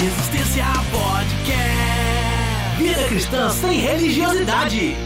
Resistência 0.00 0.64
Podcast. 0.90 2.78
Vida 2.78 3.04
cristã 3.06 3.50
sem 3.50 3.80
religiosidade. 3.80 4.96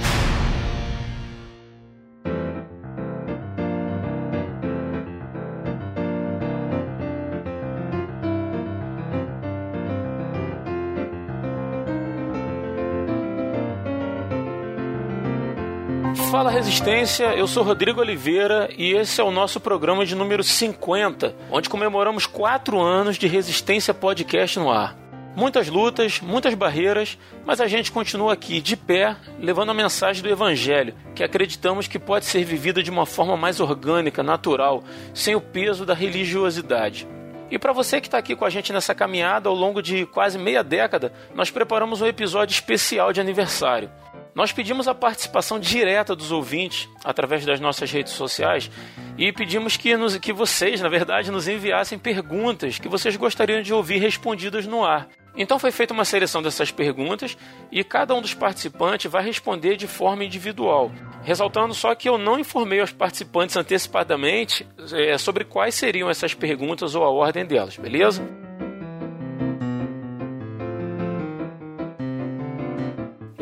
Fala 16.44 16.56
Resistência, 16.56 17.34
eu 17.34 17.46
sou 17.46 17.62
Rodrigo 17.62 18.02
Oliveira 18.02 18.68
e 18.76 18.92
esse 18.92 19.18
é 19.18 19.24
o 19.24 19.30
nosso 19.30 19.58
programa 19.58 20.04
de 20.04 20.14
número 20.14 20.44
50, 20.44 21.34
onde 21.50 21.70
comemoramos 21.70 22.26
quatro 22.26 22.78
anos 22.78 23.16
de 23.16 23.26
Resistência 23.26 23.94
Podcast 23.94 24.58
no 24.58 24.70
ar. 24.70 24.94
Muitas 25.34 25.68
lutas, 25.68 26.20
muitas 26.20 26.52
barreiras, 26.52 27.16
mas 27.46 27.62
a 27.62 27.66
gente 27.66 27.90
continua 27.90 28.34
aqui 28.34 28.60
de 28.60 28.76
pé, 28.76 29.16
levando 29.40 29.70
a 29.70 29.74
mensagem 29.74 30.22
do 30.22 30.28
Evangelho, 30.28 30.94
que 31.14 31.24
acreditamos 31.24 31.88
que 31.88 31.98
pode 31.98 32.26
ser 32.26 32.44
vivida 32.44 32.82
de 32.82 32.90
uma 32.90 33.06
forma 33.06 33.38
mais 33.38 33.58
orgânica, 33.58 34.22
natural, 34.22 34.84
sem 35.14 35.34
o 35.34 35.40
peso 35.40 35.86
da 35.86 35.94
religiosidade. 35.94 37.08
E 37.50 37.58
para 37.58 37.72
você 37.72 38.02
que 38.02 38.06
está 38.06 38.18
aqui 38.18 38.36
com 38.36 38.44
a 38.44 38.50
gente 38.50 38.70
nessa 38.70 38.94
caminhada 38.94 39.48
ao 39.48 39.54
longo 39.54 39.80
de 39.80 40.04
quase 40.04 40.38
meia 40.38 40.62
década, 40.62 41.10
nós 41.34 41.50
preparamos 41.50 42.02
um 42.02 42.06
episódio 42.06 42.52
especial 42.52 43.14
de 43.14 43.20
aniversário. 43.22 43.90
Nós 44.34 44.50
pedimos 44.50 44.88
a 44.88 44.94
participação 44.94 45.60
direta 45.60 46.16
dos 46.16 46.32
ouvintes 46.32 46.88
através 47.04 47.46
das 47.46 47.60
nossas 47.60 47.90
redes 47.90 48.12
sociais 48.12 48.70
e 49.16 49.32
pedimos 49.32 49.76
que, 49.76 49.96
nos, 49.96 50.16
que 50.18 50.32
vocês, 50.32 50.80
na 50.80 50.88
verdade, 50.88 51.30
nos 51.30 51.46
enviassem 51.46 51.98
perguntas 51.98 52.78
que 52.78 52.88
vocês 52.88 53.16
gostariam 53.16 53.62
de 53.62 53.72
ouvir 53.72 53.98
respondidas 53.98 54.66
no 54.66 54.84
ar. 54.84 55.08
Então 55.36 55.58
foi 55.58 55.70
feita 55.70 55.94
uma 55.94 56.04
seleção 56.04 56.42
dessas 56.42 56.70
perguntas 56.70 57.36
e 57.70 57.82
cada 57.82 58.14
um 58.14 58.20
dos 58.20 58.34
participantes 58.34 59.10
vai 59.10 59.24
responder 59.24 59.76
de 59.76 59.86
forma 59.86 60.24
individual. 60.24 60.90
Ressaltando 61.22 61.74
só 61.74 61.94
que 61.94 62.08
eu 62.08 62.18
não 62.18 62.38
informei 62.38 62.80
aos 62.80 62.92
participantes 62.92 63.56
antecipadamente 63.56 64.66
é, 64.92 65.16
sobre 65.16 65.44
quais 65.44 65.74
seriam 65.74 66.10
essas 66.10 66.34
perguntas 66.34 66.94
ou 66.94 67.04
a 67.04 67.10
ordem 67.10 67.44
delas, 67.44 67.76
beleza? 67.76 68.22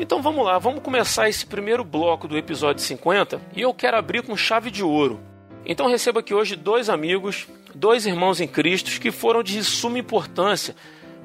Então 0.03 0.21
vamos 0.21 0.45
lá, 0.45 0.59
vamos 0.59 0.83
começar 0.83 1.29
esse 1.29 1.47
primeiro 1.47 1.85
bloco 1.85 2.27
do 2.27 2.37
episódio 2.37 2.83
50 2.83 3.41
e 3.55 3.61
eu 3.61 3.73
quero 3.73 3.97
abrir 3.97 4.21
com 4.25 4.37
chave 4.37 4.69
de 4.69 4.83
ouro. 4.83 5.21
Então 5.65 5.87
recebo 5.87 6.19
aqui 6.19 6.35
hoje 6.35 6.57
dois 6.57 6.91
amigos, 6.91 7.47
dois 7.73 8.05
irmãos 8.05 8.41
em 8.41 8.49
Cristo 8.49 9.01
que 9.01 9.13
foram 9.13 9.45
de 9.45 9.63
suma 9.63 10.01
importância 10.01 10.75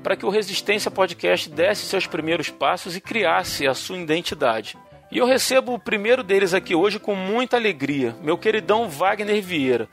para 0.03 0.15
que 0.15 0.23
o 0.23 0.29
Resistência 0.29 0.91
Podcast 0.91 1.49
desse 1.49 1.87
seus 1.87 2.05
primeiros 2.05 2.51
passos 2.51 2.95
e 2.95 3.01
criasse 3.01 3.65
a 3.65 3.73
sua 3.73 3.97
identidade. 3.97 4.77
E 5.11 5.17
eu 5.17 5.25
recebo 5.25 5.73
o 5.73 5.79
primeiro 5.79 6.21
deles 6.21 6.53
aqui 6.53 6.75
hoje 6.75 6.99
com 6.99 7.15
muita 7.15 7.57
alegria, 7.57 8.15
meu 8.21 8.37
queridão 8.37 8.87
Wagner 8.87 9.41
Vieira. 9.41 9.89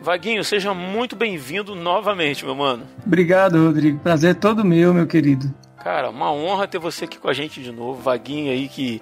Vaguinho, 0.00 0.44
seja 0.44 0.72
muito 0.72 1.16
bem-vindo 1.16 1.74
novamente, 1.74 2.44
meu 2.44 2.54
mano. 2.54 2.86
Obrigado, 3.04 3.58
Rodrigo. 3.64 3.98
Prazer 3.98 4.36
todo 4.36 4.64
meu, 4.64 4.94
meu 4.94 5.08
querido. 5.08 5.52
Cara, 5.82 6.10
uma 6.10 6.32
honra 6.32 6.66
ter 6.66 6.78
você 6.78 7.04
aqui 7.04 7.18
com 7.18 7.28
a 7.28 7.32
gente 7.32 7.62
de 7.62 7.72
novo. 7.72 8.02
Vaguinho 8.02 8.52
aí 8.52 8.68
que, 8.68 9.00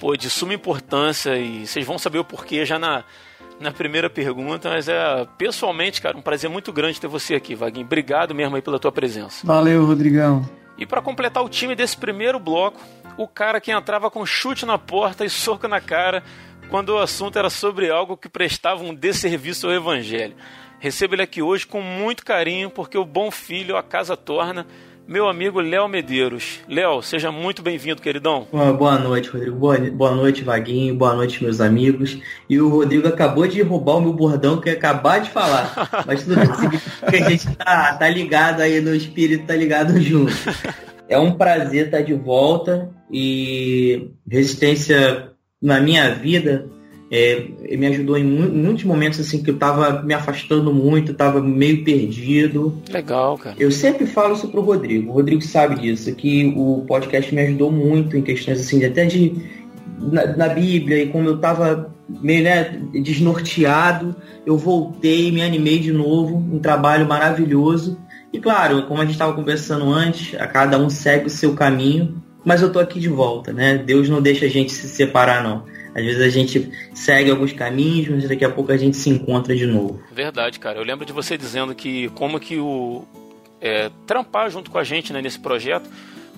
pô, 0.00 0.16
de 0.16 0.28
suma 0.28 0.54
importância 0.54 1.36
e 1.36 1.66
vocês 1.66 1.86
vão 1.86 1.98
saber 1.98 2.18
o 2.18 2.24
porquê 2.24 2.64
já 2.64 2.78
na, 2.78 3.04
na 3.58 3.72
primeira 3.72 4.10
pergunta, 4.10 4.68
mas 4.68 4.88
é 4.88 5.26
pessoalmente, 5.38 6.02
cara, 6.02 6.16
um 6.16 6.22
prazer 6.22 6.50
muito 6.50 6.72
grande 6.72 7.00
ter 7.00 7.06
você 7.06 7.34
aqui, 7.34 7.54
Vaguinho. 7.54 7.86
Obrigado 7.86 8.34
mesmo 8.34 8.56
aí 8.56 8.62
pela 8.62 8.78
tua 8.78 8.92
presença. 8.92 9.46
Valeu, 9.46 9.84
Rodrigão. 9.84 10.44
E 10.76 10.86
para 10.86 11.00
completar 11.00 11.42
o 11.42 11.48
time 11.48 11.74
desse 11.74 11.96
primeiro 11.96 12.38
bloco, 12.38 12.80
o 13.16 13.28
cara 13.28 13.60
que 13.60 13.70
entrava 13.70 14.10
com 14.10 14.24
chute 14.26 14.66
na 14.66 14.78
porta 14.78 15.24
e 15.24 15.30
soco 15.30 15.68
na 15.68 15.80
cara 15.80 16.22
quando 16.68 16.90
o 16.90 16.98
assunto 16.98 17.38
era 17.38 17.50
sobre 17.50 17.90
algo 17.90 18.16
que 18.16 18.28
prestava 18.28 18.82
um 18.82 18.94
desserviço 18.94 19.66
ao 19.66 19.72
evangelho. 19.72 20.34
Recebo 20.78 21.14
ele 21.14 21.22
aqui 21.22 21.42
hoje 21.42 21.66
com 21.66 21.80
muito 21.80 22.24
carinho, 22.24 22.70
porque 22.70 22.98
o 22.98 23.04
bom 23.04 23.30
filho 23.30 23.76
a 23.76 23.82
casa 23.82 24.16
torna 24.16 24.66
meu 25.06 25.28
amigo 25.28 25.60
Léo 25.60 25.88
Medeiros. 25.88 26.60
Léo, 26.68 27.02
seja 27.02 27.30
muito 27.30 27.62
bem-vindo, 27.62 28.00
queridão. 28.00 28.46
Boa 28.50 28.98
noite, 28.98 29.28
Rodrigo. 29.28 29.56
Boa, 29.56 29.78
boa 29.78 30.14
noite, 30.14 30.42
Vaguinho. 30.42 30.94
Boa 30.94 31.14
noite, 31.14 31.42
meus 31.42 31.60
amigos. 31.60 32.18
E 32.48 32.60
o 32.60 32.68
Rodrigo 32.68 33.08
acabou 33.08 33.46
de 33.46 33.60
roubar 33.62 33.96
o 33.96 34.00
meu 34.00 34.12
bordão 34.12 34.60
que 34.60 34.68
eu 34.68 34.72
ia 34.72 34.78
acabar 34.78 35.20
de 35.20 35.30
falar. 35.30 35.90
Mas 36.06 36.24
tudo 36.24 36.36
bem, 36.36 36.80
que 37.10 37.16
a 37.16 37.30
gente 37.30 37.56
tá, 37.56 37.94
tá 37.94 38.08
ligado 38.08 38.60
aí 38.60 38.80
no 38.80 38.94
espírito, 38.94 39.46
tá 39.46 39.54
ligado 39.54 40.00
junto. 40.00 40.32
É 41.08 41.18
um 41.18 41.32
prazer 41.32 41.86
estar 41.86 42.02
de 42.02 42.14
volta 42.14 42.90
e 43.10 44.10
resistência 44.28 45.32
na 45.60 45.80
minha 45.80 46.14
vida 46.14 46.68
é, 47.14 47.76
me 47.76 47.86
ajudou 47.88 48.16
em 48.16 48.24
muitos 48.24 48.84
momentos 48.84 49.20
assim 49.20 49.42
que 49.42 49.50
eu 49.50 49.58
tava 49.58 50.02
me 50.02 50.14
afastando 50.14 50.72
muito, 50.72 51.12
tava 51.12 51.42
meio 51.42 51.84
perdido. 51.84 52.80
Legal, 52.90 53.36
cara. 53.36 53.54
Eu 53.58 53.70
sempre 53.70 54.06
falo 54.06 54.32
isso 54.34 54.48
pro 54.48 54.62
Rodrigo. 54.62 55.10
O 55.10 55.14
Rodrigo 55.16 55.42
sabe 55.42 55.78
disso, 55.78 56.14
que 56.14 56.54
o 56.56 56.86
podcast 56.88 57.34
me 57.34 57.42
ajudou 57.42 57.70
muito 57.70 58.16
em 58.16 58.22
questões 58.22 58.58
assim, 58.58 58.82
até 58.82 59.04
de 59.04 59.36
na, 60.00 60.26
na 60.34 60.48
Bíblia 60.48 61.02
e 61.02 61.08
como 61.08 61.28
eu 61.28 61.36
tava 61.36 61.94
meio 62.08 62.44
né, 62.44 62.80
desnorteado, 62.94 64.16
eu 64.46 64.56
voltei, 64.56 65.30
me 65.30 65.42
animei 65.42 65.80
de 65.80 65.92
novo, 65.92 66.36
um 66.36 66.58
trabalho 66.60 67.06
maravilhoso. 67.06 67.98
E 68.32 68.40
claro, 68.40 68.86
como 68.86 69.02
a 69.02 69.04
gente 69.04 69.12
estava 69.12 69.34
conversando 69.34 69.84
antes, 69.92 70.34
a 70.40 70.46
cada 70.46 70.78
um 70.78 70.88
segue 70.88 71.26
o 71.26 71.30
seu 71.30 71.52
caminho, 71.52 72.22
mas 72.42 72.62
eu 72.62 72.72
tô 72.72 72.78
aqui 72.78 72.98
de 72.98 73.10
volta, 73.10 73.52
né? 73.52 73.76
Deus 73.76 74.08
não 74.08 74.22
deixa 74.22 74.46
a 74.46 74.48
gente 74.48 74.72
se 74.72 74.88
separar 74.88 75.44
não. 75.44 75.64
Às 75.94 76.04
vezes 76.04 76.22
a 76.22 76.28
gente 76.28 76.72
segue 76.94 77.30
alguns 77.30 77.52
caminhos, 77.52 78.08
mas 78.08 78.28
daqui 78.28 78.44
a 78.44 78.50
pouco 78.50 78.72
a 78.72 78.76
gente 78.76 78.96
se 78.96 79.10
encontra 79.10 79.54
de 79.54 79.66
novo. 79.66 80.02
Verdade, 80.10 80.58
cara. 80.58 80.78
Eu 80.78 80.84
lembro 80.84 81.04
de 81.04 81.12
você 81.12 81.36
dizendo 81.36 81.74
que 81.74 82.08
como 82.10 82.40
que 82.40 82.58
o 82.58 83.04
é, 83.60 83.90
trampar 84.06 84.50
junto 84.50 84.70
com 84.70 84.78
a 84.78 84.84
gente 84.84 85.12
né, 85.12 85.20
nesse 85.20 85.38
projeto, 85.38 85.88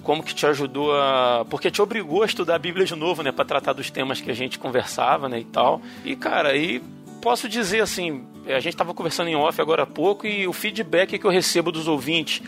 como 0.02 0.22
que 0.22 0.34
te 0.34 0.44
ajudou 0.44 0.92
a. 0.94 1.46
Porque 1.48 1.70
te 1.70 1.80
obrigou 1.80 2.22
a 2.22 2.26
estudar 2.26 2.56
a 2.56 2.58
Bíblia 2.58 2.84
de 2.84 2.94
novo, 2.94 3.22
né? 3.22 3.32
Para 3.32 3.44
tratar 3.44 3.72
dos 3.72 3.90
temas 3.90 4.20
que 4.20 4.30
a 4.30 4.34
gente 4.34 4.58
conversava, 4.58 5.28
né? 5.28 5.38
E 5.38 5.44
tal. 5.44 5.80
E, 6.04 6.14
cara, 6.14 6.50
aí 6.50 6.82
posso 7.22 7.48
dizer 7.48 7.80
assim, 7.80 8.22
a 8.46 8.60
gente 8.60 8.74
estava 8.74 8.92
conversando 8.92 9.28
em 9.28 9.36
off 9.36 9.58
agora 9.60 9.84
há 9.84 9.86
pouco 9.86 10.26
e 10.26 10.46
o 10.46 10.52
feedback 10.52 11.18
que 11.18 11.24
eu 11.24 11.30
recebo 11.30 11.72
dos 11.72 11.88
ouvintes 11.88 12.42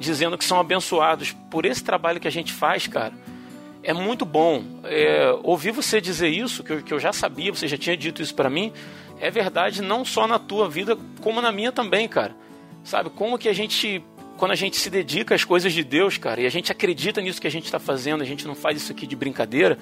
dizendo 0.00 0.36
que 0.36 0.44
são 0.44 0.58
abençoados 0.58 1.32
por 1.48 1.64
esse 1.64 1.82
trabalho 1.84 2.18
que 2.18 2.26
a 2.28 2.32
gente 2.32 2.52
faz, 2.52 2.86
cara 2.86 3.14
é 3.86 3.92
muito 3.92 4.26
bom. 4.26 4.64
É, 4.82 5.32
ouvir 5.44 5.70
você 5.70 6.00
dizer 6.00 6.28
isso, 6.28 6.64
que 6.64 6.72
eu, 6.72 6.82
que 6.82 6.92
eu 6.92 6.98
já 6.98 7.12
sabia, 7.12 7.54
você 7.54 7.68
já 7.68 7.78
tinha 7.78 7.96
dito 7.96 8.20
isso 8.20 8.34
para 8.34 8.50
mim, 8.50 8.72
é 9.20 9.30
verdade 9.30 9.80
não 9.80 10.04
só 10.04 10.26
na 10.26 10.40
tua 10.40 10.68
vida, 10.68 10.98
como 11.20 11.40
na 11.40 11.52
minha 11.52 11.70
também, 11.70 12.08
cara. 12.08 12.34
Sabe, 12.82 13.10
como 13.10 13.38
que 13.38 13.48
a 13.48 13.52
gente, 13.52 14.02
quando 14.36 14.50
a 14.50 14.56
gente 14.56 14.76
se 14.76 14.90
dedica 14.90 15.36
às 15.36 15.44
coisas 15.44 15.72
de 15.72 15.84
Deus, 15.84 16.18
cara, 16.18 16.40
e 16.40 16.46
a 16.46 16.50
gente 16.50 16.72
acredita 16.72 17.20
nisso 17.20 17.40
que 17.40 17.46
a 17.46 17.50
gente 17.50 17.66
está 17.66 17.78
fazendo, 17.78 18.22
a 18.22 18.26
gente 18.26 18.44
não 18.44 18.56
faz 18.56 18.76
isso 18.76 18.90
aqui 18.90 19.06
de 19.06 19.14
brincadeira, 19.14 19.78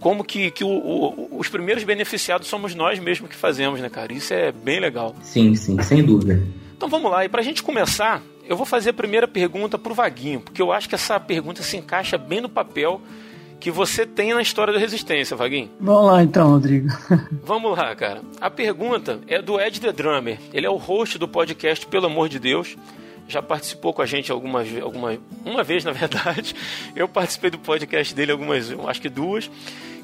como 0.00 0.24
que, 0.24 0.50
que 0.50 0.64
o, 0.64 0.68
o, 0.68 1.38
os 1.38 1.48
primeiros 1.48 1.84
beneficiados 1.84 2.48
somos 2.48 2.74
nós 2.74 2.98
mesmos 2.98 3.30
que 3.30 3.36
fazemos, 3.36 3.80
né, 3.80 3.88
cara? 3.88 4.12
Isso 4.12 4.34
é 4.34 4.50
bem 4.50 4.80
legal. 4.80 5.14
Sim, 5.22 5.54
sim, 5.54 5.80
sem 5.82 6.04
dúvida. 6.04 6.42
Então 6.76 6.88
vamos 6.88 7.10
lá, 7.12 7.24
e 7.24 7.28
pra 7.28 7.42
gente 7.42 7.62
começar, 7.62 8.20
eu 8.44 8.56
vou 8.56 8.66
fazer 8.66 8.90
a 8.90 8.92
primeira 8.92 9.28
pergunta 9.28 9.78
pro 9.78 9.94
Vaguinho, 9.94 10.40
porque 10.40 10.60
eu 10.60 10.72
acho 10.72 10.88
que 10.88 10.96
essa 10.96 11.18
pergunta 11.20 11.62
se 11.62 11.76
encaixa 11.76 12.18
bem 12.18 12.40
no 12.40 12.48
papel 12.48 13.00
que 13.66 13.70
você 13.72 14.06
tem 14.06 14.32
na 14.32 14.40
história 14.40 14.72
da 14.72 14.78
resistência, 14.78 15.36
Vaguinho. 15.36 15.68
Vamos 15.80 16.06
lá 16.06 16.22
então, 16.22 16.50
Rodrigo. 16.50 16.88
Vamos 17.42 17.76
lá, 17.76 17.96
cara. 17.96 18.22
A 18.40 18.48
pergunta 18.48 19.18
é 19.26 19.42
do 19.42 19.60
Ed 19.60 19.80
The 19.80 19.90
Drummer. 19.90 20.38
Ele 20.52 20.64
é 20.64 20.70
o 20.70 20.76
host 20.76 21.18
do 21.18 21.26
podcast 21.26 21.84
Pelo 21.84 22.06
Amor 22.06 22.28
de 22.28 22.38
Deus. 22.38 22.76
Já 23.26 23.42
participou 23.42 23.92
com 23.92 24.00
a 24.00 24.06
gente 24.06 24.30
algumas, 24.30 24.68
alguma, 24.80 25.18
uma 25.44 25.64
vez, 25.64 25.84
na 25.84 25.90
verdade. 25.90 26.54
Eu 26.94 27.08
participei 27.08 27.50
do 27.50 27.58
podcast 27.58 28.14
dele 28.14 28.30
algumas, 28.30 28.70
acho 28.86 29.02
que 29.02 29.08
duas. 29.08 29.50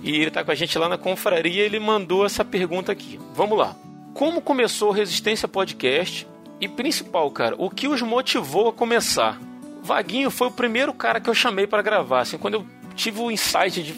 E 0.03 0.11
ele 0.11 0.26
está 0.26 0.43
com 0.43 0.50
a 0.50 0.56
gente 0.56 0.76
lá 0.76 0.88
na 0.88 0.99
confraria. 0.99 1.62
Ele 1.62 1.79
mandou 1.79 2.26
essa 2.26 2.44
pergunta 2.44 2.91
aqui. 2.91 3.20
Vamos 3.32 3.56
lá. 3.56 3.76
Como 4.12 4.41
começou 4.41 4.88
o 4.88 4.93
Resistência 4.93 5.47
Podcast? 5.47 6.26
E 6.61 6.67
principal, 6.67 7.31
cara, 7.31 7.55
o 7.56 7.70
que 7.70 7.87
os 7.87 8.03
motivou 8.03 8.70
a 8.70 8.73
começar? 8.73 9.41
Vaguinho 9.85 10.32
foi 10.32 10.49
o 10.49 10.53
primeiro 10.53 10.93
cara 10.93 11.20
que 11.20 11.31
eu 11.31 11.35
chamei 11.35 11.69
para 11.69 11.81
gravar. 11.81 12.23
Assim, 12.23 12.38
quando 12.38 12.55
eu 12.55 12.67
tive 12.93 13.21
o 13.21 13.31
insight 13.31 13.83
de 13.83 13.94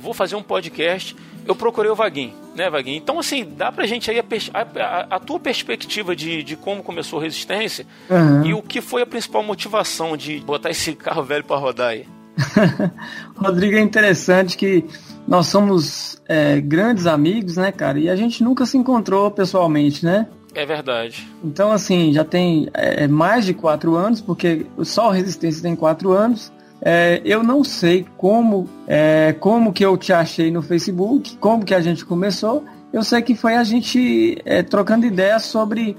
vou 0.00 0.14
fazer 0.14 0.34
um 0.36 0.42
podcast, 0.42 1.14
eu 1.46 1.54
procurei 1.54 1.90
o 1.90 1.94
Vaguinho, 1.94 2.32
né, 2.54 2.70
Vaguinho? 2.70 2.96
Então, 2.96 3.18
assim, 3.18 3.44
dá 3.56 3.70
pra 3.70 3.86
gente 3.86 4.10
aí 4.10 4.18
a, 4.18 4.24
a, 4.54 5.16
a 5.16 5.20
tua 5.20 5.38
perspectiva 5.38 6.16
de, 6.16 6.42
de 6.42 6.56
como 6.56 6.82
começou 6.82 7.18
a 7.18 7.22
resistência 7.22 7.86
uhum. 8.08 8.46
e 8.46 8.54
o 8.54 8.62
que 8.62 8.80
foi 8.80 9.02
a 9.02 9.06
principal 9.06 9.42
motivação 9.42 10.16
de 10.16 10.40
botar 10.40 10.70
esse 10.70 10.94
carro 10.94 11.22
velho 11.22 11.44
para 11.44 11.56
rodar 11.56 11.88
aí. 11.90 12.06
Rodrigo, 13.36 13.76
é 13.76 13.80
interessante 13.80 14.56
que 14.56 14.84
nós 15.28 15.46
somos 15.46 16.20
é, 16.26 16.60
grandes 16.60 17.06
amigos, 17.06 17.56
né, 17.56 17.70
cara? 17.70 17.98
E 17.98 18.08
a 18.08 18.16
gente 18.16 18.42
nunca 18.42 18.66
se 18.66 18.76
encontrou 18.76 19.30
pessoalmente, 19.30 20.04
né? 20.04 20.26
É 20.54 20.64
verdade. 20.64 21.28
Então, 21.42 21.72
assim, 21.72 22.12
já 22.12 22.24
tem 22.24 22.68
é, 22.74 23.08
mais 23.08 23.44
de 23.44 23.54
quatro 23.54 23.96
anos, 23.96 24.20
porque 24.20 24.66
só 24.82 25.10
Resistência 25.10 25.62
tem 25.62 25.74
quatro 25.74 26.12
anos. 26.12 26.52
É, 26.84 27.22
eu 27.24 27.42
não 27.42 27.64
sei 27.64 28.06
como, 28.18 28.68
é, 28.86 29.34
como 29.40 29.72
que 29.72 29.84
eu 29.84 29.96
te 29.96 30.12
achei 30.12 30.50
no 30.50 30.60
Facebook, 30.60 31.36
como 31.38 31.64
que 31.64 31.74
a 31.74 31.80
gente 31.80 32.04
começou. 32.04 32.62
Eu 32.92 33.02
sei 33.02 33.22
que 33.22 33.34
foi 33.34 33.54
a 33.54 33.64
gente 33.64 34.36
é, 34.44 34.62
trocando 34.62 35.06
ideias 35.06 35.44
sobre 35.44 35.96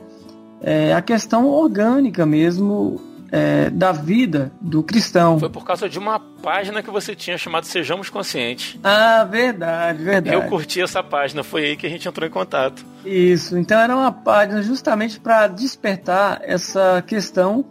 é, 0.61 0.93
a 0.93 1.01
questão 1.01 1.47
orgânica 1.47 2.23
mesmo 2.23 3.01
é, 3.31 3.69
da 3.69 3.91
vida 3.91 4.51
do 4.61 4.83
cristão. 4.83 5.39
Foi 5.39 5.49
por 5.49 5.65
causa 5.65 5.89
de 5.89 5.97
uma 5.97 6.19
página 6.19 6.83
que 6.83 6.91
você 6.91 7.15
tinha 7.15 7.37
chamado 7.37 7.65
Sejamos 7.65 8.09
Conscientes. 8.09 8.79
Ah, 8.83 9.23
verdade, 9.23 10.03
verdade. 10.03 10.35
Eu 10.35 10.43
curti 10.43 10.81
essa 10.81 11.03
página, 11.03 11.43
foi 11.43 11.65
aí 11.65 11.75
que 11.75 11.87
a 11.87 11.89
gente 11.89 12.07
entrou 12.07 12.27
em 12.27 12.31
contato. 12.31 12.85
Isso, 13.03 13.57
então 13.57 13.79
era 13.79 13.95
uma 13.95 14.11
página 14.11 14.61
justamente 14.61 15.19
para 15.19 15.47
despertar 15.47 16.39
essa 16.43 17.03
questão 17.05 17.65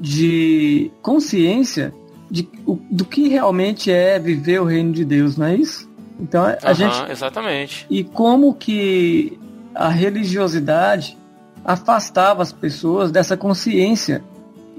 de 0.00 0.90
consciência 1.00 1.94
de, 2.36 2.48
o, 2.66 2.78
do 2.90 3.04
que 3.04 3.28
realmente 3.28 3.90
é 3.90 4.18
viver 4.18 4.60
o 4.60 4.64
reino 4.64 4.92
de 4.92 5.04
Deus, 5.04 5.36
não 5.36 5.46
é 5.46 5.56
isso? 5.56 5.88
Então 6.20 6.44
a 6.44 6.56
Aham, 6.62 6.74
gente 6.74 7.10
Exatamente. 7.10 7.86
e 7.88 8.04
como 8.04 8.54
que 8.54 9.38
a 9.74 9.88
religiosidade 9.88 11.16
afastava 11.64 12.42
as 12.42 12.52
pessoas 12.52 13.10
dessa 13.10 13.36
consciência 13.36 14.22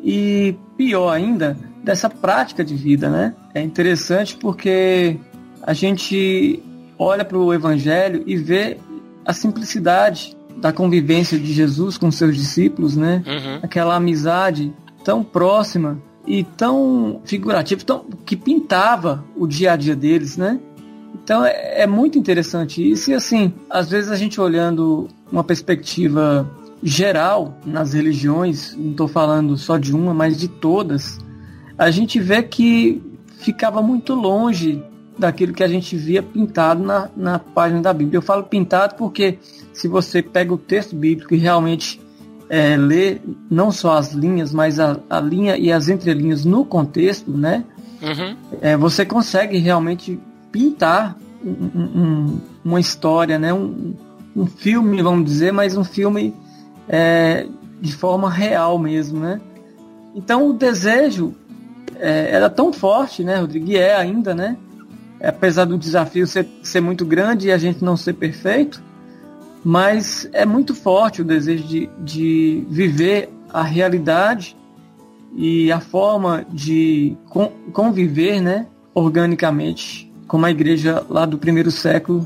e 0.03 0.55
pior 0.77 1.09
ainda 1.09 1.57
dessa 1.83 2.09
prática 2.09 2.63
de 2.63 2.75
vida, 2.75 3.09
né? 3.09 3.33
É 3.53 3.61
interessante 3.61 4.35
porque 4.35 5.17
a 5.61 5.73
gente 5.73 6.61
olha 6.97 7.25
para 7.25 7.37
o 7.37 7.53
evangelho 7.53 8.23
e 8.25 8.35
vê 8.35 8.77
a 9.25 9.33
simplicidade 9.33 10.35
da 10.57 10.71
convivência 10.71 11.37
de 11.37 11.53
Jesus 11.53 11.97
com 11.97 12.11
seus 12.11 12.35
discípulos, 12.35 12.95
né? 12.95 13.23
Uhum. 13.25 13.59
Aquela 13.61 13.95
amizade 13.95 14.73
tão 15.03 15.23
próxima 15.23 16.01
e 16.27 16.43
tão 16.43 17.21
figurativa, 17.23 17.81
tão, 17.83 18.05
que 18.25 18.35
pintava 18.35 19.23
o 19.35 19.47
dia 19.47 19.71
a 19.71 19.75
dia 19.77 19.95
deles, 19.95 20.35
né? 20.35 20.59
Então 21.23 21.43
é, 21.45 21.83
é 21.83 21.87
muito 21.87 22.19
interessante 22.19 22.87
isso. 22.87 23.09
E 23.09 23.13
assim, 23.13 23.53
às 23.69 23.89
vezes 23.89 24.11
a 24.11 24.15
gente 24.17 24.39
olhando 24.39 25.07
uma 25.31 25.43
perspectiva 25.43 26.49
geral 26.83 27.57
nas 27.65 27.93
religiões, 27.93 28.75
não 28.75 28.91
estou 28.91 29.07
falando 29.07 29.57
só 29.57 29.77
de 29.77 29.95
uma, 29.95 30.13
mas 30.13 30.37
de 30.37 30.47
todas, 30.47 31.17
a 31.77 31.89
gente 31.89 32.19
vê 32.19 32.43
que 32.43 33.01
ficava 33.39 33.81
muito 33.81 34.13
longe 34.13 34.83
daquilo 35.17 35.53
que 35.53 35.63
a 35.63 35.67
gente 35.67 35.95
via 35.95 36.21
pintado 36.21 36.83
na, 36.83 37.09
na 37.15 37.39
página 37.39 37.81
da 37.81 37.93
Bíblia. 37.93 38.17
Eu 38.17 38.21
falo 38.21 38.43
pintado 38.43 38.95
porque 38.95 39.39
se 39.73 39.87
você 39.87 40.21
pega 40.21 40.53
o 40.53 40.57
texto 40.57 40.95
bíblico 40.95 41.33
e 41.33 41.37
realmente 41.37 41.99
é, 42.49 42.75
lê 42.77 43.17
não 43.49 43.71
só 43.71 43.97
as 43.97 44.13
linhas, 44.13 44.53
mas 44.53 44.79
a, 44.79 44.97
a 45.09 45.19
linha 45.19 45.57
e 45.57 45.71
as 45.71 45.89
entrelinhas 45.89 46.45
no 46.45 46.63
contexto, 46.65 47.31
né? 47.31 47.63
Uhum. 48.01 48.35
é, 48.61 48.77
você 48.77 49.03
consegue 49.05 49.57
realmente 49.57 50.19
pintar 50.51 51.17
um- 51.43 51.49
um- 52.01 52.39
uma 52.63 52.79
história, 52.79 53.39
né? 53.39 53.51
Um, 53.53 53.93
um 54.35 54.45
filme, 54.45 55.01
vamos 55.01 55.25
dizer, 55.25 55.51
mas 55.51 55.75
um 55.75 55.83
filme 55.83 56.33
é, 56.87 57.47
de 57.81 57.91
forma 57.93 58.29
real 58.29 58.77
mesmo, 58.77 59.19
né? 59.19 59.41
Então 60.15 60.47
o 60.49 60.53
desejo 60.53 61.33
é, 61.99 62.29
era 62.31 62.49
tão 62.49 62.71
forte, 62.71 63.23
né, 63.23 63.39
Rodrigo? 63.39 63.67
E 63.71 63.77
é 63.77 63.95
ainda, 63.95 64.35
né? 64.35 64.55
Apesar 65.21 65.65
do 65.65 65.77
desafio 65.77 66.27
ser, 66.27 66.47
ser 66.61 66.79
muito 66.81 67.03
grande 67.03 67.47
e 67.47 67.51
a 67.51 67.57
gente 67.57 67.83
não 67.83 67.97
ser 67.97 68.13
perfeito, 68.13 68.81
mas 69.69 70.29
é 70.31 70.45
muito 70.45 70.73
forte 70.73 71.21
o 71.21 71.25
desejo 71.25 71.65
de, 71.67 71.89
de 71.99 72.63
viver 72.69 73.27
a 73.51 73.61
realidade 73.61 74.55
e 75.35 75.69
a 75.73 75.81
forma 75.81 76.45
de 76.49 77.17
con- 77.27 77.51
conviver, 77.73 78.39
né, 78.39 78.65
organicamente, 78.95 80.09
como 80.25 80.45
a 80.45 80.51
igreja 80.51 81.03
lá 81.09 81.25
do 81.25 81.37
primeiro 81.37 81.69
século, 81.69 82.25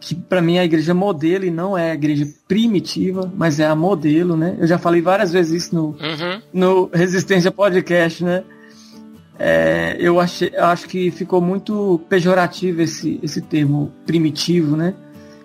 que 0.00 0.16
para 0.16 0.42
mim 0.42 0.56
é 0.56 0.60
a 0.60 0.64
igreja 0.64 0.92
modelo 0.92 1.44
e 1.44 1.50
não 1.50 1.78
é 1.78 1.92
a 1.92 1.94
igreja 1.94 2.26
primitiva, 2.48 3.32
mas 3.36 3.60
é 3.60 3.66
a 3.66 3.76
modelo, 3.76 4.36
né? 4.36 4.56
Eu 4.58 4.66
já 4.66 4.76
falei 4.76 5.00
várias 5.00 5.30
vezes 5.32 5.66
isso 5.66 5.74
no, 5.76 5.86
Uhum. 5.90 6.42
no 6.52 6.90
Resistência 6.92 7.52
Podcast, 7.52 8.24
né? 8.24 8.42
É, 9.38 9.96
eu 10.00 10.18
achei, 10.18 10.52
acho 10.56 10.88
que 10.88 11.10
ficou 11.12 11.40
muito 11.40 12.00
pejorativo 12.08 12.82
esse, 12.82 13.20
esse 13.22 13.40
termo 13.40 13.92
primitivo, 14.04 14.76
né? 14.76 14.92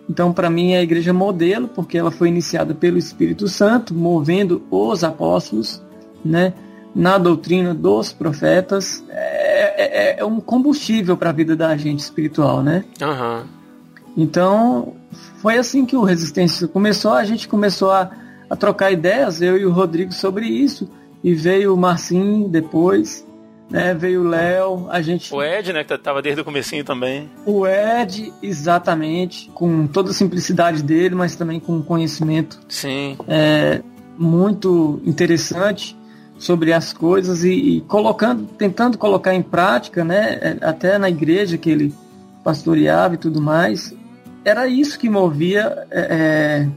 Então, 0.10 0.32
para 0.32 0.50
mim, 0.50 0.74
é 0.74 0.78
a 0.78 0.84
igreja 0.84 1.12
modelo, 1.14 1.68
porque 1.68 1.98
ela 1.98 2.12
foi 2.12 2.28
iniciada 2.28 2.74
pelo 2.76 2.98
Espírito 2.98 3.48
Santo, 3.48 3.94
movendo 3.94 4.62
os 4.70 5.04
apóstolos, 5.04 5.82
né? 6.24 6.54
Na 6.94 7.18
doutrina 7.18 7.74
dos 7.74 8.14
profetas. 8.14 9.04
É, 9.10 10.14
é- 10.18 10.20
é 10.20 10.26
um 10.26 10.40
combustível 10.40 11.18
para 11.18 11.30
a 11.32 11.34
vida 11.34 11.56
da 11.56 11.76
gente 11.76 12.00
espiritual, 12.00 12.62
né? 12.64 12.86
Aham. 13.02 13.44
Então, 14.16 14.94
foi 15.42 15.58
assim 15.58 15.86
que 15.86 15.96
o 15.98 16.04
Resistência 16.04 16.68
começou. 16.68 17.14
A 17.14 17.24
gente 17.26 17.48
começou 17.48 17.92
a, 17.92 18.10
a 18.50 18.56
trocar 18.56 18.92
ideias, 18.92 19.42
eu 19.42 19.58
e 19.58 19.66
o 19.66 19.72
Rodrigo, 19.72 20.14
sobre 20.14 20.46
isso. 20.48 20.90
E 21.24 21.34
veio 21.34 21.74
o 21.74 21.78
Marcinho 21.78 22.48
depois, 22.48 23.26
né? 23.70 23.94
Veio 23.94 24.22
o 24.22 24.28
Léo, 24.28 24.88
a 24.90 25.02
gente. 25.02 25.34
O 25.34 25.42
Ed, 25.44 25.74
né, 25.74 25.84
que 25.84 25.98
tava 25.98 26.22
desde 26.22 26.42
o 26.42 26.46
comecinho 26.46 26.84
também. 26.84 27.30
O 27.46 27.66
Ed, 27.68 28.32
exatamente, 28.42 29.50
com 29.54 29.88
toda 29.88 30.12
a 30.12 30.14
simplicidade 30.14 30.84
dele, 30.84 31.16
mas 31.16 31.36
também 31.36 31.60
com 31.60 31.74
um 31.78 31.82
conhecimento 31.82 32.60
Sim. 32.70 33.18
é, 33.28 33.82
muito 34.18 35.02
interessante 35.06 35.98
sobre 36.38 36.74
as 36.74 36.92
coisas 36.94 37.44
e, 37.44 37.52
e 37.54 37.82
colocando, 37.82 38.46
tentando 38.58 38.98
colocar 38.98 39.34
em 39.34 39.42
prática, 39.42 40.04
né? 40.04 40.38
é, 40.42 40.58
Até 40.62 40.98
na 40.98 41.10
igreja 41.10 41.58
que 41.58 41.70
ele 41.70 41.94
pastoreava 42.44 43.16
e 43.16 43.18
tudo 43.18 43.42
mais. 43.42 43.94
Era 44.44 44.68
isso 44.68 45.00
que 45.00 45.10
movia 45.10 45.88
é, 45.90 46.00
é, 46.02 46.68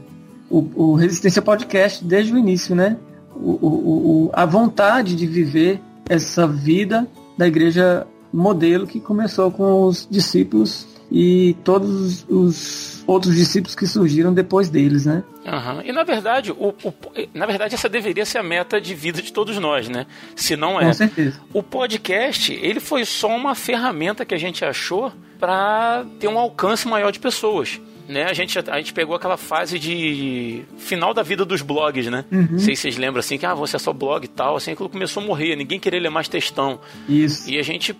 o, 0.49 0.91
o 0.91 0.95
Resistência 0.95 1.41
Podcast 1.41 2.03
desde 2.03 2.33
o 2.33 2.37
início, 2.37 2.73
né? 2.73 2.97
O, 3.35 3.51
o- 3.51 4.25
o- 4.25 4.29
a 4.33 4.45
vontade 4.45 5.15
de 5.15 5.27
viver 5.27 5.79
essa 6.09 6.45
vida 6.47 7.07
da 7.37 7.47
igreja 7.47 8.05
modelo 8.33 8.85
que 8.85 8.99
começou 8.99 9.49
com 9.51 9.85
os 9.85 10.07
discípulos 10.09 10.85
e 11.11 11.55
todos 11.63 12.23
os 12.29 13.03
outros 13.07 13.33
discípulos 13.35 13.73
que 13.75 13.87
surgiram 13.87 14.31
depois 14.31 14.69
deles, 14.69 15.05
né? 15.05 15.23
Aham. 15.47 15.81
E 15.83 15.91
na 15.91 16.03
verdade, 16.03 16.51
o, 16.51 16.67
o- 16.83 16.93
na 17.33 17.47
verdade, 17.47 17.73
essa 17.73 17.89
deveria 17.89 18.23
ser 18.25 18.37
a 18.37 18.43
meta 18.43 18.79
de 18.79 18.93
vida 18.93 19.19
de 19.19 19.33
todos 19.33 19.57
nós, 19.57 19.89
né? 19.89 20.05
Se 20.35 20.55
não 20.55 20.79
é. 20.79 20.85
Com 20.85 20.93
certeza. 20.93 21.39
O 21.51 21.63
podcast, 21.63 22.53
ele 22.53 22.79
foi 22.79 23.03
só 23.05 23.35
uma 23.35 23.55
ferramenta 23.55 24.23
que 24.25 24.35
a 24.35 24.37
gente 24.37 24.63
achou 24.63 25.11
para 25.39 26.05
ter 26.19 26.27
um 26.27 26.37
alcance 26.37 26.87
maior 26.87 27.11
de 27.11 27.19
pessoas. 27.19 27.81
Né? 28.09 28.23
A, 28.23 28.33
gente, 28.33 28.57
a 28.57 28.77
gente 28.77 28.91
pegou 28.91 29.15
aquela 29.15 29.37
fase 29.37 29.77
de 29.77 30.63
final 30.79 31.13
da 31.13 31.21
vida 31.21 31.45
dos 31.45 31.61
blogs, 31.61 32.07
né? 32.07 32.25
Não 32.31 32.57
sei 32.57 32.75
se 32.75 32.81
vocês 32.81 32.97
lembram 32.97 33.19
assim, 33.19 33.37
que 33.37 33.45
ah, 33.45 33.53
você 33.53 33.75
é 33.75 33.79
só 33.79 33.93
blog 33.93 34.23
e 34.25 34.27
tal, 34.27 34.55
assim, 34.55 34.71
aquilo 34.71 34.89
começou 34.89 35.21
a 35.21 35.25
morrer, 35.27 35.55
ninguém 35.55 35.79
queria 35.79 35.99
ler 36.01 36.09
mais 36.09 36.27
textão. 36.27 36.79
Isso. 37.07 37.47
E 37.47 37.59
a 37.59 37.61
gente 37.61 37.95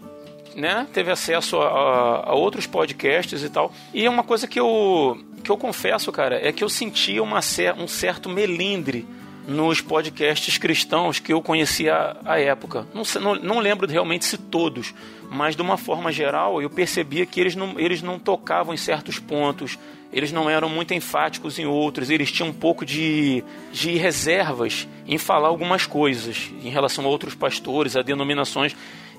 né, 0.55 0.87
teve 0.91 1.11
acesso 1.11 1.57
a, 1.57 1.67
a- 1.67 2.29
a 2.31 2.33
outros 2.33 2.65
podcasts 2.65 3.43
e 3.43 3.49
tal. 3.51 3.71
E 3.93 4.03
é 4.03 4.09
uma 4.09 4.23
coisa 4.23 4.47
que 4.47 4.59
eu, 4.59 5.15
que 5.43 5.51
eu 5.51 5.57
confesso, 5.57 6.11
cara, 6.11 6.39
é 6.43 6.51
que 6.51 6.63
eu 6.63 6.69
sentia 6.69 7.21
uma, 7.21 7.39
um 7.77 7.87
certo 7.87 8.27
melindre 8.29 9.05
nos 9.47 9.79
podcasts 9.79 10.57
cristãos 10.57 11.19
que 11.19 11.31
eu 11.33 11.41
conhecia 11.41 12.17
à 12.25 12.39
época. 12.39 12.87
Não, 12.95 13.03
não, 13.21 13.35
não 13.35 13.59
lembro 13.59 13.87
realmente 13.87 14.25
se 14.25 14.37
todos, 14.39 14.93
mas 15.29 15.55
de 15.55 15.61
uma 15.61 15.77
forma 15.77 16.11
geral 16.11 16.61
eu 16.61 16.69
percebia 16.69 17.25
que 17.27 17.39
eles 17.39 17.55
não, 17.55 17.79
eles 17.79 18.01
não 18.01 18.17
tocavam 18.19 18.73
em 18.73 18.77
certos 18.77 19.17
pontos, 19.17 19.77
eles 20.11 20.31
não 20.31 20.49
eram 20.49 20.67
muito 20.67 20.93
enfáticos 20.93 21.59
em 21.59 21.65
outros, 21.65 22.09
eles 22.09 22.31
tinham 22.31 22.49
um 22.49 22.53
pouco 22.53 22.85
de, 22.85 23.43
de 23.71 23.95
reservas 23.95 24.87
em 25.07 25.17
falar 25.17 25.47
algumas 25.47 25.85
coisas 25.85 26.51
em 26.63 26.69
relação 26.69 27.05
a 27.05 27.07
outros 27.07 27.35
pastores, 27.35 27.95
a 27.95 28.01
denominações. 28.01 28.75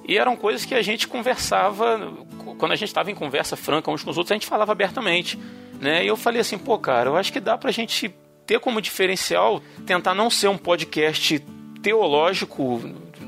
E 0.06 0.18
eram 0.18 0.34
coisas 0.34 0.64
que 0.64 0.74
a 0.74 0.82
gente 0.82 1.06
conversava, 1.06 2.12
quando 2.58 2.72
a 2.72 2.76
gente 2.76 2.88
estava 2.88 3.10
em 3.10 3.14
conversa 3.14 3.56
franca 3.56 3.90
uns 3.90 4.02
com 4.02 4.10
os 4.10 4.18
outros, 4.18 4.32
a 4.32 4.34
gente 4.34 4.46
falava 4.46 4.72
abertamente. 4.72 5.38
Né? 5.80 6.04
E 6.04 6.08
eu 6.08 6.16
falei 6.16 6.40
assim, 6.40 6.58
pô, 6.58 6.78
cara, 6.78 7.10
eu 7.10 7.16
acho 7.16 7.32
que 7.32 7.40
dá 7.40 7.56
pra 7.56 7.70
gente 7.70 8.12
ter 8.44 8.58
como 8.58 8.82
diferencial 8.82 9.62
tentar 9.86 10.14
não 10.14 10.28
ser 10.28 10.48
um 10.48 10.58
podcast 10.58 11.38
teológico 11.80 12.82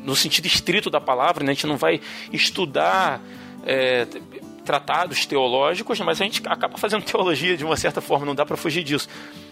no 0.04 0.16
sentido 0.16 0.46
estrito 0.46 0.90
da 0.90 1.00
palavra, 1.00 1.44
né? 1.44 1.52
a 1.52 1.54
gente 1.54 1.66
não 1.66 1.76
vai 1.76 2.00
estudar 2.32 3.22
é, 3.64 4.06
tratados 4.64 5.26
teológicos, 5.26 5.98
mas 6.00 6.20
a 6.20 6.24
gente 6.24 6.42
acaba 6.46 6.78
fazendo 6.78 7.02
teologia 7.06 7.56
de 7.56 7.64
uma 7.64 7.76
certa 7.76 8.00
forma, 8.00 8.24
não 8.26 8.34
dá 8.34 8.44
pra 8.46 8.56
fugir 8.56 8.82
disso, 8.82 9.08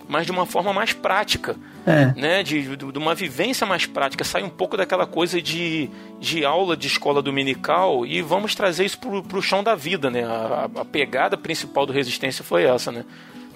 mas 0.09 0.27
de 0.27 0.33
uma 0.33 0.47
forma 0.47 0.73
mais 0.73 0.93
prática 0.93 1.57
É. 1.87 2.07
né, 2.17 2.43
de, 2.43 2.77
de 2.77 2.91
de 2.91 2.99
uma 2.99 3.15
vivência 3.15 3.67
mais 3.67 3.87
prática, 3.87 4.25
sai 4.25 4.43
um 4.43 4.49
pouco 4.49 4.77
daquela 4.77 5.07
coisa 5.07 5.41
de, 5.41 5.89
de 6.19 6.45
aula 6.45 6.77
de 6.77 6.87
escola 6.87 7.23
dominical 7.23 8.05
e 8.07 8.23
vamos 8.23 8.55
trazer 8.55 8.85
isso 8.85 8.99
pro, 8.99 9.23
pro 9.23 9.43
chão 9.43 9.63
da 9.63 9.75
vida, 9.75 10.11
né? 10.11 10.25
A, 10.25 10.69
a 10.81 10.85
pegada 10.85 11.37
principal 11.37 11.87
do 11.87 11.93
Resistência 11.93 12.45
foi 12.45 12.65
essa, 12.65 12.91
né? 12.91 13.05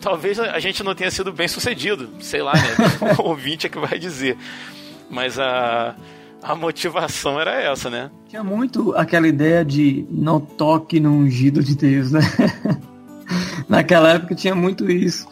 talvez 0.01 0.39
a 0.39 0.59
gente 0.59 0.83
não 0.83 0.95
tenha 0.95 1.11
sido 1.11 1.33
bem 1.33 1.49
sucedido, 1.49 2.11
sei 2.21 2.43
lá, 2.43 2.53
né? 2.53 2.75
o 3.19 3.23
ouvinte 3.23 3.67
é 3.67 3.71
que 3.71 3.79
vai 3.79 3.99
dizer. 3.99 4.37
Mas 5.09 5.39
a, 5.39 5.95
a 6.45 6.55
motivação 6.55 7.41
era 7.41 7.59
essa, 7.59 7.89
né? 7.89 8.11
Tinha 8.29 8.45
muito 8.45 8.95
aquela 8.95 9.27
ideia 9.27 9.65
de 9.65 10.05
não 10.11 10.39
toque 10.39 11.01
no 11.01 11.11
ungido 11.11 11.65
de 11.65 11.75
Deus, 11.75 12.13
né? 12.13 12.21
Naquela 13.67 14.11
época 14.11 14.35
tinha 14.35 14.55
muito 14.55 14.91
isso. 14.91 15.27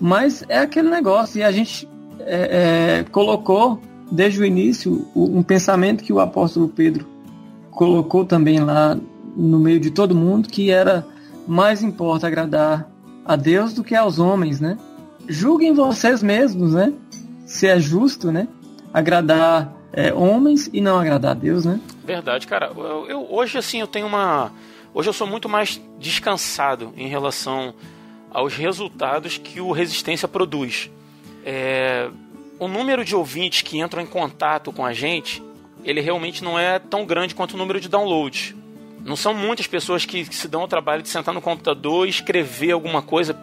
Mas 0.00 0.44
é 0.48 0.58
aquele 0.58 0.90
negócio, 0.90 1.38
e 1.38 1.44
a 1.44 1.52
gente 1.52 1.88
é, 2.20 2.98
é, 2.98 3.04
colocou 3.04 3.80
desde 4.10 4.40
o 4.40 4.44
início 4.44 5.06
um 5.14 5.44
pensamento 5.44 6.02
que 6.02 6.12
o 6.12 6.18
apóstolo 6.18 6.68
Pedro 6.68 7.06
colocou 7.70 8.24
também 8.24 8.58
lá 8.58 8.98
no 9.36 9.60
meio 9.60 9.78
de 9.78 9.92
todo 9.92 10.12
mundo, 10.12 10.48
que 10.48 10.72
era 10.72 11.06
mais 11.46 11.84
importa 11.84 12.26
agradar 12.26 12.90
a 13.24 13.36
Deus 13.36 13.74
do 13.74 13.84
que 13.84 13.94
aos 13.94 14.18
homens, 14.18 14.60
né? 14.60 14.76
Julguem 15.28 15.72
vocês 15.72 16.20
mesmos, 16.20 16.72
né? 16.72 16.92
Se 17.46 17.68
é 17.68 17.78
justo, 17.78 18.32
né? 18.32 18.48
Agradar 18.92 19.77
é, 19.92 20.12
homens 20.12 20.68
e 20.72 20.80
não 20.80 20.98
agradar 20.98 21.32
a 21.32 21.34
Deus, 21.34 21.64
né? 21.64 21.80
Verdade, 22.04 22.46
cara. 22.46 22.72
Eu, 22.76 23.06
eu, 23.08 23.26
hoje, 23.30 23.58
assim, 23.58 23.80
eu 23.80 23.86
tenho 23.86 24.06
uma. 24.06 24.52
Hoje 24.94 25.08
eu 25.08 25.12
sou 25.12 25.26
muito 25.26 25.48
mais 25.48 25.80
descansado 25.98 26.92
em 26.96 27.08
relação 27.08 27.74
aos 28.30 28.54
resultados 28.54 29.38
que 29.38 29.60
o 29.60 29.72
Resistência 29.72 30.28
produz. 30.28 30.90
É, 31.44 32.10
o 32.58 32.68
número 32.68 33.04
de 33.04 33.14
ouvintes 33.14 33.62
que 33.62 33.78
entram 33.78 34.02
em 34.02 34.06
contato 34.06 34.72
com 34.72 34.84
a 34.84 34.92
gente, 34.92 35.42
ele 35.84 36.00
realmente 36.00 36.42
não 36.42 36.58
é 36.58 36.78
tão 36.78 37.06
grande 37.06 37.34
quanto 37.34 37.54
o 37.54 37.56
número 37.56 37.80
de 37.80 37.88
downloads. 37.88 38.54
Não 39.04 39.16
são 39.16 39.32
muitas 39.32 39.66
pessoas 39.66 40.04
que, 40.04 40.24
se 40.24 40.48
dão 40.48 40.64
o 40.64 40.68
trabalho 40.68 41.02
de 41.02 41.08
sentar 41.08 41.32
no 41.32 41.40
computador 41.40 42.06
e 42.06 42.10
escrever 42.10 42.72
alguma 42.72 43.00
coisa. 43.00 43.34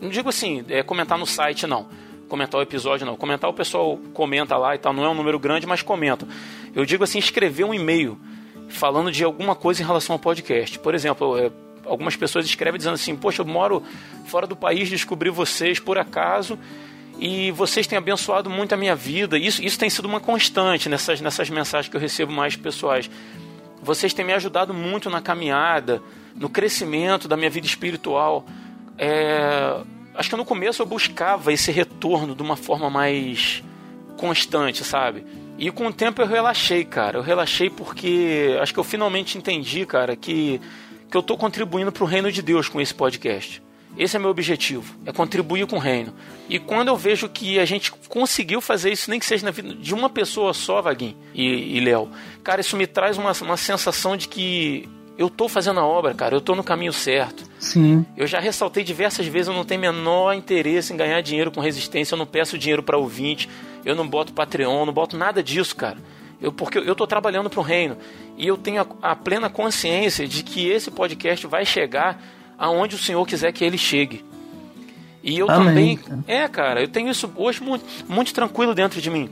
Não 0.00 0.10
digo 0.10 0.28
assim, 0.28 0.64
é 0.68 0.82
comentar 0.82 1.16
no 1.16 1.26
site, 1.26 1.66
não. 1.66 1.86
Comentar 2.28 2.58
o 2.58 2.62
episódio, 2.62 3.06
não. 3.06 3.16
Comentar 3.16 3.48
o 3.48 3.52
pessoal 3.52 3.98
comenta 4.12 4.56
lá 4.56 4.74
e 4.74 4.78
tal. 4.78 4.92
Não 4.92 5.04
é 5.04 5.08
um 5.08 5.14
número 5.14 5.38
grande, 5.38 5.66
mas 5.66 5.82
comenta. 5.82 6.26
Eu 6.74 6.84
digo 6.84 7.04
assim, 7.04 7.18
escrever 7.18 7.64
um 7.64 7.72
e-mail 7.72 8.18
falando 8.68 9.10
de 9.12 9.22
alguma 9.24 9.54
coisa 9.54 9.82
em 9.82 9.86
relação 9.86 10.14
ao 10.14 10.18
podcast. 10.18 10.78
Por 10.78 10.94
exemplo, 10.94 11.38
é, 11.38 11.50
algumas 11.84 12.16
pessoas 12.16 12.44
escrevem 12.44 12.78
dizendo 12.78 12.94
assim: 12.94 13.16
Poxa, 13.16 13.42
eu 13.42 13.46
moro 13.46 13.82
fora 14.26 14.46
do 14.46 14.56
país, 14.56 14.88
descobri 14.88 15.30
vocês 15.30 15.78
por 15.78 15.98
acaso 15.98 16.58
e 17.18 17.50
vocês 17.52 17.86
têm 17.86 17.96
abençoado 17.96 18.50
muito 18.50 18.74
a 18.74 18.76
minha 18.76 18.94
vida. 18.94 19.38
Isso, 19.38 19.62
isso 19.64 19.78
tem 19.78 19.88
sido 19.88 20.04
uma 20.06 20.20
constante 20.20 20.88
nessas, 20.88 21.20
nessas 21.20 21.48
mensagens 21.48 21.88
que 21.88 21.96
eu 21.96 22.00
recebo 22.00 22.32
mais 22.32 22.56
pessoais. 22.56 23.10
Vocês 23.82 24.12
têm 24.12 24.24
me 24.24 24.32
ajudado 24.32 24.74
muito 24.74 25.08
na 25.08 25.20
caminhada, 25.20 26.02
no 26.34 26.48
crescimento 26.48 27.28
da 27.28 27.36
minha 27.36 27.50
vida 27.50 27.66
espiritual. 27.66 28.44
É, 28.98 29.80
acho 30.16 30.30
que 30.30 30.36
no 30.36 30.44
começo 30.44 30.82
eu 30.82 30.86
buscava 30.86 31.52
esse 31.52 31.70
retorno 31.70 32.34
de 32.34 32.42
uma 32.42 32.56
forma 32.56 32.88
mais 32.90 33.62
constante, 34.16 34.84
sabe? 34.84 35.24
E 35.58 35.70
com 35.70 35.86
o 35.86 35.92
tempo 35.92 36.20
eu 36.20 36.26
relaxei, 36.26 36.84
cara. 36.84 37.18
Eu 37.18 37.22
relaxei 37.22 37.70
porque 37.70 38.56
acho 38.60 38.72
que 38.72 38.80
eu 38.80 38.84
finalmente 38.84 39.38
entendi, 39.38 39.86
cara, 39.86 40.16
que, 40.16 40.60
que 41.10 41.16
eu 41.16 41.20
estou 41.20 41.36
contribuindo 41.36 41.92
para 41.92 42.04
o 42.04 42.06
reino 42.06 42.30
de 42.30 42.42
Deus 42.42 42.68
com 42.68 42.80
esse 42.80 42.94
podcast. 42.94 43.62
Esse 43.96 44.16
é 44.16 44.18
meu 44.18 44.28
objetivo, 44.28 44.94
é 45.06 45.12
contribuir 45.12 45.66
com 45.66 45.76
o 45.76 45.78
reino. 45.78 46.14
E 46.50 46.58
quando 46.58 46.88
eu 46.88 46.96
vejo 46.96 47.30
que 47.30 47.58
a 47.58 47.64
gente 47.64 47.90
conseguiu 48.08 48.60
fazer 48.60 48.92
isso, 48.92 49.08
nem 49.08 49.18
que 49.18 49.24
seja 49.24 49.46
na 49.46 49.50
vida 49.50 49.74
de 49.74 49.94
uma 49.94 50.10
pessoa 50.10 50.52
só, 50.52 50.82
Vaguinho 50.82 51.16
e, 51.32 51.78
e 51.78 51.80
Léo, 51.80 52.10
cara, 52.44 52.60
isso 52.60 52.76
me 52.76 52.86
traz 52.86 53.16
uma, 53.16 53.32
uma 53.40 53.56
sensação 53.56 54.14
de 54.14 54.28
que 54.28 54.86
eu 55.18 55.28
estou 55.28 55.48
fazendo 55.48 55.80
a 55.80 55.84
obra, 55.84 56.12
cara, 56.12 56.34
eu 56.34 56.38
estou 56.38 56.54
no 56.54 56.62
caminho 56.62 56.92
certo. 56.92 57.44
Sim. 57.58 58.04
Eu 58.16 58.26
já 58.26 58.38
ressaltei 58.38 58.84
diversas 58.84 59.26
vezes, 59.26 59.48
eu 59.48 59.54
não 59.54 59.64
tenho 59.64 59.80
menor 59.80 60.34
interesse 60.34 60.92
em 60.92 60.96
ganhar 60.96 61.20
dinheiro 61.22 61.50
com 61.50 61.60
resistência, 61.60 62.14
eu 62.14 62.18
não 62.18 62.26
peço 62.26 62.58
dinheiro 62.58 62.82
para 62.82 62.98
ouvinte, 62.98 63.48
eu 63.84 63.94
não 63.94 64.06
boto 64.06 64.32
Patreon, 64.32 64.84
não 64.84 64.92
boto 64.92 65.16
nada 65.16 65.42
disso, 65.42 65.74
cara. 65.74 65.96
Eu, 66.40 66.52
porque 66.52 66.78
eu 66.78 66.92
estou 66.92 67.06
trabalhando 67.06 67.48
para 67.48 67.60
o 67.60 67.62
reino 67.62 67.96
e 68.36 68.46
eu 68.46 68.58
tenho 68.58 68.82
a, 68.82 69.12
a 69.12 69.16
plena 69.16 69.48
consciência 69.48 70.28
de 70.28 70.42
que 70.42 70.68
esse 70.68 70.90
podcast 70.90 71.46
vai 71.46 71.64
chegar 71.64 72.22
aonde 72.58 72.94
o 72.94 72.98
Senhor 72.98 73.24
quiser 73.26 73.52
que 73.52 73.64
ele 73.64 73.78
chegue. 73.78 74.22
E 75.22 75.38
eu 75.38 75.50
Amém. 75.50 75.96
também. 75.96 76.24
É, 76.26 76.46
cara, 76.46 76.82
eu 76.82 76.88
tenho 76.88 77.08
isso 77.08 77.32
hoje 77.34 77.62
muito, 77.62 77.84
muito 78.06 78.34
tranquilo 78.34 78.74
dentro 78.74 79.00
de 79.00 79.10
mim. 79.10 79.30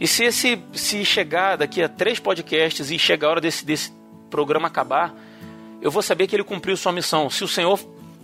E 0.00 0.06
se 0.06 0.24
esse 0.24 0.58
se 0.72 1.04
chegar 1.04 1.56
daqui 1.56 1.82
a 1.82 1.88
três 1.88 2.18
podcasts 2.18 2.90
e 2.90 2.98
chegar 2.98 3.28
a 3.28 3.30
hora 3.32 3.40
desse, 3.40 3.64
desse 3.66 3.92
programa 4.28 4.68
acabar, 4.68 5.14
eu 5.80 5.90
vou 5.90 6.02
saber 6.02 6.26
que 6.26 6.36
ele 6.36 6.44
cumpriu 6.44 6.76
sua 6.76 6.92
missão. 6.92 7.30
Se 7.30 7.44
o 7.44 7.48
Senhor, 7.48 7.78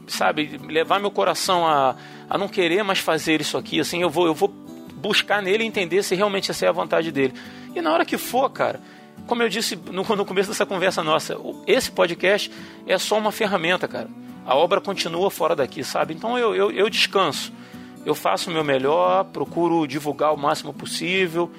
sabe, 0.06 0.60
levar 0.68 1.00
meu 1.00 1.10
coração 1.10 1.66
a, 1.66 1.96
a 2.28 2.38
não 2.38 2.48
querer 2.48 2.82
mais 2.82 2.98
fazer 2.98 3.40
isso 3.40 3.56
aqui, 3.56 3.80
assim, 3.80 4.02
eu 4.02 4.10
vou, 4.10 4.26
eu 4.26 4.34
vou 4.34 4.48
buscar 4.48 5.42
nele 5.42 5.64
entender 5.64 6.02
se 6.02 6.14
realmente 6.14 6.50
essa 6.50 6.66
é 6.66 6.68
a 6.68 6.72
vontade 6.72 7.12
dele. 7.12 7.34
E 7.74 7.80
na 7.80 7.92
hora 7.92 8.04
que 8.04 8.16
for, 8.16 8.48
cara, 8.50 8.80
como 9.26 9.42
eu 9.42 9.48
disse 9.48 9.76
no, 9.76 10.02
no 10.16 10.24
começo 10.24 10.48
dessa 10.48 10.66
conversa 10.66 11.02
nossa, 11.02 11.36
esse 11.66 11.90
podcast 11.90 12.50
é 12.86 12.98
só 12.98 13.18
uma 13.18 13.32
ferramenta, 13.32 13.86
cara. 13.86 14.08
A 14.46 14.54
obra 14.54 14.80
continua 14.80 15.30
fora 15.30 15.56
daqui, 15.56 15.82
sabe? 15.82 16.12
Então 16.14 16.38
eu, 16.38 16.54
eu, 16.54 16.70
eu 16.70 16.90
descanso. 16.90 17.52
Eu 18.04 18.14
faço 18.14 18.50
o 18.50 18.52
meu 18.52 18.62
melhor, 18.62 19.24
procuro 19.24 19.86
divulgar 19.86 20.34
o 20.34 20.36
máximo 20.36 20.74
possível, 20.74 21.50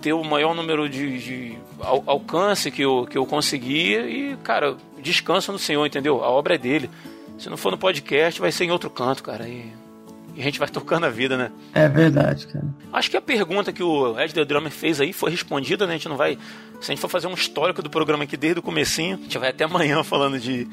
ter 0.00 0.12
o 0.12 0.24
maior 0.24 0.54
número 0.54 0.88
de, 0.88 1.18
de 1.18 1.58
al, 1.80 2.02
alcance 2.06 2.70
que 2.70 2.82
eu, 2.82 3.06
que 3.08 3.16
eu 3.16 3.26
conseguir 3.26 4.00
e, 4.06 4.36
cara, 4.38 4.76
descanso 5.02 5.52
no 5.52 5.58
Senhor, 5.58 5.86
entendeu? 5.86 6.24
A 6.24 6.30
obra 6.30 6.54
é 6.54 6.58
dele. 6.58 6.90
Se 7.38 7.48
não 7.48 7.56
for 7.56 7.70
no 7.70 7.78
podcast, 7.78 8.40
vai 8.40 8.52
ser 8.52 8.64
em 8.64 8.70
outro 8.70 8.90
canto, 8.90 9.22
cara. 9.22 9.48
E 9.48 9.72
e 10.34 10.40
a 10.40 10.44
gente 10.44 10.58
vai 10.58 10.68
tocando 10.68 11.04
a 11.04 11.08
vida, 11.08 11.36
né? 11.36 11.50
É 11.74 11.88
verdade, 11.88 12.46
cara. 12.46 12.64
Acho 12.92 13.10
que 13.10 13.16
a 13.16 13.22
pergunta 13.22 13.72
que 13.72 13.82
o 13.82 14.18
Ed 14.18 14.32
The 14.32 14.44
Drummer 14.44 14.70
fez 14.70 15.00
aí 15.00 15.12
foi 15.12 15.30
respondida, 15.30 15.86
né? 15.86 15.94
A 15.94 15.96
gente 15.96 16.08
não 16.08 16.16
vai. 16.16 16.38
Se 16.80 16.90
a 16.90 16.94
gente 16.94 17.00
for 17.00 17.08
fazer 17.08 17.26
um 17.26 17.34
histórico 17.34 17.82
do 17.82 17.90
programa 17.90 18.24
aqui 18.24 18.36
desde 18.36 18.60
o 18.60 18.62
comecinho, 18.62 19.16
a 19.16 19.22
gente 19.22 19.38
vai 19.38 19.50
até 19.50 19.64
amanhã 19.64 20.02
falando 20.04 20.38
de, 20.38 20.66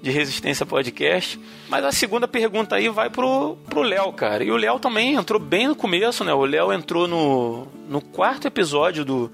de 0.00 0.10
Resistência 0.10 0.66
Podcast. 0.66 1.38
Mas 1.68 1.84
a 1.84 1.92
segunda 1.92 2.26
pergunta 2.26 2.76
aí 2.76 2.88
vai 2.88 3.10
pro, 3.10 3.56
pro 3.68 3.82
Léo, 3.82 4.12
cara. 4.12 4.42
E 4.42 4.50
o 4.50 4.56
Léo 4.56 4.78
também 4.78 5.14
entrou 5.14 5.40
bem 5.40 5.68
no 5.68 5.76
começo, 5.76 6.24
né? 6.24 6.32
O 6.32 6.44
Léo 6.44 6.72
entrou 6.72 7.06
no, 7.06 7.68
no 7.88 8.00
quarto 8.00 8.46
episódio 8.46 9.04
do, 9.04 9.30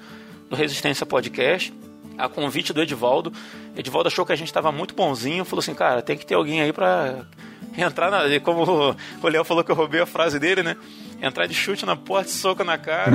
do 0.51 0.57
Resistência 0.57 1.07
Podcast 1.07 1.73
a 2.19 2.29
convite 2.29 2.73
do 2.73 2.83
Edivaldo. 2.83 3.33
Edivaldo 3.77 4.09
achou 4.09 4.27
que 4.27 4.33
a 4.33 4.37
gente 4.37 4.49
estava 4.49 4.73
muito 4.73 4.93
bonzinho, 4.93 5.45
falou 5.45 5.61
assim, 5.61 5.73
cara, 5.73 6.03
tem 6.03 6.19
que 6.19 6.27
ter 6.27 6.35
alguém 6.35 6.61
aí 6.61 6.73
para 6.73 7.25
entrar 7.83 8.11
na. 8.11 8.41
Como 8.41 8.95
o 9.23 9.29
Léo 9.29 9.45
falou 9.45 9.65
que 9.65 9.71
eu 9.71 9.77
roubei 9.77 10.01
a 10.01 10.07
frase 10.07 10.39
dele, 10.39 10.63
né? 10.63 10.77
Entrar 11.21 11.47
de 11.47 11.55
chute 11.55 11.85
na 11.85 11.97
porta 11.97 12.31
soco 12.31 12.63
na 12.63 12.79
cara. 12.79 13.13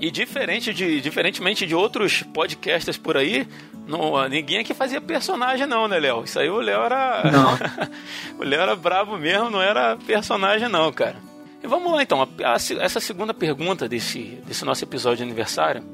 e 0.00 0.10
diferente 0.10 0.72
de, 0.72 1.00
diferentemente 1.00 1.66
de 1.66 1.74
outros 1.74 2.22
podcasters 2.22 2.96
por 2.96 3.16
aí, 3.16 3.46
não, 3.86 4.28
ninguém 4.28 4.58
aqui 4.58 4.72
fazia 4.72 5.00
personagem, 5.00 5.66
não, 5.66 5.88
né, 5.88 5.98
Léo? 5.98 6.24
Isso 6.24 6.38
aí 6.38 6.48
o 6.48 6.60
Léo 6.60 6.82
era. 6.82 7.22
Não. 7.30 7.58
o 8.38 8.44
Léo 8.44 8.60
era 8.60 8.76
bravo 8.76 9.18
mesmo, 9.18 9.50
não 9.50 9.60
era 9.60 9.96
personagem, 10.06 10.68
não, 10.68 10.92
cara. 10.92 11.16
E 11.62 11.66
vamos 11.66 11.92
lá 11.92 12.02
então. 12.02 12.22
A, 12.22 12.26
a, 12.52 12.54
essa 12.54 13.00
segunda 13.00 13.34
pergunta 13.34 13.88
desse, 13.88 14.38
desse 14.46 14.64
nosso 14.64 14.84
episódio 14.84 15.18
de 15.18 15.22
aniversário, 15.24 15.84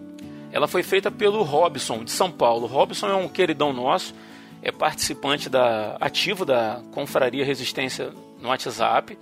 ela 0.52 0.68
foi 0.68 0.82
feita 0.82 1.10
pelo 1.10 1.42
Robson, 1.42 2.04
de 2.04 2.10
São 2.10 2.30
Paulo. 2.30 2.64
O 2.64 2.68
Robson 2.68 3.08
é 3.08 3.14
um 3.14 3.28
queridão 3.28 3.72
nosso 3.72 4.14
é 4.62 4.72
participante 4.72 5.48
da 5.48 5.96
ativo 6.00 6.44
da 6.44 6.80
Confraria 6.92 7.44
Resistência 7.44 8.10
no 8.40 8.48
WhatsApp. 8.48 9.18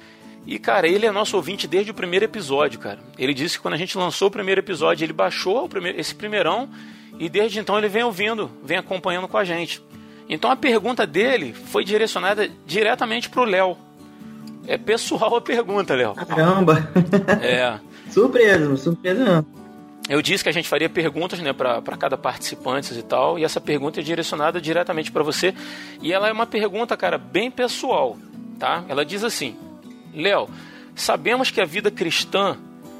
E, 0.46 0.58
cara, 0.58 0.86
ele 0.86 1.06
é 1.06 1.10
nosso 1.10 1.36
ouvinte 1.36 1.66
desde 1.66 1.90
o 1.90 1.94
primeiro 1.94 2.24
episódio, 2.24 2.78
cara. 2.78 3.00
Ele 3.18 3.34
disse 3.34 3.56
que 3.56 3.62
quando 3.62 3.74
a 3.74 3.78
gente 3.78 3.98
lançou 3.98 4.28
o 4.28 4.30
primeiro 4.30 4.60
episódio, 4.60 5.04
ele 5.04 5.12
baixou 5.12 5.68
primeiro, 5.68 6.00
esse 6.00 6.14
primeirão 6.14 6.68
e 7.18 7.28
desde 7.28 7.58
então 7.58 7.76
ele 7.76 7.88
vem 7.88 8.04
ouvindo, 8.04 8.50
vem 8.62 8.78
acompanhando 8.78 9.26
com 9.26 9.36
a 9.36 9.44
gente. 9.44 9.82
Então 10.28 10.50
a 10.50 10.56
pergunta 10.56 11.06
dele 11.06 11.52
foi 11.52 11.84
direcionada 11.84 12.48
diretamente 12.64 13.28
pro 13.28 13.44
Léo. 13.44 13.76
É 14.66 14.76
pessoal 14.76 15.36
a 15.36 15.40
pergunta, 15.40 15.94
Léo. 15.94 16.14
Caramba! 16.14 16.88
É. 17.42 17.78
surpresa, 18.10 18.76
surpresa 18.76 19.24
não 19.24 19.55
eu 20.08 20.22
disse 20.22 20.42
que 20.42 20.48
a 20.48 20.52
gente 20.52 20.68
faria 20.68 20.88
perguntas 20.88 21.40
né, 21.40 21.52
para 21.52 21.96
cada 21.96 22.16
participante 22.16 22.94
e 22.94 23.02
tal, 23.02 23.38
e 23.38 23.44
essa 23.44 23.60
pergunta 23.60 24.00
é 24.00 24.02
direcionada 24.02 24.60
diretamente 24.60 25.10
para 25.10 25.22
você. 25.22 25.54
E 26.00 26.12
ela 26.12 26.28
é 26.28 26.32
uma 26.32 26.46
pergunta, 26.46 26.96
cara, 26.96 27.18
bem 27.18 27.50
pessoal, 27.50 28.16
tá? 28.58 28.84
Ela 28.88 29.04
diz 29.04 29.24
assim: 29.24 29.56
Léo, 30.14 30.48
sabemos 30.94 31.50
que 31.50 31.60
a 31.60 31.64
vida 31.64 31.90
cristã 31.90 32.56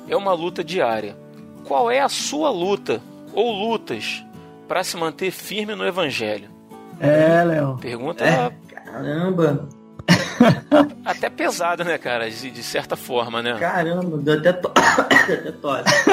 é 0.09 0.17
uma 0.17 0.33
luta 0.33 0.65
diária. 0.65 1.17
Qual 1.65 1.91
é 1.91 2.01
a 2.01 2.09
sua 2.09 2.51
luta 2.51 3.01
ou 3.33 3.53
lutas 3.53 4.25
para 4.67 4.83
se 4.83 4.97
manter 4.97 5.31
firme 5.31 5.75
no 5.75 5.87
evangelho? 5.87 6.51
É, 6.99 7.45
Léo. 7.45 7.79
Pergunta. 7.81 8.25
É, 8.25 8.53
caramba. 8.75 9.69
até 11.05 11.29
pesada, 11.29 11.85
né, 11.85 11.99
cara? 11.99 12.31
De, 12.31 12.51
de, 12.51 12.63
certa 12.63 12.97
forma, 12.97 13.43
né? 13.43 13.57
Caramba, 13.59 14.19
deu 14.19 14.39
até, 14.39 14.53
to... 14.53 14.71
até 14.77 15.53
tosse. 15.53 16.11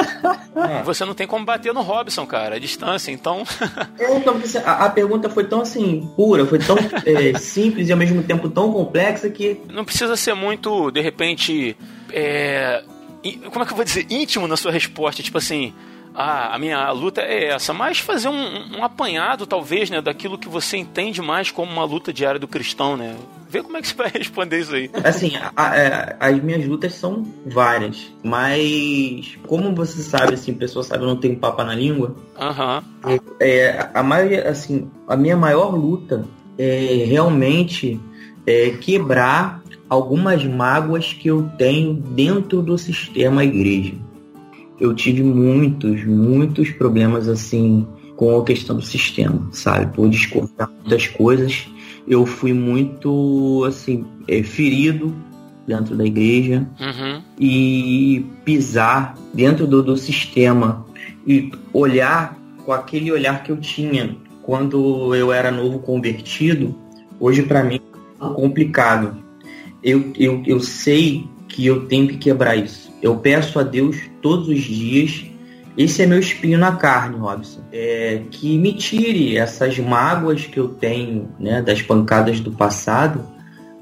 É. 0.56 0.82
Você 0.82 1.04
não 1.04 1.14
tem 1.14 1.26
como 1.26 1.44
bater 1.44 1.72
no 1.72 1.82
Robson, 1.82 2.26
cara, 2.26 2.56
a 2.56 2.58
distância, 2.58 3.10
então. 3.10 3.44
é, 3.98 4.16
então 4.16 4.40
a, 4.64 4.84
a, 4.86 4.90
pergunta 4.90 5.28
foi 5.28 5.44
tão 5.44 5.60
assim, 5.60 6.08
pura, 6.16 6.46
foi 6.46 6.58
tão 6.58 6.76
é, 7.04 7.38
simples 7.38 7.88
e 7.88 7.92
ao 7.92 7.98
mesmo 7.98 8.22
tempo 8.22 8.48
tão 8.48 8.72
complexa 8.72 9.28
que. 9.30 9.60
Não 9.70 9.84
precisa 9.84 10.16
ser 10.16 10.34
muito, 10.34 10.90
de 10.90 11.00
repente. 11.00 11.76
É... 12.12 12.82
Como 13.50 13.62
é 13.62 13.66
que 13.66 13.72
eu 13.72 13.76
vou 13.76 13.84
dizer? 13.84 14.06
Íntimo 14.10 14.46
na 14.46 14.56
sua 14.56 14.70
resposta. 14.70 15.22
Tipo 15.22 15.38
assim, 15.38 15.72
ah, 16.14 16.54
a 16.54 16.58
minha 16.58 16.90
luta 16.92 17.20
é 17.22 17.46
essa, 17.46 17.72
mas 17.72 17.98
fazer 17.98 18.28
um, 18.28 18.78
um, 18.78 18.84
apanhado, 18.84 19.46
talvez, 19.46 19.90
né, 19.90 20.00
daquilo 20.00 20.38
que 20.38 20.48
você 20.48 20.76
entende 20.76 21.20
mais 21.20 21.50
como 21.50 21.72
uma 21.72 21.84
luta 21.84 22.12
diária 22.12 22.38
do 22.38 22.46
cristão, 22.46 22.96
né? 22.96 23.16
Vê 23.54 23.62
como 23.62 23.76
é 23.76 23.80
que 23.82 23.86
você 23.86 23.94
vai 23.94 24.10
responder 24.18 24.58
isso 24.58 24.74
aí. 24.74 24.90
Assim, 25.04 25.32
a, 25.36 25.52
a, 25.54 26.28
as 26.28 26.42
minhas 26.42 26.66
lutas 26.66 26.94
são 26.94 27.22
várias, 27.46 28.12
mas 28.20 29.38
como 29.46 29.72
você 29.72 30.02
sabe, 30.02 30.34
assim, 30.34 30.50
a 30.50 30.56
pessoa 30.56 30.82
sabe, 30.82 31.04
eu 31.04 31.06
não 31.06 31.16
tenho 31.16 31.36
papa 31.36 31.62
na 31.62 31.72
língua. 31.72 32.16
Aham. 32.36 32.82
Uhum. 33.06 33.18
É, 33.38 33.88
a 33.94 34.02
maioria, 34.02 34.48
assim, 34.48 34.90
a 35.06 35.16
minha 35.16 35.36
maior 35.36 35.72
luta 35.72 36.24
é 36.58 37.04
realmente 37.06 38.00
é 38.44 38.70
quebrar 38.70 39.62
algumas 39.88 40.44
mágoas 40.44 41.12
que 41.12 41.28
eu 41.28 41.48
tenho 41.56 41.94
dentro 41.94 42.60
do 42.60 42.76
sistema 42.76 43.44
igreja 43.44 43.94
eu 44.80 44.94
tive 44.94 45.22
muitos, 45.22 46.04
muitos 46.04 46.70
problemas 46.70 47.28
assim 47.28 47.86
com 48.16 48.38
a 48.38 48.44
questão 48.44 48.76
do 48.76 48.82
sistema, 48.82 49.48
sabe? 49.52 49.92
Por 49.94 50.08
discordar 50.08 50.70
muitas 50.70 51.08
coisas. 51.08 51.66
Eu 52.06 52.26
fui 52.26 52.52
muito, 52.52 53.64
assim, 53.66 54.04
é, 54.28 54.42
ferido 54.42 55.14
dentro 55.66 55.96
da 55.96 56.04
igreja 56.04 56.66
uhum. 56.78 57.22
e 57.38 58.26
pisar 58.44 59.14
dentro 59.32 59.66
do, 59.66 59.82
do 59.82 59.96
sistema 59.96 60.84
e 61.26 61.50
olhar 61.72 62.38
com 62.64 62.72
aquele 62.72 63.10
olhar 63.10 63.42
que 63.42 63.50
eu 63.50 63.56
tinha 63.56 64.16
quando 64.42 65.14
eu 65.14 65.32
era 65.32 65.50
novo 65.50 65.78
convertido, 65.78 66.74
hoje 67.18 67.42
para 67.42 67.64
mim 67.64 67.80
é 68.20 68.34
complicado. 68.34 69.16
Eu, 69.82 70.12
eu, 70.18 70.42
eu 70.46 70.60
sei 70.60 71.26
que 71.48 71.64
eu 71.66 71.86
tenho 71.86 72.08
que 72.08 72.18
quebrar 72.18 72.56
isso. 72.56 72.92
Eu 73.00 73.16
peço 73.16 73.58
a 73.58 73.62
Deus 73.62 73.96
todos 74.20 74.48
os 74.48 74.60
dias. 74.60 75.24
Esse 75.76 76.02
é 76.02 76.06
meu 76.06 76.20
espinho 76.20 76.58
na 76.58 76.76
carne, 76.76 77.18
Robson. 77.18 77.60
É, 77.72 78.22
que 78.30 78.56
me 78.56 78.72
tire 78.72 79.36
essas 79.36 79.78
mágoas 79.78 80.46
que 80.46 80.58
eu 80.58 80.68
tenho, 80.68 81.28
né, 81.38 81.60
das 81.60 81.82
pancadas 81.82 82.38
do 82.40 82.52
passado, 82.52 83.26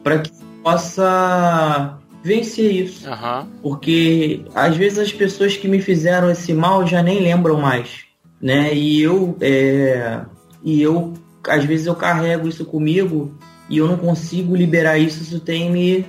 para 0.03 0.19
que 0.19 0.31
possa 0.63 1.99
vencer 2.23 2.73
isso. 2.73 3.09
Uhum. 3.09 3.47
Porque 3.63 4.45
às 4.55 4.77
vezes 4.77 4.99
as 4.99 5.13
pessoas 5.13 5.57
que 5.57 5.69
me 5.69 5.81
fizeram 5.81 6.31
esse 6.31 6.55
mal 6.55 6.87
já 6.87 7.03
nem 7.03 7.21
lembram 7.21 7.61
mais, 7.61 8.05
né? 8.41 8.73
E 8.75 9.03
eu, 9.03 9.37
é, 9.41 10.21
e 10.65 10.81
eu, 10.81 11.13
às 11.47 11.65
vezes 11.65 11.87
eu 11.87 11.95
carrego 11.95 12.49
isso 12.49 12.65
comigo 12.65 13.35
e 13.69 13.79
eu 13.79 13.87
não 13.87 13.99
consigo 13.99 14.57
liberar 14.57 14.99
isso. 14.99 15.23
Isso 15.23 15.41
tem 15.41 15.71
me, 15.71 16.07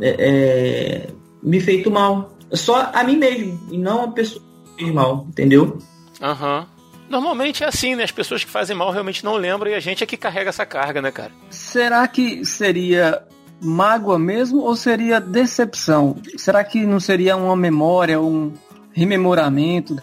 é, 0.00 0.16
é 0.18 1.06
me 1.42 1.58
feito 1.58 1.90
mal 1.90 2.36
só 2.52 2.90
a 2.92 3.02
mim 3.02 3.16
mesmo 3.16 3.58
e 3.70 3.78
não 3.78 4.04
a 4.04 4.08
pessoa 4.08 4.51
fez 4.76 4.92
mal, 4.92 5.26
entendeu? 5.28 5.78
Aham. 6.20 6.60
Uhum. 6.60 6.82
Normalmente 7.08 7.62
é 7.62 7.66
assim, 7.66 7.94
né? 7.94 8.04
As 8.04 8.10
pessoas 8.10 8.42
que 8.42 8.50
fazem 8.50 8.74
mal 8.74 8.90
realmente 8.90 9.22
não 9.22 9.34
lembram 9.34 9.70
e 9.70 9.74
a 9.74 9.80
gente 9.80 10.02
é 10.02 10.06
que 10.06 10.16
carrega 10.16 10.48
essa 10.48 10.64
carga, 10.64 11.02
né, 11.02 11.10
cara? 11.10 11.30
Será 11.50 12.08
que 12.08 12.42
seria 12.42 13.22
mágoa 13.60 14.18
mesmo 14.18 14.62
ou 14.62 14.74
seria 14.74 15.20
decepção? 15.20 16.16
Será 16.38 16.64
que 16.64 16.86
não 16.86 16.98
seria 16.98 17.36
uma 17.36 17.54
memória, 17.54 18.18
um 18.18 18.52
rememoramento? 18.92 19.98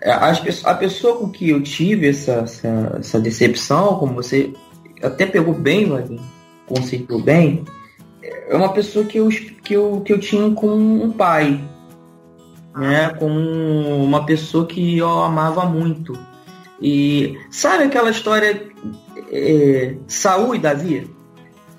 É, 0.00 0.12
a 0.12 0.74
pessoa 0.74 1.18
com 1.18 1.28
que 1.28 1.50
eu 1.50 1.62
tive 1.62 2.08
essa, 2.08 2.32
essa, 2.32 2.96
essa 2.98 3.20
decepção, 3.20 3.98
como 3.98 4.14
você 4.14 4.50
até 5.02 5.26
pegou 5.26 5.52
bem, 5.52 5.86
Wagner, 5.86 6.20
conceitou 6.66 7.20
bem, 7.20 7.62
é 8.22 8.56
uma 8.56 8.72
pessoa 8.72 9.04
que 9.04 9.18
eu, 9.18 9.28
que 9.28 9.74
eu, 9.74 10.00
que 10.00 10.12
eu 10.12 10.18
tinha 10.18 10.50
com 10.50 10.74
um 10.74 11.10
pai 11.10 11.62
né, 12.76 13.10
com 13.10 13.28
uma 13.28 14.26
pessoa 14.26 14.66
que 14.66 14.98
eu 14.98 15.08
amava 15.22 15.64
muito. 15.64 16.18
E 16.80 17.38
sabe 17.50 17.84
aquela 17.84 18.10
história 18.10 18.68
é, 19.30 19.94
Saul 20.06 20.54
e 20.54 20.58
Davi? 20.58 21.10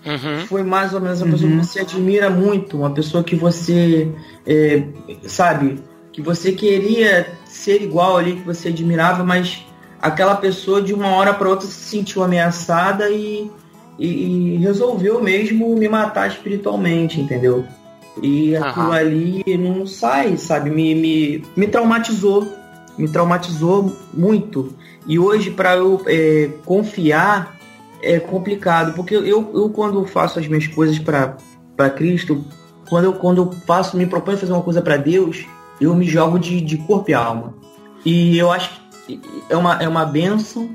Uhum. 0.06 0.46
Foi 0.48 0.64
mais 0.64 0.94
ou 0.94 1.02
menos 1.02 1.22
uma 1.22 1.32
pessoa 1.32 1.52
uhum. 1.52 1.60
que 1.60 1.66
você 1.66 1.80
admira 1.80 2.30
muito, 2.30 2.78
uma 2.78 2.92
pessoa 2.92 3.24
que 3.24 3.36
você 3.36 4.08
é, 4.46 4.84
sabe, 5.24 5.80
que 6.12 6.22
você 6.22 6.52
queria 6.52 7.28
ser 7.46 7.82
igual 7.82 8.18
ali, 8.18 8.36
que 8.36 8.44
você 8.44 8.70
admirava, 8.70 9.24
mas 9.24 9.66
aquela 10.00 10.36
pessoa 10.36 10.82
de 10.82 10.94
uma 10.94 11.10
hora 11.10 11.34
para 11.34 11.50
outra 11.50 11.68
se 11.68 11.74
sentiu 11.74 12.24
ameaçada 12.24 13.10
e, 13.10 13.50
e, 13.98 14.54
e 14.54 14.58
resolveu 14.58 15.22
mesmo 15.22 15.76
me 15.76 15.90
matar 15.90 16.28
espiritualmente, 16.28 17.20
entendeu? 17.20 17.66
E 18.22 18.56
aquilo 18.56 18.92
ali 18.92 19.44
não 19.58 19.86
sai, 19.86 20.38
sabe? 20.38 20.70
Me, 20.70 20.96
me, 20.96 21.44
me 21.56 21.68
traumatizou. 21.68 22.48
Me 22.98 23.08
traumatizou 23.08 23.92
muito. 24.14 24.74
E 25.06 25.20
hoje, 25.20 25.52
para 25.52 25.76
eu 25.76 26.02
é, 26.06 26.50
confiar, 26.66 27.58
é 28.02 28.20
complicado. 28.20 28.94
Porque 28.94 29.16
eu, 29.16 29.52
eu, 29.54 29.70
quando 29.70 30.06
faço 30.06 30.40
as 30.40 30.48
minhas 30.48 30.68
coisas 30.68 30.98
para 30.98 31.90
Cristo, 31.90 32.44
quando 32.90 33.06
eu, 33.06 33.14
quando 33.14 33.42
eu 33.42 33.52
faço, 33.66 33.98
me 33.98 34.06
proponho 34.06 34.38
fazer 34.38 34.54
uma 34.54 34.62
coisa 34.62 34.82
para 34.82 34.98
Deus, 34.98 35.46
eu 35.82 35.94
me 35.94 36.06
jogo 36.06 36.40
de, 36.40 36.62
de 36.62 36.78
corpo 36.78 37.12
e 37.12 37.14
alma. 37.14 37.54
E 38.06 38.38
eu 38.38 38.52
acho 38.52 38.70
que 39.06 39.20
é 39.50 39.58
uma, 39.58 39.84
é 39.84 39.88
uma 39.88 40.06
benção 40.06 40.70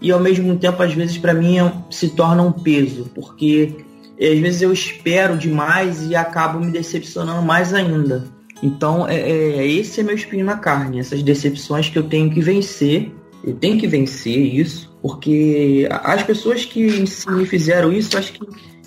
e 0.00 0.12
ao 0.12 0.20
mesmo 0.20 0.54
tempo, 0.58 0.82
às 0.82 0.92
vezes, 0.92 1.16
para 1.16 1.32
mim 1.32 1.58
é, 1.58 1.72
se 1.90 2.10
torna 2.10 2.42
um 2.42 2.52
peso. 2.52 3.10
Porque 3.14 3.74
e 4.18 4.26
às 4.26 4.38
vezes 4.38 4.62
eu 4.62 4.72
espero 4.72 5.36
demais 5.36 6.08
e 6.08 6.14
acabo 6.14 6.60
me 6.60 6.70
decepcionando 6.70 7.42
mais 7.42 7.74
ainda. 7.74 8.24
Então, 8.62 9.06
é, 9.08 9.18
é, 9.18 9.66
esse 9.66 10.00
é 10.00 10.02
meu 10.02 10.14
espinho 10.14 10.44
na 10.44 10.56
carne, 10.56 10.98
essas 10.98 11.22
decepções 11.22 11.88
que 11.88 11.98
eu 11.98 12.04
tenho 12.04 12.30
que 12.30 12.40
vencer. 12.40 13.12
Eu 13.42 13.54
tenho 13.54 13.78
que 13.78 13.86
vencer 13.86 14.38
isso, 14.38 14.96
porque 15.02 15.86
as 15.90 16.22
pessoas 16.22 16.64
que 16.64 17.04
me 17.28 17.44
fizeram 17.44 17.92
isso, 17.92 18.16
acho 18.16 18.32
que 18.32 18.40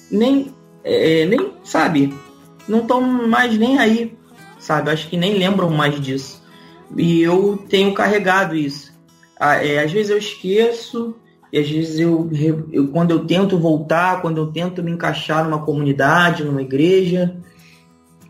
nem, 0.10 0.52
é, 0.84 1.26
nem 1.26 1.52
sabe, 1.64 2.12
não 2.68 2.80
estão 2.80 3.00
mais 3.02 3.56
nem 3.56 3.78
aí, 3.78 4.18
sabe? 4.58 4.90
Acho 4.90 5.08
que 5.10 5.18
nem 5.18 5.38
lembram 5.38 5.70
mais 5.70 6.02
disso. 6.02 6.42
E 6.96 7.22
eu 7.22 7.64
tenho 7.70 7.94
carregado 7.94 8.56
isso. 8.56 8.92
Ah, 9.40 9.64
é, 9.64 9.84
às 9.84 9.92
vezes 9.92 10.10
eu 10.10 10.18
esqueço, 10.18 11.16
e 11.52 11.60
às 11.60 11.70
vezes 11.70 12.00
eu, 12.00 12.30
eu, 12.72 12.90
quando 12.90 13.12
eu 13.12 13.26
tento 13.26 13.58
voltar, 13.58 14.22
quando 14.22 14.38
eu 14.38 14.48
tento 14.48 14.84
me 14.84 14.92
encaixar 14.92 15.44
numa 15.44 15.60
comunidade, 15.60 16.44
numa 16.44 16.62
igreja, 16.62 17.38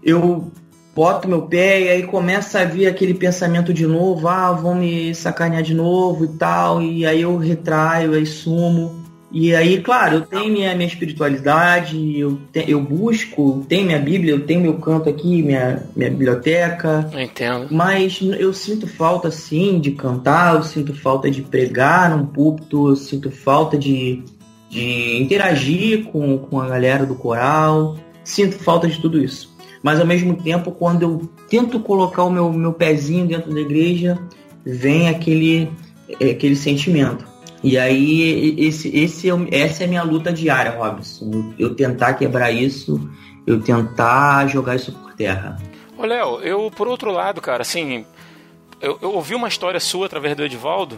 eu 0.04 0.52
boto 0.96 1.28
meu 1.28 1.44
pé 1.44 1.82
e 1.82 1.90
aí 1.90 2.04
começa 2.04 2.62
a 2.62 2.66
vir 2.66 2.88
aquele 2.88 3.14
pensamento 3.14 3.74
de 3.74 3.86
novo, 3.86 4.28
ah, 4.28 4.52
vão 4.52 4.76
me 4.76 5.14
sacanear 5.14 5.64
de 5.64 5.74
novo 5.74 6.26
e 6.26 6.38
tal, 6.38 6.82
e 6.82 7.06
aí 7.06 7.22
eu 7.22 7.38
retraio, 7.38 8.14
aí 8.14 8.26
sumo. 8.26 9.07
E 9.30 9.54
aí, 9.54 9.82
claro, 9.82 10.16
eu 10.16 10.22
tenho 10.22 10.52
minha, 10.52 10.74
minha 10.74 10.88
espiritualidade, 10.88 12.18
eu, 12.18 12.40
te, 12.52 12.64
eu 12.70 12.82
busco, 12.82 13.66
tenho 13.68 13.86
minha 13.86 14.00
Bíblia, 14.00 14.32
eu 14.32 14.46
tenho 14.46 14.62
meu 14.62 14.76
canto 14.76 15.10
aqui, 15.10 15.44
minha, 15.44 15.84
minha 15.96 16.10
biblioteca. 16.10 17.10
Entendo. 17.14 17.68
Mas 17.70 18.20
eu 18.22 18.54
sinto 18.54 18.88
falta, 18.88 19.30
sim, 19.30 19.80
de 19.80 19.92
cantar, 19.92 20.56
eu 20.56 20.64
sinto 20.64 20.94
falta 20.94 21.30
de 21.30 21.42
pregar 21.42 22.16
num 22.16 22.26
púlpito, 22.26 22.88
eu 22.88 22.96
sinto 22.96 23.30
falta 23.30 23.78
de, 23.78 24.24
de 24.70 25.22
interagir 25.22 26.06
com, 26.06 26.38
com 26.38 26.62
a 26.62 26.68
galera 26.70 27.06
do 27.06 27.16
coral, 27.16 27.98
sinto 28.24 28.58
falta 28.58 28.88
de 28.88 29.00
tudo 29.02 29.22
isso. 29.22 29.56
Mas 29.84 30.00
ao 30.00 30.08
mesmo 30.08 30.36
tempo, 30.38 30.72
quando 30.72 31.02
eu 31.04 31.30
tento 31.50 31.82
colocar 31.82 32.24
o 32.24 32.32
meu, 32.32 32.52
meu 32.54 32.74
pezinho 32.74 33.28
dentro 33.28 33.54
da 33.54 33.60
igreja, 33.60 34.18
vem 34.66 35.10
aquele, 35.10 35.70
aquele 36.14 36.56
sentimento 36.56 37.37
e 37.64 37.78
aí, 37.78 38.56
esse, 38.58 38.96
esse, 38.96 39.30
é 39.30 39.34
essa 39.52 39.84
é 39.84 39.86
a 39.86 39.90
minha 39.90 40.04
luta 40.04 40.32
diária, 40.32 40.72
Robson. 40.72 41.54
Eu 41.58 41.74
tentar 41.74 42.14
quebrar 42.14 42.52
isso, 42.52 43.10
eu 43.46 43.60
tentar 43.62 44.48
jogar 44.48 44.76
isso 44.76 44.92
por 44.92 45.14
terra. 45.14 45.58
Ô, 45.98 46.06
Léo, 46.06 46.40
eu, 46.42 46.72
por 46.76 46.88
outro 46.88 47.12
lado, 47.12 47.42
cara, 47.42 47.64
assim, 47.64 48.06
eu, 48.80 49.00
eu, 49.02 49.12
ouvi 49.14 49.34
uma 49.34 49.48
história 49.48 49.80
sua 49.80 50.06
através 50.06 50.36
do 50.36 50.44
Edivaldo 50.44 50.98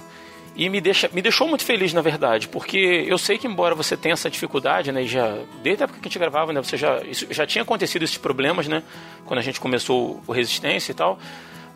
e 0.56 0.68
me, 0.68 0.82
deixa, 0.82 1.10
me 1.14 1.22
deixou 1.22 1.48
muito 1.48 1.64
feliz, 1.64 1.94
na 1.94 2.02
verdade, 2.02 2.50
porque 2.50 3.06
eu 3.08 3.18
sei 3.18 3.38
que, 3.38 3.48
embora 3.48 3.74
você 3.74 3.96
tenha 3.96 4.12
essa 4.12 4.30
dificuldade, 4.30 4.92
né, 4.92 5.06
já, 5.06 5.38
desde 5.64 5.84
a 5.84 5.86
época 5.86 6.02
que 6.02 6.08
a 6.08 6.10
gente 6.10 6.20
gravava, 6.20 6.52
né, 6.52 6.62
você 6.62 6.76
já, 6.76 7.02
isso, 7.04 7.26
já 7.32 7.48
tinha 7.48 7.62
acontecido 7.62 8.04
esses 8.04 8.18
problemas, 8.18 8.68
né, 8.68 8.84
quando 9.26 9.40
a 9.40 9.44
gente 9.44 9.62
começou 9.62 10.22
o 10.28 10.34
Resistência 10.34 10.92
e 10.92 10.96
tal, 10.96 11.18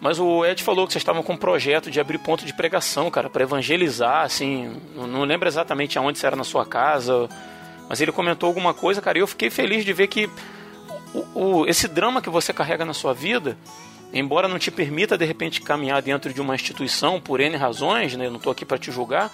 mas 0.03 0.19
o 0.19 0.45
Ed 0.45 0.61
falou 0.61 0.85
que 0.85 0.91
vocês 0.91 1.01
estavam 1.01 1.23
com 1.23 1.31
um 1.31 1.37
projeto 1.37 1.89
de 1.89 1.97
abrir 1.97 2.17
ponto 2.17 2.45
de 2.45 2.53
pregação, 2.53 3.09
cara, 3.09 3.29
para 3.29 3.43
evangelizar, 3.43 4.25
assim. 4.25 4.75
Não, 4.97 5.23
lembro 5.23 5.47
exatamente 5.47 5.97
aonde, 5.97 6.19
se 6.19 6.25
era 6.25 6.35
na 6.35 6.43
sua 6.43 6.65
casa. 6.65 7.29
mas 7.87 8.01
ele 8.01 8.11
comentou 8.11 8.47
alguma 8.47 8.73
coisa, 8.73 9.01
cara, 9.01 9.17
e 9.17 9.21
eu 9.21 9.27
fiquei 9.27 9.49
feliz 9.49 9.85
de 9.85 9.93
ver 9.93 10.07
que 10.07 10.29
o, 11.13 11.61
o, 11.61 11.67
esse 11.67 11.87
drama 11.87 12.21
que 12.21 12.29
você 12.29 12.51
carrega 12.51 12.83
na 12.83 12.93
sua 12.93 13.13
vida, 13.13 13.57
embora 14.11 14.49
não 14.49 14.59
te 14.59 14.69
permita 14.69 15.17
de 15.17 15.23
repente 15.23 15.61
caminhar 15.61 16.01
dentro 16.01 16.33
de 16.33 16.41
uma 16.41 16.53
instituição 16.53 17.21
por 17.21 17.39
N 17.39 17.55
razões, 17.55 18.17
né? 18.17 18.25
Eu 18.25 18.31
não 18.31 18.39
estou 18.39 18.51
aqui 18.51 18.65
para 18.65 18.77
te 18.77 18.91
julgar, 18.91 19.31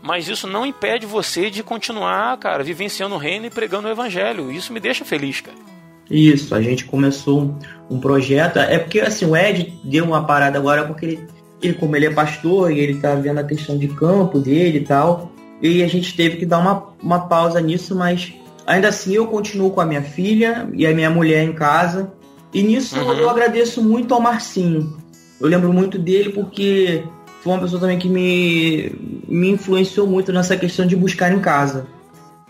mas 0.00 0.28
isso 0.28 0.46
não 0.46 0.64
impede 0.64 1.04
você 1.04 1.50
de 1.50 1.64
continuar, 1.64 2.38
cara, 2.38 2.62
vivenciando 2.62 3.16
o 3.16 3.18
reino 3.18 3.46
e 3.46 3.50
pregando 3.50 3.88
o 3.88 3.90
evangelho. 3.90 4.52
Isso 4.52 4.72
me 4.72 4.78
deixa 4.78 5.04
feliz, 5.04 5.40
cara. 5.40 5.71
Isso, 6.10 6.54
a 6.54 6.60
gente 6.60 6.84
começou 6.84 7.54
um 7.90 7.98
projeto. 7.98 8.58
É 8.58 8.78
porque 8.78 9.00
assim, 9.00 9.26
o 9.26 9.36
Ed 9.36 9.78
deu 9.84 10.04
uma 10.04 10.24
parada 10.24 10.58
agora 10.58 10.84
porque 10.84 11.06
ele, 11.06 11.28
ele 11.62 11.74
como 11.74 11.96
ele 11.96 12.06
é 12.06 12.10
pastor 12.10 12.70
e 12.72 12.78
ele 12.78 13.00
tá 13.00 13.14
vendo 13.14 13.38
a 13.38 13.44
questão 13.44 13.78
de 13.78 13.88
campo 13.88 14.38
dele 14.38 14.78
e 14.78 14.84
tal. 14.84 15.32
E 15.60 15.82
a 15.82 15.86
gente 15.86 16.16
teve 16.16 16.36
que 16.36 16.46
dar 16.46 16.58
uma, 16.58 16.88
uma 17.02 17.20
pausa 17.28 17.60
nisso, 17.60 17.94
mas 17.94 18.32
ainda 18.66 18.88
assim 18.88 19.14
eu 19.14 19.26
continuo 19.26 19.70
com 19.70 19.80
a 19.80 19.86
minha 19.86 20.02
filha 20.02 20.68
e 20.74 20.86
a 20.86 20.92
minha 20.92 21.08
mulher 21.08 21.44
em 21.44 21.52
casa. 21.52 22.12
E 22.52 22.62
nisso 22.62 22.98
uhum. 22.98 23.12
eu 23.12 23.30
agradeço 23.30 23.82
muito 23.82 24.12
ao 24.12 24.20
Marcinho. 24.20 24.96
Eu 25.40 25.48
lembro 25.48 25.72
muito 25.72 25.98
dele 25.98 26.30
porque 26.30 27.04
foi 27.42 27.52
uma 27.52 27.62
pessoa 27.62 27.80
também 27.80 27.98
que 27.98 28.08
me, 28.08 28.92
me 29.26 29.50
influenciou 29.50 30.06
muito 30.06 30.32
nessa 30.32 30.56
questão 30.56 30.86
de 30.86 30.94
buscar 30.94 31.32
em 31.32 31.40
casa. 31.40 31.86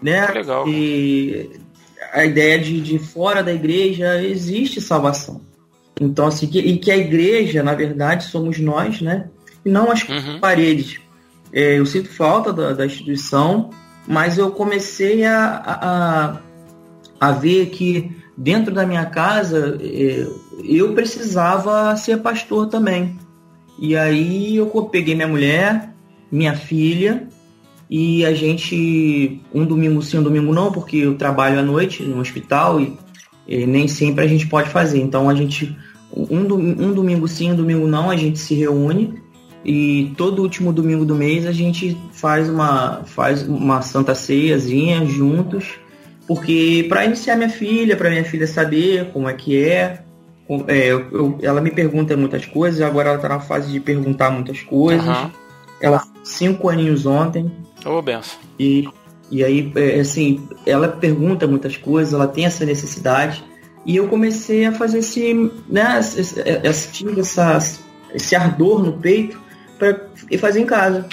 Né? 0.03 0.27
legal. 0.27 0.69
E 0.69 1.51
a 2.13 2.25
ideia 2.25 2.59
de, 2.59 2.81
de 2.81 2.99
fora 2.99 3.43
da 3.43 3.53
igreja 3.53 4.23
existe 4.23 4.81
salvação. 4.81 5.41
Então, 6.01 6.27
assim, 6.27 6.47
que, 6.47 6.59
e 6.59 6.79
que 6.79 6.91
a 6.91 6.97
igreja, 6.97 7.63
na 7.63 7.75
verdade, 7.75 8.25
somos 8.25 8.59
nós, 8.59 9.01
né? 9.01 9.29
E 9.65 9.71
não 9.71 9.91
as 9.91 10.07
uhum. 10.07 10.39
paredes. 10.39 11.01
É, 11.53 11.79
eu 11.79 11.87
sinto 11.87 12.09
falta 12.09 12.53
da, 12.53 12.73
da, 12.73 12.87
instituição, 12.87 13.71
mas 14.07 14.37
eu 14.37 14.51
comecei 14.51 15.25
a, 15.25 15.63
a, 15.65 17.29
a 17.29 17.33
ver 17.33 17.67
que 17.67 18.11
dentro 18.37 18.75
da 18.75 18.87
minha 18.87 19.07
casa 19.07 19.79
é, 19.83 20.27
eu 20.65 20.93
precisava 20.95 21.95
ser 21.97 22.19
pastor 22.19 22.69
também. 22.69 23.19
E 23.79 23.97
aí 23.97 24.57
eu 24.57 24.67
peguei 24.91 25.15
minha 25.15 25.29
mulher, 25.29 25.91
minha 26.31 26.55
filha, 26.55 27.29
e 27.95 28.25
a 28.25 28.33
gente, 28.33 29.39
um 29.53 29.67
domingo 29.67 30.01
sim, 30.01 30.17
um 30.17 30.23
domingo 30.23 30.51
não, 30.55 30.73
porque 30.73 30.97
eu 30.97 31.15
trabalho 31.15 31.59
à 31.59 31.63
noite 31.63 32.03
no 32.03 32.23
hospital 32.23 32.81
e, 32.81 32.97
e 33.47 33.67
nem 33.67 33.87
sempre 33.87 34.25
a 34.25 34.27
gente 34.27 34.47
pode 34.47 34.71
fazer. 34.71 34.99
Então 34.99 35.29
a 35.29 35.35
gente, 35.35 35.77
um, 36.11 36.39
um 36.39 36.95
domingo 36.95 37.29
sim, 37.29 37.53
um 37.53 37.55
domingo 37.55 37.87
não, 37.87 38.09
a 38.09 38.17
gente 38.17 38.39
se 38.39 38.55
reúne 38.55 39.21
e 39.63 40.11
todo 40.17 40.41
último 40.41 40.73
domingo 40.73 41.05
do 41.05 41.15
mês 41.15 41.45
a 41.45 41.53
gente 41.53 41.95
faz 42.13 42.49
uma, 42.49 43.03
faz 43.05 43.47
uma 43.47 43.83
santa 43.83 44.15
ceiazinha 44.15 45.05
juntos, 45.05 45.75
porque 46.27 46.87
para 46.89 47.05
iniciar 47.05 47.37
minha 47.37 47.51
filha, 47.51 47.95
para 47.95 48.09
minha 48.09 48.25
filha 48.25 48.47
saber 48.47 49.11
como 49.13 49.29
é 49.29 49.35
que 49.35 49.63
é, 49.63 50.03
é, 50.67 50.87
eu, 50.87 51.11
eu, 51.13 51.39
ela 51.43 51.61
me 51.61 51.71
pergunta 51.71 52.17
muitas 52.17 52.47
coisas, 52.47 52.81
agora 52.81 53.11
ela 53.11 53.17
está 53.17 53.29
na 53.29 53.41
fase 53.41 53.71
de 53.71 53.79
perguntar 53.81 54.31
muitas 54.31 54.63
coisas. 54.63 55.07
Uhum. 55.07 55.31
Ela 55.79 56.03
cinco 56.25 56.71
aninhos 56.71 57.05
ontem. 57.05 57.53
Ô, 57.85 57.99
oh, 57.99 58.03
benção. 58.03 58.39
E, 58.59 58.89
e 59.31 59.45
aí, 59.45 59.73
é, 59.77 60.01
assim, 60.01 60.47
ela 60.67 60.89
pergunta 60.89 61.47
muitas 61.47 61.77
coisas, 61.77 62.13
ela 62.15 62.29
tem 62.29 62.45
essa 62.45 62.65
necessidade. 62.65 63.45
E 63.85 63.97
eu 63.97 64.09
comecei 64.09 64.65
a 64.65 64.73
fazer 64.73 64.99
esse, 64.99 65.51
né, 65.69 65.99
esse, 65.99 66.41
esse, 66.65 67.21
essa, 67.21 67.61
esse 68.15 68.37
ardor 68.37 68.83
no 68.85 68.93
peito 68.93 69.41
para 69.79 70.01
fazer 70.39 70.61
em 70.61 70.67
casa. 70.67 71.07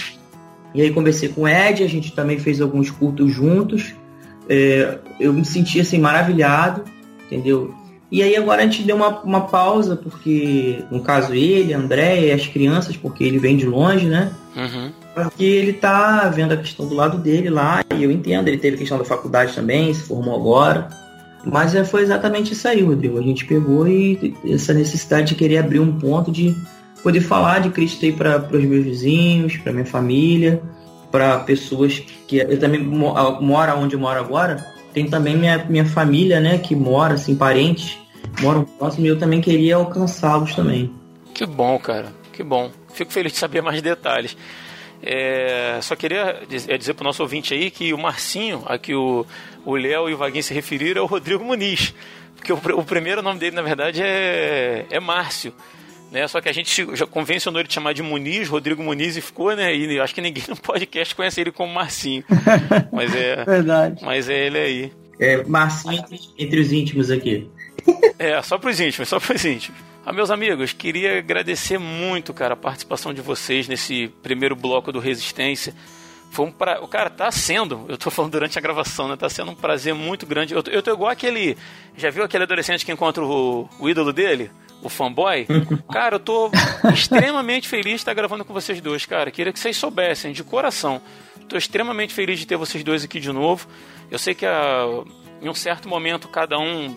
E 0.74 0.82
aí 0.82 0.94
conversei 0.94 1.30
com 1.30 1.42
o 1.42 1.48
Ed, 1.48 1.84
a 1.84 1.88
gente 1.88 2.14
também 2.14 2.38
fez 2.38 2.62
alguns 2.62 2.92
cultos 2.92 3.32
juntos. 3.32 3.96
É, 4.48 5.00
eu 5.20 5.34
me 5.34 5.44
senti 5.46 5.80
assim 5.80 5.98
maravilhado, 5.98 6.84
entendeu? 7.26 7.74
E 8.12 8.24
aí 8.24 8.36
agora 8.36 8.62
a 8.62 8.66
gente 8.66 8.84
deu 8.84 8.96
uma, 8.96 9.22
uma 9.22 9.42
pausa, 9.42 9.96
porque, 9.96 10.84
no 10.90 11.02
caso 11.02 11.34
ele, 11.34 11.74
André 11.74 12.28
e 12.28 12.32
as 12.32 12.48
crianças, 12.48 12.98
porque 12.98 13.24
ele 13.24 13.38
vem 13.38 13.56
de 13.56 13.66
longe, 13.66 14.08
né? 14.08 14.32
Uhum. 14.56 14.92
Porque 15.14 15.44
ele 15.44 15.74
tá 15.74 16.28
vendo 16.30 16.54
a 16.54 16.58
questão 16.58 16.88
do 16.88 16.96
lado 16.96 17.18
dele 17.18 17.50
lá, 17.50 17.84
e 17.96 18.04
eu 18.04 18.12
entendo, 18.12 18.48
ele 18.48 18.58
teve 18.58 18.76
a 18.76 18.80
questão 18.80 18.98
da 18.98 19.06
faculdade 19.06 19.54
também, 19.54 19.94
se 19.94 20.02
formou 20.02 20.36
agora. 20.36 20.90
Mas 21.46 21.76
é, 21.76 21.84
foi 21.84 22.02
exatamente 22.02 22.54
isso 22.54 22.68
aí, 22.68 22.82
Rodrigo. 22.82 23.18
A 23.18 23.22
gente 23.22 23.46
pegou 23.46 23.88
e 23.88 24.36
essa 24.46 24.74
necessidade 24.74 25.30
de 25.30 25.36
querer 25.36 25.60
abrir 25.60 25.80
um 25.80 25.98
ponto 26.00 26.32
de 26.32 26.56
poder 27.04 27.22
falar 27.22 27.60
de 27.60 27.70
Cristo 27.70 28.04
aí 28.06 28.12
para 28.12 28.46
os 28.52 28.64
meus 28.64 28.84
vizinhos, 28.84 29.56
para 29.58 29.72
minha 29.72 29.86
família, 29.86 30.62
para 31.12 31.40
pessoas 31.40 32.00
que 32.28 32.38
eu 32.38 32.60
também 32.60 32.82
moro 32.82 33.80
onde 33.80 33.96
eu 33.96 34.00
moro 34.00 34.20
agora, 34.20 34.66
tem 34.94 35.10
também 35.10 35.36
minha, 35.36 35.66
minha 35.66 35.86
família, 35.86 36.40
né, 36.40 36.58
que 36.58 36.76
mora, 36.76 37.16
assim, 37.16 37.36
parentes, 37.36 37.98
moram 38.42 38.64
próximo 38.64 39.06
e 39.06 39.10
eu 39.10 39.20
também 39.20 39.42
queria 39.42 39.76
alcançá-los 39.76 40.56
também. 40.56 40.92
Que 41.34 41.46
bom, 41.46 41.78
cara, 41.80 42.12
que 42.34 42.44
bom. 42.44 42.72
Fico 42.94 43.12
feliz 43.12 43.32
de 43.32 43.38
saber 43.38 43.62
mais 43.62 43.82
detalhes. 43.82 44.36
É, 45.02 45.80
só 45.82 45.96
queria 45.96 46.42
dizer, 46.48 46.74
é 46.74 46.78
dizer 46.78 46.94
para 46.94 47.04
o 47.04 47.08
nosso 47.08 47.22
ouvinte 47.24 47.54
aí 47.54 47.72
que 47.72 47.94
o 47.94 47.98
Marcinho, 47.98 48.64
a 48.66 48.78
que 48.78 48.94
o 48.94 49.26
Léo 49.66 50.10
e 50.10 50.14
o 50.14 50.18
Vaguinho 50.18 50.44
se 50.44 50.54
referiram, 50.54 51.02
é 51.02 51.04
o 51.04 51.08
Rodrigo 51.08 51.44
Muniz. 51.44 51.94
Porque 52.36 52.52
o, 52.52 52.60
o 52.78 52.84
primeiro 52.84 53.22
nome 53.22 53.40
dele, 53.40 53.56
na 53.56 53.62
verdade, 53.62 54.02
é, 54.02 54.86
é 54.90 55.00
Márcio. 55.00 55.54
Né? 56.12 56.28
Só 56.28 56.42
que 56.42 56.50
a 56.50 56.54
gente 56.54 56.96
já 56.96 57.06
convencionou 57.06 57.60
ele 57.60 57.68
de 57.68 57.74
chamar 57.74 57.94
de 57.94 58.02
Muniz, 58.02 58.48
Rodrigo 58.48 58.84
Muniz, 58.84 59.16
e 59.16 59.22
ficou, 59.22 59.56
né? 59.56 59.76
E 59.76 60.00
acho 60.00 60.14
que 60.14 60.22
ninguém 60.22 60.44
no 60.50 60.56
podcast 60.56 61.14
conhece 61.16 61.42
ele 61.42 61.52
como 61.52 61.74
Marcinho. 61.74 62.24
Mas 62.92 63.16
é. 63.16 63.44
Verdade. 63.44 64.04
Mas 64.04 64.30
é 64.30 64.48
ele 64.48 64.58
aí. 64.58 64.92
É, 65.20 65.44
Marcinho 65.44 66.00
entre, 66.00 66.20
entre 66.38 66.60
os 66.60 66.72
íntimos 66.72 67.12
aqui. 67.12 67.50
É, 68.20 68.42
só 68.42 68.58
pros 68.58 68.78
íntimos, 68.82 69.08
só 69.08 69.18
pros 69.18 69.46
íntimos. 69.46 69.80
Ah, 70.06 70.12
meus 70.12 70.30
amigos, 70.30 70.74
queria 70.74 71.20
agradecer 71.20 71.78
muito, 71.78 72.34
cara, 72.34 72.54
a 72.54 72.58
participação 72.58 73.14
de 73.14 73.22
vocês 73.22 73.66
nesse 73.66 74.10
primeiro 74.22 74.58
bloco 74.58 74.92
do 74.92 75.00
Resistência. 75.00 75.74
Foi 76.30 76.46
um 76.46 76.52
pra... 76.52 76.82
O 76.84 76.88
cara 76.88 77.10
tá 77.10 77.32
sendo, 77.32 77.86
eu 77.88 77.98
tô 77.98 78.12
falando 78.12 78.34
durante 78.34 78.58
a 78.58 78.62
gravação, 78.62 79.08
né? 79.08 79.16
Tá 79.16 79.30
sendo 79.30 79.52
um 79.52 79.56
prazer 79.56 79.96
muito 79.96 80.26
grande. 80.26 80.54
Eu 80.54 80.62
tô, 80.62 80.70
eu 80.70 80.84
tô 80.84 80.92
igual 80.92 81.10
aquele. 81.10 81.58
Já 81.96 82.10
viu 82.10 82.24
aquele 82.24 82.44
adolescente 82.44 82.86
que 82.86 82.92
encontra 82.92 83.24
o, 83.24 83.70
o 83.80 83.90
ídolo 83.90 84.12
dele? 84.12 84.52
O 84.82 84.90
fanboy, 84.90 85.46
cara, 85.92 86.16
eu 86.16 86.20
tô 86.20 86.50
extremamente 86.94 87.68
feliz 87.68 87.94
de 87.94 87.96
estar 87.96 88.14
gravando 88.14 88.46
com 88.46 88.54
vocês 88.54 88.80
dois, 88.82 89.06
cara. 89.06 89.32
Queria 89.32 89.52
que 89.52 89.60
vocês 89.60 89.76
soubessem, 89.78 90.32
de 90.32 90.44
coração. 90.44 91.02
Tô 91.48 91.58
extremamente 91.58 92.14
feliz 92.14 92.40
de 92.40 92.46
ter 92.46 92.56
vocês 92.56 92.84
dois 92.84 93.04
aqui 93.04 93.20
de 93.20 93.32
novo. 93.32 93.68
Eu 94.10 94.20
sei 94.20 94.34
que 94.34 94.46
a, 94.46 94.52
ah, 94.52 95.04
em 95.42 95.50
um 95.50 95.54
certo 95.54 95.88
momento 95.88 96.28
cada 96.28 96.60
um 96.60 96.96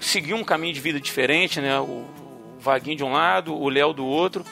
seguiu 0.00 0.36
um 0.36 0.44
caminho 0.44 0.74
de 0.74 0.80
vida 0.80 1.00
diferente, 1.00 1.60
né? 1.60 1.78
O, 1.78 2.04
o 2.56 2.58
Vaguinho 2.58 2.96
de 2.96 3.04
um 3.04 3.12
lado, 3.12 3.54
o 3.54 3.68
Léo 3.68 3.92
do 3.92 4.04
outro. 4.04 4.44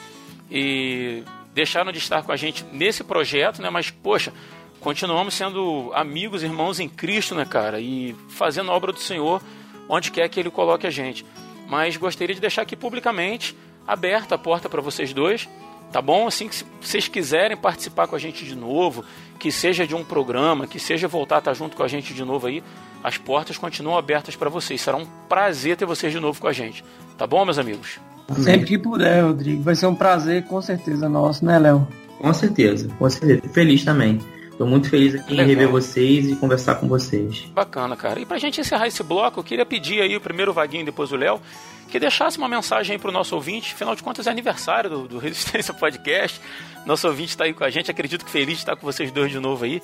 E 0.51 1.23
deixaram 1.53 1.91
de 1.91 1.97
estar 1.97 2.23
com 2.23 2.31
a 2.31 2.35
gente 2.35 2.63
nesse 2.71 3.03
projeto, 3.03 3.61
né? 3.61 3.69
Mas, 3.69 3.89
poxa, 3.89 4.31
continuamos 4.79 5.33
sendo 5.33 5.91
amigos, 5.95 6.43
irmãos 6.43 6.79
em 6.79 6.87
Cristo, 6.87 7.33
né, 7.33 7.45
cara? 7.45 7.79
E 7.79 8.15
fazendo 8.29 8.71
a 8.71 8.75
obra 8.75 8.91
do 8.91 8.99
Senhor 8.99 9.41
onde 9.89 10.11
quer 10.11 10.29
que 10.29 10.39
Ele 10.39 10.49
coloque 10.49 10.87
a 10.87 10.91
gente 10.91 11.25
mas 11.67 11.97
gostaria 11.97 12.35
de 12.35 12.41
deixar 12.41 12.61
aqui 12.61 12.75
publicamente 12.75 13.55
aberta 13.87 14.35
a 14.35 14.37
porta 14.37 14.69
para 14.69 14.81
vocês 14.81 15.13
dois, 15.13 15.47
tá 15.91 16.01
bom? 16.01 16.27
Assim 16.27 16.47
que 16.47 16.55
se 16.55 16.65
vocês 16.81 17.07
quiserem 17.07 17.57
participar 17.57 18.07
com 18.07 18.15
a 18.15 18.19
gente 18.19 18.45
de 18.45 18.55
novo, 18.55 19.03
que 19.39 19.51
seja 19.51 19.85
de 19.85 19.93
um 19.93 20.03
programa, 20.03 20.67
que 20.67 20.79
seja 20.79 21.07
voltar 21.07 21.35
a 21.35 21.39
estar 21.39 21.53
junto 21.53 21.75
com 21.75 21.83
a 21.83 21.87
gente 21.87 22.13
de 22.13 22.23
novo 22.23 22.47
aí, 22.47 22.63
as 23.03 23.17
portas 23.17 23.57
continuam 23.57 23.97
abertas 23.97 24.35
para 24.35 24.49
vocês. 24.49 24.79
Será 24.81 24.97
um 24.97 25.05
prazer 25.27 25.75
ter 25.75 25.85
vocês 25.85 26.11
de 26.11 26.19
novo 26.19 26.39
com 26.39 26.47
a 26.47 26.53
gente. 26.53 26.83
Tá 27.17 27.27
bom, 27.27 27.43
meus 27.43 27.59
amigos? 27.59 27.99
Sempre 28.37 28.65
que 28.65 28.77
puder, 28.77 29.21
Rodrigo. 29.21 29.61
Vai 29.61 29.75
ser 29.75 29.87
um 29.87 29.95
prazer, 29.95 30.45
com 30.45 30.61
certeza, 30.61 31.09
nosso, 31.09 31.43
né, 31.45 31.59
Léo? 31.59 31.85
Com 32.17 32.33
certeza, 32.33 32.87
com 32.97 33.09
certeza. 33.09 33.53
Feliz 33.53 33.83
também. 33.83 34.19
Estou 34.63 34.71
muito 34.71 34.89
feliz 34.89 35.13
aqui 35.15 35.31
Legal. 35.31 35.45
em 35.45 35.49
rever 35.49 35.67
vocês 35.67 36.31
e 36.31 36.35
conversar 36.37 36.75
com 36.75 36.87
vocês. 36.87 37.45
Bacana, 37.53 37.97
cara. 37.97 38.21
E 38.21 38.25
pra 38.25 38.37
gente 38.37 38.61
encerrar 38.61 38.87
esse 38.87 39.03
bloco, 39.03 39.41
eu 39.41 39.43
queria 39.43 39.65
pedir 39.65 40.01
aí 40.01 40.15
o 40.15 40.21
primeiro 40.21 40.53
Vaguinho 40.53 40.83
e 40.83 40.85
depois 40.85 41.11
o 41.11 41.17
Léo, 41.17 41.41
que 41.89 41.99
deixasse 41.99 42.37
uma 42.37 42.47
mensagem 42.47 42.93
aí 42.93 42.99
pro 42.99 43.11
nosso 43.11 43.35
ouvinte. 43.35 43.73
Afinal 43.73 43.93
de 43.93 44.01
contas, 44.01 44.25
é 44.25 44.29
aniversário 44.29 44.89
do, 44.89 45.07
do 45.07 45.17
Resistência 45.19 45.73
Podcast. 45.73 46.39
Nosso 46.85 47.05
ouvinte 47.09 47.31
está 47.31 47.43
aí 47.43 47.53
com 47.53 47.65
a 47.65 47.69
gente. 47.69 47.91
Acredito 47.91 48.23
que 48.23 48.31
feliz 48.31 48.55
de 48.55 48.61
estar 48.61 48.77
com 48.77 48.85
vocês 48.85 49.11
dois 49.11 49.29
de 49.29 49.37
novo 49.37 49.65
aí. 49.65 49.81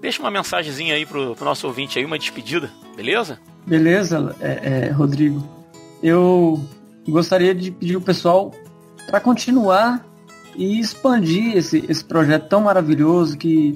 Deixa 0.00 0.22
uma 0.22 0.30
mensagenzinha 0.30 0.94
aí 0.94 1.04
pro, 1.04 1.36
pro 1.36 1.44
nosso 1.44 1.66
ouvinte 1.66 1.98
aí, 1.98 2.04
uma 2.06 2.18
despedida, 2.18 2.70
beleza? 2.96 3.38
Beleza, 3.66 4.34
é, 4.40 4.86
é, 4.86 4.90
Rodrigo. 4.92 5.46
Eu 6.02 6.58
gostaria 7.06 7.54
de 7.54 7.70
pedir 7.70 7.98
o 7.98 8.00
pessoal 8.00 8.50
para 9.06 9.20
continuar 9.20 10.02
e 10.56 10.80
expandir 10.80 11.54
esse, 11.54 11.84
esse 11.86 12.02
projeto 12.02 12.48
tão 12.48 12.62
maravilhoso 12.62 13.36
que 13.36 13.74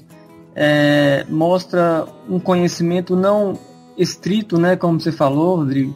é, 0.56 1.26
mostra 1.28 2.06
um 2.26 2.40
conhecimento 2.40 3.14
não 3.14 3.58
estrito, 3.98 4.58
né, 4.58 4.74
como 4.74 4.98
você 4.98 5.12
falou, 5.12 5.56
Rodrigo, 5.56 5.94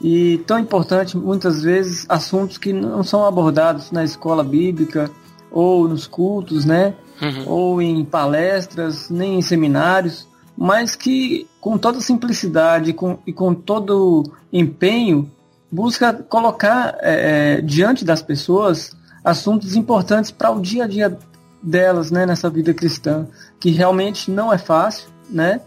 e 0.00 0.38
tão 0.46 0.58
importante 0.58 1.16
muitas 1.16 1.62
vezes 1.62 2.04
assuntos 2.06 2.58
que 2.58 2.72
não 2.74 3.02
são 3.02 3.24
abordados 3.24 3.90
na 3.90 4.04
escola 4.04 4.44
bíblica 4.44 5.10
ou 5.50 5.88
nos 5.88 6.06
cultos, 6.06 6.66
né, 6.66 6.94
uhum. 7.22 7.44
ou 7.46 7.82
em 7.82 8.04
palestras, 8.04 9.08
nem 9.08 9.38
em 9.38 9.42
seminários, 9.42 10.28
mas 10.56 10.94
que 10.94 11.48
com 11.58 11.78
toda 11.78 12.00
simplicidade 12.00 12.92
com, 12.92 13.18
e 13.26 13.32
com 13.32 13.54
todo 13.54 14.30
empenho 14.52 15.30
busca 15.72 16.12
colocar 16.12 16.96
é, 17.00 17.56
é, 17.56 17.60
diante 17.60 18.04
das 18.04 18.22
pessoas 18.22 18.94
assuntos 19.24 19.74
importantes 19.74 20.30
para 20.30 20.50
o 20.50 20.60
dia 20.60 20.84
a 20.84 20.86
dia 20.86 21.18
delas, 21.62 22.10
né, 22.10 22.24
nessa 22.24 22.48
vida 22.48 22.72
cristã, 22.72 23.26
que 23.60 23.70
realmente 23.70 24.30
não 24.30 24.52
é 24.52 24.58
fácil, 24.58 25.08
né, 25.30 25.60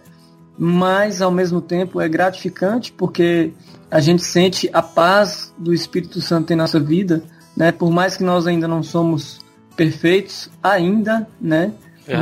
mas 0.58 1.22
ao 1.22 1.32
mesmo 1.32 1.62
tempo 1.62 2.02
é 2.02 2.10
gratificante 2.10 2.92
porque 2.92 3.52
a 3.90 4.00
gente 4.00 4.24
sente 4.24 4.70
a 4.74 4.82
paz 4.82 5.54
do 5.58 5.74
Espírito 5.74 6.22
Santo 6.22 6.52
em 6.52 6.56
nossa 6.56 6.80
vida, 6.80 7.24
né, 7.56 7.72
por 7.72 7.90
mais 7.90 8.18
que 8.18 8.24
nós 8.24 8.48
ainda 8.48 8.68
não 8.68 8.84
somos 8.84 9.40
perfeitos 9.76 10.50
ainda, 10.62 11.28
né, 11.40 11.72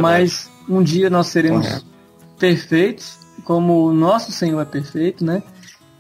mas 0.01 0.49
um 0.69 0.84
dia 0.84 1.10
nós 1.10 1.27
seremos 1.27 1.86
perfeitos, 2.38 3.17
como 3.43 3.86
o 3.86 3.93
nosso 3.93 4.32
Senhor 4.32 4.60
é 4.60 4.65
perfeito, 4.65 5.23
né? 5.23 5.41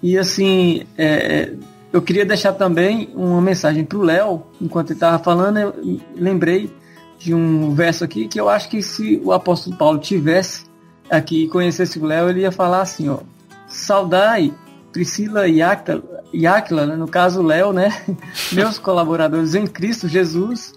E 0.01 0.17
assim, 0.17 0.83
é, 0.97 1.53
eu 1.91 2.01
queria 2.01 2.25
deixar 2.25 2.53
também 2.53 3.09
uma 3.15 3.41
mensagem 3.41 3.83
para 3.83 3.97
o 3.97 4.03
Léo, 4.03 4.43
enquanto 4.61 4.91
ele 4.91 4.97
estava 4.97 5.23
falando, 5.23 5.57
eu 5.57 5.73
lembrei 6.15 6.69
de 7.17 7.33
um 7.33 7.73
verso 7.73 8.03
aqui 8.03 8.27
que 8.27 8.39
eu 8.39 8.49
acho 8.49 8.69
que 8.69 8.81
se 8.81 9.21
o 9.23 9.31
apóstolo 9.31 9.75
Paulo 9.75 9.99
tivesse 9.99 10.65
aqui 11.09 11.43
e 11.43 11.47
conhecesse 11.47 11.99
o 11.99 12.05
Léo, 12.05 12.29
ele 12.29 12.41
ia 12.41 12.51
falar 12.51 12.81
assim, 12.81 13.09
ó, 13.09 13.19
saudai 13.67 14.53
Priscila 14.91 15.47
e 15.47 15.61
Áquila, 15.61 16.87
né? 16.87 16.95
no 16.95 17.07
caso 17.07 17.41
Léo, 17.41 17.71
né? 17.71 17.89
Meus 18.51 18.77
colaboradores 18.77 19.53
em 19.53 19.67
Cristo 19.67 20.07
Jesus, 20.07 20.73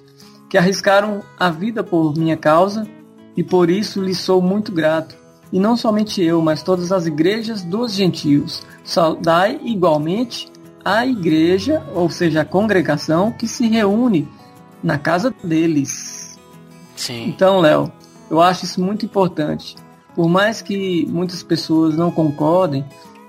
que 0.49 0.59
arriscaram 0.59 1.23
a 1.39 1.51
vida 1.51 1.83
por 1.83 2.17
minha 2.17 2.37
causa 2.37 2.87
e 3.37 3.43
por 3.43 3.71
isso 3.71 4.03
lhe 4.03 4.15
sou 4.15 4.43
muito 4.43 4.73
grato. 4.73 5.17
E 5.53 5.59
não 5.59 5.77
somente 5.77 6.23
eu, 6.23 6.41
mas 6.43 6.63
todas 6.63 6.93
as 6.93 7.07
igrejas 7.07 7.63
dos 7.63 7.95
gentios. 7.95 8.63
Saudai 8.85 9.61
igualmente 9.65 10.49
a 10.85 11.07
igreja, 11.07 11.83
ou 11.95 12.09
seja, 12.09 12.43
a 12.43 12.45
congregação 12.45 13.33
que 13.33 13.49
se 13.49 13.67
reúne 13.69 14.29
na 14.83 14.99
casa 14.99 15.35
deles. 15.43 16.10
Sim. 16.97 17.29
Então, 17.29 17.61
Léo, 17.61 17.91
eu 18.31 18.41
acho 18.41 18.65
isso 18.65 18.81
muito 18.81 19.05
importante. 19.05 19.77
Por 20.15 20.29
mais 20.29 20.61
que 20.61 21.07
muitas 21.09 21.43
pessoas 21.43 21.97
não 21.97 22.11
concordem, 22.11 22.85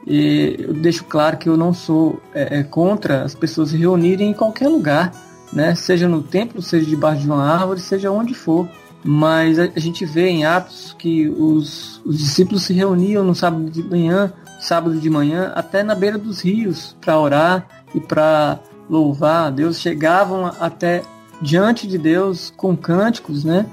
eu 0.06 0.74
deixo 0.74 1.04
claro 1.06 1.38
que 1.38 1.48
eu 1.48 1.56
não 1.56 1.74
sou 1.74 2.20
é, 2.34 2.60
é, 2.60 2.64
contra 2.64 3.24
as 3.24 3.36
pessoas 3.36 3.70
se 3.70 3.78
reunirem 3.78 4.32
em 4.32 4.34
qualquer 4.34 4.68
lugar, 4.68 5.12
né? 5.54 5.76
Seja 5.76 6.08
no 6.08 6.24
templo, 6.24 6.62
seja 6.62 6.86
debaixo 6.86 7.22
de 7.22 7.28
uma 7.28 7.44
árvore, 7.44 7.80
seja 7.80 8.12
onde 8.12 8.34
for. 8.34 8.68
Mas 9.04 9.58
a, 9.58 9.68
gente 9.78 10.06
vê 10.06 10.30
em 10.30 10.46
Atos 10.46 10.96
que 10.98 11.28
os, 11.28 12.02
os 12.06 12.18
discípulos 12.18 12.64
se 12.64 12.74
reuniam 12.74 13.24
no 13.24 13.34
sábado 13.34 13.70
de 13.70 13.82
manhã, 13.82 14.32
sábado 14.60 15.00
de 15.00 15.10
manhã, 15.10 15.52
até 15.56 15.82
na 15.82 15.96
beira 15.96 16.20
dos 16.20 16.42
rios 16.42 16.96
para 17.02 17.20
orar 17.20 17.68
e 17.96 18.00
para 18.00 18.60
louvar 18.88 19.48
a 19.48 19.50
Deus. 19.50 19.80
Chegavam 19.80 20.46
até 20.60 21.02
diante 21.42 21.88
de 21.88 21.98
Deus 21.98 22.54
com 22.56 22.76
cânticos, 22.76 23.44
né? 23.44 23.66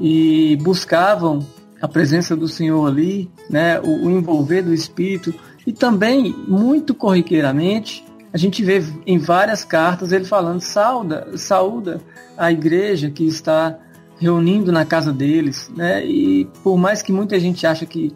E 0.00 0.56
buscavam 0.62 1.46
a 1.80 1.88
presença 1.88 2.36
do 2.36 2.48
Senhor 2.48 2.86
ali, 2.86 3.30
né? 3.50 3.80
O, 3.80 4.06
o 4.06 4.10
envolver 4.10 4.62
do 4.62 4.72
Espírito 4.72 5.34
e 5.66 5.72
também 5.72 6.34
muito 6.46 6.94
corriqueiramente 6.94 8.04
a 8.32 8.38
gente 8.38 8.64
vê 8.64 8.82
em 9.06 9.18
várias 9.18 9.62
cartas 9.62 10.10
ele 10.10 10.24
falando 10.24 10.60
sauda, 10.60 11.36
saúda 11.36 12.00
a 12.36 12.50
igreja 12.50 13.10
que 13.10 13.26
está 13.26 13.78
reunindo 14.18 14.72
na 14.72 14.86
casa 14.86 15.12
deles, 15.12 15.70
né? 15.76 16.04
E 16.04 16.48
por 16.62 16.78
mais 16.78 17.02
que 17.02 17.12
muita 17.12 17.38
gente 17.38 17.66
acha 17.66 17.84
que 17.84 18.14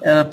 era 0.00 0.28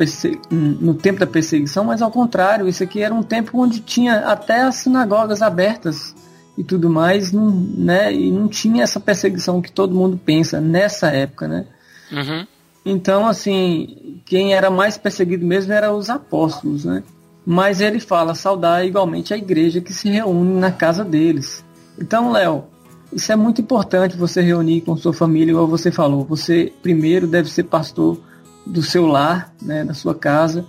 no 0.51 0.93
tempo 0.93 1.19
da 1.19 1.25
perseguição, 1.25 1.85
mas 1.85 2.01
ao 2.01 2.11
contrário, 2.11 2.67
isso 2.67 2.83
aqui 2.83 3.01
era 3.01 3.13
um 3.13 3.23
tempo 3.23 3.59
onde 3.59 3.79
tinha 3.79 4.19
até 4.27 4.61
as 4.61 4.75
sinagogas 4.75 5.41
abertas 5.41 6.13
e 6.57 6.63
tudo 6.63 6.89
mais, 6.89 7.31
não, 7.31 7.49
né? 7.51 8.13
E 8.13 8.31
não 8.31 8.47
tinha 8.47 8.83
essa 8.83 8.99
perseguição 8.99 9.61
que 9.61 9.71
todo 9.71 9.95
mundo 9.95 10.19
pensa 10.23 10.61
nessa 10.61 11.07
época, 11.07 11.47
né? 11.47 11.65
Uhum. 12.11 12.47
Então, 12.85 13.25
assim, 13.25 14.21
quem 14.25 14.53
era 14.53 14.69
mais 14.69 14.97
perseguido 14.97 15.45
mesmo 15.45 15.73
eram 15.73 15.97
os 15.97 16.09
apóstolos, 16.09 16.85
né? 16.85 17.03
Mas 17.45 17.81
ele 17.81 17.99
fala 17.99 18.35
saudar 18.35 18.85
igualmente 18.85 19.33
a 19.33 19.37
igreja 19.37 19.81
que 19.81 19.93
se 19.93 20.09
reúne 20.09 20.59
na 20.59 20.71
casa 20.71 21.03
deles. 21.03 21.63
Então, 21.99 22.31
Léo, 22.31 22.65
isso 23.11 23.31
é 23.31 23.35
muito 23.35 23.61
importante 23.61 24.17
você 24.17 24.41
reunir 24.41 24.81
com 24.81 24.95
sua 24.95 25.13
família, 25.13 25.51
igual 25.51 25.67
você 25.67 25.91
falou. 25.91 26.25
Você 26.25 26.71
primeiro 26.81 27.27
deve 27.27 27.49
ser 27.49 27.63
pastor 27.63 28.19
do 28.65 28.81
seu 28.81 29.05
lar, 29.05 29.53
né, 29.61 29.83
da 29.83 29.93
sua 29.93 30.15
casa. 30.15 30.65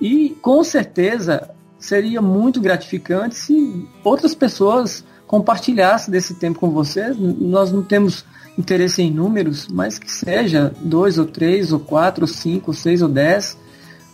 E 0.00 0.30
com 0.42 0.62
certeza 0.64 1.50
seria 1.78 2.20
muito 2.20 2.60
gratificante 2.60 3.34
se 3.36 3.86
outras 4.02 4.34
pessoas 4.34 5.04
compartilhassem 5.26 6.10
desse 6.10 6.34
tempo 6.34 6.58
com 6.58 6.70
você. 6.70 7.14
Nós 7.18 7.72
não 7.72 7.82
temos 7.82 8.24
interesse 8.58 9.02
em 9.02 9.10
números, 9.10 9.68
mas 9.68 9.98
que 9.98 10.10
seja 10.10 10.72
dois 10.80 11.18
ou 11.18 11.26
três 11.26 11.72
ou 11.72 11.80
quatro 11.80 12.24
ou 12.24 12.28
cinco 12.28 12.70
ou 12.70 12.74
seis 12.74 13.02
ou 13.02 13.08
dez, 13.08 13.58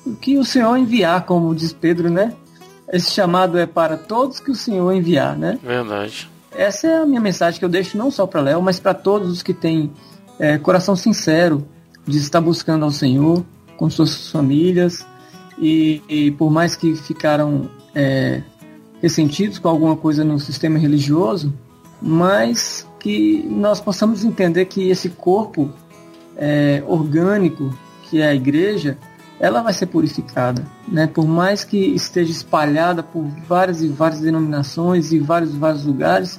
o 0.05 0.17
que 0.17 0.37
o 0.37 0.45
Senhor 0.45 0.77
enviar, 0.77 1.25
como 1.25 1.55
diz 1.55 1.73
Pedro, 1.73 2.11
né? 2.11 2.33
Esse 2.93 3.11
chamado 3.13 3.59
é 3.59 3.67
para 3.67 3.97
todos 3.97 4.41
que 4.41 4.51
o 4.51 4.55
Senhor 4.55 4.93
enviar, 4.93 5.37
né? 5.37 5.59
Verdade. 5.63 6.29
Essa 6.51 6.87
é 6.87 6.99
a 6.99 7.07
minha 7.07 7.21
mensagem 7.21 7.59
que 7.59 7.65
eu 7.65 7.69
deixo 7.69 7.97
não 7.97 8.11
só 8.11 8.27
para 8.27 8.41
Léo, 8.41 8.61
mas 8.61 8.79
para 8.79 8.93
todos 8.93 9.31
os 9.31 9.43
que 9.43 9.55
têm 9.55 9.91
é, 10.39 10.59
coração 10.59 10.95
sincero 10.95 11.67
de 12.07 12.19
estar 12.19 12.41
buscando 12.41 12.85
ao 12.85 12.91
Senhor 12.91 13.45
com 13.77 13.89
suas 13.89 14.29
famílias 14.31 15.07
e, 15.59 16.03
e 16.09 16.31
por 16.33 16.51
mais 16.51 16.77
que 16.77 16.95
ficaram 16.95 17.71
é, 17.95 18.43
ressentidos 19.03 19.59
com 19.59 19.69
alguma 19.69 19.97
coisa 19.97 20.23
no 20.23 20.39
sistema 20.39 20.79
religioso, 20.79 21.53
mas 22.01 22.87
que 23.01 23.45
nós 23.51 23.81
possamos 23.81 24.25
entender 24.25 24.67
que 24.67 24.89
esse 24.89 25.09
corpo 25.09 25.71
é, 26.37 26.83
orgânico 26.87 27.77
que 28.09 28.21
é 28.21 28.29
a 28.29 28.35
igreja, 28.35 28.97
ela 29.41 29.61
vai 29.63 29.73
ser 29.73 29.87
purificada, 29.87 30.65
né? 30.87 31.07
Por 31.07 31.27
mais 31.27 31.65
que 31.65 31.77
esteja 31.77 32.31
espalhada 32.31 33.03
por 33.03 33.25
várias 33.49 33.83
e 33.83 33.89
várias 33.89 34.21
denominações 34.21 35.13
e 35.13 35.19
vários 35.19 35.53
vários 35.55 35.85
lugares, 35.85 36.39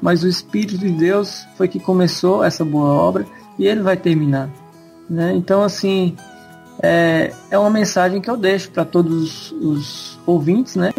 mas 0.00 0.22
o 0.22 0.28
Espírito 0.28 0.78
de 0.78 0.90
Deus 0.90 1.44
foi 1.56 1.66
que 1.66 1.80
começou 1.80 2.44
essa 2.44 2.64
boa 2.64 2.90
obra 2.90 3.26
e 3.58 3.66
ele 3.66 3.82
vai 3.82 3.96
terminar, 3.96 4.48
né? 5.10 5.34
Então 5.34 5.62
assim 5.62 6.14
é, 6.80 7.32
é 7.50 7.58
uma 7.58 7.70
mensagem 7.70 8.20
que 8.20 8.30
eu 8.30 8.36
deixo 8.36 8.70
para 8.70 8.84
todos 8.84 9.50
os 9.52 10.18
ouvintes, 10.26 10.76
né? 10.76 10.92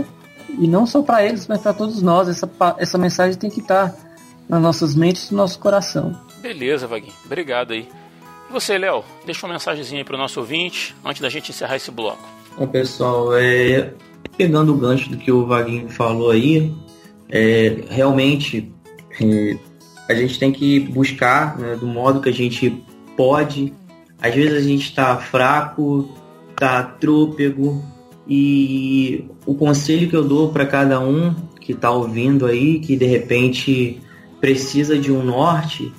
E 0.59 0.67
não 0.67 0.85
só 0.85 1.01
para 1.01 1.25
eles, 1.25 1.47
mas 1.47 1.59
para 1.59 1.73
todos 1.73 2.01
nós. 2.01 2.27
Essa, 2.27 2.49
essa 2.77 2.97
mensagem 2.97 3.37
tem 3.37 3.49
que 3.49 3.59
estar 3.59 3.95
nas 4.47 4.61
nossas 4.61 4.95
mentes 4.95 5.29
e 5.29 5.31
no 5.33 5.37
nosso 5.37 5.59
coração. 5.59 6.15
Beleza, 6.41 6.87
Vaguinho. 6.87 7.13
Obrigado 7.25 7.73
aí. 7.73 7.87
E 8.49 8.53
você, 8.53 8.77
Léo, 8.77 9.03
deixa 9.25 9.45
uma 9.45 9.53
mensagenzinha 9.53 10.01
aí 10.01 10.05
para 10.05 10.15
o 10.15 10.17
nosso 10.17 10.39
ouvinte 10.39 10.95
antes 11.03 11.21
da 11.21 11.29
gente 11.29 11.49
encerrar 11.49 11.75
esse 11.75 11.91
bloco. 11.91 12.23
Bom, 12.57 12.67
pessoal, 12.67 13.35
é, 13.35 13.93
pegando 14.37 14.73
o 14.73 14.77
gancho 14.77 15.09
do 15.09 15.17
que 15.17 15.31
o 15.31 15.45
Vaguinho 15.45 15.89
falou 15.89 16.31
aí, 16.31 16.73
é, 17.29 17.83
realmente 17.89 18.71
é, 19.19 19.57
a 20.07 20.13
gente 20.13 20.37
tem 20.37 20.51
que 20.51 20.79
buscar 20.79 21.57
né, 21.57 21.75
do 21.75 21.87
modo 21.87 22.21
que 22.21 22.29
a 22.29 22.33
gente 22.33 22.83
pode. 23.17 23.73
Às 24.21 24.33
vezes 24.33 24.53
a 24.53 24.67
gente 24.67 24.83
está 24.89 25.17
fraco, 25.17 26.09
está 26.51 26.83
trôpego, 26.83 27.83
e 28.27 29.25
o 29.45 29.53
conselho 29.53 30.09
que 30.09 30.15
eu 30.15 30.23
dou 30.23 30.51
para 30.51 30.65
cada 30.65 30.99
um 30.99 31.33
que 31.61 31.71
está 31.71 31.91
ouvindo 31.91 32.45
aí, 32.45 32.79
que 32.79 32.95
de 32.95 33.05
repente 33.05 34.01
precisa 34.39 34.97
de 34.97 35.11
um 35.11 35.23
norte, 35.23 35.91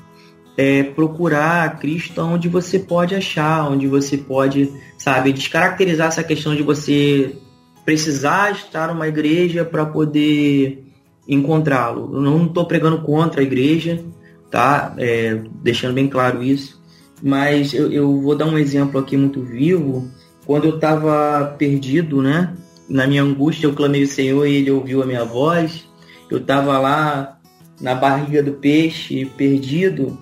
é 0.57 0.83
procurar 0.83 1.79
Cristo 1.79 2.21
onde 2.23 2.49
você 2.49 2.79
pode 2.79 3.15
achar, 3.15 3.71
onde 3.71 3.87
você 3.87 4.17
pode, 4.17 4.73
sabe, 4.97 5.33
descaracterizar 5.33 6.09
essa 6.09 6.25
questão 6.25 6.55
de 6.55 6.62
você 6.62 7.37
precisar 7.85 8.53
estar 8.53 8.89
numa 8.89 9.07
igreja 9.07 9.65
para 9.65 9.85
poder 9.87 10.85
encontrá-lo. 11.29 12.15
Eu 12.15 12.21
não 12.21 12.47
estou 12.47 12.65
pregando 12.67 13.03
contra 13.03 13.41
a 13.41 13.45
igreja, 13.45 14.03
tá? 14.51 14.95
É, 14.99 15.41
deixando 15.62 15.95
bem 15.95 16.09
claro 16.09 16.43
isso. 16.43 16.81
Mas 17.23 17.73
eu, 17.73 17.91
eu 17.91 18.21
vou 18.21 18.35
dar 18.35 18.47
um 18.47 18.59
exemplo 18.59 19.01
aqui 19.01 19.17
muito 19.17 19.43
vivo. 19.43 20.11
Quando 20.47 20.65
eu 20.65 20.77
estava 20.77 21.55
perdido, 21.59 22.23
né? 22.23 22.55
Na 22.89 23.07
minha 23.07 23.23
angústia, 23.23 23.67
eu 23.67 23.73
clamei 23.73 24.05
o 24.05 24.09
Senhor 24.09 24.47
e 24.47 24.55
Ele 24.55 24.71
ouviu 24.71 25.03
a 25.03 25.07
minha 25.07 25.25
voz. 25.25 25.85
Eu 26.31 26.39
estava 26.39 26.79
lá 26.79 27.39
na 27.81 27.95
barriga 27.95 28.43
do 28.43 28.53
peixe, 28.53 29.27
perdido, 29.37 30.19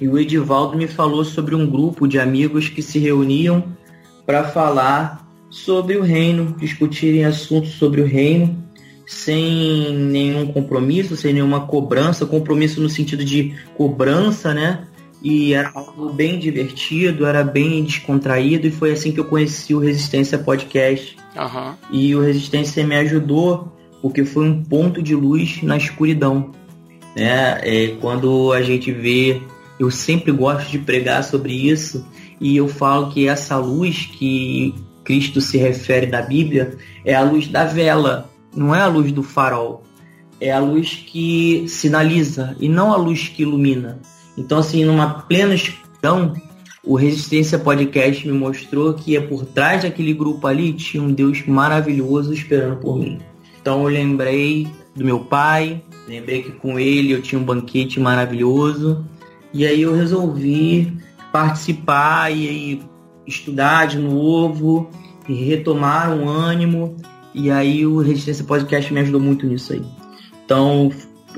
e 0.00 0.08
o 0.08 0.18
Edivaldo 0.18 0.76
me 0.76 0.88
falou 0.88 1.24
sobre 1.24 1.54
um 1.54 1.66
grupo 1.66 2.06
de 2.06 2.18
amigos 2.18 2.68
que 2.68 2.82
se 2.82 2.98
reuniam 2.98 3.64
para 4.26 4.44
falar 4.44 5.26
sobre 5.48 5.96
o 5.96 6.02
reino, 6.02 6.56
discutirem 6.58 7.24
assuntos 7.24 7.72
sobre 7.72 8.00
o 8.00 8.06
reino, 8.06 8.62
sem 9.06 9.94
nenhum 9.94 10.46
compromisso, 10.46 11.16
sem 11.16 11.32
nenhuma 11.32 11.66
cobrança, 11.66 12.26
compromisso 12.26 12.80
no 12.80 12.88
sentido 12.88 13.24
de 13.24 13.54
cobrança, 13.76 14.52
né? 14.52 14.84
E 15.24 15.54
era 15.54 15.72
algo 15.74 16.12
bem 16.12 16.38
divertido, 16.38 17.24
era 17.24 17.42
bem 17.42 17.82
descontraído 17.82 18.66
e 18.66 18.70
foi 18.70 18.92
assim 18.92 19.10
que 19.10 19.18
eu 19.18 19.24
conheci 19.24 19.74
o 19.74 19.78
Resistência 19.78 20.36
Podcast. 20.36 21.16
Aham. 21.34 21.78
E 21.90 22.14
o 22.14 22.20
Resistência 22.20 22.86
me 22.86 22.94
ajudou 22.96 23.72
porque 24.02 24.22
foi 24.22 24.44
um 24.46 24.62
ponto 24.62 25.02
de 25.02 25.14
luz 25.14 25.62
na 25.62 25.78
escuridão. 25.78 26.52
Né? 27.16 27.58
É, 27.62 27.96
quando 28.02 28.52
a 28.52 28.60
gente 28.60 28.92
vê, 28.92 29.40
eu 29.80 29.90
sempre 29.90 30.30
gosto 30.30 30.70
de 30.70 30.78
pregar 30.78 31.24
sobre 31.24 31.54
isso 31.54 32.06
e 32.38 32.54
eu 32.58 32.68
falo 32.68 33.10
que 33.10 33.26
essa 33.26 33.56
luz 33.56 34.04
que 34.04 34.74
Cristo 35.04 35.40
se 35.40 35.56
refere 35.56 36.06
na 36.06 36.20
Bíblia 36.20 36.76
é 37.02 37.14
a 37.14 37.22
luz 37.22 37.48
da 37.48 37.64
vela, 37.64 38.28
não 38.54 38.74
é 38.74 38.82
a 38.82 38.88
luz 38.88 39.10
do 39.10 39.22
farol. 39.22 39.82
É 40.38 40.52
a 40.52 40.58
luz 40.58 41.02
que 41.06 41.64
sinaliza 41.66 42.54
e 42.60 42.68
não 42.68 42.92
a 42.92 42.96
luz 42.96 43.28
que 43.28 43.42
ilumina. 43.42 44.02
Então, 44.36 44.58
assim, 44.58 44.84
numa 44.84 45.22
plena 45.22 45.54
escuridão, 45.54 46.34
o 46.86 46.96
Resistência 46.96 47.58
Podcast 47.58 48.26
me 48.26 48.36
mostrou 48.36 48.92
que 48.92 49.16
é 49.16 49.20
por 49.20 49.44
trás 49.46 49.82
daquele 49.82 50.12
grupo 50.12 50.46
ali 50.46 50.72
tinha 50.74 51.02
um 51.02 51.12
Deus 51.12 51.46
maravilhoso 51.46 52.32
esperando 52.32 52.76
por 52.76 52.98
mim. 52.98 53.20
Então 53.58 53.82
eu 53.82 53.88
lembrei 53.88 54.68
do 54.94 55.02
meu 55.02 55.20
pai, 55.20 55.82
lembrei 56.06 56.42
que 56.42 56.52
com 56.52 56.78
ele 56.78 57.12
eu 57.12 57.22
tinha 57.22 57.40
um 57.40 57.44
banquete 57.44 57.98
maravilhoso. 57.98 59.02
E 59.50 59.66
aí 59.66 59.80
eu 59.80 59.94
resolvi 59.94 60.92
participar 61.32 62.30
e 62.30 62.82
estudar 63.26 63.86
de 63.86 63.98
novo 63.98 64.90
e 65.26 65.32
retomar 65.32 66.12
um 66.12 66.28
ânimo. 66.28 66.96
E 67.32 67.50
aí 67.50 67.86
o 67.86 68.00
Resistência 68.00 68.44
Podcast 68.44 68.92
me 68.92 69.00
ajudou 69.00 69.20
muito 69.20 69.46
nisso 69.46 69.72
aí. 69.72 69.82
Então, 70.44 70.92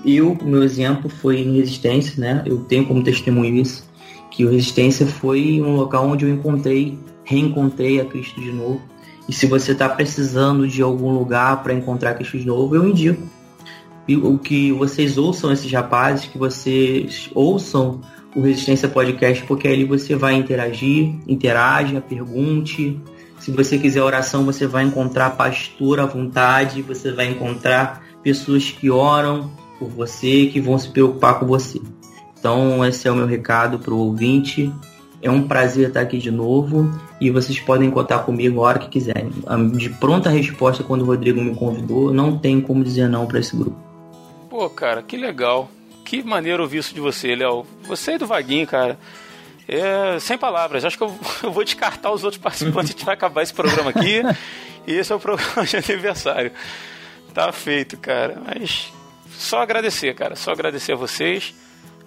eu, 0.07 0.39
meu 0.41 0.63
exemplo 0.63 1.11
foi 1.11 1.41
em 1.41 1.57
Resistência, 1.57 2.15
né? 2.21 2.43
Eu 2.47 2.59
tenho 2.59 2.87
como 2.87 3.03
testemunho 3.03 3.57
isso, 3.57 3.89
que 4.31 4.45
o 4.45 4.51
Resistência 4.51 5.05
foi 5.05 5.61
um 5.61 5.75
local 5.75 6.07
onde 6.07 6.25
eu 6.25 6.33
encontrei, 6.33 6.97
reencontrei 7.25 8.01
a 8.01 8.05
Cristo 8.05 8.41
de 8.41 8.53
novo. 8.53 8.81
E 9.29 9.33
se 9.33 9.47
você 9.47 9.73
está 9.73 9.89
precisando 9.89 10.69
de 10.69 10.81
algum 10.81 11.11
lugar 11.13 11.63
para 11.65 11.75
encontrar 11.75 12.15
Cristo 12.15 12.39
de 12.39 12.47
novo, 12.47 12.77
eu 12.77 12.89
indico. 12.89 13.21
o 14.09 14.39
que 14.39 14.71
vocês 14.71 15.19
ouçam 15.19 15.53
esses 15.53 15.73
rapazes, 15.73 16.27
que 16.27 16.39
vocês 16.39 17.29
ouçam 17.35 18.01
o 18.37 18.43
Resistência 18.43 18.89
Podcast, 18.89 19.43
porque 19.45 19.67
ali 19.67 19.85
você 19.85 20.15
vai 20.15 20.35
interagir, 20.35 21.17
interaja, 21.27 22.01
pergunte. 22.01 23.01
Se 23.41 23.51
você 23.51 23.77
quiser 23.77 24.03
oração, 24.03 24.45
você 24.45 24.67
vai 24.67 24.85
encontrar 24.85 25.31
pastor 25.31 25.99
à 25.99 26.07
vontade, 26.07 26.83
você 26.83 27.11
vai 27.11 27.29
encontrar 27.29 28.05
pessoas 28.23 28.71
que 28.71 28.89
oram 28.89 29.51
por 29.79 29.89
você, 29.89 30.47
que 30.47 30.61
vão 30.61 30.79
se 30.79 30.89
preocupar 30.89 31.39
com 31.39 31.47
você. 31.47 31.81
Então, 32.39 32.85
esse 32.85 33.09
é 33.09 33.11
o 33.11 33.15
meu 33.15 33.27
recado 33.27 33.79
para 33.79 33.93
o 33.93 33.99
ouvinte. 33.99 34.73
É 35.23 35.31
um 35.31 35.49
prazer 35.49 35.89
estar 35.89 36.01
aqui 36.01 36.19
de 36.19 36.31
novo 36.31 36.93
e 37.21 37.31
vocês 37.31 37.59
podem 37.59 37.91
contar 37.91 38.21
comigo 38.21 38.61
a 38.61 38.69
hora 38.69 38.79
que 38.79 38.89
quiserem. 38.89 39.33
De 39.75 39.91
pronta 39.91 40.31
resposta, 40.31 40.85
quando 40.85 41.03
o 41.03 41.07
Rodrigo 41.07 41.41
me 41.41 41.55
convidou, 41.55 42.13
não 42.13 42.39
tem 42.39 42.61
como 42.61 42.85
dizer 42.85 43.09
não 43.09 43.27
para 43.27 43.41
esse 43.41 43.57
grupo. 43.57 43.77
Pô, 44.49 44.69
cara, 44.71 45.03
que 45.03 45.17
legal. 45.17 45.69
Que 46.05 46.23
maneiro 46.23 46.63
ouvir 46.63 46.79
isso 46.79 46.95
de 46.95 47.01
você, 47.01 47.35
Léo. 47.35 47.67
Você 47.89 48.13
e 48.13 48.19
do 48.19 48.27
Vaguinho, 48.27 48.67
cara. 48.67 48.99
É, 49.67 50.19
sem 50.21 50.39
palavras. 50.39 50.85
Acho 50.85 50.97
que 50.97 51.03
eu, 51.03 51.13
eu, 51.43 51.51
vou 51.51 51.65
descartar 51.65 52.13
os 52.13 52.23
outros 52.23 52.41
participantes. 52.41 52.91
A 52.91 52.93
gente 52.93 53.05
vai 53.05 53.15
acabar 53.15 53.43
esse 53.43 53.53
programa 53.53 53.91
aqui. 53.91 54.23
e 54.87 54.93
esse 54.93 55.13
é 55.13 55.17
o 55.17 55.21
programa 55.21 55.65
de 55.65 55.77
aniversário. 55.77 56.53
Tá 57.35 57.51
feito, 57.51 57.97
cara. 57.97 58.41
Mas 58.47 58.93
só 59.39 59.61
agradecer, 59.61 60.15
cara. 60.15 60.37
Só 60.37 60.53
agradecer 60.53 60.93
a 60.93 60.97
vocês. 60.97 61.55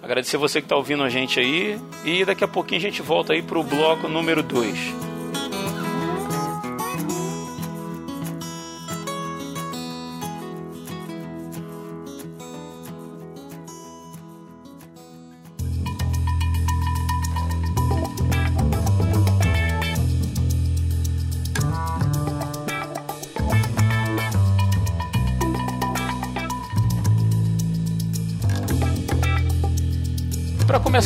Agradecer 0.02 0.36
você 0.36 0.60
que 0.60 0.66
está 0.66 0.76
ouvindo 0.76 1.02
a 1.02 1.08
gente 1.08 1.38
aí. 1.38 1.78
E 2.04 2.24
daqui 2.24 2.44
a 2.44 2.48
pouquinho 2.48 2.78
a 2.78 2.82
gente 2.82 3.02
volta 3.02 3.32
aí 3.32 3.42
pro 3.42 3.62
bloco 3.62 4.08
número 4.08 4.42
2. 4.42 5.09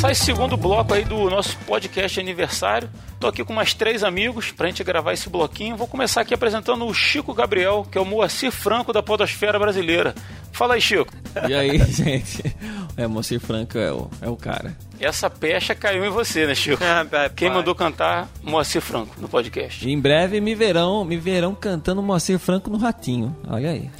Começar 0.04 0.12
esse 0.12 0.24
segundo 0.24 0.56
bloco 0.56 0.92
aí 0.92 1.02
do 1.02 1.30
nosso 1.30 1.56
podcast 1.60 2.20
aniversário. 2.20 2.90
Tô 3.18 3.26
aqui 3.26 3.42
com 3.42 3.54
mais 3.54 3.72
três 3.72 4.04
amigos 4.04 4.52
pra 4.52 4.66
gente 4.66 4.84
gravar 4.84 5.14
esse 5.14 5.30
bloquinho. 5.30 5.76
Vou 5.76 5.86
começar 5.86 6.20
aqui 6.20 6.34
apresentando 6.34 6.84
o 6.84 6.92
Chico 6.92 7.32
Gabriel, 7.32 7.86
que 7.90 7.96
é 7.96 8.00
o 8.00 8.04
Moacir 8.04 8.52
Franco 8.52 8.92
da 8.92 9.02
podosfera 9.02 9.58
brasileira. 9.58 10.14
Fala 10.52 10.74
aí, 10.74 10.80
Chico. 10.80 11.10
E 11.48 11.54
aí, 11.54 11.78
gente? 11.90 12.54
É, 12.98 13.06
Moacir 13.06 13.40
Franco 13.40 13.78
é 13.78 13.92
o, 13.92 14.10
é 14.20 14.28
o 14.28 14.36
cara. 14.36 14.76
Essa 15.00 15.30
pecha 15.30 15.74
caiu 15.74 16.04
em 16.04 16.10
você, 16.10 16.46
né, 16.46 16.54
Chico? 16.54 16.82
Ah, 16.84 17.30
Quem 17.30 17.48
mandou 17.48 17.74
cantar 17.74 18.28
Moacir 18.42 18.82
Franco 18.82 19.18
no 19.18 19.28
podcast? 19.28 19.88
Em 19.88 19.98
breve 19.98 20.38
me 20.38 20.54
verão, 20.54 21.02
me 21.02 21.16
verão 21.16 21.54
cantando 21.54 22.02
Moacir 22.02 22.38
Franco 22.38 22.68
no 22.68 22.76
Ratinho. 22.76 23.34
Olha 23.48 23.70
aí. 23.70 23.90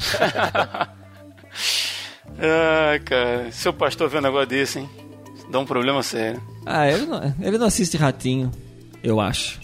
Ai, 2.39 2.99
cara. 3.07 3.51
Seu 3.53 3.73
pastor 3.73 4.11
vê 4.11 4.19
um 4.19 4.23
negócio 4.23 4.49
desse, 4.49 4.81
hein? 4.81 5.04
Dá 5.51 5.59
um 5.59 5.65
problema 5.65 6.03
sério. 6.03 6.43
Ah, 6.65 6.89
ele 6.89 7.07
não, 7.07 7.35
ele 7.41 7.59
não 7.59 7.67
assiste 7.67 7.97
Ratinho, 7.97 8.51
eu 9.03 9.21
acho. 9.21 9.61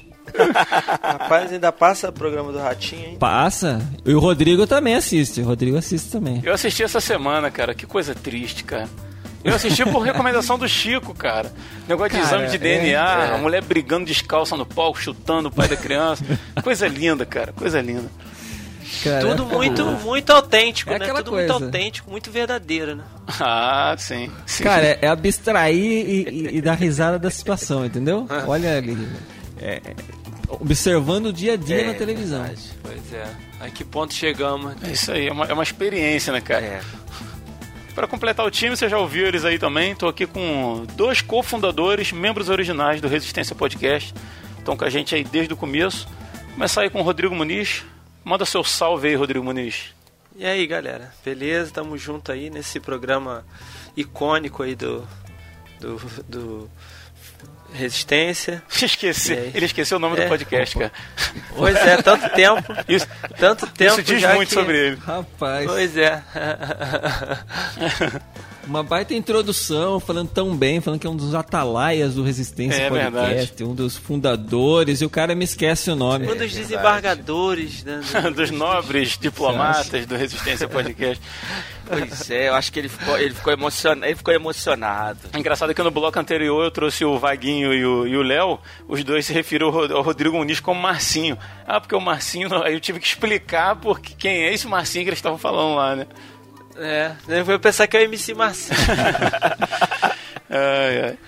Rapaz, 1.03 1.53
ainda 1.53 1.73
passa 1.73 2.09
o 2.09 2.13
programa 2.13 2.53
do 2.53 2.59
Ratinho, 2.59 3.11
hein? 3.11 3.17
Passa. 3.19 3.81
E 4.05 4.15
o 4.15 4.21
Rodrigo 4.21 4.67
também 4.67 4.95
assiste. 4.95 5.41
O 5.41 5.45
Rodrigo 5.45 5.77
assiste 5.77 6.11
também. 6.11 6.41
Eu 6.45 6.55
assisti 6.55 6.83
essa 6.83 7.01
semana, 7.01 7.51
cara. 7.51 7.75
Que 7.75 7.87
coisa 7.87 8.15
triste, 8.15 8.65
cara. 8.65 8.89
Eu 9.43 9.55
assisti 9.55 9.85
por 9.87 10.01
recomendação 10.01 10.59
do 10.59 10.69
Chico, 10.69 11.15
cara. 11.15 11.51
Negócio 11.89 12.13
de 12.13 12.23
exame 12.23 12.49
de 12.49 12.59
DNA, 12.59 13.25
é, 13.25 13.29
é. 13.29 13.35
a 13.35 13.39
mulher 13.39 13.63
brigando 13.63 14.05
descalça 14.05 14.55
no 14.57 14.67
palco, 14.67 15.01
chutando 15.01 15.49
o 15.49 15.51
pai 15.51 15.67
da 15.67 15.77
criança. 15.77 16.23
coisa 16.63 16.87
linda, 16.87 17.25
cara. 17.25 17.53
Coisa 17.53 17.81
linda. 17.81 18.11
Cara, 19.03 19.21
Tudo 19.21 19.43
é 19.43 19.47
muito, 19.47 19.85
muito 19.87 20.31
autêntico, 20.31 20.93
é 20.93 20.99
né? 20.99 21.07
Tudo 21.07 21.31
coisa. 21.31 21.53
muito 21.53 21.65
autêntico, 21.65 22.11
muito 22.11 22.31
verdadeiro, 22.31 22.97
né? 22.97 23.05
Ah, 23.41 23.95
sim. 23.97 24.31
sim. 24.45 24.65
Cara, 24.65 24.85
é, 24.85 24.99
é 25.03 25.09
abstrair 25.09 25.77
e, 25.77 26.29
e, 26.29 26.57
e, 26.57 26.61
dar 26.61 26.75
risada 26.75 27.19
da 27.19 27.31
situação, 27.31 27.87
entendeu? 27.87 28.27
Olha 28.47 28.77
ali. 28.77 28.97
É, 29.59 29.81
observando 30.49 31.27
o 31.27 31.33
dia 31.33 31.55
a 31.55 31.57
dia 31.57 31.83
é, 31.83 31.87
na 31.87 31.95
televisão. 31.95 32.43
Verdade. 32.43 32.71
Pois 32.83 33.13
é. 33.13 33.25
A 33.61 33.69
que 33.71 33.85
ponto 33.85 34.13
chegamos? 34.13 34.75
É 34.83 34.91
isso 34.91 35.13
aí, 35.13 35.29
é 35.29 35.33
uma, 35.33 35.45
é 35.47 35.53
uma 35.53 35.63
experiência, 35.63 36.33
né, 36.33 36.41
cara? 36.41 36.65
É. 36.65 36.81
Para 37.95 38.07
completar 38.07 38.47
o 38.47 38.51
time, 38.51 38.77
você 38.77 38.89
já 38.89 38.99
ouviu 38.99 39.27
eles 39.27 39.45
aí 39.45 39.59
também. 39.59 39.93
Estou 39.93 40.09
aqui 40.09 40.27
com 40.27 40.87
dois 40.97 41.21
cofundadores, 41.21 42.13
membros 42.13 42.49
originais 42.49 43.01
do 43.01 43.09
Resistência 43.09 43.55
Podcast. 43.55 44.15
Estão 44.59 44.77
com 44.77 44.85
a 44.85 44.91
gente 44.91 45.15
aí 45.15 45.25
desde 45.25 45.53
o 45.53 45.57
começo. 45.57 46.09
Vou 46.47 46.55
começar 46.55 46.83
aí 46.83 46.91
com 46.91 47.01
o 47.01 47.03
Rodrigo 47.03 47.35
Muniz. 47.35 47.85
Manda 48.25 48.45
seu 48.45 48.63
salve 48.63 49.09
aí, 49.09 49.15
Rodrigo 49.15 49.45
Muniz. 49.45 49.95
E 50.37 50.45
aí, 50.45 50.67
galera? 50.67 51.13
Beleza? 51.25 51.73
Tamo 51.73 51.99
junto 51.99 52.33
aí 52.33 52.51
nesse 52.51 52.81
programa 52.81 53.45
icônico 53.97 54.63
aí 54.63 54.75
do, 54.75 55.07
do, 55.81 55.97
do 56.29 56.71
Resistência. 57.73 58.63
Esqueci. 58.83 59.33
Ele 59.33 59.65
esqueceu 59.65 59.97
o 59.97 60.01
nome 60.01 60.19
é. 60.19 60.25
do 60.25 60.29
podcast, 60.29 60.77
cara. 60.77 60.93
Pois 61.57 61.77
é, 61.77 62.03
tanto 62.03 62.29
tempo. 62.31 62.73
Isso, 62.89 63.07
tanto 63.39 63.67
tempo 63.67 64.01
isso 64.01 64.03
diz 64.03 64.23
muito 64.35 64.49
que... 64.49 64.55
sobre 64.55 64.77
ele. 64.77 64.97
Rapaz. 64.97 65.67
Pois 65.67 65.97
é. 65.97 66.23
Uma 68.71 68.85
baita 68.85 69.13
introdução, 69.15 69.99
falando 69.99 70.29
tão 70.29 70.57
bem, 70.57 70.81
falando 70.81 71.01
que 71.01 71.07
é 71.07 71.11
um 71.11 71.17
dos 71.17 71.35
atalaias 71.35 72.15
do 72.15 72.23
Resistência 72.23 72.83
é, 72.83 72.89
Podcast, 72.89 73.25
verdade. 73.25 73.65
um 73.65 73.75
dos 73.75 73.97
fundadores, 73.97 75.01
e 75.01 75.05
o 75.05 75.11
cara 75.11 75.35
me 75.35 75.45
esquece 75.45 75.91
o 75.91 75.97
nome. 75.97 76.31
Um 76.31 76.37
dos 76.37 76.53
desembargadores. 76.53 77.83
Né, 77.83 78.01
dos 78.33 78.53
nobres 78.53 79.19
diplomatas 79.19 80.07
do 80.07 80.15
Resistência 80.15 80.69
Podcast. 80.69 81.21
Pois 81.85 82.31
é, 82.31 82.49
eu 82.49 82.55
acho 82.55 82.71
que 82.71 82.79
ele 82.79 82.89
ficou, 82.89 83.19
ele 83.19 83.35
ficou, 83.35 83.53
emocion... 83.53 84.05
ele 84.05 84.15
ficou 84.15 84.33
emocionado. 84.33 85.19
Engraçado 85.37 85.75
que 85.75 85.83
no 85.83 85.91
bloco 85.91 86.21
anterior 86.21 86.63
eu 86.63 86.71
trouxe 86.71 87.05
o 87.05 87.19
Vaguinho 87.19 87.75
e 87.75 88.17
o 88.17 88.23
Léo, 88.23 88.61
os 88.87 89.03
dois 89.03 89.27
se 89.27 89.33
referiram 89.33 89.67
ao 89.67 90.01
Rodrigo 90.01 90.37
Muniz 90.37 90.61
como 90.61 90.81
Marcinho. 90.81 91.37
Ah, 91.67 91.81
porque 91.81 91.97
o 91.97 92.01
Marcinho, 92.01 92.49
aí 92.63 92.75
eu 92.75 92.81
tive 92.81 93.01
que 93.01 93.07
explicar 93.09 93.75
porque 93.75 94.15
quem 94.17 94.45
é 94.45 94.55
esse 94.55 94.69
Marcinho 94.69 95.03
que 95.03 95.11
eles 95.11 95.19
estavam 95.19 95.39
falando 95.39 95.75
lá, 95.75 95.97
né? 95.97 96.07
É, 96.83 97.13
eu 97.29 97.45
vou 97.45 97.59
pensar 97.59 97.87
que 97.87 97.95
é 97.95 98.01
o 98.01 98.05
MC 98.05 98.33
Marcinho. 98.33 98.79
ai, 100.49 101.03
ai. 101.05 101.19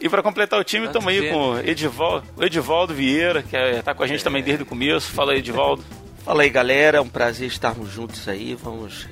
E 0.00 0.08
para 0.08 0.22
completar 0.22 0.58
o 0.58 0.64
time, 0.64 0.86
estamos 0.86 1.08
aí 1.08 1.28
com 1.30 1.50
o 1.50 1.58
Edivaldo, 1.58 2.26
Edivaldo 2.40 2.94
Vieira, 2.94 3.42
que 3.42 3.56
está 3.56 3.90
é, 3.90 3.94
com 3.94 4.04
a 4.04 4.06
gente 4.06 4.22
também 4.22 4.40
desde 4.40 4.62
o 4.62 4.66
começo. 4.66 5.10
Fala 5.10 5.32
aí, 5.32 5.38
Edivaldo. 5.38 5.84
Fala 6.24 6.42
aí, 6.42 6.48
galera. 6.48 6.98
É 6.98 7.00
um 7.00 7.08
prazer 7.08 7.48
estarmos 7.48 7.90
juntos 7.90 8.28
aí. 8.28 8.54
Vamos 8.54 9.08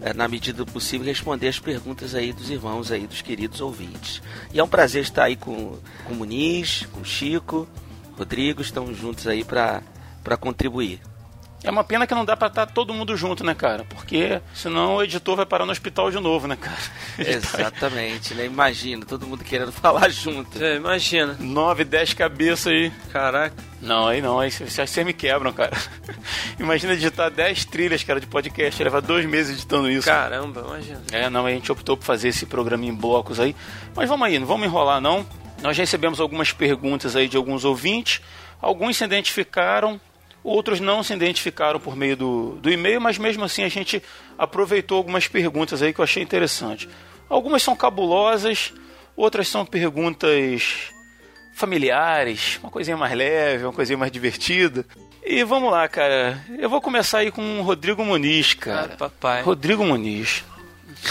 é, 0.00 0.14
na 0.14 0.28
medida 0.28 0.64
do 0.64 0.72
possível, 0.72 1.06
responder 1.06 1.48
as 1.48 1.58
perguntas 1.58 2.14
aí 2.14 2.32
dos 2.32 2.48
irmãos 2.48 2.92
aí, 2.92 3.06
dos 3.06 3.20
queridos 3.20 3.60
ouvintes. 3.60 4.22
E 4.54 4.60
é 4.60 4.64
um 4.64 4.68
prazer 4.68 5.02
estar 5.02 5.24
aí 5.24 5.36
com, 5.36 5.76
com 6.04 6.12
o 6.12 6.16
Muniz, 6.16 6.86
com 6.92 7.00
o 7.00 7.04
Chico, 7.04 7.68
Rodrigo, 8.16 8.62
estamos 8.62 8.96
juntos 8.96 9.26
aí 9.26 9.44
para 9.44 9.82
contribuir. 10.38 11.00
É 11.62 11.70
uma 11.70 11.84
pena 11.84 12.06
que 12.06 12.14
não 12.14 12.24
dá 12.24 12.36
pra 12.36 12.48
estar 12.48 12.66
tá 12.66 12.72
todo 12.72 12.94
mundo 12.94 13.14
junto, 13.16 13.44
né, 13.44 13.54
cara? 13.54 13.84
Porque 13.84 14.40
senão 14.54 14.96
o 14.96 15.02
editor 15.02 15.36
vai 15.36 15.44
parar 15.44 15.66
no 15.66 15.72
hospital 15.72 16.10
de 16.10 16.18
novo, 16.18 16.48
né, 16.48 16.56
cara? 16.56 16.78
Exatamente, 17.18 18.34
né? 18.34 18.46
Imagina, 18.46 19.04
todo 19.04 19.26
mundo 19.26 19.44
querendo 19.44 19.70
falar 19.72 20.08
junto. 20.08 20.62
É, 20.62 20.76
imagina. 20.76 21.36
Nove, 21.38 21.84
dez 21.84 22.14
cabeças 22.14 22.68
aí. 22.68 22.90
Caraca. 23.12 23.54
Não, 23.80 24.08
aí 24.08 24.22
não, 24.22 24.40
aí 24.40 24.50
vocês 24.50 24.96
me 25.04 25.12
quebram, 25.12 25.52
cara. 25.52 25.76
Imagina 26.58 26.92
editar 26.92 27.30
dez 27.30 27.64
trilhas, 27.64 28.04
cara, 28.04 28.20
de 28.20 28.26
podcast. 28.26 28.82
Leva 28.82 29.00
dois 29.00 29.24
meses 29.24 29.56
editando 29.56 29.90
isso. 29.90 30.06
Caramba, 30.06 30.62
imagina. 30.66 31.02
É, 31.12 31.30
não, 31.30 31.46
a 31.46 31.50
gente 31.50 31.70
optou 31.72 31.96
por 31.96 32.04
fazer 32.04 32.28
esse 32.28 32.44
programa 32.44 32.84
em 32.84 32.94
blocos 32.94 33.40
aí. 33.40 33.56
Mas 33.94 34.08
vamos 34.08 34.26
aí, 34.26 34.38
não 34.38 34.46
vamos 34.46 34.66
enrolar, 34.66 35.00
não. 35.00 35.26
Nós 35.62 35.76
recebemos 35.76 36.20
algumas 36.20 36.52
perguntas 36.52 37.16
aí 37.16 37.28
de 37.28 37.36
alguns 37.36 37.64
ouvintes. 37.64 38.20
Alguns 38.60 38.98
se 38.98 39.04
identificaram, 39.04 39.98
Outros 40.42 40.80
não 40.80 41.02
se 41.02 41.12
identificaram 41.12 41.78
por 41.78 41.94
meio 41.94 42.16
do, 42.16 42.58
do 42.62 42.70
e-mail, 42.70 43.00
mas 43.00 43.18
mesmo 43.18 43.44
assim 43.44 43.62
a 43.62 43.68
gente 43.68 44.02
aproveitou 44.38 44.96
algumas 44.96 45.28
perguntas 45.28 45.82
aí 45.82 45.92
que 45.92 46.00
eu 46.00 46.04
achei 46.04 46.22
interessante. 46.22 46.88
Algumas 47.28 47.62
são 47.62 47.76
cabulosas, 47.76 48.72
outras 49.14 49.48
são 49.48 49.66
perguntas 49.66 50.90
familiares, 51.54 52.58
uma 52.62 52.70
coisinha 52.70 52.96
mais 52.96 53.12
leve, 53.14 53.64
uma 53.64 53.72
coisinha 53.72 53.98
mais 53.98 54.10
divertida. 54.10 54.86
E 55.22 55.44
vamos 55.44 55.70
lá, 55.70 55.86
cara. 55.86 56.42
Eu 56.58 56.70
vou 56.70 56.80
começar 56.80 57.18
aí 57.18 57.30
com 57.30 57.60
o 57.60 57.62
Rodrigo 57.62 58.02
Muniz, 58.02 58.54
cara. 58.54 58.94
Ah, 58.94 58.96
papai. 58.96 59.42
Rodrigo 59.42 59.84
Muniz. 59.84 60.42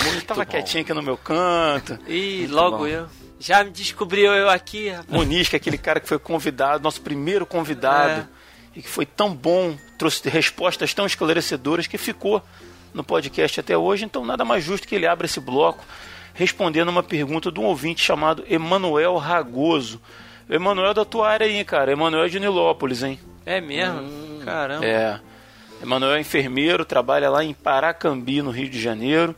Muito 0.03 0.25
tava 0.25 0.43
bom. 0.43 0.49
quietinho 0.49 0.84
aqui 0.84 0.93
no 0.93 1.03
meu 1.03 1.17
canto. 1.17 1.99
E 2.07 2.47
logo 2.47 2.80
bom. 2.80 2.88
eu. 2.88 3.07
Já 3.39 3.63
me 3.63 3.69
descobriu 3.69 4.34
eu 4.34 4.49
aqui, 4.49 4.89
rapaz. 4.89 5.07
Muniz, 5.09 5.47
que 5.47 5.55
é 5.55 5.57
aquele 5.57 5.77
cara 5.77 5.99
que 5.99 6.07
foi 6.07 6.19
convidado, 6.19 6.84
nosso 6.84 6.99
primeiro 6.99 7.45
convidado. 7.45 8.27
É 8.36 8.38
e 8.76 8.82
que 8.82 8.89
foi 8.89 9.05
tão 9.05 9.34
bom, 9.34 9.78
trouxe 9.97 10.28
respostas 10.30 10.93
tão 10.93 11.05
esclarecedoras 11.05 11.88
que 11.88 11.97
ficou 11.97 12.41
no 12.93 13.03
podcast 13.03 13.59
até 13.59 13.78
hoje. 13.78 14.05
Então, 14.05 14.26
nada 14.26 14.45
mais 14.45 14.63
justo 14.63 14.88
que 14.88 14.95
ele 14.95 15.07
abra 15.07 15.26
esse 15.26 15.39
bloco 15.39 15.84
respondendo 16.34 16.88
uma 16.88 17.03
pergunta 17.03 17.51
de 17.51 17.59
um 17.59 17.65
ouvinte 17.65 18.01
chamado 18.01 18.45
Emanuel 18.49 19.17
Ragoso. 19.17 20.01
Emanuel 20.49 20.93
da 20.93 21.03
tua 21.03 21.30
área 21.30 21.45
aí, 21.45 21.63
cara. 21.65 21.91
Emanuel 21.91 22.30
de 22.30 22.39
Nilópolis, 22.39 23.03
hein? 23.03 23.20
É 23.45 23.59
mesmo? 23.59 23.99
Hum, 23.99 24.41
Caramba. 24.45 24.86
É. 24.86 25.20
Emanuel 25.84 26.15
é 26.15 26.22
enfermeiro, 26.22 26.86
trabalha 26.86 27.30
lá 27.30 27.43
em 27.43 27.53
Paracambi, 27.53 28.41
no 28.41 28.51
Rio 28.51 28.70
de 28.70 28.80
Janeiro. 28.82 29.36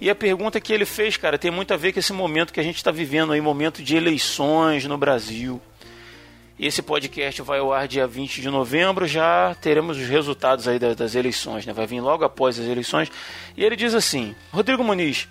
E 0.00 0.08
a 0.08 0.14
pergunta 0.14 0.60
que 0.60 0.72
ele 0.72 0.84
fez, 0.86 1.18
cara, 1.18 1.38
tem 1.38 1.50
muito 1.50 1.72
a 1.72 1.76
ver 1.76 1.92
com 1.92 1.98
esse 1.98 2.12
momento 2.12 2.52
que 2.52 2.60
a 2.60 2.62
gente 2.62 2.76
está 2.76 2.90
vivendo 2.90 3.32
aí, 3.32 3.40
momento 3.40 3.82
de 3.82 3.94
eleições 3.94 4.84
no 4.86 4.96
Brasil. 4.98 5.60
Esse 6.58 6.80
podcast 6.80 7.42
vai 7.42 7.58
ao 7.58 7.70
ar 7.70 7.86
dia 7.86 8.06
20 8.06 8.40
de 8.40 8.48
novembro, 8.48 9.06
já 9.06 9.54
teremos 9.60 9.98
os 9.98 10.08
resultados 10.08 10.66
aí 10.66 10.78
das, 10.78 11.14
eleições, 11.14 11.66
né? 11.66 11.72
Vai 11.74 11.86
vir 11.86 12.00
logo 12.00 12.24
após 12.24 12.58
as 12.58 12.66
eleições. 12.66 13.12
E 13.54 13.62
ele 13.62 13.76
diz 13.76 13.94
assim: 13.94 14.34
Rodrigo 14.50 14.82
Muniz, 14.82 15.28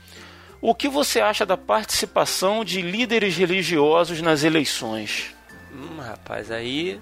o 0.62 0.76
que 0.76 0.88
você 0.88 1.20
acha 1.20 1.44
da 1.44 1.58
participação 1.58 2.64
de 2.64 2.80
líderes 2.80 3.36
religiosos 3.36 4.22
nas 4.22 4.44
eleições? 4.44 5.34
Hum, 5.74 6.00
rapaz, 6.00 6.52
aí 6.52 7.02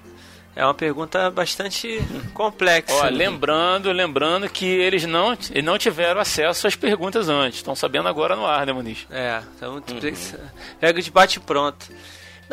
é 0.55 0.63
uma 0.63 0.73
pergunta 0.73 1.29
bastante 1.29 1.99
complexa. 2.33 2.93
Ó, 2.93 3.09
lembrando, 3.09 3.91
lembrando 3.91 4.47
que 4.47 4.65
eles 4.65 5.03
não, 5.03 5.37
não 5.63 5.77
tiveram 5.77 6.21
acesso 6.21 6.65
às 6.65 6.77
perguntas 6.77 7.27
antes. 7.27 7.57
Estão 7.57 7.75
sabendo 7.75 8.07
agora 8.07 8.37
no 8.37 8.45
ar, 8.45 8.65
né, 8.65 8.71
Muniz? 8.71 9.05
É, 9.11 9.41
então 9.57 9.73
uhum. 9.73 9.81
pega 10.79 11.01
de 11.01 11.11
bate 11.11 11.41
pronto. 11.41 11.87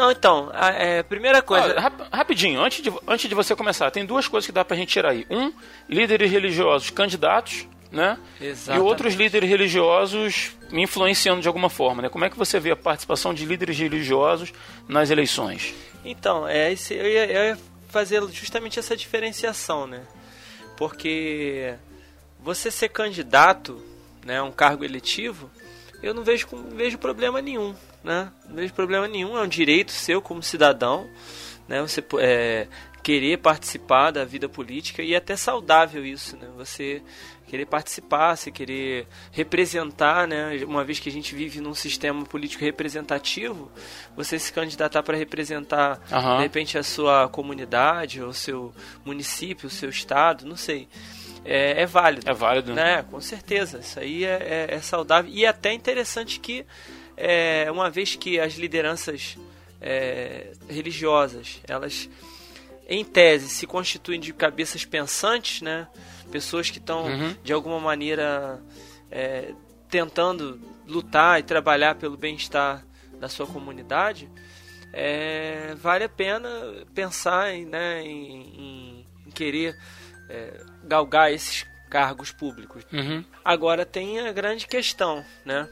Não, 0.00 0.10
então, 0.10 0.48
a 0.54 0.70
é, 0.70 1.02
primeira 1.02 1.42
coisa. 1.42 1.74
Ah, 1.76 2.16
rapidinho, 2.16 2.58
antes 2.58 2.82
de, 2.82 2.90
antes 3.06 3.28
de 3.28 3.34
você 3.34 3.54
começar, 3.54 3.90
tem 3.90 4.06
duas 4.06 4.26
coisas 4.26 4.46
que 4.46 4.52
dá 4.52 4.64
pra 4.64 4.74
gente 4.74 4.88
tirar 4.88 5.10
aí. 5.10 5.26
Um, 5.28 5.52
líderes 5.86 6.30
religiosos 6.30 6.88
candidatos, 6.88 7.68
né? 7.92 8.16
Exatamente. 8.40 8.82
E 8.82 8.88
outros 8.88 9.12
líderes 9.12 9.46
religiosos 9.46 10.52
influenciando 10.72 11.42
de 11.42 11.48
alguma 11.48 11.68
forma, 11.68 12.00
né? 12.00 12.08
Como 12.08 12.24
é 12.24 12.30
que 12.30 12.38
você 12.38 12.58
vê 12.58 12.70
a 12.70 12.76
participação 12.76 13.34
de 13.34 13.44
líderes 13.44 13.78
religiosos 13.78 14.54
nas 14.88 15.10
eleições? 15.10 15.74
Então, 16.02 16.48
é 16.48 16.72
esse, 16.72 16.94
eu, 16.94 17.06
ia, 17.06 17.26
eu 17.26 17.44
ia 17.48 17.58
fazer 17.90 18.26
justamente 18.32 18.78
essa 18.78 18.96
diferenciação, 18.96 19.86
né? 19.86 20.00
Porque 20.78 21.74
você 22.42 22.70
ser 22.70 22.88
candidato, 22.88 23.84
né, 24.24 24.40
um 24.40 24.50
cargo 24.50 24.82
eletivo, 24.82 25.50
eu 26.02 26.14
não 26.14 26.24
vejo, 26.24 26.48
não 26.52 26.74
vejo 26.74 26.96
problema 26.96 27.42
nenhum 27.42 27.74
né? 28.02 28.30
Não 28.48 28.56
vejo 28.56 28.72
problema 28.72 29.06
nenhum, 29.06 29.36
é 29.36 29.42
um 29.42 29.48
direito 29.48 29.92
seu 29.92 30.20
como 30.20 30.42
cidadão, 30.42 31.08
né? 31.68 31.80
Você 31.82 32.02
é, 32.18 32.66
querer 33.02 33.38
participar 33.38 34.10
da 34.10 34.24
vida 34.24 34.48
política 34.48 35.02
e 35.02 35.14
é 35.14 35.16
até 35.16 35.36
saudável 35.36 36.04
isso, 36.04 36.36
né? 36.36 36.48
Você 36.56 37.02
querer 37.46 37.66
participar, 37.66 38.36
você 38.36 38.50
querer 38.50 39.08
representar, 39.32 40.28
né? 40.28 40.62
Uma 40.64 40.84
vez 40.84 41.00
que 41.00 41.08
a 41.08 41.12
gente 41.12 41.34
vive 41.34 41.60
num 41.60 41.74
sistema 41.74 42.24
político 42.24 42.64
representativo, 42.64 43.70
você 44.16 44.38
se 44.38 44.52
candidatar 44.52 45.02
para 45.02 45.16
representar 45.16 46.00
uhum. 46.12 46.36
de 46.36 46.42
repente 46.42 46.78
a 46.78 46.82
sua 46.82 47.28
comunidade, 47.28 48.22
ou 48.22 48.32
seu 48.32 48.72
município, 49.04 49.66
o 49.66 49.70
seu 49.70 49.90
estado, 49.90 50.46
não 50.46 50.56
sei. 50.56 50.88
É, 51.44 51.82
é 51.82 51.86
válido. 51.86 52.30
É 52.30 52.34
válido. 52.34 52.74
Né? 52.74 53.02
Com 53.10 53.20
certeza. 53.20 53.78
Isso 53.78 53.98
aí 53.98 54.24
é, 54.24 54.68
é, 54.70 54.74
é 54.74 54.80
saudável. 54.80 55.30
E 55.34 55.44
é 55.44 55.48
até 55.48 55.72
interessante 55.72 56.38
que 56.38 56.64
é, 57.20 57.70
uma 57.70 57.90
vez 57.90 58.16
que 58.16 58.40
as 58.40 58.54
lideranças 58.54 59.36
é, 59.80 60.52
religiosas, 60.68 61.60
elas 61.68 62.08
em 62.88 63.04
tese 63.04 63.48
se 63.48 63.66
constituem 63.66 64.18
de 64.18 64.32
cabeças 64.32 64.84
pensantes, 64.84 65.60
né? 65.60 65.86
Pessoas 66.32 66.70
que 66.70 66.78
estão 66.78 67.04
uhum. 67.04 67.36
de 67.44 67.52
alguma 67.52 67.78
maneira 67.78 68.60
é, 69.10 69.52
tentando 69.88 70.60
lutar 70.86 71.38
e 71.38 71.42
trabalhar 71.42 71.96
pelo 71.96 72.16
bem-estar 72.16 72.84
da 73.20 73.28
sua 73.28 73.46
comunidade, 73.46 74.28
é, 74.92 75.74
vale 75.76 76.04
a 76.04 76.08
pena 76.08 76.48
pensar 76.94 77.52
em, 77.52 77.66
né, 77.66 78.02
em, 78.02 78.42
em, 78.58 79.06
em 79.26 79.30
querer 79.30 79.76
é, 80.28 80.64
galgar 80.84 81.32
esses 81.32 81.66
cargos 81.90 82.32
públicos. 82.32 82.84
Uhum. 82.92 83.24
Agora 83.44 83.84
tem 83.84 84.20
a 84.20 84.32
grande 84.32 84.66
questão, 84.66 85.24
né? 85.44 85.68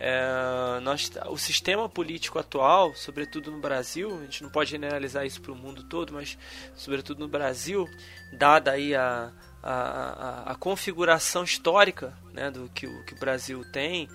É, 0.00 0.78
nós, 0.80 1.10
o 1.26 1.36
sistema 1.36 1.88
político 1.88 2.38
atual, 2.38 2.94
sobretudo 2.94 3.50
no 3.50 3.58
Brasil, 3.58 4.16
a 4.16 4.22
gente 4.22 4.44
não 4.44 4.50
pode 4.50 4.70
generalizar 4.70 5.26
isso 5.26 5.40
para 5.40 5.50
o 5.50 5.56
mundo 5.56 5.82
todo, 5.82 6.12
mas 6.12 6.38
sobretudo 6.76 7.18
no 7.18 7.26
Brasil, 7.26 7.88
dada 8.32 8.70
aí 8.70 8.94
a, 8.94 9.32
a, 9.60 9.72
a, 9.72 10.52
a 10.52 10.54
configuração 10.54 11.42
histórica 11.42 12.16
né, 12.32 12.48
do 12.48 12.68
que 12.68 12.86
o, 12.86 13.04
que 13.04 13.14
o 13.14 13.18
Brasil 13.18 13.64
tem 13.72 14.08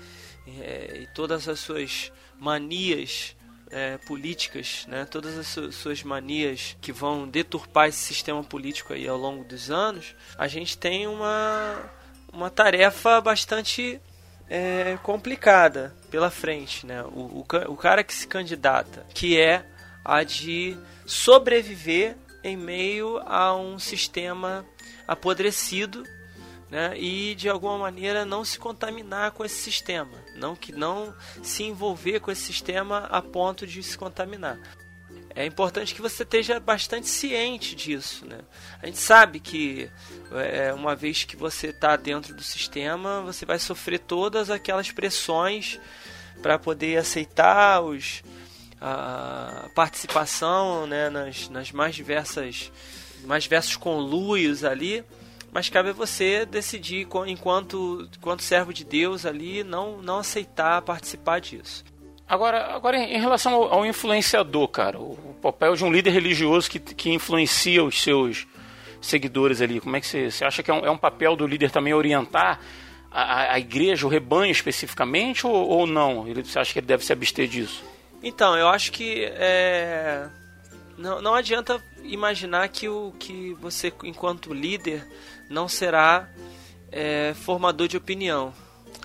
é, 0.47 1.01
e 1.01 1.07
todas 1.13 1.49
as 1.49 1.59
suas 1.59 2.13
manias 2.39 3.35
é, 3.69 3.97
políticas, 3.97 4.85
né, 4.87 5.03
todas 5.03 5.37
as 5.37 5.75
suas 5.75 6.01
manias 6.01 6.77
que 6.79 6.93
vão 6.93 7.27
deturpar 7.27 7.89
esse 7.89 7.99
sistema 7.99 8.41
político 8.41 8.93
aí 8.93 9.05
ao 9.05 9.17
longo 9.17 9.43
dos 9.43 9.69
anos, 9.69 10.15
a 10.37 10.47
gente 10.47 10.77
tem 10.77 11.07
uma, 11.07 11.91
uma 12.31 12.49
tarefa 12.49 13.19
bastante 13.19 13.99
é, 14.53 14.99
complicada 15.01 15.95
pela 16.11 16.29
frente, 16.29 16.85
né? 16.85 17.01
O, 17.05 17.39
o, 17.39 17.45
o 17.69 17.75
cara 17.75 18.03
que 18.03 18.13
se 18.13 18.27
candidata, 18.27 19.03
que 19.11 19.39
é 19.41 19.65
a 20.05 20.23
de 20.23 20.77
sobreviver 21.07 22.15
em 22.43 22.55
meio 22.55 23.17
a 23.25 23.55
um 23.55 23.79
sistema 23.79 24.63
apodrecido 25.07 26.03
né, 26.69 26.93
e 26.95 27.33
de 27.33 27.49
alguma 27.49 27.79
maneira 27.79 28.25
não 28.25 28.45
se 28.45 28.59
contaminar 28.59 29.31
com 29.31 29.43
esse 29.43 29.55
sistema, 29.55 30.17
não 30.35 30.55
que 30.55 30.71
não 30.71 31.15
se 31.41 31.63
envolver 31.63 32.19
com 32.19 32.29
esse 32.29 32.41
sistema 32.41 33.07
a 33.09 33.23
ponto 33.23 33.65
de 33.65 33.81
se 33.81 33.97
contaminar 33.97 34.59
é 35.35 35.45
importante 35.45 35.95
que 35.95 36.01
você 36.01 36.23
esteja 36.23 36.59
bastante 36.59 37.07
ciente 37.07 37.75
disso. 37.75 38.25
Né? 38.25 38.39
A 38.81 38.85
gente 38.85 38.99
sabe 38.99 39.39
que 39.39 39.89
é, 40.31 40.73
uma 40.73 40.95
vez 40.95 41.23
que 41.23 41.35
você 41.35 41.67
está 41.67 41.95
dentro 41.95 42.33
do 42.33 42.43
sistema, 42.43 43.21
você 43.21 43.45
vai 43.45 43.59
sofrer 43.59 43.99
todas 43.99 44.49
aquelas 44.49 44.91
pressões 44.91 45.79
para 46.41 46.59
poder 46.59 46.97
aceitar 46.97 47.81
os, 47.81 48.23
a 48.79 49.69
participação 49.75 50.85
né, 50.85 51.09
nas, 51.09 51.49
nas 51.49 51.71
mais 51.71 51.95
diversas 51.95 52.71
mais 53.25 53.43
diversos 53.43 53.77
conluios 53.77 54.65
ali 54.65 55.05
mas 55.53 55.69
cabe 55.69 55.89
a 55.89 55.93
você 55.93 56.45
decidir 56.47 57.07
enquanto, 57.27 58.09
enquanto 58.17 58.41
servo 58.41 58.73
de 58.73 58.83
Deus 58.83 59.23
ali 59.23 59.63
não, 59.63 60.01
não 60.01 60.17
aceitar 60.17 60.81
participar 60.81 61.39
disso. 61.39 61.85
Agora, 62.27 62.73
agora 62.73 62.97
em 62.97 63.19
relação 63.19 63.53
ao, 63.53 63.73
ao, 63.73 63.85
influenciador, 63.85 64.67
cara, 64.69 64.99
o 64.99 65.35
papel 65.41 65.75
de 65.75 65.83
um 65.83 65.91
líder 65.91 66.11
religioso 66.11 66.69
que, 66.69 66.79
que 66.79 67.11
influencia 67.11 67.83
os 67.83 68.01
seus 68.01 68.47
seguidores 69.01 69.61
ali, 69.61 69.81
como 69.81 69.95
é 69.95 69.99
que 69.99 70.07
você, 70.07 70.31
você 70.31 70.45
acha 70.45 70.63
que 70.63 70.71
é 70.71 70.73
um, 70.73 70.85
é 70.85 70.89
um 70.89 70.97
papel 70.97 71.35
do 71.35 71.45
líder 71.45 71.69
também 71.69 71.93
orientar 71.93 72.59
a, 73.11 73.53
a 73.53 73.59
igreja, 73.59 74.07
o 74.07 74.09
rebanho 74.09 74.51
especificamente, 74.51 75.45
ou, 75.45 75.53
ou 75.53 75.85
não? 75.85 76.27
Ele, 76.27 76.43
você 76.43 76.57
acha 76.57 76.73
que 76.73 76.79
ele 76.79 76.87
deve 76.87 77.05
se 77.05 77.13
abster 77.13 77.47
disso? 77.47 77.83
Então, 78.23 78.57
eu 78.57 78.69
acho 78.69 78.91
que 78.91 79.25
é, 79.25 80.27
não, 80.97 81.21
não 81.21 81.35
adianta 81.35 81.83
imaginar 82.03 82.67
que, 82.69 82.87
o, 82.87 83.13
que 83.19 83.53
você, 83.55 83.93
enquanto 84.03 84.53
líder, 84.53 85.05
não 85.49 85.67
será 85.67 86.29
é, 86.91 87.33
formador 87.35 87.87
de 87.87 87.97
opinião. 87.97 88.53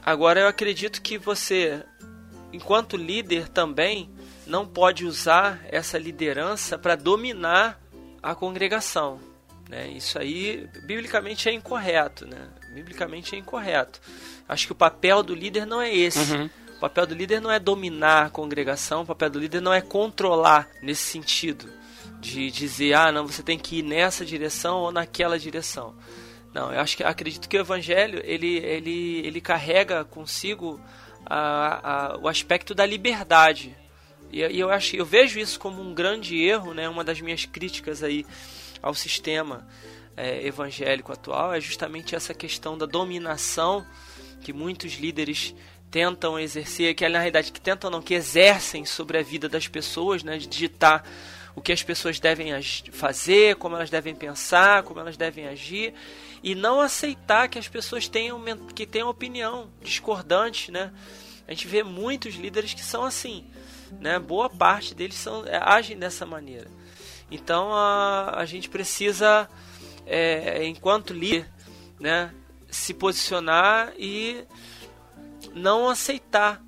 Agora, 0.05 0.41
eu 0.41 0.47
acredito 0.47 1.03
que 1.03 1.19
você, 1.19 1.83
enquanto 2.53 2.97
líder 2.97 3.49
também, 3.49 4.11
não 4.47 4.67
pode 4.67 5.05
usar 5.05 5.61
essa 5.69 5.99
liderança 5.99 6.79
para 6.79 6.97
dominar 6.97 7.81
a 8.23 8.35
congregação. 8.35 9.21
Né? 9.69 9.89
Isso 9.89 10.19
aí, 10.19 10.69
biblicamente, 10.87 11.49
é 11.49 11.53
incorreto. 11.53 12.27
Né? 12.27 12.49
Biblicamente 12.75 13.35
é 13.35 13.39
incorreto. 13.39 14.01
Acho 14.49 14.67
que 14.67 14.73
o 14.73 14.77
papel 14.77 15.23
do 15.23 15.35
líder 15.35 15.67
não 15.67 15.81
é 15.81 15.95
esse. 15.95 16.33
Uhum. 16.33 16.49
O 16.77 16.81
papel 16.81 17.07
do 17.07 17.15
líder 17.15 17.41
não 17.41 17.51
é 17.51 17.59
dominar 17.59 18.27
a 18.27 18.31
congregação, 18.31 19.03
o 19.03 19.07
papel 19.07 19.29
do 19.31 19.41
líder 19.41 19.61
não 19.61 19.75
é 19.75 19.81
controlar 19.81 20.69
nesse 20.81 21.03
sentido. 21.03 21.69
De 22.21 22.51
dizer, 22.51 22.95
ah, 22.95 23.13
não, 23.13 23.27
você 23.27 23.43
tem 23.43 23.59
que 23.59 23.79
ir 23.79 23.83
nessa 23.83 24.25
direção 24.25 24.79
ou 24.79 24.91
naquela 24.91 25.39
direção. 25.39 25.95
Não, 26.53 26.73
eu 26.73 26.81
acho 26.81 26.97
que 26.97 27.05
acredito 27.05 27.49
que 27.49 27.57
o 27.57 27.61
evangelho 27.61 28.21
ele, 28.25 28.57
ele, 28.59 29.27
ele 29.27 29.41
carrega 29.41 30.05
consigo 30.05 30.81
a, 31.25 32.13
a, 32.13 32.19
o 32.19 32.29
aspecto 32.29 32.75
da 32.75 32.87
liberdade. 32.87 33.77
E, 34.31 34.41
e, 34.41 34.61
eu 34.61 34.71
acho 34.71 34.97
eu 34.97 35.05
vejo 35.05 35.39
isso 35.39 35.59
como 35.59 35.81
um 35.81 35.95
grande 35.95 36.37
erro, 36.37 36.75
né? 36.75 36.89
Uma 36.89 37.05
das 37.05 37.21
minhas 37.21 37.45
críticas 37.45 38.03
aí 38.03 38.27
ao 38.83 38.95
sistema 38.95 39.67
é, 40.17 40.47
evangélico 40.47 41.13
atual 41.13 41.55
é 41.55 41.61
justamente 41.61 42.15
essa 42.15 42.35
questão 42.35 42.77
da 42.77 42.87
dominação 42.87 43.87
que 44.43 44.53
muitos 44.53 44.95
líderes 44.95 45.55
tentam 45.91 46.39
exercer, 46.39 46.95
que 46.95 47.09
na 47.09 47.19
realidade 47.19 47.53
que 47.53 47.61
tentam 47.61 47.91
não, 47.91 48.03
que 48.03 48.15
exercem 48.15 48.85
sobre 48.85 49.19
a 49.19 49.23
vida 49.23 49.49
das 49.49 49.67
pessoas, 49.67 50.23
né, 50.23 50.37
de 50.37 50.47
digitar 50.47 51.03
o 51.55 51.61
que 51.61 51.73
as 51.73 51.83
pessoas 51.83 52.21
devem 52.21 52.53
fazer, 52.93 53.57
como 53.57 53.75
elas 53.75 53.91
devem 53.91 54.15
pensar, 54.15 54.83
como 54.83 55.01
elas 55.01 55.17
devem 55.17 55.49
agir, 55.49 55.93
e 56.43 56.55
não 56.55 56.81
aceitar 56.81 57.49
que 57.49 57.59
as 57.59 57.69
pessoas 57.69 58.09
tenham 58.09 58.43
que 58.75 58.87
tenham 58.87 59.09
opinião 59.09 59.71
discordante, 59.83 60.71
né? 60.71 60.93
A 61.47 61.53
gente 61.53 61.67
vê 61.67 61.83
muitos 61.83 62.35
líderes 62.35 62.75
que 62.75 62.83
são 62.83 63.05
assim, 63.05 63.47
né? 64.01 64.19
Boa 64.19 64.51
parte 64.51 64.95
deles 64.95 65.17
são, 65.17 65.47
é, 65.47 65.59
agem 65.63 65.99
dessa 65.99 66.27
maneira. 66.27 66.69
Então 67.31 67.73
a, 67.73 68.35
a 68.37 68.45
gente 68.45 68.69
precisa, 68.69 69.49
é, 70.07 70.67
enquanto 70.67 71.13
líder, 71.13 71.49
né, 71.99 72.33
se 72.71 72.95
posicionar 72.95 73.93
e 73.99 74.45
não 75.55 75.89
aceitar, 75.89 76.63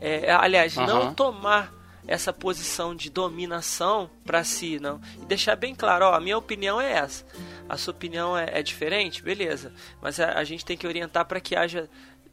é, 0.00 0.32
aliás, 0.32 0.76
uhum. 0.76 0.86
não 0.86 1.14
tomar 1.14 1.72
essa 2.06 2.32
posição 2.32 2.94
de 2.94 3.08
dominação 3.08 4.10
para 4.24 4.42
si, 4.42 4.78
não. 4.80 5.00
E 5.20 5.24
deixar 5.24 5.56
bem 5.56 5.74
claro, 5.74 6.06
ó, 6.06 6.14
a 6.14 6.20
minha 6.20 6.36
opinião 6.36 6.80
é 6.80 6.92
essa. 6.92 7.24
A 7.68 7.76
sua 7.76 7.92
opinião 7.92 8.36
é, 8.36 8.58
é 8.58 8.62
diferente, 8.62 9.22
beleza. 9.22 9.72
Mas 10.00 10.20
a, 10.20 10.38
a, 10.38 10.44
gente 10.44 10.64
tem 10.64 10.76
que 10.76 10.86
orientar 10.86 11.24
para 11.24 11.40
que 11.40 11.56
haja 11.56 11.88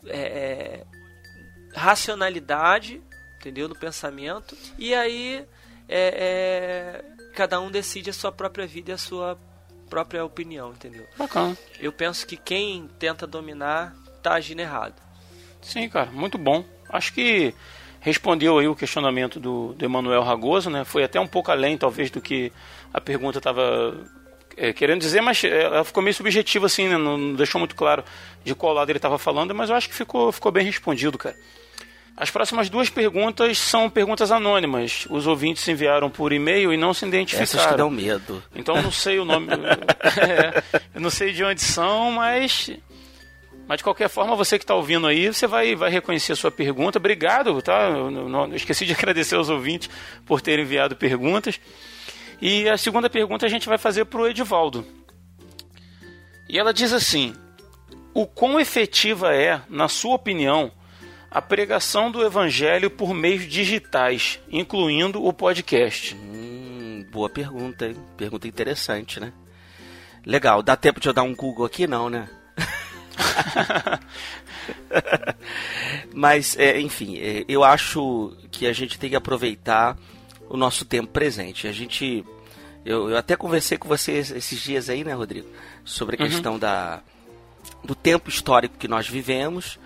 é, 0.06 0.20
é, 0.20 0.86
racionalidade, 1.74 3.02
entendeu, 3.38 3.68
no 3.68 3.76
pensamento. 3.76 4.58
E 4.78 4.94
aí 4.94 5.46
é, 5.88 7.02
é, 7.02 7.06
cada 7.34 7.60
um 7.60 7.72
decide 7.72 8.10
a 8.10 8.14
sua 8.14 8.32
própria 8.32 8.68
vida 8.68 8.92
e 8.92 8.94
a 8.94 8.98
sua 8.98 9.38
própria 9.90 10.24
opinião, 10.24 10.72
entendeu? 10.72 11.06
Bacana. 11.18 11.58
Eu 11.80 11.92
penso 11.92 12.26
que 12.28 12.38
quem 12.38 12.88
tenta 13.00 13.26
dominar 13.26 13.96
tá 14.22 14.34
agindo 14.34 14.60
errado. 14.60 14.96
Sim, 15.62 15.90
cara, 15.90 16.12
muito 16.12 16.38
bom. 16.38 16.64
Acho 16.90 17.14
que 17.14 17.54
respondeu 18.00 18.60
aí 18.60 18.68
o 18.68 18.76
questionamento 18.76 19.40
do, 19.40 19.74
do 19.74 19.84
Emanuel 19.84 20.22
Ragoso, 20.22 20.70
né? 20.70 20.86
Foi 20.86 21.04
até 21.04 21.20
um 21.20 21.28
pouco 21.28 21.52
além, 21.52 21.78
talvez, 21.78 22.10
do 22.10 22.22
que 22.22 22.52
a 22.94 23.02
pergunta 23.02 23.40
estava 23.40 23.98
é, 24.60 24.74
querendo 24.74 25.00
dizer, 25.00 25.22
mas 25.22 25.44
é, 25.44 25.64
ela 25.64 25.84
ficou 25.84 26.04
meio 26.04 26.14
subjetiva, 26.14 26.66
assim, 26.66 26.88
né? 26.88 26.98
não, 26.98 27.18
não 27.18 27.34
deixou 27.34 27.60
muito 27.60 27.76
claro 27.76 28.04
de 28.44 28.54
qual 28.54 28.74
lado 28.74 28.90
ele 28.90 28.98
estava 28.98 29.18
falando, 29.18 29.56
mas 29.56 29.70
eu 29.70 29.76
acho 29.76 29.88
que 29.88 29.96
ficou, 29.96 30.32
ficou 30.32 30.52
bem 30.52 30.66
respondido, 30.66 31.18
cara. 31.18 31.36
As 32.18 32.30
próximas 32.30 32.70
duas 32.70 32.90
perguntas 32.90 33.58
são 33.58 33.90
perguntas 33.90 34.30
anônimas. 34.30 35.08
Os 35.10 35.26
ouvintes 35.26 35.66
enviaram 35.70 36.10
por 36.10 36.34
e-mail 36.34 36.74
e 36.74 36.76
não 36.76 36.94
se 36.94 37.06
identificaram. 37.06 37.44
Essas 37.44 37.66
que 37.66 37.78
dão 37.78 37.90
medo. 37.90 38.44
Então 38.54 38.76
eu 38.76 38.84
não 38.84 38.92
sei 38.92 39.20
o 39.20 39.24
nome. 39.24 39.48
é, 40.20 40.62
eu 40.94 41.00
não 41.00 41.10
sei 41.10 41.32
de 41.32 41.42
onde 41.46 41.62
são, 41.62 42.12
mas 42.12 42.70
mas 43.70 43.78
de 43.78 43.84
qualquer 43.84 44.10
forma, 44.10 44.36
você 44.36 44.58
que 44.58 44.64
está 44.64 44.74
ouvindo 44.74 45.06
aí, 45.06 45.28
você 45.28 45.46
vai, 45.46 45.76
vai 45.76 45.92
reconhecer 45.92 46.34
a 46.34 46.36
sua 46.36 46.50
pergunta. 46.50 46.98
Obrigado, 46.98 47.62
tá? 47.62 47.88
Eu, 47.90 48.10
não, 48.10 48.48
eu 48.48 48.56
esqueci 48.56 48.84
de 48.84 48.92
agradecer 48.98 49.36
aos 49.36 49.48
ouvintes 49.48 49.90
por 50.26 50.42
terem 50.42 50.66
enviado 50.66 50.96
perguntas. 50.96 51.62
E 52.42 52.70
a 52.70 52.78
segunda 52.78 53.10
pergunta 53.10 53.46
a 53.46 53.50
gente 53.50 53.68
vai 53.68 53.78
fazer 53.78 54.06
para 54.06 54.22
o 54.22 54.28
Edivaldo. 54.28 54.86
E 56.48 56.58
ela 56.58 56.74
diz 56.74 56.94
assim: 56.94 57.36
O 58.14 58.26
quão 58.26 58.60
efetiva 58.60 59.34
é, 59.34 59.62
na 59.70 59.88
sua 59.88 60.16
opinião, 60.16 60.72
a 61.30 61.42
pregação 61.42 62.10
do 62.10 62.24
evangelho 62.24 62.90
por 62.90 63.14
meios 63.14 63.46
digitais, 63.46 64.40
incluindo 64.50 65.24
o 65.24 65.34
podcast? 65.34 66.16
Hum, 66.16 67.06
boa 67.12 67.30
pergunta, 67.30 67.88
hein? 67.88 67.96
Pergunta 68.18 68.48
interessante, 68.48 69.20
né? 69.20 69.34
Legal, 70.26 70.64
dá 70.64 70.76
tempo 70.76 71.00
de 71.00 71.08
eu 71.08 71.14
dar 71.14 71.24
um 71.24 71.36
Google 71.36 71.66
aqui? 71.66 71.88
Não, 71.88 72.10
né? 72.10 72.30
Mas, 76.14 76.58
é, 76.58 76.80
enfim, 76.80 77.18
é, 77.18 77.46
eu 77.48 77.64
acho 77.64 78.36
que 78.52 78.68
a 78.68 78.74
gente 78.74 79.00
tem 79.00 79.10
que 79.10 79.16
aproveitar 79.16 79.98
o 80.50 80.58
nosso 80.58 80.84
tempo 80.84 81.12
presente. 81.12 81.68
A 81.68 81.72
gente. 81.72 82.26
Eu, 82.84 83.10
eu 83.10 83.18
até 83.18 83.36
conversei 83.36 83.78
com 83.78 83.88
você 83.88 84.14
esses 84.14 84.60
dias 84.60 84.90
aí, 84.90 85.04
né, 85.04 85.14
Rodrigo? 85.14 85.48
Sobre 85.86 86.16
a 86.16 86.20
uhum. 86.24 86.30
questão 86.30 86.60
da, 86.60 87.02
do 87.84 87.94
tempo 87.94 88.30
histórico 88.30 88.78
que 88.78 88.88
nós 88.88 89.08
vivemos. 89.08 89.80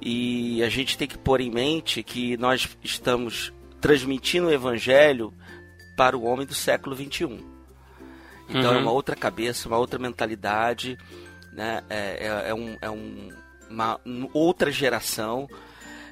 E 0.00 0.62
a 0.62 0.68
gente 0.68 0.98
tem 0.98 1.08
que 1.08 1.16
pôr 1.16 1.40
em 1.40 1.50
mente 1.50 2.02
que 2.02 2.36
nós 2.36 2.68
estamos 2.84 3.52
transmitindo 3.80 4.48
o 4.48 4.52
evangelho 4.52 5.32
para 5.96 6.16
o 6.16 6.24
homem 6.24 6.46
do 6.46 6.54
século 6.54 6.94
XXI. 6.94 7.44
Então 8.48 8.70
uhum. 8.70 8.76
é 8.76 8.78
uma 8.78 8.92
outra 8.92 9.16
cabeça, 9.16 9.66
uma 9.66 9.78
outra 9.78 9.98
mentalidade 9.98 10.98
né? 11.56 11.82
É, 11.88 12.26
é, 12.26 12.50
é, 12.50 12.54
um, 12.54 12.76
é 12.82 12.90
um, 12.90 13.32
uma 13.70 13.98
outra 14.34 14.70
geração 14.70 15.48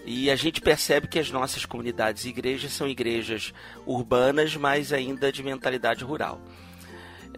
e 0.04 0.30
a 0.30 0.36
gente 0.36 0.60
percebe 0.60 1.08
que 1.08 1.18
as 1.18 1.30
nossas 1.30 1.64
comunidades 1.64 2.24
e 2.24 2.28
igrejas 2.28 2.72
são 2.72 2.86
igrejas 2.86 3.52
urbanas, 3.86 4.54
mas 4.56 4.92
ainda 4.92 5.32
de 5.32 5.42
mentalidade 5.42 6.04
rural. 6.04 6.40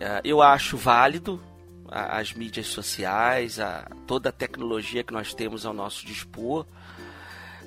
É, 0.00 0.20
eu 0.24 0.42
acho 0.42 0.76
válido 0.76 1.40
as 1.88 2.32
mídias 2.32 2.66
sociais, 2.66 3.60
a, 3.60 3.88
toda 4.06 4.30
a 4.30 4.32
tecnologia 4.32 5.04
que 5.04 5.12
nós 5.12 5.32
temos 5.32 5.64
ao 5.64 5.72
nosso 5.72 6.04
dispor, 6.04 6.66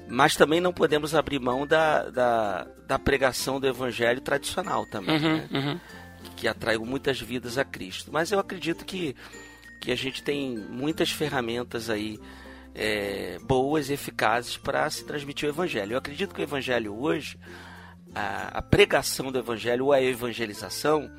mas 0.07 0.35
também 0.35 0.59
não 0.59 0.73
podemos 0.73 1.15
abrir 1.15 1.39
mão 1.39 1.65
da, 1.65 2.09
da, 2.09 2.67
da 2.85 2.99
pregação 2.99 3.59
do 3.59 3.67
evangelho 3.67 4.19
tradicional 4.19 4.85
também, 4.85 5.15
uhum, 5.15 5.37
né? 5.37 5.49
uhum. 5.51 5.79
que 6.35 6.47
atraiu 6.47 6.85
muitas 6.85 7.21
vidas 7.21 7.57
a 7.57 7.63
Cristo. 7.63 8.11
Mas 8.11 8.31
eu 8.31 8.39
acredito 8.39 8.83
que 8.83 9.15
que 9.79 9.91
a 9.91 9.95
gente 9.95 10.21
tem 10.21 10.57
muitas 10.57 11.09
ferramentas 11.09 11.89
aí 11.89 12.19
é, 12.79 13.37
boas 13.41 13.89
e 13.89 13.93
eficazes 13.93 14.55
para 14.55 14.89
se 14.89 15.03
transmitir 15.03 15.49
o 15.49 15.51
evangelho. 15.51 15.93
Eu 15.93 15.97
acredito 15.97 16.33
que 16.33 16.39
o 16.39 16.43
evangelho 16.43 16.97
hoje, 16.97 17.37
a, 18.15 18.59
a, 18.59 18.61
pregação 18.61 19.33
do 19.33 19.37
evangelho 19.37 19.87
ou 19.87 19.91
a 19.91 20.01
evangelização, 20.01 21.11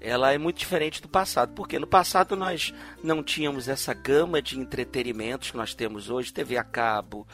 ela 0.00 0.32
é 0.32 0.38
muito 0.38 0.56
diferente 0.56 1.02
do 1.02 1.08
passado, 1.08 1.52
porque 1.54 1.78
no 1.78 1.86
passado 1.86 2.34
nós 2.34 2.72
não 3.04 3.22
tínhamos 3.22 3.68
essa 3.68 3.92
gama 3.92 4.40
de 4.40 4.58
entretenimentos 4.58 5.50
que 5.50 5.56
nós 5.58 5.74
temos 5.74 6.08
hoje, 6.08 6.32
TV 6.32 6.56
a 6.56 6.64
cabo, 6.64 7.28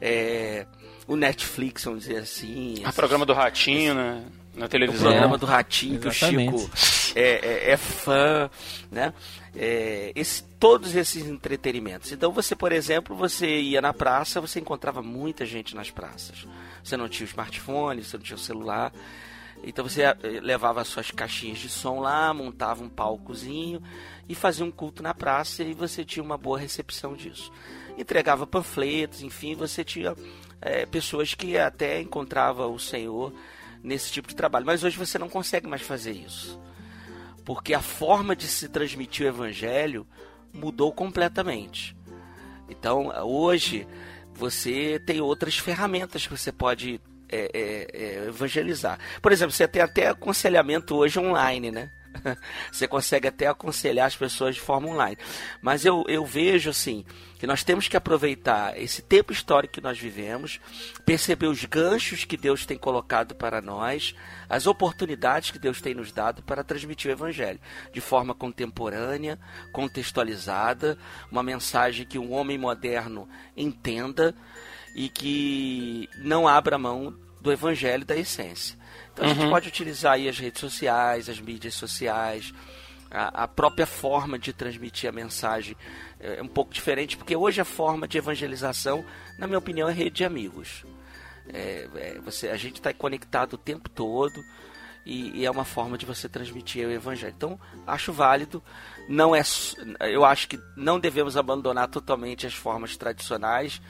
é, 0.00 0.64
o 1.08 1.16
Netflix, 1.16 1.84
vamos 1.84 2.04
dizer 2.04 2.18
assim. 2.18 2.84
O 2.86 2.92
programa 2.92 3.26
do 3.26 3.32
Ratinho, 3.32 3.94
né? 3.94 4.24
Na 4.54 4.68
televisão. 4.68 5.08
O 5.08 5.10
programa 5.10 5.38
do 5.38 5.46
Ratinho, 5.46 5.98
que 5.98 6.06
o 6.06 6.12
Chico 6.12 6.70
é, 7.14 7.68
é, 7.68 7.70
é 7.72 7.76
fã, 7.76 8.50
né? 8.90 9.12
É, 9.54 10.12
esse, 10.14 10.42
todos 10.58 10.94
esses 10.94 11.26
entretenimentos. 11.26 12.12
Então 12.12 12.32
você, 12.32 12.54
por 12.54 12.72
exemplo, 12.72 13.14
você 13.14 13.60
ia 13.60 13.80
na 13.80 13.92
praça, 13.92 14.40
você 14.40 14.60
encontrava 14.60 15.02
muita 15.02 15.44
gente 15.44 15.74
nas 15.74 15.90
praças. 15.90 16.46
Você 16.82 16.96
não 16.96 17.08
tinha 17.08 17.26
o 17.26 17.28
smartphone, 17.28 18.02
você 18.02 18.16
não 18.16 18.24
tinha 18.24 18.36
o 18.36 18.40
celular. 18.40 18.92
Então 19.64 19.88
você 19.88 20.02
eh, 20.02 20.16
levava 20.40 20.84
suas 20.84 21.10
caixinhas 21.10 21.58
de 21.58 21.68
som 21.68 22.00
lá, 22.00 22.34
montava 22.34 22.82
um 22.82 22.88
palcozinho 22.88 23.80
e 24.28 24.34
fazia 24.34 24.64
um 24.64 24.70
culto 24.70 25.02
na 25.02 25.14
praça 25.14 25.62
e 25.62 25.72
você 25.72 26.04
tinha 26.04 26.22
uma 26.22 26.36
boa 26.36 26.58
recepção 26.58 27.14
disso. 27.14 27.52
Entregava 27.96 28.46
panfletos, 28.46 29.22
enfim, 29.22 29.54
você 29.54 29.84
tinha 29.84 30.16
é, 30.60 30.86
pessoas 30.86 31.34
que 31.34 31.56
até 31.58 32.00
encontrava 32.00 32.66
o 32.66 32.78
Senhor 32.78 33.32
nesse 33.82 34.10
tipo 34.10 34.28
de 34.28 34.34
trabalho. 34.34 34.66
Mas 34.66 34.82
hoje 34.82 34.96
você 34.96 35.18
não 35.18 35.28
consegue 35.28 35.68
mais 35.68 35.82
fazer 35.82 36.12
isso. 36.12 36.58
Porque 37.44 37.74
a 37.74 37.80
forma 37.80 38.36
de 38.36 38.46
se 38.46 38.68
transmitir 38.68 39.26
o 39.26 39.28
evangelho 39.28 40.06
mudou 40.52 40.92
completamente. 40.92 41.96
Então, 42.68 43.12
hoje, 43.24 43.86
você 44.34 45.00
tem 45.06 45.20
outras 45.20 45.58
ferramentas 45.58 46.26
que 46.26 46.36
você 46.36 46.52
pode 46.52 47.00
é, 47.28 47.50
é, 47.52 47.88
é, 47.92 48.28
evangelizar. 48.28 48.98
Por 49.20 49.32
exemplo, 49.32 49.52
você 49.52 49.66
tem 49.66 49.82
até 49.82 50.08
aconselhamento 50.08 50.94
hoje 50.94 51.18
online, 51.18 51.70
né? 51.70 51.90
Você 52.70 52.86
consegue 52.86 53.28
até 53.28 53.46
aconselhar 53.46 54.06
as 54.06 54.16
pessoas 54.16 54.54
de 54.54 54.60
forma 54.60 54.88
online. 54.88 55.16
Mas 55.60 55.84
eu, 55.84 56.04
eu 56.08 56.24
vejo 56.24 56.70
assim 56.70 57.04
que 57.38 57.46
nós 57.46 57.64
temos 57.64 57.88
que 57.88 57.96
aproveitar 57.96 58.80
esse 58.80 59.02
tempo 59.02 59.32
histórico 59.32 59.74
que 59.74 59.80
nós 59.80 59.98
vivemos, 59.98 60.60
perceber 61.04 61.46
os 61.46 61.64
ganchos 61.64 62.24
que 62.24 62.36
Deus 62.36 62.64
tem 62.64 62.78
colocado 62.78 63.34
para 63.34 63.60
nós, 63.60 64.14
as 64.48 64.66
oportunidades 64.66 65.50
que 65.50 65.58
Deus 65.58 65.80
tem 65.80 65.94
nos 65.94 66.12
dado 66.12 66.42
para 66.42 66.62
transmitir 66.62 67.10
o 67.10 67.14
Evangelho 67.14 67.58
de 67.92 68.00
forma 68.00 68.34
contemporânea, 68.34 69.38
contextualizada, 69.72 70.96
uma 71.30 71.42
mensagem 71.42 72.06
que 72.06 72.18
um 72.18 72.32
homem 72.32 72.58
moderno 72.58 73.28
entenda 73.56 74.34
e 74.94 75.08
que 75.08 76.08
não 76.18 76.46
abra 76.46 76.78
mão 76.78 77.16
do 77.40 77.50
evangelho 77.50 78.04
da 78.04 78.16
essência. 78.16 78.78
Então 79.12 79.24
a 79.24 79.28
gente 79.28 79.44
uhum. 79.44 79.50
pode 79.50 79.68
utilizar 79.68 80.14
aí 80.14 80.28
as 80.28 80.38
redes 80.38 80.60
sociais, 80.60 81.28
as 81.28 81.40
mídias 81.40 81.74
sociais, 81.74 82.52
a, 83.10 83.44
a, 83.44 83.48
própria 83.48 83.86
forma 83.86 84.38
de 84.38 84.52
transmitir 84.52 85.08
a 85.08 85.12
mensagem 85.12 85.76
é, 86.18 86.38
é 86.38 86.42
um 86.42 86.48
pouco 86.48 86.72
diferente, 86.72 87.16
porque 87.16 87.36
hoje 87.36 87.60
a 87.60 87.64
forma 87.64 88.08
de 88.08 88.16
evangelização, 88.16 89.04
na 89.38 89.46
minha 89.46 89.58
opinião, 89.58 89.88
é 89.88 89.92
rede 89.92 90.16
de 90.16 90.24
amigos. 90.24 90.84
É, 91.48 91.88
é, 91.94 92.20
você, 92.24 92.48
a 92.48 92.56
gente 92.56 92.76
está 92.76 92.92
conectado 92.92 93.54
o 93.54 93.58
tempo 93.58 93.90
todo 93.90 94.42
e, 95.04 95.40
e, 95.40 95.44
é 95.44 95.50
uma 95.50 95.64
forma 95.64 95.98
de 95.98 96.06
você 96.06 96.28
transmitir 96.28 96.86
o 96.86 96.90
evangelho. 96.90 97.34
Então, 97.36 97.60
acho 97.86 98.12
válido. 98.12 98.62
Não 99.08 99.34
é, 99.34 99.42
eu 100.00 100.24
acho 100.24 100.48
que 100.48 100.58
não 100.76 100.98
devemos 100.98 101.36
abandonar 101.36 101.88
totalmente 101.88 102.46
as 102.46 102.54
formas 102.54 102.96
tradicionais 102.96 103.82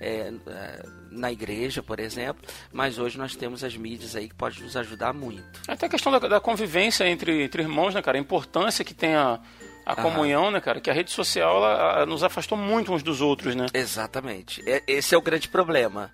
é, 0.00 0.32
é, 0.46 0.86
na 1.10 1.32
igreja, 1.32 1.82
por 1.82 2.00
exemplo, 2.00 2.42
mas 2.72 2.98
hoje 2.98 3.18
nós 3.18 3.34
temos 3.34 3.62
as 3.64 3.76
mídias 3.76 4.16
aí 4.16 4.28
que 4.28 4.34
podem 4.34 4.62
nos 4.62 4.76
ajudar 4.76 5.12
muito. 5.12 5.60
Até 5.66 5.86
a 5.86 5.88
questão 5.88 6.12
da, 6.12 6.18
da 6.18 6.40
convivência 6.40 7.08
entre, 7.08 7.42
entre 7.42 7.62
irmãos, 7.62 7.94
né, 7.94 8.02
cara? 8.02 8.18
A 8.18 8.20
importância 8.20 8.84
que 8.84 8.94
tem 8.94 9.14
a, 9.14 9.40
a 9.84 9.96
comunhão, 9.96 10.50
né, 10.50 10.60
cara? 10.60 10.80
Que 10.80 10.90
a 10.90 10.92
rede 10.92 11.10
social 11.10 11.58
ela, 11.58 11.96
ela 11.96 12.06
nos 12.06 12.22
afastou 12.22 12.58
muito 12.58 12.92
uns 12.92 13.02
dos 13.02 13.20
outros, 13.20 13.54
né? 13.54 13.66
Exatamente. 13.72 14.62
É, 14.68 14.82
esse 14.86 15.14
é 15.14 15.18
o 15.18 15.22
grande 15.22 15.48
problema. 15.48 16.12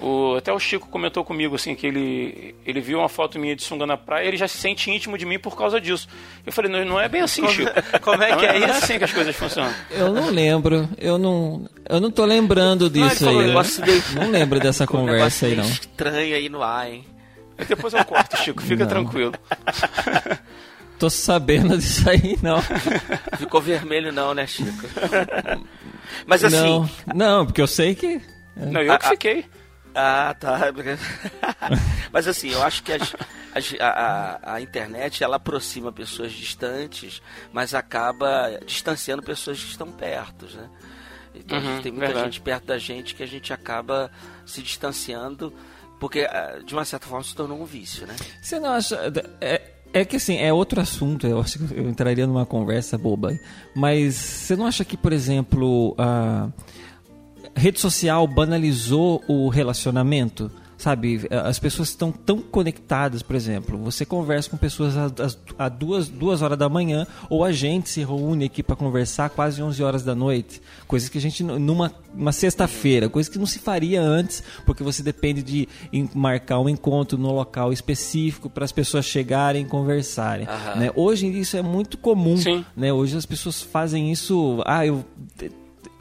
O, 0.00 0.34
até 0.36 0.52
o 0.52 0.58
Chico 0.58 0.88
comentou 0.88 1.24
comigo 1.24 1.54
assim 1.54 1.74
que 1.74 1.86
ele, 1.86 2.54
ele 2.66 2.80
viu 2.80 2.98
uma 2.98 3.08
foto 3.08 3.38
minha 3.38 3.54
de 3.54 3.62
sunga 3.62 3.86
na 3.86 3.96
praia 3.96 4.24
e 4.24 4.28
ele 4.28 4.36
já 4.36 4.48
se 4.48 4.58
sente 4.58 4.90
íntimo 4.90 5.16
de 5.16 5.24
mim 5.24 5.38
por 5.38 5.56
causa 5.56 5.80
disso. 5.80 6.08
Eu 6.44 6.52
falei, 6.52 6.70
não, 6.70 6.84
não 6.84 7.00
é 7.00 7.08
bem 7.08 7.22
assim, 7.22 7.46
Chico. 7.48 7.70
Como 8.02 8.22
é 8.22 8.36
que 8.36 8.44
é, 8.44 8.48
é 8.48 8.58
isso? 8.58 8.66
Não 8.66 8.74
é 8.74 8.78
assim 8.78 8.98
que 8.98 9.04
as 9.04 9.12
coisas 9.12 9.36
funcionam. 9.36 9.72
Eu 9.90 10.12
não 10.12 10.30
lembro. 10.30 10.88
Eu 10.98 11.16
não, 11.16 11.68
eu 11.88 12.00
não 12.00 12.10
tô 12.10 12.24
lembrando 12.24 12.90
disso 12.90 13.28
aí. 13.28 13.54
Não 14.14 14.30
lembro 14.30 14.58
dessa 14.58 14.86
conversa 14.86 15.46
aí, 15.46 15.54
não. 15.54 15.64
estranho 15.64 16.34
aí 16.34 16.48
no 16.48 16.62
ar, 16.62 16.90
hein? 16.90 17.04
Depois 17.68 17.94
eu 17.94 18.04
corto, 18.04 18.36
Chico. 18.38 18.62
Fica 18.62 18.84
não. 18.84 18.90
tranquilo. 18.90 19.32
Tô 20.98 21.08
sabendo 21.10 21.76
disso 21.76 22.08
aí, 22.08 22.38
não. 22.42 22.60
Ficou 23.36 23.60
vermelho 23.60 24.12
não, 24.12 24.32
né, 24.34 24.46
Chico? 24.46 24.88
Mas 26.26 26.44
assim... 26.44 26.56
Não, 26.56 26.90
não 27.14 27.46
porque 27.46 27.60
eu 27.60 27.66
sei 27.66 27.94
que... 27.94 28.20
Não, 28.56 28.80
eu 28.80 28.96
que 28.98 29.08
fiquei. 29.08 29.44
Ah, 29.94 30.34
tá. 30.38 30.60
Mas 32.12 32.26
assim, 32.26 32.50
eu 32.50 32.62
acho 32.62 32.82
que 32.82 32.92
as, 32.92 33.14
as, 33.54 33.74
a, 33.80 34.54
a, 34.54 34.60
internet 34.60 35.22
ela 35.22 35.36
aproxima 35.36 35.92
pessoas 35.92 36.32
distantes, 36.32 37.22
mas 37.52 37.74
acaba 37.74 38.58
distanciando 38.66 39.22
pessoas 39.22 39.62
que 39.62 39.70
estão 39.70 39.90
perto, 39.90 40.46
né? 40.54 40.68
Então 41.34 41.58
uhum, 41.58 41.82
tem 41.82 41.92
muita 41.92 42.06
verdade. 42.06 42.24
gente 42.26 42.40
perto 42.40 42.66
da 42.66 42.78
gente 42.78 43.14
que 43.14 43.22
a 43.22 43.26
gente 43.26 43.52
acaba 43.52 44.10
se 44.46 44.62
distanciando, 44.62 45.52
porque 45.98 46.20
ah, 46.20 46.60
de 46.64 46.74
uma 46.74 46.84
certa 46.84 47.06
forma 47.06 47.24
se 47.24 47.34
tornou 47.34 47.60
um 47.60 47.64
vício, 47.64 48.06
né? 48.06 48.14
Você 48.40 48.58
não 48.58 48.70
acha. 48.70 48.96
É, 49.40 49.62
é 49.92 50.04
que 50.04 50.16
assim, 50.16 50.38
é 50.38 50.52
outro 50.52 50.80
assunto, 50.80 51.26
eu 51.26 51.40
acho 51.40 51.58
que 51.58 51.74
eu 51.74 51.88
entraria 51.88 52.26
numa 52.26 52.46
conversa 52.46 52.98
boba. 52.98 53.36
Mas 53.74 54.14
você 54.14 54.56
não 54.56 54.66
acha 54.66 54.84
que, 54.84 54.96
por 54.96 55.12
exemplo, 55.12 55.94
a. 55.98 56.48
Uh 56.48 56.84
rede 57.54 57.80
social 57.80 58.26
banalizou 58.26 59.22
o 59.28 59.48
relacionamento. 59.48 60.50
Sabe, 60.76 61.20
as 61.30 61.58
pessoas 61.58 61.90
estão 61.90 62.10
tão 62.10 62.40
conectadas, 62.40 63.22
por 63.22 63.36
exemplo, 63.36 63.78
você 63.78 64.04
conversa 64.04 64.50
com 64.50 64.56
pessoas 64.56 64.94
às, 64.96 65.38
duas, 65.70 66.08
duas 66.08 66.42
horas 66.42 66.58
da 66.58 66.68
manhã, 66.68 67.06
ou 67.30 67.44
a 67.44 67.52
gente 67.52 67.88
se 67.88 68.00
reúne 68.00 68.46
aqui 68.46 68.62
para 68.62 68.74
conversar 68.74 69.30
quase 69.30 69.62
11 69.62 69.82
horas 69.82 70.02
da 70.02 70.14
noite. 70.14 70.60
Coisas 70.86 71.08
que 71.08 71.16
a 71.16 71.20
gente, 71.20 71.42
numa 71.42 71.90
uma 72.12 72.32
sexta-feira, 72.32 73.08
coisas 73.08 73.32
que 73.32 73.38
não 73.38 73.46
se 73.46 73.60
faria 73.60 74.02
antes, 74.02 74.42
porque 74.66 74.82
você 74.82 75.02
depende 75.02 75.42
de 75.42 75.68
marcar 76.12 76.60
um 76.60 76.68
encontro 76.68 77.16
no 77.16 77.32
local 77.32 77.72
específico 77.72 78.50
para 78.50 78.64
as 78.64 78.72
pessoas 78.72 79.06
chegarem 79.06 79.62
e 79.62 79.68
conversarem. 79.68 80.46
Né? 80.76 80.90
Hoje 80.94 81.26
isso 81.28 81.56
é 81.56 81.62
muito 81.62 81.96
comum. 81.96 82.36
Né? 82.76 82.92
Hoje 82.92 83.16
as 83.16 83.24
pessoas 83.24 83.62
fazem 83.62 84.12
isso. 84.12 84.62
Ah, 84.66 84.84
eu 84.84 85.04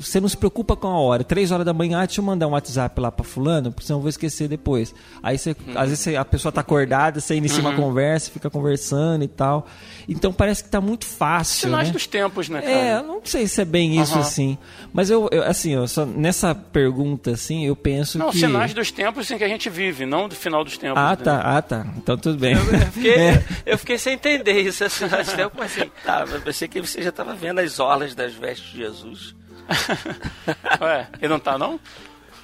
você 0.03 0.19
não 0.19 0.29
se 0.29 0.37
preocupa 0.37 0.75
com 0.75 0.87
a 0.87 0.99
hora. 0.99 1.23
Três 1.23 1.51
horas 1.51 1.65
da 1.65 1.73
manhã, 1.73 1.99
ah, 1.99 2.05
deixa 2.05 2.21
eu 2.21 2.25
mandar 2.25 2.47
um 2.47 2.51
WhatsApp 2.51 2.99
lá 2.99 3.11
pra 3.11 3.23
fulano, 3.23 3.71
porque 3.71 3.87
senão 3.87 3.99
eu 3.99 4.01
vou 4.01 4.09
esquecer 4.09 4.47
depois. 4.47 4.93
Aí 5.21 5.37
você, 5.37 5.51
uhum. 5.51 5.73
às 5.75 5.89
vezes 5.89 6.15
a 6.15 6.25
pessoa 6.25 6.51
tá 6.51 6.61
acordada, 6.61 7.19
você 7.19 7.35
inicia 7.35 7.63
uhum. 7.63 7.69
uma 7.69 7.75
conversa, 7.75 8.31
fica 8.31 8.49
conversando 8.49 9.23
e 9.23 9.27
tal. 9.27 9.67
Então 10.07 10.33
parece 10.33 10.63
que 10.63 10.69
tá 10.69 10.81
muito 10.81 11.05
fácil. 11.05 11.61
Sinais 11.61 11.87
né? 11.87 11.93
dos 11.93 12.07
tempos, 12.07 12.49
né, 12.49 12.61
cara? 12.61 12.73
É, 12.73 12.97
eu 12.97 13.03
não 13.03 13.21
sei 13.23 13.47
se 13.47 13.61
é 13.61 13.65
bem 13.65 13.99
isso 14.01 14.15
uhum. 14.15 14.21
assim. 14.21 14.57
Mas 14.91 15.09
eu, 15.09 15.29
eu 15.31 15.43
assim, 15.43 15.73
eu 15.73 15.87
só, 15.87 16.05
nessa 16.05 16.53
pergunta, 16.53 17.31
assim, 17.31 17.65
eu 17.65 17.75
penso 17.75 18.17
não, 18.17 18.29
que. 18.29 18.41
Não, 18.41 18.47
sinais 18.49 18.73
dos 18.73 18.91
tempos 18.91 19.29
em 19.31 19.37
que 19.37 19.43
a 19.43 19.47
gente 19.47 19.69
vive, 19.69 20.05
não 20.05 20.27
do 20.27 20.35
final 20.35 20.63
dos 20.63 20.77
tempos. 20.77 20.97
Ah, 20.97 21.15
tá, 21.15 21.41
ah, 21.41 21.61
tá. 21.61 21.87
Então 21.97 22.17
tudo 22.17 22.37
bem. 22.37 22.53
Eu, 22.53 22.73
eu, 22.73 22.87
fiquei, 22.91 23.13
é. 23.15 23.43
eu 23.65 23.77
fiquei, 23.77 23.97
sem 23.97 24.13
entender 24.13 24.61
isso, 24.61 24.83
assim, 24.83 25.07
tempos, 25.35 25.61
assim. 25.61 25.91
Tá, 26.03 26.25
eu 26.29 26.41
pensei 26.41 26.67
que 26.67 26.81
você 26.81 27.01
já 27.01 27.11
tava 27.11 27.33
vendo 27.33 27.59
as 27.59 27.79
orlas 27.79 28.13
das 28.13 28.33
vestes 28.33 28.71
de 28.71 28.77
Jesus. 28.77 29.35
Ué, 30.81 31.07
ele 31.19 31.27
não 31.27 31.39
tá 31.39 31.57
não? 31.57 31.79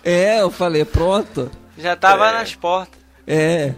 É, 0.03 0.41
eu 0.41 0.49
falei, 0.49 0.85
pronto. 0.85 1.51
Já 1.77 1.95
tava 1.95 2.29
é. 2.29 2.33
nas 2.33 2.55
portas. 2.55 2.99
É. 3.27 3.73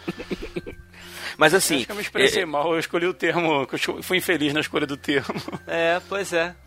Mas 1.36 1.52
assim. 1.54 1.76
Acho 1.76 1.86
que 1.86 1.92
eu 1.92 1.96
me 1.96 2.02
expressei 2.02 2.42
é... 2.42 2.46
mal, 2.46 2.72
eu 2.72 2.78
escolhi 2.78 3.06
o 3.06 3.14
termo. 3.14 3.66
Eu 3.70 4.02
fui 4.02 4.18
infeliz 4.18 4.52
na 4.52 4.60
escolha 4.60 4.86
do 4.86 4.96
termo. 4.96 5.40
É, 5.66 6.00
pois 6.08 6.32
é. 6.32 6.54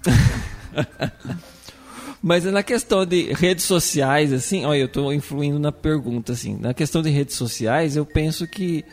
Mas 2.22 2.44
na 2.46 2.64
questão 2.64 3.06
de 3.06 3.32
redes 3.32 3.64
sociais, 3.64 4.34
assim, 4.34 4.66
olha, 4.66 4.80
eu 4.80 4.88
estou 4.88 5.14
influindo 5.14 5.60
na 5.60 5.72
pergunta, 5.72 6.34
assim. 6.34 6.58
Na 6.60 6.74
questão 6.74 7.02
de 7.02 7.10
redes 7.10 7.36
sociais, 7.36 7.96
eu 7.96 8.06
penso 8.06 8.46
que 8.48 8.84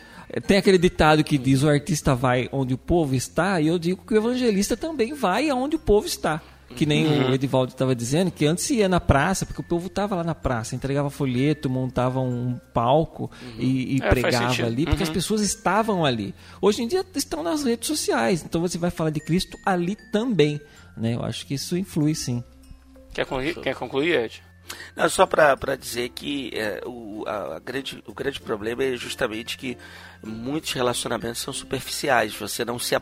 tem 0.47 0.57
aquele 0.57 0.77
ditado 0.77 1.23
que 1.23 1.37
diz 1.37 1.63
o 1.63 1.69
artista 1.69 2.15
vai 2.15 2.47
onde 2.51 2.73
o 2.73 2.77
povo 2.77 3.15
está, 3.15 3.59
e 3.59 3.67
eu 3.67 3.77
digo 3.77 4.05
que 4.05 4.13
o 4.13 4.17
evangelista 4.17 4.77
também 4.77 5.13
vai 5.13 5.49
aonde 5.49 5.75
o 5.75 5.79
povo 5.79 6.07
está. 6.07 6.41
Que 6.75 6.85
nem 6.85 7.05
uhum. 7.05 7.31
o 7.31 7.33
Edivaldo 7.33 7.71
estava 7.71 7.95
dizendo, 7.95 8.31
que 8.31 8.45
antes 8.45 8.69
ia 8.69 8.89
na 8.89 8.99
praça, 8.99 9.45
porque 9.45 9.61
o 9.61 9.63
povo 9.63 9.87
estava 9.87 10.15
lá 10.15 10.23
na 10.23 10.33
praça, 10.33 10.75
entregava 10.75 11.09
folheto, 11.09 11.69
montava 11.69 12.19
um 12.19 12.59
palco 12.73 13.29
uhum. 13.41 13.55
e, 13.59 13.97
e 13.97 13.99
é, 14.01 14.09
pregava 14.09 14.65
ali, 14.65 14.85
porque 14.85 15.03
uhum. 15.03 15.09
as 15.09 15.13
pessoas 15.13 15.41
estavam 15.41 16.03
ali. 16.03 16.33
Hoje 16.59 16.81
em 16.81 16.87
dia 16.87 17.05
estão 17.15 17.43
nas 17.43 17.63
redes 17.63 17.87
sociais, 17.87 18.43
então 18.43 18.61
você 18.61 18.77
vai 18.77 18.89
falar 18.89 19.11
de 19.11 19.19
Cristo 19.19 19.57
ali 19.65 19.95
também. 20.11 20.59
Né? 20.97 21.15
Eu 21.15 21.23
acho 21.23 21.45
que 21.45 21.53
isso 21.53 21.77
influi 21.77 22.15
sim. 22.15 22.43
Quer 23.13 23.25
concluir, 23.25 23.55
Quer 23.61 23.75
concluir 23.75 24.19
Ed? 24.25 24.43
Não, 24.95 25.09
só 25.09 25.25
para 25.25 25.75
dizer 25.75 26.09
que 26.09 26.51
é, 26.53 26.81
o, 26.85 27.23
a, 27.27 27.57
a 27.57 27.59
grande, 27.59 28.03
o 28.07 28.13
grande 28.13 28.41
problema 28.41 28.83
é 28.83 28.95
justamente 28.95 29.57
que 29.57 29.77
muitos 30.23 30.73
relacionamentos 30.73 31.41
são 31.41 31.53
superficiais. 31.53 32.33
Você 32.35 32.65
não 32.65 32.79
se 32.79 32.95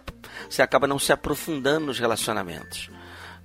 você 0.50 0.62
acaba 0.62 0.88
não 0.88 1.00
se 1.00 1.12
aprofundando 1.12 1.86
nos 1.88 2.00
relacionamentos. 2.00 2.90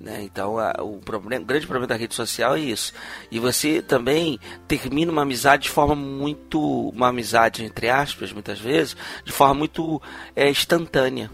Né? 0.00 0.22
Então, 0.22 0.58
a, 0.58 0.74
o, 0.80 0.98
problema, 0.98 1.42
o 1.42 1.46
grande 1.46 1.66
problema 1.66 1.86
da 1.86 1.96
rede 1.96 2.14
social 2.14 2.54
é 2.54 2.60
isso. 2.60 2.92
E 3.30 3.38
você 3.38 3.82
também 3.82 4.38
termina 4.68 5.10
uma 5.10 5.22
amizade 5.22 5.64
de 5.64 5.70
forma 5.70 5.94
muito. 5.94 6.88
Uma 6.90 7.08
amizade, 7.08 7.64
entre 7.64 7.88
aspas, 7.88 8.32
muitas 8.32 8.60
vezes, 8.60 8.96
de 9.24 9.32
forma 9.32 9.54
muito 9.54 10.00
é, 10.36 10.48
instantânea. 10.48 11.30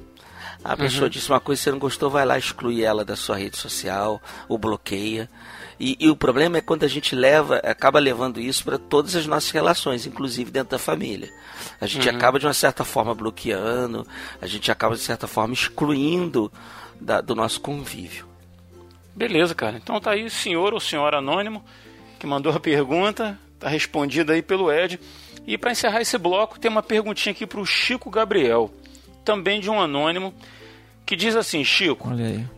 A 0.65 0.75
pessoa 0.79 1.05
uhum. 1.05 1.11
disse 1.11 1.29
uma 1.29 1.41
coisa, 1.41 1.61
você 1.61 1.71
não 1.71 1.79
gostou, 1.79 2.09
vai 2.09 2.25
lá 2.25 2.39
exclui 2.39 2.83
ela 2.83 3.05
da 3.05 3.15
sua 3.17 3.37
rede 3.37 3.59
social, 3.59 4.21
ou 4.49 4.57
bloqueia. 4.57 5.29
E, 5.79 5.95
e, 6.01 6.09
o 6.09 6.17
problema 6.17 6.57
é 6.57 6.63
quando 6.63 6.85
a 6.85 6.89
gente 6.89 7.15
leva, 7.15 7.57
acaba 7.57 7.99
levando 7.99 8.41
isso 8.41 8.65
para 8.65 8.79
todas 8.79 9.15
as 9.15 9.27
nossas 9.27 9.51
relações, 9.51 10.07
inclusive 10.07 10.51
dentro 10.51 10.71
da 10.71 10.79
família. 10.79 11.31
A 11.79 11.87
gente 11.87 12.09
uhum. 12.09 12.17
acaba 12.17 12.39
de 12.39 12.47
uma 12.47 12.55
certa 12.55 12.83
forma 12.83 13.15
bloqueando, 13.15 14.07
a 14.41 14.47
gente 14.47 14.71
acaba 14.71 14.95
de 14.95 15.03
certa 15.03 15.27
forma 15.27 15.53
excluindo 15.53 16.51
da, 16.99 17.21
do 17.21 17.35
nosso 17.35 17.61
convívio. 17.61 18.34
Beleza, 19.15 19.55
cara. 19.55 19.77
Então 19.77 20.01
tá 20.01 20.13
aí 20.13 20.25
o 20.25 20.31
senhor 20.31 20.73
ou 20.73 20.81
senhora 20.81 21.19
anônimo 21.19 21.65
que 22.19 22.27
mandou 22.27 22.53
a 22.53 22.61
pergunta, 22.61 23.39
tá 23.59 23.69
respondida 23.69 24.33
aí 24.33 24.43
pelo 24.43 24.73
Ed. 24.73 24.99
E 25.47 25.59
para 25.59 25.73
encerrar 25.73 26.01
esse 26.01 26.17
bloco, 26.17 26.59
tem 26.59 26.71
uma 26.71 26.83
perguntinha 26.83 27.33
aqui 27.33 27.47
pro 27.47 27.67
Chico 27.67 28.11
Gabriel, 28.11 28.73
também 29.25 29.61
de 29.61 29.69
um 29.69 29.79
anônimo, 29.79 30.35
que 31.05 31.17
diz 31.17 31.37
assim, 31.37 31.63
Chico, 31.63 32.09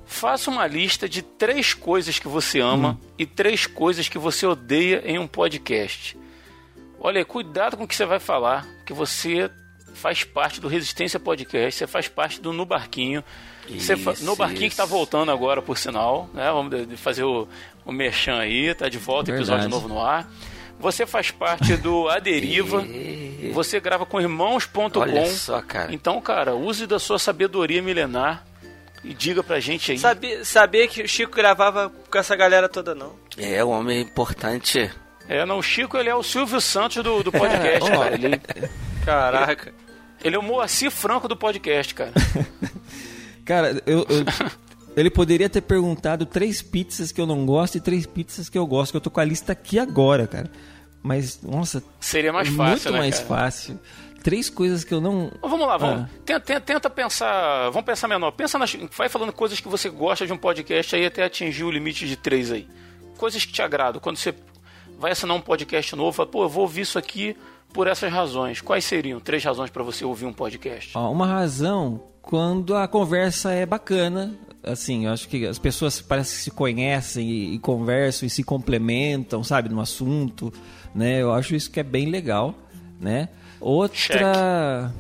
faça 0.05 0.51
uma 0.51 0.67
lista 0.69 1.09
de 1.09 1.21
três 1.21 1.75
coisas 1.75 2.19
que 2.21 2.29
você 2.29 2.61
ama 2.61 2.99
e 3.19 3.27
três 3.27 3.67
coisas 3.67 4.09
que 4.09 4.19
você 4.19 4.47
odeia 4.47 5.03
em 5.05 5.19
um 5.19 5.27
podcast. 5.27 6.17
Olha, 7.01 7.19
aí, 7.19 7.25
cuidado 7.25 7.77
com 7.77 7.85
o 7.85 7.89
que 7.89 7.97
você 7.97 8.07
vai 8.07 8.21
falar, 8.21 8.65
que 8.85 8.93
você 8.93 9.51
faz 9.95 10.23
parte 10.23 10.61
do 10.61 10.69
Resistência 10.69 11.19
Podcast, 11.19 11.79
você 11.79 11.87
faz 11.87 12.07
parte 12.07 12.41
do 12.41 12.53
No 12.53 12.65
Barquinho. 12.65 13.25
Fa- 13.97 14.13
Isso, 14.13 14.25
no 14.25 14.37
Barquinho 14.37 14.71
que 14.71 14.77
tá 14.77 14.85
isso. 14.85 14.93
voltando 14.93 15.31
agora, 15.33 15.61
por 15.61 15.77
sinal, 15.77 16.29
né? 16.33 16.51
Vamos 16.51 16.71
de- 16.71 16.87
de 16.87 16.97
fazer 16.97 17.25
o, 17.25 17.47
o 17.85 17.93
merchan 17.93 18.39
aí, 18.39 18.75
tá 18.75 18.89
de 18.89 18.99
volta, 18.99 19.31
episódio 19.31 19.63
Verdade. 19.63 19.71
novo 19.71 19.89
no 19.89 20.01
ar. 20.05 20.29
Você 20.79 21.07
faz 21.07 21.31
parte 21.31 21.77
do 21.77 22.09
A 22.11 22.19
Deriva. 22.19 22.83
E- 22.83 23.51
Você 23.55 23.81
grava 23.81 24.05
com 24.05 24.21
irmãos.com. 24.21 25.01
Olha 25.01 25.27
só, 25.27 25.61
cara. 25.63 25.93
Então, 25.95 26.21
cara, 26.21 26.55
use 26.55 26.87
da 26.87 26.99
sua 26.99 27.19
sabedoria 27.19 27.81
milenar 27.83 28.45
e 29.05 29.15
diga 29.15 29.43
pra 29.43 29.59
gente 29.61 29.93
aí. 29.93 29.99
Sabia, 29.99 30.45
sabia 30.45 30.87
que 30.89 31.03
o 31.03 31.09
Chico 31.09 31.35
gravava 31.37 31.91
com 32.11 32.19
essa 32.19 32.35
galera 32.37 32.69
toda, 32.69 32.95
não. 32.95 33.15
É, 33.39 33.63
o 33.65 33.69
homem 33.71 33.99
é 33.99 34.01
importante. 34.01 34.91
É, 35.29 35.45
não, 35.47 35.59
o 35.59 35.63
Chico, 35.63 35.97
ele 35.97 36.09
é 36.09 36.15
o 36.15 36.23
Silvio 36.23 36.61
Santos 36.61 37.03
do, 37.03 37.23
do 37.23 37.31
podcast, 37.33 37.91
ó. 37.91 37.99
cara. 37.99 38.15
Ele, 38.15 38.41
Caraca. 39.05 39.73
ele 40.25 40.37
é 40.37 40.39
o 40.39 40.43
Moacir 40.43 40.91
Franco 40.91 41.27
do 41.29 41.37
podcast, 41.37 41.95
cara. 41.95 42.13
Cara, 43.47 43.81
eu, 43.87 44.01
eu- 44.01 44.25
ele 44.95 45.09
poderia 45.11 45.49
ter 45.49 45.63
perguntado 45.63 46.27
três 46.27 46.61
pizzas 46.61 47.11
que 47.13 47.21
eu 47.21 47.27
não 47.27 47.47
gosto 47.47 47.77
e 47.77 47.81
três 47.81 48.05
pizzas 48.05 48.49
que 48.51 48.59
eu 48.59 48.67
gosto, 48.67 48.91
que 48.91 48.97
eu 48.99 49.01
tô 49.01 49.11
com 49.11 49.21
a 49.21 49.25
lista 49.25 49.53
aqui 49.53 49.79
agora, 49.79 50.27
cara. 50.27 50.51
Mas, 51.03 51.41
nossa, 51.43 51.83
Seria 52.01 52.33
mais 52.33 52.49
é 52.49 52.51
fácil, 52.51 52.71
muito 52.73 52.93
né, 52.93 52.99
mais 52.99 53.15
cara? 53.21 53.29
fácil. 53.29 53.81
Três 54.25 54.51
coisas 54.51 54.83
que 54.83 54.93
eu 54.93 55.01
não. 55.01 55.31
Vamos 55.41 55.61
lá, 55.69 55.77
vamos. 55.77 56.03
Ah. 56.03 56.09
Tenta, 56.25 56.41
tenta- 56.41 56.61
tenta 56.61 56.91
pensar. 56.91 57.71
Vamos 57.71 57.85
pensar 57.87 58.09
menor. 58.09 58.33
Pensa 58.33 58.59
nas. 58.59 58.75
Vai 58.97 59.09
falando 59.09 59.33
coisas 59.33 59.61
que 59.61 59.69
você 59.69 59.89
gosta 59.89 60.27
de 60.27 60.33
um 60.33 60.37
podcast 60.37 60.97
aí 60.97 61.07
até 61.07 61.23
atingir 61.23 61.63
o 61.63 61.71
limite 61.71 62.09
de 62.09 62.17
três 62.17 62.51
aí. 62.51 62.67
Coisas 63.17 63.45
que 63.45 63.53
te 63.53 63.63
agradam. 63.63 64.01
Quando 64.01 64.17
você 64.17 64.35
vai 64.99 65.13
assinar 65.13 65.37
um 65.37 65.41
podcast 65.41 65.95
novo, 65.95 66.11
fala, 66.11 66.29
pô, 66.29 66.43
eu 66.43 66.49
vou 66.49 66.63
ouvir 66.63 66.81
isso 66.81 66.99
aqui 66.99 67.37
por 67.73 67.87
essas 67.87 68.11
razões. 68.13 68.61
Quais 68.61 68.85
seriam 68.85 69.21
três 69.21 69.45
razões 69.45 69.71
pra 69.71 69.85
você 69.85 70.05
ouvir 70.05 70.25
um 70.27 70.33
podcast? 70.33 70.91
Ó, 70.99 71.13
uma 71.13 71.27
razão 71.27 72.03
quando 72.27 72.75
a 72.75 72.87
conversa 72.89 73.53
é 73.53 73.65
bacana. 73.65 74.35
Assim, 74.63 75.07
eu 75.07 75.13
acho 75.13 75.29
que 75.29 75.47
as 75.47 75.61
pessoas 75.61 76.03
parecem 76.03 76.37
que 76.37 76.43
se 76.43 76.51
conhecem 76.51 77.31
e, 77.31 77.55
e 77.55 77.59
conversam 77.61 78.27
e 78.27 78.31
se 78.31 78.43
complementam, 78.43 79.45
sabe, 79.45 79.69
no 79.69 79.81
assunto, 79.81 80.53
né? 80.93 81.23
Eu 81.23 81.33
acho 81.33 81.55
isso 81.55 81.71
que 81.71 81.79
é 81.79 81.85
bem 81.85 82.11
legal, 82.11 82.53
né? 83.01 83.29
Outra 83.61 84.93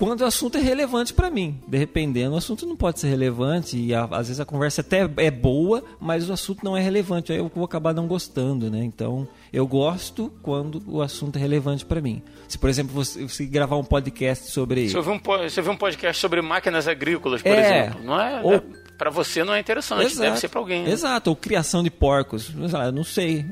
quando 0.00 0.22
o 0.22 0.24
assunto 0.24 0.56
é 0.56 0.60
relevante 0.60 1.12
pra 1.12 1.28
mim. 1.30 1.60
Dependendo, 1.68 2.34
o 2.34 2.38
assunto 2.38 2.66
não 2.66 2.74
pode 2.74 2.98
ser 2.98 3.08
relevante 3.08 3.76
e 3.78 3.94
a- 3.94 4.04
às 4.10 4.28
vezes 4.28 4.40
a 4.40 4.44
conversa 4.46 4.80
até 4.80 5.08
é 5.18 5.30
boa, 5.30 5.84
mas 6.00 6.28
o 6.28 6.32
assunto 6.32 6.64
não 6.64 6.74
é 6.76 6.80
relevante. 6.80 7.30
Aí 7.32 7.38
eu 7.38 7.50
vou 7.54 7.64
acabar 7.64 7.92
não 7.92 8.06
gostando, 8.06 8.70
né? 8.70 8.82
Então, 8.82 9.28
eu 9.52 9.66
gosto 9.66 10.32
quando 10.42 10.82
o 10.86 11.02
assunto 11.02 11.36
é 11.36 11.38
relevante 11.38 11.84
pra 11.84 12.00
mim. 12.00 12.22
Se, 12.48 12.56
por 12.58 12.70
exemplo, 12.70 12.92
você, 12.94 13.22
você 13.26 13.44
gravar 13.44 13.76
um 13.76 13.84
podcast 13.84 14.50
sobre 14.50 14.88
Você 14.88 14.96
ouviu, 14.96 15.12
um, 15.12 15.18
po- 15.18 15.36
você 15.38 15.60
ouviu 15.60 15.72
um 15.74 15.76
podcast 15.76 16.20
sobre 16.20 16.40
máquinas 16.40 16.88
agrícolas, 16.88 17.42
por 17.42 17.52
É. 17.52 17.60
exemplo. 17.84 18.02
Não 18.02 18.20
é, 18.20 18.40
Ou- 18.42 18.54
é- 18.54 18.62
pra 19.00 19.08
você 19.08 19.42
não 19.42 19.54
é 19.54 19.58
interessante, 19.60 20.14
deve 20.14 20.36
ser 20.38 20.48
pra 20.48 20.60
alguém. 20.60 20.82
né? 20.82 20.90
Exato, 20.90 21.30
ou 21.30 21.36
criação 21.36 21.82
de 21.82 21.90
porcos. 21.90 22.52
Eu 22.54 22.92
não 22.92 23.02
sei. 23.02 23.46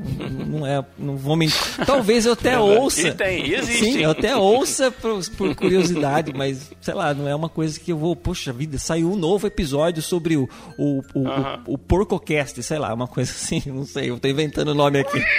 não 0.46 0.66
é, 0.66 0.84
não 0.98 1.16
vou 1.16 1.36
mentir. 1.36 1.56
Talvez 1.86 2.26
eu 2.26 2.34
até 2.34 2.58
ouça. 2.60 3.08
E 3.08 3.14
tem, 3.14 3.54
existe. 3.54 3.92
Sim, 3.92 3.98
eu 4.00 4.10
até 4.10 4.36
ouça 4.36 4.90
por, 4.90 5.26
por 5.30 5.54
curiosidade, 5.54 6.34
mas 6.34 6.70
sei 6.82 6.92
lá, 6.92 7.14
não 7.14 7.26
é 7.26 7.34
uma 7.34 7.48
coisa 7.48 7.80
que 7.80 7.90
eu 7.90 7.96
vou, 7.96 8.14
poxa 8.14 8.52
vida, 8.52 8.76
saiu 8.78 9.10
um 9.10 9.16
novo 9.16 9.46
episódio 9.46 10.02
sobre 10.02 10.36
o 10.36 10.46
o, 10.76 11.02
o, 11.14 11.26
Aham. 11.26 11.62
o, 11.66 11.74
o 11.74 11.78
Porcocast, 11.78 12.62
sei 12.62 12.78
lá, 12.78 12.92
uma 12.92 13.08
coisa 13.08 13.30
assim, 13.30 13.62
não 13.72 13.86
sei, 13.86 14.10
eu 14.10 14.20
tô 14.20 14.28
inventando 14.28 14.68
o 14.68 14.74
nome 14.74 15.00
aqui. 15.00 15.18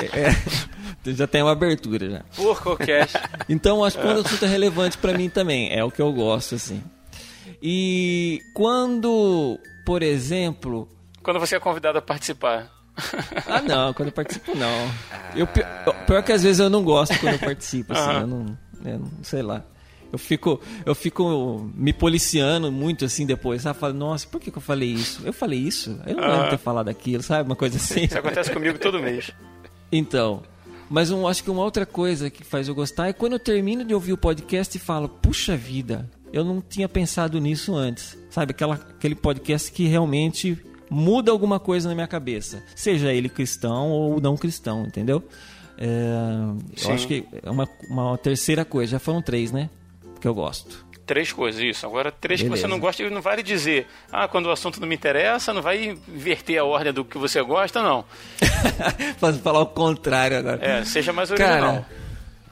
É, 0.00 0.30
é, 0.30 1.12
já 1.12 1.26
tem 1.26 1.42
uma 1.42 1.52
abertura 1.52 2.08
já. 2.08 2.20
Porcocast. 2.34 3.18
Então, 3.50 3.84
acho 3.84 3.98
que 3.98 4.02
quando 4.02 4.16
o 4.16 4.20
assunto 4.20 4.44
é 4.46 4.48
relevante 4.48 4.96
pra 4.96 5.12
mim 5.12 5.28
também, 5.28 5.70
é 5.70 5.84
o 5.84 5.90
que 5.90 6.00
eu 6.00 6.10
gosto, 6.10 6.54
assim. 6.54 6.82
E 7.62 8.40
quando, 8.54 9.58
por 9.84 10.02
exemplo. 10.02 10.88
Quando 11.22 11.38
você 11.40 11.56
é 11.56 11.60
convidado 11.60 11.98
a 11.98 12.02
participar. 12.02 12.70
Ah, 13.46 13.62
não, 13.62 13.92
quando 13.94 14.08
eu 14.08 14.12
participo, 14.12 14.54
não. 14.54 14.90
Eu, 15.34 15.46
pi- 15.46 15.64
pior 16.06 16.22
que 16.22 16.32
às 16.32 16.42
vezes 16.42 16.58
eu 16.60 16.68
não 16.68 16.82
gosto 16.82 17.18
quando 17.18 17.34
eu 17.34 17.38
participo, 17.38 17.92
assim, 17.94 18.12
eu 18.20 18.26
não, 18.26 18.58
eu 18.84 18.98
não- 18.98 19.10
Sei 19.22 19.42
lá. 19.42 19.62
Eu 20.12 20.18
fico, 20.18 20.60
eu 20.84 20.94
fico 20.94 21.70
me 21.74 21.92
policiando 21.92 22.70
muito 22.72 23.04
assim 23.04 23.24
depois, 23.24 23.62
sabe? 23.62 23.78
Falo, 23.78 23.94
nossa, 23.94 24.26
por 24.26 24.40
que, 24.40 24.50
que 24.50 24.58
eu 24.58 24.62
falei 24.62 24.88
isso? 24.90 25.22
Eu 25.24 25.32
falei 25.32 25.58
isso? 25.60 26.00
Eu 26.04 26.16
não 26.16 26.26
lembro 26.28 26.44
de 26.44 26.50
ter 26.50 26.58
falado 26.58 26.88
aquilo, 26.88 27.22
sabe? 27.22 27.48
Uma 27.48 27.54
coisa 27.54 27.76
assim. 27.76 28.04
Isso 28.04 28.18
acontece 28.18 28.50
comigo 28.52 28.76
todo 28.78 28.98
mês. 29.00 29.30
Então, 29.92 30.42
mas 30.90 31.10
eu 31.10 31.28
acho 31.28 31.44
que 31.44 31.50
uma 31.50 31.62
outra 31.62 31.86
coisa 31.86 32.28
que 32.28 32.42
faz 32.42 32.66
eu 32.66 32.74
gostar 32.74 33.06
é 33.08 33.12
quando 33.12 33.34
eu 33.34 33.38
termino 33.38 33.84
de 33.84 33.94
ouvir 33.94 34.12
o 34.12 34.18
podcast 34.18 34.76
e 34.76 34.80
falo, 34.80 35.08
puxa 35.08 35.56
vida, 35.56 36.10
eu 36.32 36.44
não 36.44 36.60
tinha 36.60 36.88
pensado 36.88 37.40
nisso 37.40 37.74
antes. 37.74 38.16
Sabe, 38.30 38.52
Aquela, 38.52 38.74
aquele 38.74 39.14
podcast 39.14 39.70
que 39.72 39.86
realmente 39.86 40.58
muda 40.88 41.30
alguma 41.30 41.58
coisa 41.60 41.88
na 41.88 41.94
minha 41.94 42.06
cabeça. 42.08 42.62
Seja 42.74 43.12
ele 43.12 43.28
cristão 43.28 43.90
ou 43.90 44.20
não 44.20 44.36
cristão, 44.36 44.84
entendeu? 44.84 45.22
É, 45.78 46.86
eu 46.86 46.92
acho 46.92 47.06
que 47.06 47.24
é 47.42 47.50
uma, 47.50 47.68
uma 47.88 48.18
terceira 48.18 48.64
coisa, 48.64 48.92
já 48.92 48.98
foram 48.98 49.22
três, 49.22 49.50
né? 49.50 49.70
Que 50.20 50.28
eu 50.28 50.34
gosto. 50.34 50.84
Três 51.06 51.32
coisas, 51.32 51.60
isso. 51.60 51.86
Agora, 51.86 52.12
três 52.12 52.40
que 52.40 52.44
Beleza. 52.44 52.62
você 52.62 52.68
não 52.68 52.78
gosta, 52.78 53.08
não 53.10 53.22
vale 53.22 53.42
dizer, 53.42 53.86
ah, 54.12 54.28
quando 54.28 54.46
o 54.46 54.50
assunto 54.50 54.80
não 54.80 54.86
me 54.86 54.94
interessa, 54.94 55.52
não 55.52 55.62
vai 55.62 55.96
inverter 56.06 56.60
a 56.60 56.64
ordem 56.64 56.92
do 56.92 57.04
que 57.04 57.18
você 57.18 57.42
gosta, 57.42 57.82
não. 57.82 58.04
Falar 59.42 59.60
o 59.60 59.66
contrário 59.66 60.38
agora. 60.38 60.64
É, 60.64 60.84
seja 60.84 61.12
mais 61.12 61.30
original. 61.30 61.60
Cara, 61.60 61.86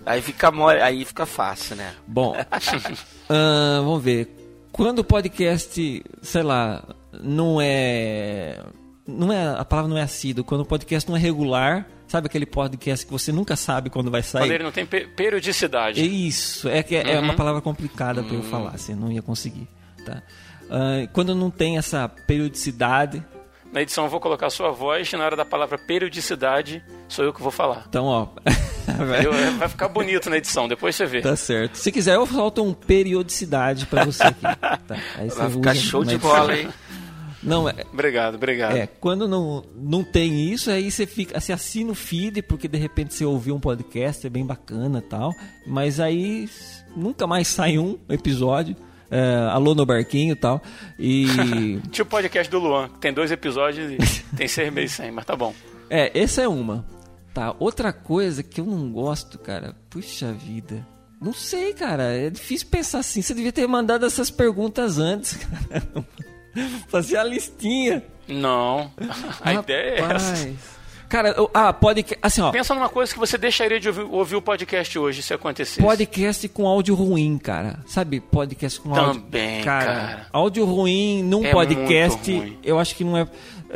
Aí 0.09 0.22
fica 0.22 0.51
mole, 0.51 0.81
aí 0.81 1.05
fica 1.05 1.26
fácil, 1.26 1.76
né? 1.76 1.93
Bom, 2.07 2.35
ah, 3.29 3.81
vamos 3.83 4.03
ver. 4.03 4.29
Quando 4.72 5.01
o 5.01 5.05
podcast, 5.05 6.03
sei 6.22 6.43
lá, 6.43 6.85
não 7.20 7.59
é. 7.61 8.62
Não 9.07 9.33
é. 9.33 9.49
A 9.59 9.64
palavra 9.64 9.89
não 9.91 9.97
é 9.99 10.03
assíduo. 10.03 10.45
Quando 10.45 10.61
o 10.61 10.64
podcast 10.66 11.09
não 11.09 11.16
é 11.16 11.20
regular, 11.20 11.87
sabe 12.07 12.26
aquele 12.26 12.47
podcast 12.47 13.05
que 13.07 13.11
você 13.12 13.33
nunca 13.33 13.57
sabe 13.57 13.91
quando 13.91 14.11
vai 14.11 14.22
sair? 14.22 14.43
Quando 14.43 14.53
ele 14.53 14.64
não 14.64 14.72
tem 14.72 14.85
pe- 14.87 15.07
periodicidade. 15.09 16.05
Isso, 16.05 16.68
é 16.68 16.83
que 16.83 16.95
é, 16.97 17.12
é 17.14 17.18
uma 17.18 17.31
Uhum. 17.31 17.37
palavra 17.37 17.61
complicada 17.61 18.22
para 18.22 18.35
eu 18.35 18.43
falar, 18.43 18.70
assim, 18.74 18.95
não 18.95 19.11
ia 19.11 19.22
conseguir. 19.22 19.66
Tá? 20.05 20.22
Ah, 20.70 21.09
quando 21.12 21.35
não 21.35 21.51
tem 21.51 21.79
essa 21.79 22.09
periodicidade, 22.09 23.24
Na 23.72 23.83
edição 23.83 24.05
eu 24.05 24.11
vou 24.11 24.18
colocar 24.20 24.49
sua 24.51 24.70
voz 24.70 25.12
e 25.12 25.16
na 25.16 25.24
hora 25.24 25.37
da 25.37 25.45
palavra 25.45 25.76
periodicidade 25.76 26.83
sou 27.09 27.24
eu 27.24 27.33
que 27.35 27.43
vou 27.43 27.51
falar. 27.51 27.85
então, 27.89 28.05
ó. 28.07 28.29
Eu- 29.03 29.57
vai 29.59 29.68
ficar 29.68 29.88
bonito 29.88 30.28
na 30.30 30.36
edição, 30.36 30.66
depois 30.68 30.94
você 30.96 31.07
vê. 31.07 31.20
tá 31.20 31.36
certo. 31.36 31.76
Se 31.76 31.90
quiser, 31.92 32.14
eu 32.16 32.26
solto 32.26 32.62
um 32.62 32.72
periodicidade 32.74 33.86
para 33.86 34.05
você 34.05 34.22
aqui. 34.24 34.42
Tá? 34.42 34.78
Aí 35.16 35.30
você 35.30 35.38
Vai 35.38 35.51
ficar 35.51 35.74
show 35.74 36.05
de 36.05 36.18
bola, 36.18 36.57
hein? 36.57 36.68
Não, 37.42 37.68
é, 37.68 37.74
Obrigado, 37.92 38.34
obrigado. 38.34 38.76
É, 38.76 38.86
quando 38.86 39.28
não, 39.28 39.64
não 39.76 40.03
tem 40.03 40.51
isso, 40.51 40.70
aí 40.72 40.90
você 40.90 41.07
fica, 41.07 41.38
você 41.38 41.53
assina 41.53 41.92
o 41.92 41.94
feed, 41.94 42.42
porque 42.42 42.66
de 42.66 42.76
repente 42.76 43.14
você 43.14 43.24
ouviu 43.24 43.55
um 43.55 43.61
podcast, 43.61 44.26
é 44.26 44.30
bem 44.30 44.44
bacana 44.44 44.99
e 44.99 45.03
tal, 45.03 45.32
mas 45.64 46.01
aí 46.01 46.49
nunca 46.96 47.28
mais 47.28 47.46
sai 47.46 47.78
um 47.78 47.96
episódio, 48.09 48.74
é, 49.09 49.49
alô 49.53 49.72
no 49.72 49.86
barquinho 49.86 50.32
e 50.32 50.36
tal, 50.36 50.61
e... 50.99 51.78
Tipo 51.92 52.09
o 52.09 52.11
podcast 52.11 52.51
do 52.51 52.59
Luan, 52.59 52.88
que 52.88 52.99
tem 52.99 53.12
dois 53.12 53.30
episódios 53.30 53.92
e 53.92 53.99
tem 54.36 54.49
seis 54.49 54.72
meses 54.72 54.96
sem, 54.96 55.12
mas 55.12 55.24
tá 55.24 55.36
bom. 55.36 55.55
é, 55.88 56.11
essa 56.20 56.42
é 56.42 56.49
uma, 56.49 56.84
tá? 57.35 57.55
Outra 57.59 57.93
coisa 57.93 58.43
que 58.43 58.61
eu 58.61 58.64
não 58.64 58.91
gosto, 58.91 59.39
cara, 59.39 59.74
puxa 59.91 60.33
vida... 60.33 60.87
Não 61.20 61.33
sei, 61.33 61.72
cara, 61.72 62.05
é 62.14 62.31
difícil 62.31 62.68
pensar 62.68 63.01
assim, 63.01 63.20
você 63.20 63.35
devia 63.35 63.51
ter 63.51 63.66
mandado 63.66 64.07
essas 64.07 64.31
perguntas 64.31 64.99
antes, 64.99 65.35
cara. 65.43 65.83
Fazer 66.87 67.16
a 67.16 67.24
listinha. 67.24 68.05
Não. 68.29 68.93
A 69.41 69.55
ideia 69.55 69.95
é 69.95 70.01
essa. 70.01 70.29
Rapaz. 70.31 70.79
Cara, 71.09 71.35
ah, 71.55 71.72
pode. 71.72 72.05
Assim, 72.20 72.43
ó. 72.43 72.51
Pensa 72.51 72.74
numa 72.74 72.89
coisa 72.91 73.12
que 73.12 73.18
você 73.18 73.39
deixaria 73.39 73.81
de 73.81 73.89
ouvir, 73.89 74.03
ouvir 74.03 74.37
o 74.37 74.43
podcast 74.43 74.99
hoje 74.99 75.22
se 75.22 75.33
acontecesse. 75.33 75.81
Podcast 75.81 76.47
com 76.51 76.68
áudio 76.68 76.95
ruim, 76.95 77.39
cara. 77.39 77.81
Sabe, 77.87 78.20
podcast 78.20 78.79
com 78.79 78.95
áudio. 78.95 79.22
Também, 79.22 79.64
cara. 79.64 80.26
Áudio 80.31 80.66
ruim 80.66 81.22
num 81.22 81.45
É 81.45 81.51
podcast, 81.51 82.59
eu 82.62 82.79
acho 82.79 82.95
que 82.95 83.05
não 83.05 83.16
é. 83.16 83.26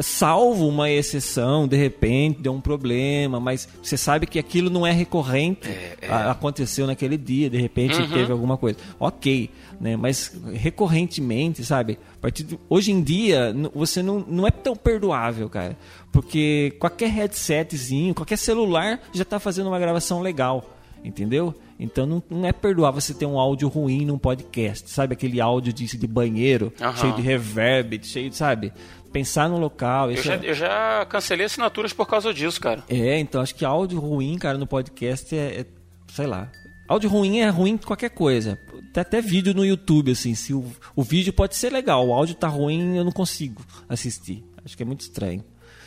Salvo 0.01 0.67
uma 0.69 0.91
exceção, 0.91 1.69
de 1.69 1.77
repente 1.77 2.41
deu 2.41 2.53
um 2.55 2.61
problema, 2.61 3.39
mas 3.39 3.69
você 3.83 3.97
sabe 3.97 4.27
que 4.27 4.39
aquilo 4.39 4.71
não 4.71 4.87
é 4.87 4.93
recorrente. 4.93 5.69
A- 6.09 6.31
aconteceu 6.31 6.87
naquele 6.87 7.17
dia, 7.19 7.51
de 7.51 7.59
repente 7.59 8.01
Uhum. 8.01 8.09
teve 8.09 8.33
alguma 8.33 8.57
coisa. 8.57 8.79
Ok, 8.99 9.51
né? 9.81 9.97
Mas 9.97 10.33
recorrentemente, 10.55 11.65
sabe? 11.65 11.99
A 12.17 12.21
partir 12.21 12.45
de- 12.45 12.59
hoje 12.69 12.91
em 12.93 13.03
dia, 13.03 13.55
você 13.75 14.03
não, 14.03 14.21
não 14.27 14.47
é 14.47 14.51
tão 14.51 14.75
perdoável, 14.75 15.49
cara. 15.49 15.77
Porque 16.11 16.75
qualquer 16.79 17.11
headsetzinho, 17.11 18.15
qualquer 18.15 18.39
celular 18.39 19.01
já 19.13 19.25
tá 19.25 19.39
fazendo 19.39 19.67
uma 19.69 19.79
gravação 19.79 20.21
legal. 20.23 20.65
Entendeu? 21.05 21.53
Então 21.81 22.07
não, 22.07 22.23
não 22.31 22.47
é 22.47 22.53
perdoar 22.53 22.93
você 22.93 23.13
ter 23.13 23.27
um 23.27 23.37
áudio 23.37 23.67
ruim 23.67 24.05
num 24.07 24.17
podcast, 24.17 24.89
sabe? 24.89 25.15
Aquele 25.15 25.41
áudio 25.41 25.73
de, 25.73 25.85
de 25.99 26.07
banheiro, 26.07 26.73
Aham. 26.81 26.95
cheio 26.97 27.13
de 27.17 27.23
reverb, 27.23 27.99
cheio 28.05 28.31
de, 28.31 28.37
sabe? 28.37 28.73
Pensar 29.13 29.49
no 29.49 29.59
local. 29.59 30.11
Eu 30.11 30.23
já, 30.23 30.35
é- 30.35 30.41
eu 30.43 30.55
já 30.55 31.07
cancelei 31.07 31.47
assinaturas 31.47 31.93
por 31.93 32.07
causa 32.07 32.33
disso, 32.33 32.61
cara. 32.61 32.83
É, 32.89 33.19
então 33.19 33.41
acho 33.41 33.55
que 33.55 33.65
áudio 33.65 34.01
ruim, 34.01 34.39
cara, 34.39 34.57
no 34.57 34.67
podcast 34.67 35.37
é, 35.37 35.61
é- 35.61 35.67
sei 36.13 36.27
lá. 36.27 36.51
Áudio 36.89 37.09
ruim 37.11 37.41
é 37.41 37.49
ruim 37.49 37.77
de 37.77 37.87
qualquer 37.87 38.11
coisa. 38.11 38.59
Tem 38.93 39.01
até 39.01 39.21
vídeo 39.21 39.55
no 39.55 39.65
YouTube, 39.65 40.11
assim. 40.11 40.35
Se 40.35 40.53
o, 40.53 40.65
o 40.97 41.03
vídeo 41.03 41.33
pode 41.33 41.57
ser 41.57 41.71
legal, 41.71 42.07
o 42.07 42.13
áudio 42.13 42.35
tá 42.35 42.49
ruim, 42.49 42.97
eu 42.97 43.05
não 43.05 43.13
consigo 43.13 43.63
assistir. 43.89 44.45
Acho 44.65 44.77
que 44.77 44.83
é 44.83 44.87
muito 44.87 45.01
estranho. 45.03 45.45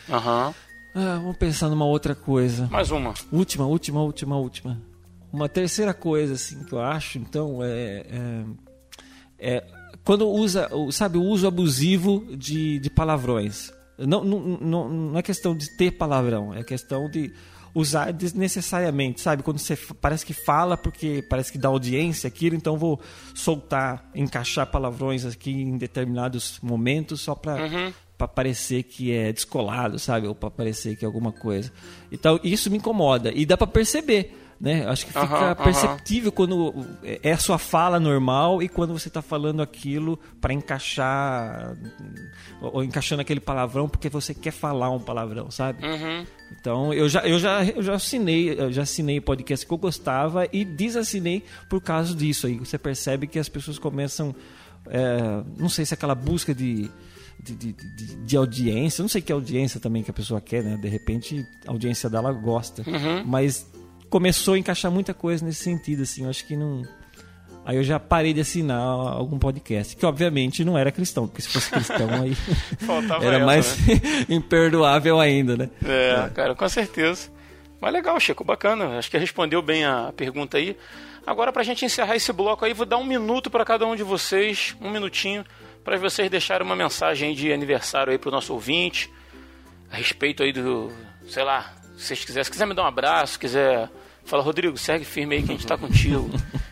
Aham. 0.10 0.54
Ah, 0.96 1.20
vamos 1.22 1.38
pensar 1.38 1.68
numa 1.70 1.86
outra 1.86 2.16
coisa. 2.16 2.68
Mais 2.72 2.90
uma. 2.90 3.14
Última, 3.32 3.66
última, 3.66 4.02
última, 4.02 4.38
última. 4.38 4.82
Uma 5.32 5.50
terceira 5.50 5.94
coisa, 5.94 6.36
assim, 6.36 6.64
que 6.64 6.74
eu 6.74 6.80
acho, 6.82 7.18
então, 7.18 7.60
é. 7.62 8.06
é, 8.10 9.58
é 9.58 9.64
quando 10.06 10.30
usa, 10.30 10.70
sabe, 10.92 11.18
o 11.18 11.24
uso 11.24 11.48
abusivo 11.48 12.26
de, 12.38 12.80
de 12.80 12.90
palavrões. 12.90 13.74
Não, 13.98 14.24
não, 14.24 14.40
não, 14.40 14.90
não 14.90 15.20
é 15.20 15.22
questão 15.22 15.56
de 15.56 15.76
ter 15.76 15.92
palavrão, 15.92 16.54
é 16.54 16.64
questão 16.64 17.10
de 17.10 17.34
usar 17.74 18.12
desnecessariamente, 18.14 19.20
sabe? 19.20 19.44
Quando 19.44 19.58
você 19.58 19.76
parece 20.00 20.26
que 20.26 20.34
fala 20.34 20.78
porque 20.78 21.26
parece 21.30 21.52
que 21.52 21.58
dá 21.58 21.68
audiência 21.68 22.28
aquilo, 22.28 22.56
então 22.56 22.78
vou 22.78 23.02
soltar, 23.34 24.10
encaixar 24.16 24.68
palavrões 24.68 25.26
aqui 25.26 25.52
em 25.52 25.78
determinados 25.78 26.60
momentos 26.62 27.22
só 27.22 27.36
para 27.36 27.92
para 28.18 28.28
parecer 28.28 28.84
que 28.84 29.12
é 29.12 29.34
descolado, 29.34 30.00
sabe? 30.00 30.26
Ou 30.28 30.34
para 30.34 30.50
parecer 30.50 30.96
que 30.96 31.04
é 31.04 31.08
alguma 31.08 31.34
coisa. 31.34 31.70
Então, 32.10 32.40
isso 32.44 32.72
me 32.72 32.78
incomoda. 32.78 33.30
E 33.36 33.46
dá 33.46 33.58
para 33.58 33.68
perceber, 33.68 34.34
né? 34.60 34.86
Acho 34.88 35.06
que 35.06 35.12
fica 35.12 35.56
perceptível 35.56 36.32
quando 36.32 36.74
é 37.24 37.32
a 37.34 37.38
sua 37.38 37.58
fala 37.58 38.00
normal 38.00 38.64
e 38.64 38.70
quando 38.70 38.94
você 38.98 39.08
está 39.10 39.22
falando 39.22 39.62
aquilo 39.62 40.18
para 40.40 40.54
encaixar 40.54 41.76
ou 42.62 42.76
ou 42.76 42.84
encaixando 42.84 43.22
aquele 43.22 43.40
palavrão 43.40 43.88
porque 43.90 44.08
você 44.10 44.34
quer 44.34 44.52
falar 44.52 44.90
um 44.90 45.00
palavrão, 45.00 45.52
sabe? 45.52 45.86
Uhum. 45.86 46.26
Então 46.60 46.94
eu 46.94 47.08
já, 47.10 47.22
eu 47.28 47.38
já, 47.40 47.66
eu 47.66 47.82
já 47.84 47.96
assinei, 47.96 48.50
eu 48.60 48.72
já 48.72 48.84
assinei 48.84 49.20
podcast 49.20 49.66
que 49.66 49.74
eu 49.74 49.78
gostava 49.78 50.48
e 50.54 50.64
desassinei 50.64 51.44
por 51.70 51.82
causa 51.82 52.14
disso 52.16 52.48
aí. 52.48 52.58
Você 52.58 52.78
percebe 52.78 53.28
que 53.28 53.38
as 53.40 53.50
pessoas 53.50 53.78
começam, 53.78 54.34
é, 54.88 55.44
não 55.58 55.68
sei 55.70 55.86
se 55.86 55.94
é 55.94 55.96
aquela 55.96 56.16
busca 56.16 56.54
de, 56.56 56.90
de, 57.44 57.56
de, 57.56 57.74
de- 57.74 58.16
de 58.26 58.38
audiência, 58.38 59.02
não 59.02 59.10
sei 59.10 59.22
que 59.22 59.32
audiência 59.32 59.80
também 59.80 60.02
que 60.02 60.12
a 60.12 60.14
pessoa 60.14 60.40
quer, 60.40 60.64
né? 60.64 60.78
De 60.78 60.88
repente 60.88 61.46
a 61.68 61.72
audiência 61.72 62.10
dela 62.10 62.32
gosta, 62.32 62.84
mas 63.26 63.68
começou 64.16 64.54
a 64.54 64.58
encaixar 64.58 64.90
muita 64.90 65.14
coisa 65.14 65.46
nesse 65.46 65.62
sentido, 65.62 66.04
assim. 66.04 66.24
Eu 66.24 66.30
acho 66.30 66.48
que 66.48 66.56
não. 66.56 66.84
Aí 67.66 67.76
eu 67.76 67.84
já 67.84 68.00
parei 68.00 68.34
de 68.34 68.40
assinar 68.40 68.80
algum 68.80 69.38
podcast, 69.38 69.94
que 69.94 70.06
obviamente 70.06 70.64
não 70.64 70.78
era 70.78 70.90
cristão, 70.90 71.28
porque 71.28 71.42
se 71.42 71.50
fosse 71.50 71.70
cristão 71.70 72.08
aí 72.24 72.34
Faltava 72.88 73.26
era 73.26 73.46
mais 73.46 73.78
né? 73.86 73.96
imperdoável 74.34 75.20
ainda, 75.20 75.58
né? 75.58 75.70
É, 75.84 76.30
cara, 76.30 76.56
com 76.56 76.70
certeza. 76.70 77.30
Mas 77.82 77.92
legal, 77.92 78.18
Chico, 78.18 78.42
bacana. 78.46 78.98
Acho 78.98 79.12
que 79.12 79.18
respondeu 79.18 79.62
bem 79.62 79.84
a 79.84 80.14
pergunta 80.16 80.56
aí. 80.56 80.78
Agora, 81.28 81.52
pra 81.52 81.62
gente 81.62 81.84
encerrar 81.84 82.16
esse 82.16 82.32
bloco 82.32 82.64
aí, 82.64 82.74
vou 82.74 82.86
dar 82.86 82.96
um 82.96 83.06
minuto 83.06 83.50
para 83.50 83.66
cada 83.66 83.86
um 83.86 83.98
de 83.98 84.04
vocês, 84.04 84.78
um 84.80 84.90
minutinho, 84.90 85.44
para 85.84 85.98
vocês 85.98 86.30
deixarem 86.30 86.66
uma 86.66 86.76
mensagem 86.76 87.32
aí 87.32 87.36
de 87.36 87.52
aniversário 87.52 88.14
aí 88.14 88.18
pro 88.18 88.32
nosso 88.32 88.54
ouvinte, 88.54 89.12
a 89.92 89.98
respeito 89.98 90.42
aí 90.42 90.54
do, 90.54 90.90
sei 91.28 91.44
lá, 91.44 91.74
se 91.98 92.06
vocês 92.06 92.24
quiserem, 92.24 92.46
se 92.46 92.52
quiser 92.52 92.66
me 92.66 92.74
dar 92.74 92.84
um 92.84 92.88
abraço, 92.88 93.38
quiser 93.38 93.90
fala, 94.26 94.44
Rodrigo, 94.44 94.78
segue 94.78 95.06
firme 95.06 95.36
aí 95.36 95.44
que 95.44 95.52
a 95.52 95.56
gente 95.56 95.68
tá 95.68 95.78
contigo. 95.78 96.30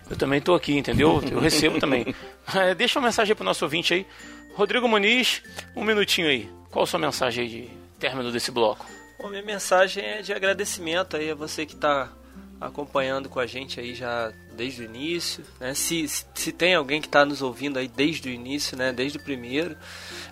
Eu 0.09 0.17
também 0.17 0.41
tô 0.41 0.53
aqui, 0.53 0.77
entendeu? 0.77 1.21
Eu 1.31 1.39
recebo 1.39 1.79
também. 1.79 2.13
É, 2.53 2.75
Deixa 2.75 2.99
uma 2.99 3.07
mensagem 3.07 3.31
aí 3.31 3.35
pro 3.35 3.45
nosso 3.45 3.63
ouvinte 3.63 3.93
aí. 3.93 4.05
Rodrigo 4.53 4.87
Muniz, 4.87 5.41
um 5.75 5.83
minutinho 5.83 6.27
aí. 6.27 6.49
Qual 6.69 6.83
a 6.83 6.87
sua 6.87 6.99
mensagem 6.99 7.43
aí 7.43 7.49
de 7.49 7.69
término 7.99 8.31
desse 8.31 8.51
bloco? 8.51 8.85
Bom, 9.19 9.29
minha 9.29 9.41
mensagem 9.41 10.03
é 10.03 10.21
de 10.21 10.33
agradecimento 10.33 11.15
aí 11.15 11.31
a 11.31 11.35
você 11.35 11.65
que 11.65 11.73
está 11.73 12.11
acompanhando 12.59 13.29
com 13.29 13.39
a 13.39 13.45
gente 13.45 13.79
aí 13.79 13.93
já 13.93 14.31
desde 14.55 14.81
o 14.81 14.85
início, 14.85 15.43
né? 15.59 15.73
Se, 15.73 16.07
se, 16.07 16.51
tem 16.51 16.75
alguém 16.75 17.01
que 17.01 17.07
está 17.07 17.25
nos 17.25 17.41
ouvindo 17.41 17.77
aí 17.77 17.87
desde 17.87 18.29
o 18.29 18.31
início, 18.31 18.77
né? 18.77 18.93
Desde 18.93 19.17
o 19.17 19.23
primeiro, 19.23 19.75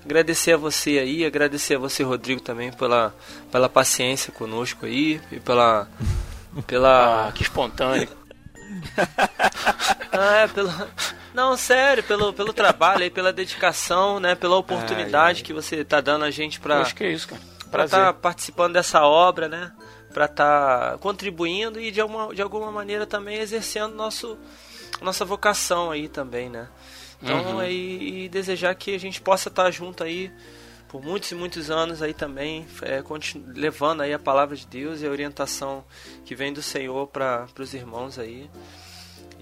agradecer 0.04 0.54
a 0.54 0.58
você 0.58 1.00
aí, 1.00 1.26
agradecer 1.26 1.76
a 1.76 1.80
você 1.80 2.04
Rodrigo 2.04 2.42
também 2.42 2.72
pela, 2.72 3.14
pela 3.52 3.68
paciência 3.68 4.32
conosco 4.32 4.86
aí 4.86 5.20
e 5.32 5.40
pela 5.40 5.88
pela 6.68 7.28
Ah, 7.28 7.32
que 7.32 7.44
espontâneo. 7.44 8.08
Ah, 10.14 10.36
é, 10.42 10.48
pelo... 10.48 10.70
Não, 11.34 11.56
sério, 11.56 12.04
pelo, 12.04 12.34
pelo 12.34 12.52
trabalho 12.54 13.04
aí, 13.04 13.10
pela 13.10 13.32
dedicação, 13.32 14.20
né? 14.20 14.36
Pela 14.36 14.58
oportunidade 14.58 15.44
que 15.44 15.54
você 15.54 15.84
tá 15.86 16.02
dando 16.02 16.26
a 16.26 16.32
gente 16.32 16.60
pra 16.60 16.82
Acho 16.82 16.94
que 16.96 17.04
é 17.06 17.12
isso, 17.12 17.28
cara. 17.30 17.42
pra 17.72 17.86
estar 17.86 18.14
participando 18.16 18.74
dessa 18.74 19.02
obra, 19.04 19.48
né? 19.48 19.72
Pra 20.14 20.26
estar 20.26 20.98
contribuindo 20.98 21.80
e 21.80 21.90
de 21.92 22.02
alguma, 22.02 22.34
de 22.36 22.42
alguma 22.42 22.70
maneira 22.72 23.06
também 23.06 23.38
exercendo 23.40 23.96
nosso, 23.96 24.38
nossa 25.02 25.24
vocação 25.24 25.90
aí 25.92 26.10
também, 26.10 26.50
né? 26.50 26.68
Então, 27.24 27.38
Uhum. 27.54 27.60
aí, 27.60 28.26
e 28.26 28.30
desejar 28.30 28.76
que 28.76 28.94
a 28.94 29.00
gente 29.00 29.22
possa 29.22 29.48
estar 29.48 29.72
junto 29.72 30.04
aí 30.04 30.30
por 30.92 31.02
muitos 31.02 31.32
e 31.32 31.36
muitos 31.36 31.72
anos 31.72 32.02
aí 32.02 32.14
também, 32.14 32.68
é, 32.82 33.02
continu- 33.02 33.46
levando 33.56 34.02
aí 34.02 34.14
a 34.14 34.20
palavra 34.20 34.58
de 34.58 34.68
Deus 34.68 35.02
e 35.02 35.08
a 35.08 35.10
orientação 35.10 35.86
que 36.26 36.36
vem 36.36 36.52
do 36.52 36.62
Senhor 36.62 37.08
para 37.08 37.48
os 37.58 37.74
irmãos 37.74 38.20
aí. 38.20 38.50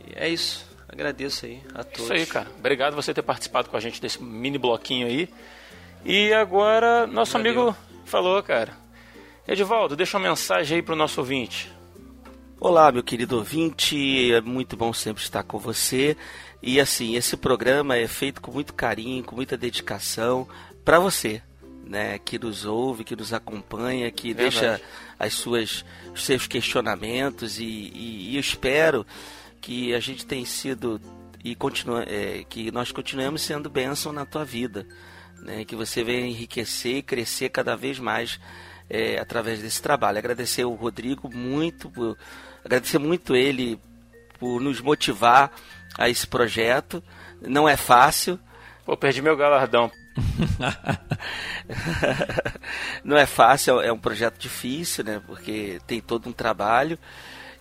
E 0.07 0.13
é 0.15 0.29
isso. 0.29 0.63
Agradeço 0.87 1.47
aí 1.47 1.61
a 1.73 1.83
todos. 1.83 2.01
Isso 2.03 2.13
aí, 2.13 2.25
cara. 2.27 2.47
Obrigado 2.57 2.93
você 2.95 3.13
ter 3.15 3.23
participado 3.23 3.67
com 3.67 3.75
a 3.75 3.79
gente 3.79 3.99
desse 3.99 4.21
mini 4.21 4.59
bloquinho 4.59 5.07
aí. 5.07 5.27
E 6.05 6.31
agora, 6.33 7.07
nosso 7.07 7.33
Valeu. 7.33 7.51
amigo 7.51 7.77
falou, 8.05 8.41
cara. 8.43 8.73
Edivaldo, 9.47 9.95
deixa 9.95 10.17
uma 10.17 10.29
mensagem 10.29 10.77
aí 10.77 10.83
pro 10.83 10.95
nosso 10.95 11.19
ouvinte. 11.19 11.71
Olá, 12.59 12.91
meu 12.91 13.01
querido 13.01 13.37
ouvinte, 13.37 14.31
é 14.31 14.41
muito 14.41 14.77
bom 14.77 14.93
sempre 14.93 15.23
estar 15.23 15.41
com 15.43 15.57
você. 15.57 16.15
E 16.61 16.79
assim, 16.79 17.15
esse 17.15 17.37
programa 17.37 17.95
é 17.95 18.07
feito 18.07 18.41
com 18.41 18.51
muito 18.51 18.73
carinho, 18.73 19.23
com 19.23 19.35
muita 19.35 19.55
dedicação 19.57 20.47
para 20.83 20.99
você, 20.99 21.41
né, 21.85 22.19
que 22.19 22.37
nos 22.39 22.65
ouve, 22.65 23.03
que 23.03 23.15
nos 23.15 23.33
acompanha, 23.33 24.09
que 24.11 24.33
Verdade. 24.33 24.59
deixa 24.59 24.81
as 25.17 25.33
suas 25.33 25.83
os 26.13 26.23
seus 26.25 26.47
questionamentos 26.47 27.59
e, 27.59 27.63
e- 27.63 28.31
e 28.31 28.35
eu 28.35 28.39
espero 28.39 29.05
que 29.61 29.93
a 29.93 29.99
gente 29.99 30.25
tenha 30.25 30.45
sido 30.45 30.99
e 31.43 31.55
continua, 31.55 32.03
é, 32.03 32.43
que 32.49 32.71
nós 32.71 32.91
continuemos 32.91 33.41
sendo 33.41 33.69
bênção 33.69 34.11
na 34.11 34.25
tua 34.25 34.43
vida, 34.43 34.85
né, 35.43 35.63
que 35.65 35.75
você 35.75 36.03
venha 36.03 36.27
enriquecer 36.27 36.97
e 36.97 37.01
crescer 37.01 37.49
cada 37.49 37.75
vez 37.75 37.97
mais 37.99 38.39
é, 38.89 39.19
através 39.19 39.61
desse 39.61 39.79
trabalho. 39.81 40.17
Agradecer 40.17 40.63
o 40.65 40.73
Rodrigo 40.73 41.29
muito, 41.33 41.89
por- 41.91 42.17
agradecer 42.65 42.97
muito 42.97 43.35
ele 43.35 43.79
por 44.39 44.59
nos 44.59 44.81
motivar 44.81 45.51
a 45.97 46.09
esse 46.09 46.25
projeto. 46.25 47.03
Não 47.41 47.69
é 47.69 47.77
fácil, 47.77 48.39
Pô, 48.85 48.97
perdi 48.97 49.21
meu 49.21 49.37
galardão. 49.37 49.91
não 53.03 53.17
é 53.17 53.25
fácil, 53.25 53.81
é 53.81 53.91
um 53.91 53.97
projeto 53.97 54.37
difícil, 54.37 55.03
né? 55.03 55.21
Porque 55.25 55.79
tem 55.87 56.01
todo 56.01 56.29
um 56.29 56.33
trabalho. 56.33 56.99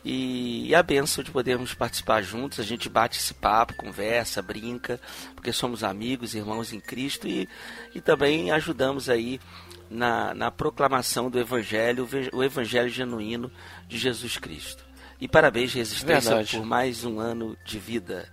E, 0.04 0.68
e 0.68 0.74
a 0.74 0.82
benção 0.82 1.24
de 1.24 1.30
podermos 1.30 1.74
participar 1.74 2.22
juntos, 2.22 2.60
a 2.60 2.62
gente 2.62 2.88
bate 2.88 3.18
esse 3.18 3.34
papo, 3.34 3.74
conversa, 3.74 4.40
brinca, 4.40 5.00
porque 5.34 5.52
somos 5.52 5.82
amigos, 5.82 6.34
irmãos 6.34 6.72
em 6.72 6.80
Cristo 6.80 7.26
e, 7.26 7.48
e 7.94 8.00
também 8.00 8.50
ajudamos 8.50 9.10
aí 9.10 9.40
na, 9.90 10.32
na 10.34 10.50
proclamação 10.50 11.28
do 11.28 11.38
Evangelho, 11.38 12.08
o 12.32 12.42
Evangelho 12.42 12.88
genuíno 12.88 13.50
de 13.88 13.98
Jesus 13.98 14.36
Cristo. 14.36 14.84
E 15.20 15.26
parabéns, 15.26 15.74
Resistência, 15.74 16.30
Verdade. 16.30 16.56
por 16.56 16.64
mais 16.64 17.04
um 17.04 17.18
ano 17.18 17.56
de 17.64 17.78
vida. 17.78 18.28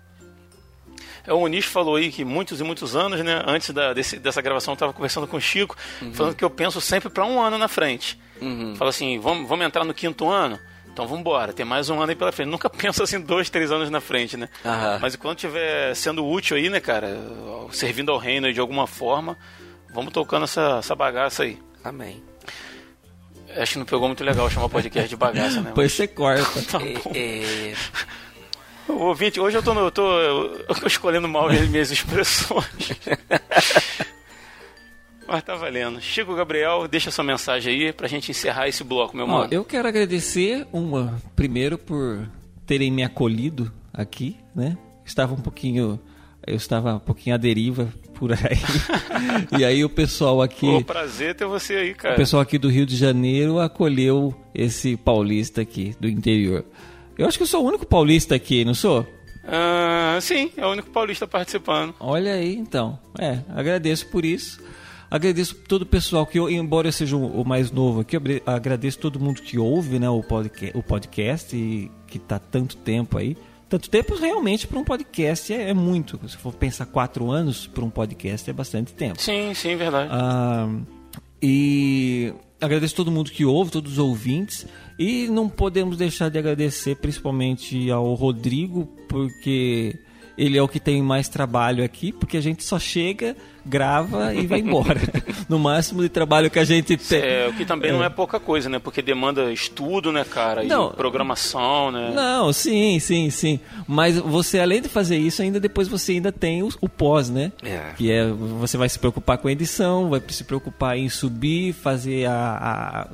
É, 1.27 1.33
o 1.33 1.39
Muniz 1.39 1.65
falou 1.65 1.95
aí 1.95 2.11
que 2.11 2.23
muitos 2.25 2.59
e 2.59 2.63
muitos 2.63 2.95
anos, 2.95 3.19
né? 3.21 3.41
Antes 3.47 3.71
da, 3.71 3.93
desse- 3.93 4.19
dessa 4.19 4.41
gravação, 4.41 4.73
eu 4.73 4.77
tava 4.77 4.93
conversando 4.93 5.27
com 5.27 5.37
o 5.37 5.41
Chico, 5.41 5.75
falando 6.13 6.35
que 6.35 6.43
eu 6.45 6.49
penso 6.49 6.79
sempre 6.81 7.09
para 7.09 7.25
um 7.25 7.41
ano 7.41 7.57
na 7.57 7.67
frente. 7.67 8.19
Uhum. 8.41 8.75
Fala 8.75 8.89
assim, 8.89 9.19
vamos, 9.19 9.47
vamos 9.47 9.65
entrar 9.65 9.83
no 9.83 9.93
quinto 9.93 10.29
ano? 10.29 10.59
Então 10.91 11.05
vamos 11.05 11.21
embora, 11.21 11.51
tem 11.51 11.65
mais 11.65 11.89
um 11.89 11.99
ano 12.01 12.09
aí 12.11 12.15
pela 12.15 12.31
frente. 12.31 12.47
Nunca 12.49 12.69
penso 12.71 13.03
assim 13.03 13.19
dois, 13.19 13.49
três 13.49 13.71
anos 13.71 13.89
na 13.89 13.99
frente, 13.99 14.37
né? 14.37 14.47
Aham. 14.63 14.99
Mas 15.01 15.15
quando 15.15 15.37
tiver 15.37 15.93
sendo 15.95 16.25
útil 16.25 16.55
aí, 16.55 16.69
né, 16.69 16.79
cara, 16.79 17.17
servindo 17.71 18.11
ao 18.11 18.17
reino 18.17 18.47
aí 18.47 18.53
de 18.53 18.59
alguma 18.61 18.87
forma, 18.87 19.37
vamos 19.93 20.13
tocando 20.13 20.43
essa, 20.43 20.77
essa 20.79 20.95
bagaça 20.95 21.43
aí. 21.43 21.57
Amém. 21.83 22.23
Acho 23.57 23.73
que 23.73 23.79
não 23.79 23.85
pegou 23.85 24.07
muito 24.07 24.23
legal 24.23 24.49
chamar 24.49 24.67
podcast 24.69 25.07
de 25.09 25.15
bagaça, 25.15 25.57
né? 25.61 25.69
Depois 25.75 25.91
você 25.93 26.07
corta. 26.07 26.43
Tá 26.71 26.79
bom. 26.79 27.11
É, 27.13 27.71
é, 27.71 27.73
O 28.87 28.93
ouvinte, 29.05 29.39
hoje 29.39 29.57
eu 29.57 29.63
tô, 29.63 29.73
no- 29.73 29.81
eu 29.81 29.91
tô, 29.91 30.19
eu 30.19 30.75
tô 30.79 30.85
escolhendo 30.87 31.27
mal 31.27 31.47
as 31.47 31.67
minhas 31.67 31.89
expressões. 31.91 32.65
Mas 35.27 35.43
tá 35.43 35.55
valendo. 35.55 35.99
Chico 35.99 36.35
Gabriel, 36.35 36.87
deixa 36.87 37.09
sua 37.09 37.23
mensagem 37.23 37.73
aí 37.87 37.93
pra 37.93 38.07
gente 38.07 38.29
encerrar 38.29 38.67
esse 38.67 38.83
bloco, 38.83 39.17
meu 39.17 39.25
mano. 39.25 39.47
eu 39.51 39.65
quero 39.65 39.87
agradecer 39.87 40.67
uma 40.71 41.19
primeiro 41.35 41.77
por 41.79 42.27
terem 42.65 42.91
me 42.91 43.03
acolhido 43.03 43.71
aqui, 43.91 44.37
né? 44.55 44.77
Estava 45.03 45.33
um 45.33 45.39
pouquinho 45.39 45.99
eu 46.45 46.55
estava 46.55 46.93
um 46.93 46.99
pouquinho 46.99 47.33
à 47.35 47.39
deriva 47.39 47.91
por 48.13 48.31
aí. 48.33 48.37
e 49.59 49.65
aí 49.65 49.83
o 49.83 49.89
pessoal 49.89 50.43
aqui. 50.43 50.67
Pô, 50.67 50.83
prazer 50.83 51.33
ter 51.33 51.45
você 51.45 51.73
aí, 51.73 51.93
cara. 51.95 52.13
O 52.13 52.17
pessoal 52.17 52.41
aqui 52.43 52.59
do 52.59 52.69
Rio 52.69 52.85
de 52.85 52.95
Janeiro 52.95 53.57
acolheu 53.59 54.33
esse 54.53 54.95
paulista 54.95 55.61
aqui 55.61 55.95
do 55.99 56.07
interior. 56.07 56.63
Eu 57.17 57.27
acho 57.27 57.37
que 57.37 57.43
eu 57.43 57.47
sou 57.47 57.63
o 57.63 57.67
único 57.67 57.85
paulista 57.85 58.35
aqui, 58.35 58.65
não 58.65 58.73
sou? 58.73 59.07
Ah, 59.47 60.17
sim, 60.21 60.51
é 60.57 60.65
o 60.65 60.71
único 60.71 60.89
paulista 60.89 61.27
participando. 61.27 61.93
Olha 61.99 62.33
aí, 62.33 62.55
então. 62.55 62.99
É, 63.19 63.39
agradeço 63.49 64.07
por 64.07 64.25
isso. 64.25 64.59
Agradeço 65.09 65.55
todo 65.55 65.83
o 65.83 65.85
pessoal 65.85 66.25
que, 66.25 66.39
embora 66.39 66.87
eu 66.87 66.91
seja 66.91 67.15
o 67.15 67.45
mais 67.45 67.71
novo 67.71 68.01
aqui, 68.01 68.17
agradeço 68.45 68.99
todo 68.99 69.19
mundo 69.19 69.41
que 69.41 69.57
ouve 69.57 69.99
né, 69.99 70.09
o 70.09 70.21
podcast, 70.21 70.77
o 70.77 70.83
podcast 70.83 71.55
e 71.55 71.91
que 72.07 72.17
está 72.17 72.39
tanto 72.39 72.75
tempo 72.77 73.17
aí. 73.17 73.37
Tanto 73.69 73.89
tempo 73.89 74.15
realmente 74.15 74.67
para 74.67 74.79
um 74.79 74.83
podcast 74.83 75.53
é, 75.53 75.69
é, 75.69 75.73
muito. 75.73 76.19
Se 76.27 76.37
for 76.37 76.53
pensar 76.53 76.85
quatro 76.85 77.31
anos 77.31 77.67
para 77.67 77.83
um 77.83 77.89
podcast 77.89 78.49
é 78.49 78.53
bastante 78.53 78.93
tempo. 78.93 79.21
Sim, 79.21 79.53
sim, 79.53 79.75
verdade. 79.75 80.09
Ah, 80.11 80.67
e 81.41 82.33
agradeço 82.59 82.95
todo 82.95 83.11
mundo 83.11 83.31
que 83.31 83.45
ouve, 83.45 83.71
todos 83.71 83.93
os 83.93 83.97
ouvintes. 83.97 84.67
E 84.97 85.27
não 85.27 85.49
podemos 85.49 85.97
deixar 85.97 86.29
de 86.29 86.37
agradecer 86.37 86.95
principalmente 86.95 87.91
ao 87.91 88.13
Rodrigo, 88.13 88.87
porque 89.09 89.97
ele 90.37 90.57
é 90.57 90.61
o 90.61 90.67
que 90.67 90.79
tem 90.79 91.01
mais 91.01 91.27
trabalho 91.27 91.83
aqui, 91.83 92.11
porque 92.11 92.37
a 92.37 92.41
gente 92.41 92.63
só 92.63 92.79
chega, 92.79 93.35
grava 93.65 94.33
e 94.33 94.45
vai 94.45 94.59
embora. 94.59 94.99
no 95.49 95.57
máximo 95.57 96.01
de 96.01 96.09
trabalho 96.09 96.49
que 96.49 96.59
a 96.59 96.63
gente 96.63 96.97
tem. 96.97 97.19
É, 97.19 97.47
o 97.47 97.53
que 97.53 97.65
também 97.65 97.89
é. 97.89 97.93
não 97.93 98.03
é 98.03 98.09
pouca 98.09 98.39
coisa, 98.39 98.69
né? 98.69 98.79
Porque 98.79 99.01
demanda 99.01 99.51
estudo, 99.51 100.11
né, 100.11 100.23
cara? 100.23 100.63
Não, 100.63 100.91
e 100.91 100.93
programação, 100.95 101.91
né? 101.91 102.11
Não, 102.13 102.53
sim, 102.53 102.99
sim, 102.99 103.29
sim. 103.29 103.59
Mas 103.87 104.17
você, 104.17 104.59
além 104.59 104.81
de 104.81 104.89
fazer 104.89 105.17
isso, 105.17 105.41
ainda 105.41 105.59
depois 105.59 105.87
você 105.87 106.13
ainda 106.13 106.31
tem 106.31 106.63
o, 106.63 106.69
o 106.81 106.89
pós, 106.89 107.29
né? 107.29 107.51
É. 107.63 107.93
Que 107.97 108.11
é, 108.11 108.27
você 108.27 108.77
vai 108.77 108.89
se 108.89 108.99
preocupar 108.99 109.37
com 109.37 109.47
a 109.47 109.51
edição, 109.51 110.09
vai 110.09 110.21
se 110.27 110.43
preocupar 110.43 110.97
em 110.97 111.09
subir, 111.09 111.73
fazer 111.73 112.27
a, 112.27 112.33
a 112.33 113.07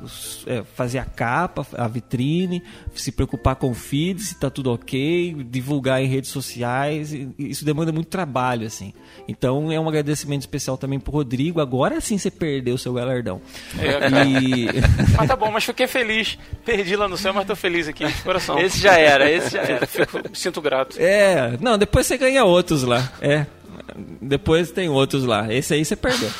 é, 0.46 0.62
fazer 0.74 0.98
a 0.98 1.04
capa, 1.04 1.66
a 1.76 1.88
vitrine, 1.88 2.62
se 2.94 3.12
preocupar 3.12 3.56
com 3.56 3.70
o 3.70 3.74
feed, 3.74 4.20
se 4.20 4.38
tá 4.38 4.50
tudo 4.50 4.72
ok, 4.72 5.36
divulgar 5.48 6.02
em 6.02 6.06
redes 6.06 6.30
sociais. 6.30 7.14
Isso 7.38 7.64
demanda 7.64 7.92
muito 7.92 8.08
trabalho, 8.08 8.66
assim. 8.66 8.92
Então 9.26 9.70
é 9.70 9.78
um 9.78 9.88
agradecimento 9.88 10.41
especial 10.42 10.76
também 10.76 11.00
pro 11.00 11.12
Rodrigo. 11.12 11.60
Agora 11.60 12.00
sim 12.00 12.18
você 12.18 12.30
perdeu 12.30 12.74
o 12.74 12.78
seu 12.78 12.92
galardão. 12.92 13.40
É, 13.78 14.26
e... 14.26 14.66
mas 15.16 15.28
tá 15.28 15.36
bom, 15.36 15.50
mas 15.50 15.64
fiquei 15.64 15.86
feliz. 15.86 16.38
Perdi 16.64 16.96
lá 16.96 17.08
no 17.08 17.16
céu, 17.16 17.32
mas 17.32 17.46
tô 17.46 17.56
feliz 17.56 17.88
aqui 17.88 18.06
de 18.06 18.22
coração. 18.22 18.58
Esse 18.58 18.78
já 18.78 18.98
era, 18.98 19.30
esse 19.30 19.50
já 19.50 19.62
era. 19.62 19.86
Fico, 19.86 20.20
sinto 20.34 20.60
grato. 20.60 20.96
É, 20.98 21.56
não, 21.60 21.78
depois 21.78 22.06
você 22.06 22.16
ganha 22.16 22.44
outros 22.44 22.82
lá. 22.82 23.12
É. 23.20 23.46
Depois 24.20 24.70
tem 24.70 24.88
outros 24.88 25.24
lá. 25.24 25.52
Esse 25.52 25.74
aí 25.74 25.84
você 25.84 25.96
perdeu. 25.96 26.30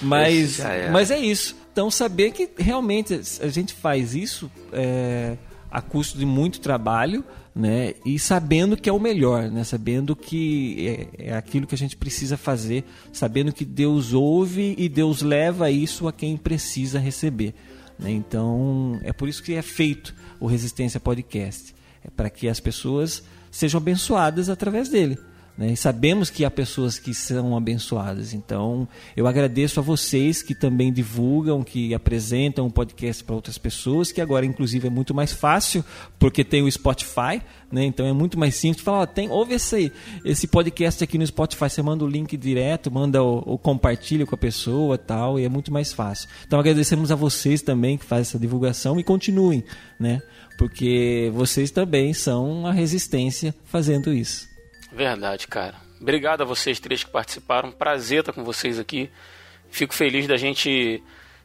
Mas, 0.00 0.60
mas 0.90 1.10
é 1.10 1.18
isso. 1.18 1.56
Então 1.72 1.90
saber 1.90 2.32
que 2.32 2.50
realmente 2.58 3.18
a 3.40 3.48
gente 3.48 3.72
faz 3.72 4.14
isso 4.14 4.50
é, 4.72 5.36
a 5.70 5.80
custo 5.80 6.18
de 6.18 6.26
muito 6.26 6.60
trabalho 6.60 7.24
né? 7.54 7.94
E 8.04 8.18
sabendo 8.18 8.76
que 8.76 8.88
é 8.88 8.92
o 8.92 8.98
melhor, 9.00 9.50
né? 9.50 9.62
Sabendo 9.64 10.16
que 10.16 11.08
é, 11.18 11.28
é, 11.28 11.36
aquilo 11.36 11.66
que 11.66 11.74
a 11.74 11.78
gente 11.78 11.96
precisa 11.96 12.36
fazer, 12.36 12.84
sabendo 13.12 13.52
que 13.52 13.64
Deus 13.64 14.12
ouve 14.12 14.74
e 14.78 14.88
Deus 14.88 15.22
leva 15.22 15.70
isso 15.70 16.08
a 16.08 16.12
quem 16.12 16.36
precisa 16.36 16.98
receber, 16.98 17.54
né? 17.98 18.10
Então 18.10 18.98
é 19.02 19.12
por 19.12 19.28
isso 19.28 19.42
que 19.42 19.54
é 19.54 19.62
feito 19.62 20.14
o 20.40 20.46
Resistência 20.46 20.98
Podcast, 20.98 21.74
é 22.04 22.08
para 22.10 22.30
que 22.30 22.48
as 22.48 22.58
pessoas 22.58 23.22
sejam 23.50 23.78
abençoadas 23.78 24.48
através 24.48 24.88
dele. 24.88 25.18
Né? 25.56 25.72
E 25.72 25.76
sabemos 25.76 26.30
que 26.30 26.44
há 26.44 26.50
pessoas 26.50 26.98
que 26.98 27.12
são 27.14 27.56
abençoadas. 27.56 28.32
Então, 28.32 28.88
eu 29.16 29.26
agradeço 29.26 29.80
a 29.80 29.82
vocês 29.82 30.42
que 30.42 30.54
também 30.54 30.92
divulgam, 30.92 31.62
que 31.62 31.94
apresentam 31.94 32.66
o 32.66 32.70
podcast 32.70 33.22
para 33.22 33.34
outras 33.34 33.58
pessoas, 33.58 34.10
que 34.10 34.20
agora, 34.20 34.46
inclusive, 34.46 34.86
é 34.86 34.90
muito 34.90 35.14
mais 35.14 35.32
fácil, 35.32 35.84
porque 36.18 36.42
tem 36.42 36.62
o 36.62 36.70
Spotify, 36.70 37.42
né? 37.70 37.84
então 37.84 38.06
é 38.06 38.12
muito 38.12 38.38
mais 38.38 38.54
simples. 38.54 38.82
Falar, 38.82 39.06
tem, 39.06 39.30
ouve 39.30 39.54
esse, 39.54 39.92
esse 40.24 40.46
podcast 40.46 41.04
aqui 41.04 41.18
no 41.18 41.26
Spotify, 41.26 41.68
você 41.68 41.82
manda 41.82 42.04
o 42.04 42.08
link 42.08 42.36
direto, 42.36 42.90
manda 42.90 43.22
o, 43.22 43.58
compartilha 43.58 44.24
com 44.24 44.34
a 44.34 44.38
pessoa 44.38 44.96
tal, 44.96 45.38
e 45.38 45.44
é 45.44 45.48
muito 45.48 45.72
mais 45.72 45.92
fácil. 45.92 46.28
Então, 46.46 46.58
agradecemos 46.58 47.12
a 47.12 47.14
vocês 47.14 47.60
também 47.60 47.98
que 47.98 48.04
fazem 48.04 48.22
essa 48.22 48.38
divulgação 48.38 48.98
e 48.98 49.04
continuem, 49.04 49.62
né? 50.00 50.22
porque 50.58 51.30
vocês 51.34 51.70
também 51.70 52.12
são 52.12 52.66
a 52.66 52.72
resistência 52.72 53.54
fazendo 53.64 54.12
isso. 54.12 54.51
Verdade, 54.92 55.46
cara. 55.46 55.74
Obrigado 56.00 56.42
a 56.42 56.44
vocês 56.44 56.80
três 56.80 57.02
que 57.04 57.10
participaram. 57.10 57.70
Prazer 57.70 58.20
estar 58.20 58.32
com 58.32 58.44
vocês 58.44 58.78
aqui. 58.78 59.10
Fico 59.70 59.94
feliz 59.94 60.26
da 60.26 60.36
gente 60.36 61.02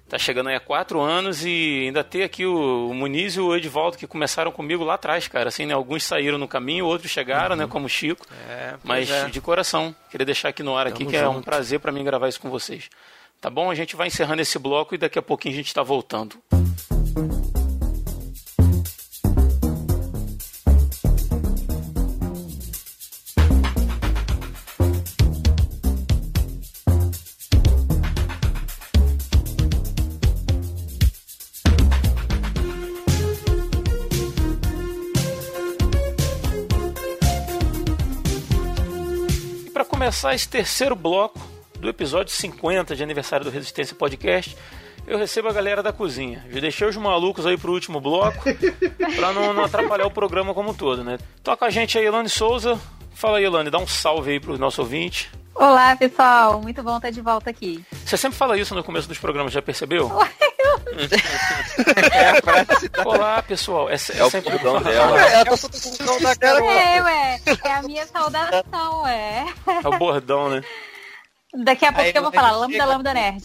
tá 0.10 0.18
chegando 0.18 0.48
aí 0.48 0.56
há 0.56 0.60
quatro 0.60 1.02
anos 1.02 1.46
e 1.46 1.84
ainda 1.86 2.04
ter 2.04 2.24
aqui 2.24 2.46
o, 2.46 2.94
Muniz 2.94 3.36
e 3.36 3.42
o 3.42 3.56
Edvaldo 3.56 3.98
que 3.98 4.08
começaram 4.08 4.52
comigo 4.52 4.84
lá 4.84 4.96
atrás, 4.96 5.28
cara. 5.28 5.50
Assim, 5.50 5.66
né? 5.66 5.74
Alguns 5.74 6.04
saíram 6.04 6.38
no 6.38 6.48
caminho, 6.48 6.86
outros 6.86 7.12
chegaram, 7.12 7.56
né? 7.56 7.64
uhum. 7.64 7.68
né? 7.68 7.72
Como 7.72 7.86
o 7.86 7.90
Chico. 7.90 8.26
É, 8.50 8.76
Mas 8.84 9.10
é. 9.10 9.30
de 9.30 9.42
coração, 9.42 9.96
queria 10.10 10.26
deixar 10.26 10.50
aqui 10.50 10.64
no 10.64 10.78
ar 10.78 10.88
aqui 10.88 11.00
Tamo 11.00 11.10
que 11.12 11.18
junto. 11.18 11.26
é 11.26 11.30
um 11.30 11.42
prazer 11.42 11.80
para 11.80 11.92
mim 11.92 12.04
gravar 12.04 12.28
isso 12.28 12.40
com 12.40 12.50
vocês. 12.50 12.90
Tá 13.40 13.50
bom? 13.50 13.70
A 13.70 13.76
gente 13.76 13.96
vai 13.96 14.08
encerrando 14.08 14.42
esse 14.42 14.58
bloco 14.58 14.96
e 14.96 14.98
daqui 14.98 15.20
a 15.20 15.22
pouquinho 15.22 15.54
a 15.54 15.58
gente 15.58 15.68
está 15.68 15.84
voltando. 15.84 16.42
Começar 40.18 40.34
esse 40.34 40.50
terceiro 40.50 40.96
bloco 40.96 41.40
do 41.80 41.88
episódio 41.88 42.34
50 42.34 42.96
de 42.96 43.04
aniversário 43.04 43.46
do 43.46 43.52
Resistência 43.52 43.96
Podcast, 43.96 44.58
eu 45.06 45.16
recebo 45.16 45.48
a 45.48 45.54
galera 45.54 45.84
da 45.84 45.94
cozinha. 45.94 46.44
Já 46.50 46.60
deixei 46.60 46.88
os 46.88 46.98
malucos 46.98 47.46
aí 47.46 47.56
pro 47.56 47.72
último 47.72 48.02
bloco, 48.02 48.46
pra 49.16 49.32
não, 49.32 49.54
não 49.54 49.64
atrapalhar 49.64 50.08
o 50.08 50.12
programa 50.12 50.56
como 50.56 50.72
um 50.72 50.74
todo, 50.74 51.04
né? 51.04 51.20
Toca 51.44 51.68
a 51.68 51.70
gente 51.70 52.00
aí, 52.00 52.06
Elane 52.06 52.30
Souza. 52.30 52.80
Fala 53.14 53.38
aí, 53.38 53.44
Elane, 53.44 53.70
dá 53.70 53.78
um 53.78 53.86
salve 53.86 54.32
aí 54.32 54.40
pro 54.40 54.58
nosso 54.58 54.82
ouvinte. 54.82 55.30
Olá, 55.54 55.96
pessoal. 55.96 56.60
Muito 56.64 56.82
bom 56.82 56.98
estar 56.98 57.12
de 57.12 57.22
volta 57.22 57.52
aqui. 57.52 57.86
Você 58.04 58.18
sempre 58.18 58.40
fala 58.40 58.58
isso 58.58 58.74
no 58.74 58.84
começo 58.84 59.08
dos 59.08 59.20
programas, 59.20 59.54
já 59.54 59.62
percebeu? 59.62 60.12
É 62.96 63.06
Olá, 63.06 63.42
pessoal. 63.44 63.90
É, 63.90 63.94
é, 63.94 64.18
é 64.18 64.24
o 64.24 64.30
sempre 64.30 64.56
o 64.56 64.60
dela. 64.60 65.22
É, 65.22 65.36
a 65.36 65.44
da 65.44 66.36
cara. 66.36 66.66
É, 66.66 67.02
ué. 67.02 67.42
É 67.64 67.72
a 67.72 67.82
minha 67.84 68.06
saudação, 68.06 69.02
ué. 69.04 69.46
É 69.84 69.88
o 69.88 69.98
bordão, 69.98 70.50
né? 70.50 70.62
Daqui 71.64 71.86
a 71.86 71.94
pouco 71.94 72.08
aí, 72.08 72.14
eu 72.14 72.22
vou 72.22 72.32
falar 72.32 72.52
Lambda 72.52 72.86
Lambda 72.86 73.14
Nerd. 73.14 73.44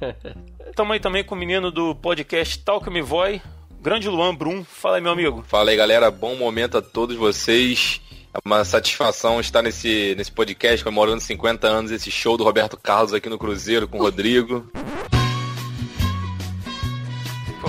Tamo 0.74 0.92
aí 0.92 1.00
também 1.00 1.24
com 1.24 1.34
o 1.34 1.38
menino 1.38 1.70
do 1.70 1.94
podcast 1.94 2.58
Talk 2.60 2.88
Me 2.90 3.02
Voy, 3.02 3.40
grande 3.80 4.08
Luan 4.08 4.34
Brum. 4.34 4.64
Fala 4.64 4.96
aí, 4.96 5.02
meu 5.02 5.12
amigo. 5.12 5.44
Fala 5.46 5.70
aí, 5.70 5.76
galera. 5.76 6.10
Bom 6.10 6.34
momento 6.36 6.78
a 6.78 6.82
todos 6.82 7.16
vocês. 7.16 8.00
É 8.32 8.38
uma 8.44 8.64
satisfação 8.64 9.38
estar 9.38 9.62
nesse, 9.62 10.14
nesse 10.16 10.32
podcast 10.32 10.82
comemorando 10.82 11.20
50 11.20 11.68
anos, 11.68 11.92
esse 11.92 12.10
show 12.10 12.36
do 12.36 12.42
Roberto 12.42 12.76
Carlos 12.76 13.14
aqui 13.14 13.28
no 13.28 13.38
Cruzeiro 13.38 13.86
com 13.86 13.98
o 13.98 14.02
Rodrigo. 14.02 14.68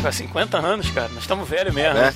Pô, 0.06 0.12
50 0.12 0.60
anos, 0.60 0.92
cara. 0.92 1.08
Nós 1.10 1.24
estamos 1.24 1.50
velhos 1.50 1.74
mesmo. 1.74 1.96
Né? 1.96 2.14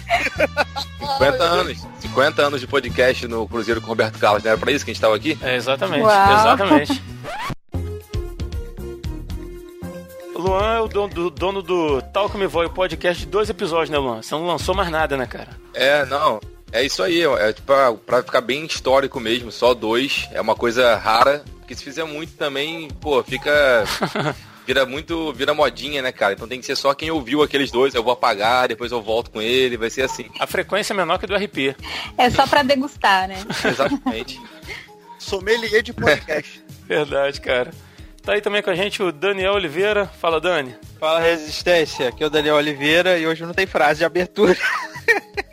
50 0.99 1.43
anos. 1.43 1.87
50 2.01 2.41
anos 2.41 2.61
de 2.61 2.67
podcast 2.67 3.27
no 3.27 3.47
Cruzeiro 3.47 3.81
com 3.81 3.87
o 3.87 3.89
Roberto 3.89 4.19
Carlos. 4.19 4.43
Não 4.43 4.51
era 4.51 4.59
pra 4.59 4.71
isso 4.71 4.85
que 4.85 4.91
a 4.91 4.93
gente 4.93 4.97
estava 4.97 5.15
aqui? 5.15 5.35
É, 5.41 5.55
exatamente. 5.55 6.03
Uau. 6.03 6.39
Exatamente. 6.39 7.01
Luan 10.35 10.75
é 10.75 10.79
o 10.79 10.87
dono 10.87 11.13
do, 11.13 11.29
dono 11.31 11.61
do 11.63 12.01
Talk 12.13 12.37
Me 12.37 12.45
Voy, 12.45 12.69
podcast 12.69 13.25
de 13.25 13.29
dois 13.29 13.49
episódios, 13.49 13.89
né, 13.89 13.97
Luan? 13.97 14.21
Você 14.21 14.35
não 14.35 14.45
lançou 14.45 14.75
mais 14.75 14.89
nada, 14.89 15.17
né, 15.17 15.25
cara? 15.25 15.49
É, 15.73 16.05
não. 16.05 16.39
É 16.71 16.85
isso 16.85 17.01
aí, 17.01 17.23
é 17.23 17.51
tipo, 17.51 17.73
pra 18.05 18.21
ficar 18.21 18.41
bem 18.41 18.65
histórico 18.65 19.19
mesmo, 19.19 19.51
só 19.51 19.73
dois. 19.73 20.29
É 20.31 20.39
uma 20.39 20.55
coisa 20.55 20.95
rara, 20.95 21.43
porque 21.57 21.75
se 21.75 21.83
fizer 21.83 22.03
muito 22.03 22.33
também, 22.33 22.87
pô, 23.01 23.23
fica. 23.23 23.83
vira 24.69 24.85
muito. 24.85 25.33
vira 25.33 25.51
modinha, 25.51 25.99
né, 25.99 26.11
cara? 26.11 26.33
Então 26.33 26.47
tem 26.47 26.59
que 26.59 26.65
ser 26.65 26.75
só 26.75 26.93
quem 26.93 27.09
ouviu 27.09 27.41
aqueles 27.41 27.71
dois. 27.71 27.95
Eu 27.95 28.03
vou 28.03 28.13
apagar, 28.13 28.67
depois 28.67 28.91
eu 28.91 29.01
volto 29.01 29.31
com 29.31 29.41
ele, 29.41 29.77
vai 29.77 29.89
ser 29.89 30.03
assim. 30.03 30.29
A 30.39 30.45
frequência 30.45 30.93
é 30.93 30.95
menor 30.95 31.17
que 31.17 31.25
do 31.25 31.35
RP. 31.35 31.75
É 32.15 32.29
só 32.29 32.45
pra 32.45 32.61
degustar, 32.61 33.27
né? 33.27 33.37
Exatamente. 33.65 34.39
Sommelier 35.17 35.81
de 35.81 35.91
podcast. 35.91 36.63
Verdade, 36.87 37.41
cara. 37.41 37.71
Tá 38.21 38.33
aí 38.33 38.41
também 38.41 38.61
com 38.61 38.69
a 38.69 38.75
gente 38.75 39.01
o 39.01 39.11
Daniel 39.11 39.53
Oliveira. 39.53 40.05
Fala, 40.05 40.39
Dani. 40.39 40.75
Fala, 40.99 41.19
Resistência. 41.19 42.09
Aqui 42.09 42.23
é 42.23 42.27
o 42.27 42.29
Daniel 42.29 42.55
Oliveira 42.55 43.17
e 43.17 43.25
hoje 43.25 43.43
não 43.43 43.53
tem 43.55 43.65
frase 43.65 43.99
de 43.99 44.05
abertura. 44.05 44.55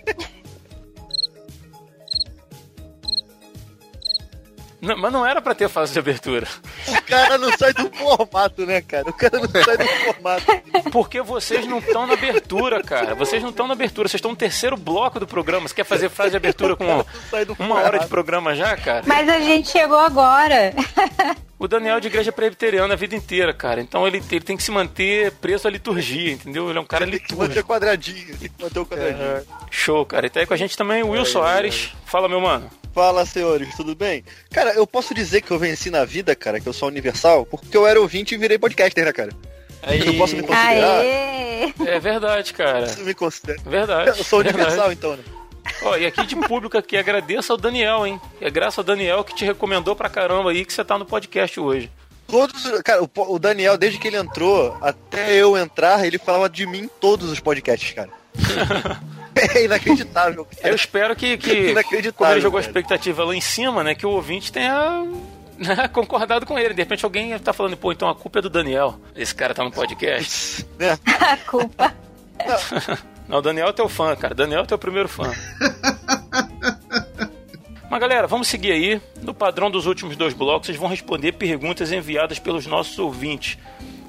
Não, 4.87 4.97
mas 4.97 5.12
não 5.12 5.26
era 5.26 5.43
pra 5.43 5.55
ter 5.55 5.68
fase 5.68 5.93
de 5.93 5.99
abertura. 5.99 6.47
O 6.89 7.03
cara 7.03 7.37
não 7.37 7.51
sai 7.59 7.72
do 7.72 7.91
formato, 7.91 8.64
né, 8.64 8.80
cara? 8.80 9.09
O 9.09 9.12
cara 9.12 9.39
não 9.39 9.49
sai 9.64 9.76
do 9.76 9.87
formato. 9.87 10.91
Porque 10.93 11.20
vocês 11.20 11.66
não 11.66 11.78
estão 11.78 12.07
na 12.07 12.14
abertura, 12.14 12.82
cara. 12.82 13.14
Vocês 13.14 13.43
não 13.43 13.51
estão 13.51 13.66
na 13.66 13.72
abertura. 13.74 14.09
Vocês 14.09 14.18
estão 14.18 14.30
no 14.30 14.37
terceiro 14.37 14.76
bloco 14.76 15.18
do 15.18 15.26
programa. 15.26 15.66
Você 15.66 15.74
quer 15.74 15.84
fazer 15.84 16.09
frase 16.09 16.30
de 16.30 16.37
abertura 16.37 16.76
com 16.76 17.05
uma 17.59 17.74
hora 17.80 17.99
de 17.99 18.07
programa 18.07 18.55
já, 18.55 18.76
cara? 18.76 19.03
Mas 19.07 19.28
a 19.28 19.41
gente 19.41 19.68
chegou 19.70 19.99
agora. 19.99 20.72
O 21.59 21.66
Daniel 21.66 21.97
é 21.97 22.01
de 22.01 22.09
igreja 22.09 22.30
presbiteriana 22.30 22.93
a 22.93 22.97
vida 22.97 23.16
inteira, 23.16 23.53
cara. 23.55 23.80
Então 23.80 24.07
ele, 24.07 24.22
ele 24.30 24.45
tem 24.45 24.57
que 24.57 24.62
se 24.62 24.70
manter 24.70 25.32
preso 25.32 25.66
à 25.66 25.70
liturgia, 25.70 26.32
entendeu? 26.32 26.68
Ele 26.68 26.78
é 26.78 26.80
um 26.80 26.84
cara 26.84 27.07
Tem 27.07 27.18
que 27.18 27.34
manter 27.34 27.64
quadradinho, 27.64 28.37
tem 28.37 28.51
que 28.51 28.62
manter 28.62 28.78
o 28.78 28.84
quadradinho. 28.87 29.43
Show, 29.70 30.05
cara. 30.05 30.26
E 30.26 30.30
tá 30.30 30.41
aí 30.41 30.47
com 30.47 30.53
a 30.53 30.57
gente 30.57 30.76
também 30.76 31.03
o 31.03 31.09
Will 31.09 31.24
Soares. 31.24 31.93
Fala, 32.05 32.28
meu 32.28 32.41
mano. 32.43 32.70
Fala, 32.97 33.26
senhores, 33.26 33.76
tudo 33.76 33.94
bem? 33.94 34.24
Cara, 34.51 34.72
eu 34.72 34.86
posso 34.86 35.12
dizer 35.12 35.42
que 35.42 35.51
eu 35.51 35.59
venci 35.59 35.90
na 35.90 36.07
vida, 36.07 36.34
cara, 36.34 36.59
que 36.59 36.66
eu 36.66 36.72
sou 36.72 36.88
universal, 36.88 37.44
porque 37.44 37.76
eu 37.76 37.86
era 37.86 38.01
ouvinte 38.01 38.34
e 38.34 38.38
virei 38.38 38.59
podcaster, 38.59 39.05
né, 39.05 39.12
cara? 39.12 39.32
Aí. 39.82 40.01
Eu 40.01 40.14
posso 40.14 40.34
me 40.34 40.40
considerar. 40.40 41.01
Aê! 41.01 41.74
É 41.86 42.01
verdade, 42.01 42.55
cara. 42.55 42.86
Você 42.86 43.03
me 43.03 43.12
considera. 43.12 43.61
Verdade. 43.66 44.18
Eu 44.18 44.24
sou 44.24 44.42
verdade. 44.42 44.64
universal, 44.64 44.92
então, 44.92 45.14
né? 45.14 45.22
Ó, 45.82 45.94
e 45.99 46.07
aqui 46.07 46.24
de 46.24 46.36
público 46.36 46.78
aqui, 46.78 46.97
agradeço 46.97 47.53
ao 47.53 47.59
Daniel, 47.59 48.07
hein? 48.07 48.18
É 48.40 48.51
graças 48.51 48.78
ao 48.78 48.84
Daniel 48.84 49.22
que 49.22 49.34
te 49.34 49.44
recomendou 49.44 49.94
pra 49.94 50.09
caramba 50.09 50.51
aí 50.51 50.64
que 50.64 50.72
você 50.72 50.82
tá 50.82 50.97
no 50.97 51.05
podcast 51.05 51.61
hoje. 51.61 51.90
Todos, 52.26 52.62
cara, 52.82 53.03
o, 53.05 53.11
o 53.14 53.38
Daniel, 53.38 53.76
desde 53.76 53.99
que 53.99 54.09
ele 54.09 54.16
entrou, 54.16 54.74
até 54.80 55.34
eu 55.34 55.55
entrar, 55.55 56.03
ele 56.07 56.16
falava 56.16 56.49
de 56.49 56.64
mim 56.64 56.84
em 56.84 56.88
todos 56.88 57.30
os 57.30 57.40
podcasts, 57.40 57.92
cara. 57.92 58.09
é 59.55 59.64
inacreditável. 59.64 60.45
cara. 60.45 60.68
Eu 60.68 60.74
espero 60.74 61.14
que, 61.14 61.37
que 61.37 61.70
Inacreditável, 61.70 62.12
como 62.14 62.32
ele 62.32 62.41
jogou 62.41 62.59
a 62.59 62.61
expectativa 62.61 63.24
lá 63.24 63.34
em 63.34 63.41
cima, 63.41 63.84
né, 63.84 63.95
que 63.95 64.07
o 64.07 64.11
ouvinte 64.11 64.51
tenha 64.51 65.05
né, 65.59 65.89
concordado 65.89 66.47
com 66.47 66.59
ele. 66.59 66.74
De 66.74 66.82
repente 66.82 67.05
alguém 67.05 67.39
tá 67.39 67.53
falando, 67.53 67.76
pô, 67.76 67.93
então 67.93 68.09
a 68.09 68.14
culpa 68.14 68.39
é 68.39 68.43
do 68.43 68.51
Daniel. 68.51 68.99
Esse 69.14 69.34
cara 69.34 69.55
tá 69.55 69.62
no 69.62 69.70
podcast. 69.70 70.66
Né? 70.78 70.99
A 71.05 71.37
culpa. 71.37 71.95
Não, 73.28 73.39
o 73.39 73.43
Daniel 73.43 73.68
é 73.68 73.72
teu 73.72 73.89
fã, 73.89 74.14
cara. 74.14 74.34
Daniel 74.34 74.62
é 74.62 74.66
teu 74.66 74.78
primeiro 74.78 75.09
fã. 75.09 75.32
Mas 77.91 78.01
galera, 78.01 78.26
vamos 78.26 78.49
seguir 78.49 78.72
aí. 78.72 79.01
No 79.22 79.32
padrão 79.32 79.70
dos 79.70 79.87
últimos 79.87 80.16
dois 80.16 80.34
blocos, 80.34 80.66
vocês 80.66 80.78
vão 80.78 80.89
responder 80.89 81.32
perguntas 81.32 81.93
enviadas 81.93 82.39
pelos 82.39 82.66
nossos 82.66 82.99
ouvintes. 82.99 83.59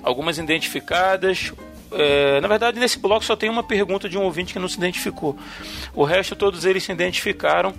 Algumas 0.03 0.38
identificadas. 0.38 1.53
É, 1.91 2.41
na 2.41 2.47
verdade, 2.47 2.79
nesse 2.79 2.99
bloco 2.99 3.23
só 3.23 3.35
tem 3.35 3.49
uma 3.49 3.63
pergunta 3.63 4.09
de 4.09 4.17
um 4.17 4.23
ouvinte 4.23 4.53
que 4.53 4.59
não 4.59 4.67
se 4.67 4.77
identificou. 4.77 5.38
O 5.93 6.03
resto, 6.03 6.35
todos 6.35 6.65
eles 6.65 6.83
se 6.83 6.91
identificaram. 6.91 7.73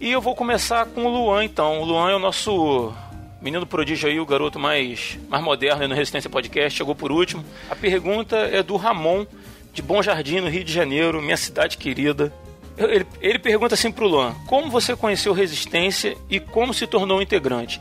E 0.00 0.10
eu 0.10 0.20
vou 0.20 0.34
começar 0.34 0.86
com 0.86 1.04
o 1.04 1.08
Luan, 1.08 1.44
então. 1.44 1.80
O 1.80 1.84
Luan 1.84 2.10
é 2.10 2.14
o 2.14 2.18
nosso 2.18 2.92
menino 3.40 3.66
prodígio 3.66 4.08
aí, 4.08 4.18
o 4.18 4.26
garoto 4.26 4.58
mais, 4.58 5.18
mais 5.28 5.42
moderno 5.42 5.88
no 5.88 5.94
Resistência 5.94 6.30
Podcast. 6.30 6.78
Chegou 6.78 6.94
por 6.94 7.10
último. 7.10 7.44
A 7.70 7.76
pergunta 7.76 8.36
é 8.36 8.62
do 8.62 8.76
Ramon, 8.76 9.26
de 9.72 9.82
Bom 9.82 10.02
Jardim, 10.02 10.40
no 10.40 10.48
Rio 10.48 10.64
de 10.64 10.72
Janeiro, 10.72 11.20
minha 11.20 11.36
cidade 11.36 11.76
querida. 11.76 12.32
Ele, 12.76 13.06
ele 13.20 13.38
pergunta 13.38 13.74
assim 13.74 13.90
pro 13.90 14.06
Luan: 14.06 14.34
Como 14.46 14.70
você 14.70 14.94
conheceu 14.94 15.32
Resistência 15.32 16.16
e 16.30 16.38
como 16.38 16.72
se 16.72 16.86
tornou 16.86 17.20
integrante? 17.20 17.80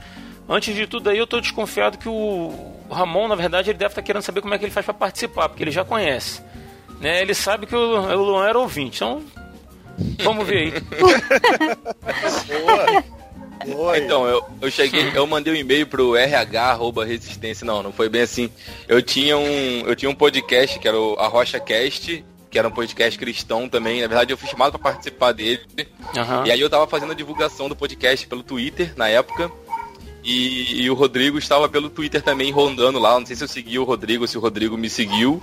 Antes 0.50 0.74
de 0.74 0.88
tudo 0.88 1.10
aí, 1.10 1.18
eu 1.18 1.28
tô 1.28 1.40
desconfiado 1.40 1.98
que 1.98 2.10
o 2.10 2.77
Ramon, 2.90 3.28
na 3.28 3.36
verdade, 3.36 3.70
ele 3.70 3.78
deve 3.78 3.92
estar 3.92 4.02
querendo 4.02 4.22
saber 4.22 4.42
como 4.42 4.54
é 4.54 4.58
que 4.58 4.66
ele 4.66 4.72
faz 4.72 4.86
para 4.86 4.94
participar, 4.94 5.50
porque 5.50 5.64
ele 5.64 5.72
já 5.72 5.84
conhece. 5.84 6.42
Né? 7.00 7.22
Ele 7.22 7.34
sabe 7.34 7.66
que 7.66 7.76
o, 7.76 7.80
o 7.80 8.24
Luan 8.24 8.48
era 8.48 8.58
ouvinte, 8.58 8.98
então 8.98 9.24
vamos 10.24 10.48
ver 10.48 10.58
aí. 10.58 10.72
Boa. 12.48 13.04
Boa. 13.66 13.98
Então, 13.98 14.28
eu, 14.28 14.44
eu 14.62 14.72
cheguei, 14.72 15.12
eu 15.14 15.26
mandei 15.26 15.52
um 15.54 15.56
e-mail 15.56 15.88
pro 15.88 16.16
RH 16.16 16.64
arroba 16.64 17.06
resistência. 17.06 17.66
Não, 17.66 17.82
não 17.82 17.92
foi 17.92 18.08
bem 18.08 18.22
assim. 18.22 18.50
Eu 18.88 19.02
tinha 19.02 19.38
um, 19.38 19.84
eu 19.86 19.96
tinha 19.96 20.10
um 20.10 20.16
podcast 20.16 20.80
que 20.80 20.88
era 20.88 20.98
o 20.98 21.16
a 21.20 21.28
Rocha 21.28 21.60
Cast, 21.60 22.24
que 22.50 22.58
era 22.58 22.68
um 22.68 22.72
podcast 22.72 23.18
cristão 23.18 23.68
também. 23.68 24.02
Na 24.02 24.08
verdade, 24.08 24.32
eu 24.32 24.38
fui 24.38 24.48
chamado 24.48 24.72
para 24.72 24.92
participar 24.92 25.32
dele. 25.32 25.62
Aham. 26.16 26.46
E 26.46 26.52
aí 26.52 26.60
eu 26.60 26.70
tava 26.70 26.88
fazendo 26.88 27.12
a 27.12 27.16
divulgação 27.16 27.68
do 27.68 27.76
podcast 27.76 28.26
pelo 28.28 28.44
Twitter 28.44 28.94
na 28.96 29.10
época. 29.10 29.52
E, 30.30 30.82
e 30.82 30.90
o 30.90 30.94
Rodrigo 30.94 31.38
estava 31.38 31.70
pelo 31.70 31.90
Twitter 31.90 32.22
também 32.22 32.52
rondando 32.52 33.00
lá. 33.00 33.18
Não 33.18 33.26
sei 33.26 33.36
se 33.36 33.44
eu 33.44 33.48
segui 33.48 33.80
o 33.80 33.86
Rodrigo, 33.86 34.28
se 34.28 34.38
o 34.38 34.42
Rodrigo 34.42 34.76
me 34.78 34.90
seguiu. 34.90 35.42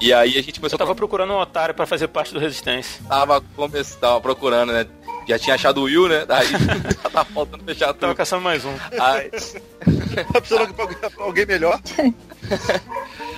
E 0.00 0.12
aí 0.12 0.36
a 0.36 0.42
gente 0.42 0.58
começou 0.58 0.74
Eu 0.74 0.78
tava 0.78 0.94
procurando 0.94 1.32
um 1.32 1.38
otário 1.38 1.74
para 1.74 1.86
fazer 1.86 2.08
parte 2.08 2.34
do 2.34 2.40
Resistência. 2.40 3.00
tava, 3.08 3.40
come- 3.54 3.84
tava 4.00 4.20
procurando, 4.20 4.72
né? 4.72 4.84
Já 5.28 5.38
tinha 5.38 5.54
achado 5.54 5.80
o 5.80 5.84
Will, 5.84 6.08
né? 6.08 6.24
Daí 6.26 6.46
tava 7.02 7.24
faltando 7.24 7.64
fechar 7.64 7.86
Tava 7.94 7.98
tudo. 7.98 8.14
caçando 8.16 8.42
mais 8.42 8.64
um. 8.64 8.74
Aí, 9.00 9.30
Tá 10.32 10.40
precisando 10.40 10.74
pra 10.74 11.24
alguém- 11.24 11.46
melhor? 11.46 11.80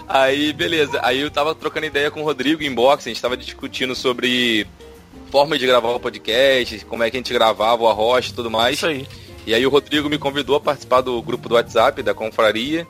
aí, 0.09 0.53
beleza. 0.53 0.99
Aí 1.03 1.21
eu 1.21 1.31
tava 1.31 1.55
trocando 1.55 1.87
ideia 1.87 2.11
com 2.11 2.21
o 2.23 2.25
Rodrigo 2.25 2.63
em 2.63 2.73
box, 2.75 3.07
a 3.07 3.11
gente 3.13 3.21
tava 3.23 3.37
discutindo 3.37 3.95
sobre 3.95 4.67
forma 5.31 5.59
de 5.59 5.67
gravar 5.67 5.91
o 5.91 6.01
podcast, 6.01 6.85
como 6.87 7.03
é 7.03 7.11
que 7.11 7.17
a 7.17 7.21
gente 7.21 7.33
gravava 7.33 7.83
o 7.83 7.89
arroz 7.89 8.27
e 8.29 8.35
tudo 8.35 8.51
mais. 8.51 8.77
Isso 8.77 8.87
aí. 8.87 9.07
E 9.49 9.55
aí 9.55 9.67
o 9.67 9.71
Rodrigo 9.71 10.11
me 10.11 10.19
convidou 10.19 10.57
a 10.57 10.61
participar 10.61 11.01
do 11.01 11.23
grupo 11.23 11.49
do 11.49 11.55
WhatsApp, 11.55 12.03
da 12.03 12.13
confraria. 12.13 12.87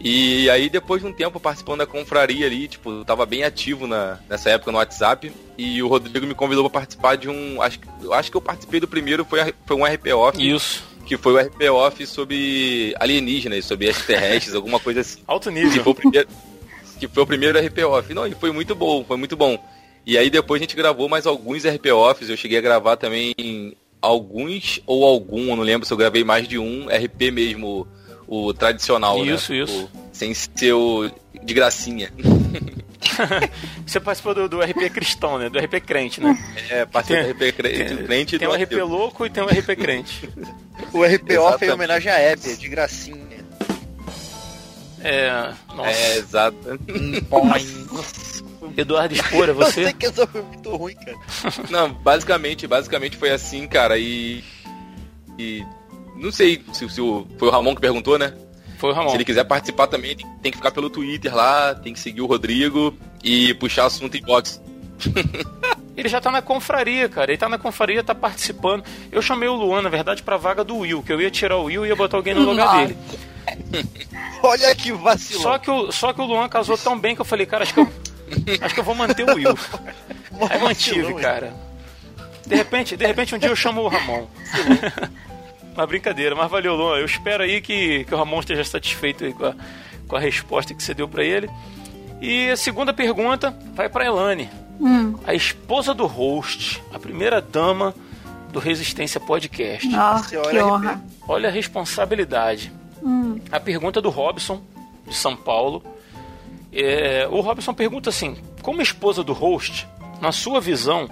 E 0.00 0.50
aí 0.50 0.68
depois 0.68 1.00
de 1.00 1.06
um 1.06 1.12
tempo 1.12 1.38
participando 1.38 1.78
da 1.78 1.86
confraria 1.86 2.44
ali, 2.44 2.66
tipo, 2.66 2.90
eu 2.90 3.04
tava 3.04 3.24
bem 3.24 3.44
ativo 3.44 3.86
na, 3.86 4.18
nessa 4.28 4.50
época 4.50 4.72
no 4.72 4.78
WhatsApp. 4.78 5.32
E 5.56 5.80
o 5.80 5.86
Rodrigo 5.86 6.26
me 6.26 6.34
convidou 6.34 6.68
para 6.68 6.80
participar 6.80 7.16
de 7.16 7.28
um. 7.28 7.62
Acho, 7.62 7.78
que- 7.78 7.88
eu 8.02 8.12
acho 8.12 8.30
que 8.32 8.36
eu 8.36 8.40
participei 8.40 8.80
do 8.80 8.88
primeiro, 8.88 9.24
foi, 9.24 9.40
a- 9.40 9.52
foi 9.64 9.76
um 9.76 9.84
RP 9.86 10.08
Off. 10.12 10.36
Isso. 10.54 10.82
Que 11.06 11.16
foi 11.16 11.34
o 11.34 11.38
RP 11.38 11.68
Off 11.70 12.04
sobre 12.04 12.92
alienígenas, 12.98 13.64
sobre 13.64 13.86
extraterrestres, 13.88 14.54
alguma 14.56 14.80
coisa 14.80 15.02
assim. 15.02 15.20
Alto 15.24 15.50
Que 15.50 15.54
nível. 15.54 15.84
foi 15.84 15.92
o 15.92 15.94
primeiro, 15.94 16.28
que 16.98 17.06
foi 17.06 17.22
o 17.22 17.26
primeiro 17.26 17.58
RP 17.60 17.78
Off. 17.84 18.12
Não, 18.12 18.26
e 18.26 18.34
foi 18.34 18.50
muito 18.50 18.74
bom, 18.74 19.04
foi 19.04 19.16
muito 19.16 19.36
bom. 19.36 19.56
E 20.04 20.18
aí 20.18 20.28
depois 20.30 20.60
a 20.60 20.64
gente 20.64 20.74
gravou 20.76 21.08
mais 21.08 21.26
alguns 21.26 21.64
RP 21.64 21.86
Offs. 21.92 22.28
Eu 22.28 22.36
cheguei 22.36 22.58
a 22.58 22.60
gravar 22.60 22.96
também 22.96 23.32
alguns 24.00 24.80
ou 24.86 25.04
algum, 25.04 25.50
eu 25.50 25.56
não 25.56 25.62
lembro 25.64 25.86
se 25.86 25.92
eu 25.92 25.96
gravei 25.96 26.22
mais 26.24 26.46
de 26.48 26.58
um 26.58 26.86
RP 26.88 27.30
mesmo, 27.32 27.86
o 28.26 28.52
tradicional, 28.54 29.24
né? 29.24 29.34
Isso, 29.34 29.54
isso. 29.54 29.84
O- 29.84 30.06
sem 30.12 30.32
ser 30.32 30.72
o 30.72 31.10
de 31.42 31.54
gracinha. 31.54 32.10
Você 33.86 34.00
participou 34.00 34.34
do, 34.34 34.48
do 34.48 34.60
RP 34.60 34.90
cristão, 34.90 35.38
né? 35.38 35.48
Do 35.48 35.58
RP 35.58 35.80
crente, 35.80 36.20
né? 36.20 36.36
É, 36.70 36.84
participei 36.84 37.32
do 37.32 37.38
Tem- 37.38 37.48
RP 37.50 37.56
crente, 37.56 37.96
crente 38.04 38.36
e 38.36 38.38
Tem 38.38 38.48
do 38.48 38.52
um 38.54 38.56
RP 38.56 38.62
ateu. 38.74 38.86
louco 38.86 39.24
e 39.26 39.30
tem 39.30 39.42
um 39.42 39.46
RP 39.46 39.76
crente. 39.76 40.28
O 40.92 41.02
RP 41.04 41.36
Off 41.38 41.64
é 41.64 41.68
em 41.68 41.70
homenagem 41.70 42.10
à 42.10 42.18
Hebe, 42.18 42.56
de 42.56 42.68
gracinha. 42.68 43.16
É. 45.02 45.52
Nossa. 45.74 45.90
É, 45.90 46.16
exato. 46.18 46.56
Eduardo 48.76 49.14
Espora, 49.14 49.52
Eu 49.52 49.70
sei 49.70 49.84
você? 49.84 49.92
que 49.92 50.06
essa 50.06 50.26
foi 50.26 50.42
muito 50.42 50.76
ruim, 50.76 50.94
cara. 50.94 51.16
Não, 51.70 51.92
basicamente, 51.92 52.66
basicamente 52.66 53.16
foi 53.16 53.30
assim, 53.30 53.66
cara, 53.66 53.98
e. 53.98 54.42
E. 55.38 55.64
Não 56.16 56.32
sei 56.32 56.62
se, 56.72 56.88
se 56.88 57.00
o, 57.00 57.26
foi 57.38 57.48
o 57.48 57.50
Ramon 57.50 57.74
que 57.74 57.80
perguntou, 57.80 58.18
né? 58.18 58.32
Foi 58.78 58.90
o 58.90 58.92
Ramon. 58.92 59.10
Se 59.10 59.16
ele 59.16 59.24
quiser 59.24 59.44
participar 59.44 59.86
também, 59.86 60.16
tem 60.16 60.50
que 60.50 60.56
ficar 60.56 60.70
pelo 60.70 60.88
Twitter 60.88 61.34
lá, 61.34 61.74
tem 61.74 61.92
que 61.92 62.00
seguir 62.00 62.22
o 62.22 62.26
Rodrigo 62.26 62.96
e 63.22 63.54
puxar 63.54 63.86
assunto 63.86 64.16
em 64.16 64.22
box. 64.22 64.60
Ele 65.96 66.10
já 66.10 66.20
tá 66.20 66.30
na 66.30 66.42
confraria, 66.42 67.08
cara. 67.08 67.30
Ele 67.30 67.38
tá 67.38 67.48
na 67.48 67.58
confraria, 67.58 68.04
tá 68.04 68.14
participando. 68.14 68.84
Eu 69.10 69.22
chamei 69.22 69.48
o 69.48 69.54
Luan, 69.54 69.80
na 69.80 69.88
verdade, 69.88 70.22
pra 70.22 70.36
vaga 70.36 70.62
do 70.62 70.76
Will, 70.76 71.02
que 71.02 71.10
eu 71.10 71.20
ia 71.20 71.30
tirar 71.30 71.56
o 71.56 71.64
Will 71.64 71.86
e 71.86 71.88
ia 71.88 71.96
botar 71.96 72.18
alguém 72.18 72.34
no 72.34 72.42
lugar 72.42 72.66
Nossa. 72.66 72.86
dele. 72.88 72.98
Olha 74.42 74.74
que 74.74 74.92
vacilão. 74.92 75.42
Só 75.42 75.58
que, 75.58 75.70
o, 75.70 75.90
só 75.90 76.12
que 76.12 76.20
o 76.20 76.24
Luan 76.24 76.48
casou 76.48 76.76
tão 76.76 76.98
bem 76.98 77.14
que 77.14 77.22
eu 77.22 77.24
falei, 77.24 77.46
cara, 77.46 77.62
acho 77.62 77.72
que 77.72 77.80
eu, 77.80 77.88
acho 78.60 78.74
que 78.74 78.80
eu 78.80 78.84
vou 78.84 78.94
manter 78.94 79.28
o 79.28 79.34
Will. 79.34 79.54
Aí 80.50 80.60
mantive, 80.60 81.00
Vacilão, 81.02 81.10
hein? 81.10 81.16
cara. 81.22 81.54
De 82.46 82.54
repente, 82.54 82.96
de 82.96 83.06
repente 83.06 83.34
um 83.34 83.38
dia 83.38 83.48
eu 83.50 83.56
chamo 83.56 83.80
o 83.82 83.88
Ramon. 83.88 84.26
Uma 85.74 85.86
brincadeira, 85.86 86.34
mas 86.34 86.50
valeu, 86.50 86.74
Luan. 86.74 86.96
Eu 86.98 87.04
espero 87.04 87.42
aí 87.42 87.60
que, 87.60 88.04
que 88.04 88.14
o 88.14 88.18
Ramon 88.18 88.40
esteja 88.40 88.64
satisfeito 88.64 89.24
aí 89.24 89.32
com 89.32 89.46
a, 89.46 89.54
com 90.08 90.16
a 90.16 90.20
resposta 90.20 90.72
que 90.74 90.82
você 90.82 90.94
deu 90.94 91.06
pra 91.08 91.22
ele. 91.22 91.50
E 92.20 92.48
a 92.50 92.56
segunda 92.56 92.92
pergunta 92.94 93.54
vai 93.74 93.88
pra 93.88 94.04
Elane, 94.06 94.48
Hum. 94.80 95.14
a 95.26 95.32
esposa 95.34 95.94
do 95.94 96.06
host, 96.06 96.82
a 96.92 96.98
primeira 96.98 97.40
dama 97.40 97.94
do 98.52 98.58
Resistência 98.58 99.18
Podcast. 99.18 99.88
Ó, 99.94 100.18
Senhora 100.18 100.50
que 100.50 100.62
honra. 100.62 101.00
Olha 101.26 101.48
a 101.48 101.52
responsabilidade. 101.52 102.70
Hum. 103.02 103.38
A 103.50 103.58
pergunta 103.58 103.98
é 103.98 104.02
do 104.02 104.10
Robson, 104.10 104.62
de 105.06 105.14
São 105.14 105.34
Paulo. 105.36 105.82
É, 106.78 107.26
o 107.30 107.40
Robson 107.40 107.72
pergunta 107.72 108.10
assim: 108.10 108.36
como 108.60 108.82
esposa 108.82 109.24
do 109.24 109.32
host, 109.32 109.88
na 110.20 110.30
sua 110.30 110.60
visão, 110.60 111.08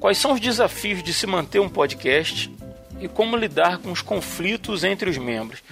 quais 0.00 0.16
são 0.16 0.32
os 0.32 0.40
desafios 0.40 1.02
de 1.02 1.12
se 1.12 1.26
manter 1.26 1.60
um 1.60 1.68
podcast 1.68 2.50
e 2.98 3.06
como 3.06 3.36
lidar 3.36 3.78
com 3.78 3.92
os 3.92 4.00
conflitos 4.00 4.82
entre 4.82 5.10
os 5.10 5.18
membros? 5.18 5.62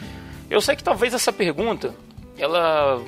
Eu 0.51 0.61
sei 0.61 0.77
que 0.77 0.85
talvez 0.85 1.15
essa 1.15 1.33
pergunta 1.33 1.95
ela 2.37 3.03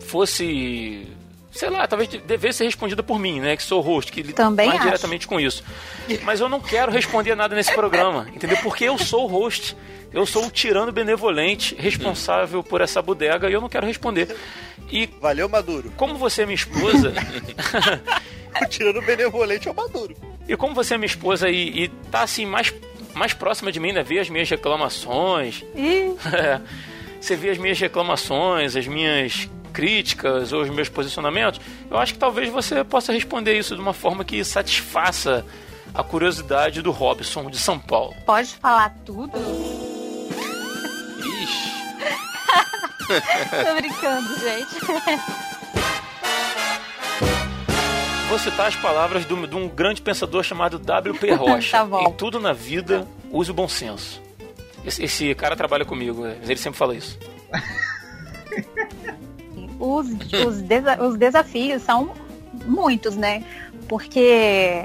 fosse 0.00 1.06
sei 1.50 1.68
lá, 1.70 1.86
talvez 1.86 2.08
devesse 2.08 2.58
ser 2.58 2.64
respondida 2.64 3.02
por 3.02 3.18
mim, 3.18 3.40
né? 3.40 3.56
Que 3.56 3.62
sou 3.62 3.80
o 3.80 3.82
host, 3.82 4.10
que 4.12 4.22
Também 4.32 4.66
mais 4.68 4.78
acho. 4.80 4.88
diretamente 4.88 5.26
com 5.26 5.38
isso. 5.40 5.62
Mas 6.22 6.40
eu 6.40 6.48
não 6.48 6.60
quero 6.60 6.90
responder 6.92 7.34
nada 7.34 7.54
nesse 7.54 7.72
programa, 7.74 8.28
entendeu? 8.34 8.56
Porque 8.62 8.84
eu 8.84 8.96
sou 8.98 9.24
o 9.24 9.26
host. 9.26 9.76
Eu 10.12 10.26
sou 10.26 10.46
o 10.46 10.50
tirano 10.50 10.90
benevolente, 10.90 11.74
responsável 11.76 12.64
por 12.64 12.80
essa 12.80 13.00
bodega 13.00 13.48
e 13.48 13.52
eu 13.52 13.60
não 13.60 13.68
quero 13.68 13.86
responder. 13.86 14.34
E 14.90 15.08
Valeu, 15.20 15.48
Maduro. 15.48 15.92
como 15.96 16.16
você 16.16 16.42
é 16.42 16.46
minha 16.46 16.56
esposa, 16.56 17.12
O 18.60 18.66
tirando 18.66 19.00
benevolente 19.02 19.68
é 19.68 19.70
o 19.70 19.74
Maduro. 19.74 20.16
e 20.48 20.56
como 20.56 20.74
você 20.74 20.94
é 20.94 20.98
minha 20.98 21.06
esposa 21.06 21.48
e, 21.48 21.84
e 21.84 21.88
tá 22.10 22.22
assim 22.22 22.44
mais 22.44 22.74
mais 23.14 23.32
próxima 23.32 23.70
de 23.72 23.78
mim, 23.80 23.92
né? 23.92 24.02
Vê 24.02 24.18
as 24.18 24.28
minhas 24.28 24.48
reclamações, 24.50 25.64
Ih, 25.76 26.14
você 27.20 27.36
vê 27.36 27.50
as 27.50 27.58
minhas 27.58 27.78
reclamações, 27.78 28.74
as 28.76 28.86
minhas 28.88 29.48
críticas 29.80 30.52
ou 30.52 30.60
os 30.62 30.68
meus 30.68 30.88
posicionamentos, 30.90 31.58
eu 31.90 31.96
acho 31.98 32.12
que 32.12 32.18
talvez 32.18 32.50
você 32.50 32.84
possa 32.84 33.12
responder 33.12 33.56
isso 33.58 33.74
de 33.74 33.80
uma 33.80 33.94
forma 33.94 34.24
que 34.24 34.44
satisfaça 34.44 35.44
a 35.94 36.02
curiosidade 36.02 36.82
do 36.82 36.90
Robson 36.90 37.48
de 37.48 37.56
São 37.58 37.78
Paulo. 37.78 38.14
pode 38.26 38.54
falar 38.56 38.94
tudo? 39.06 39.32
Ixi. 41.42 41.70
Tô 43.66 43.74
brincando, 43.74 44.38
gente. 44.38 44.76
Vou 48.28 48.38
citar 48.38 48.68
as 48.68 48.76
palavras 48.76 49.24
do- 49.24 49.46
de 49.46 49.56
um 49.56 49.66
grande 49.66 50.00
pensador 50.02 50.42
chamado 50.44 50.78
W.P. 50.78 51.32
Rocha. 51.34 51.70
Tá 51.78 51.84
bom. 51.86 52.02
Em 52.06 52.12
tudo 52.12 52.38
na 52.38 52.52
vida, 52.52 53.08
use 53.30 53.50
o 53.50 53.54
bom 53.54 53.66
senso. 53.66 54.20
Esse, 54.84 55.02
esse 55.02 55.34
cara 55.34 55.56
trabalha 55.56 55.84
comigo, 55.86 56.24
é, 56.26 56.36
ele 56.42 56.56
sempre 56.56 56.78
fala 56.78 56.94
isso. 56.94 57.18
Os, 59.80 60.06
os, 60.46 60.60
desa- 60.62 61.02
os 61.02 61.16
desafios 61.16 61.82
são 61.82 62.10
muitos, 62.66 63.16
né? 63.16 63.42
Porque 63.88 64.84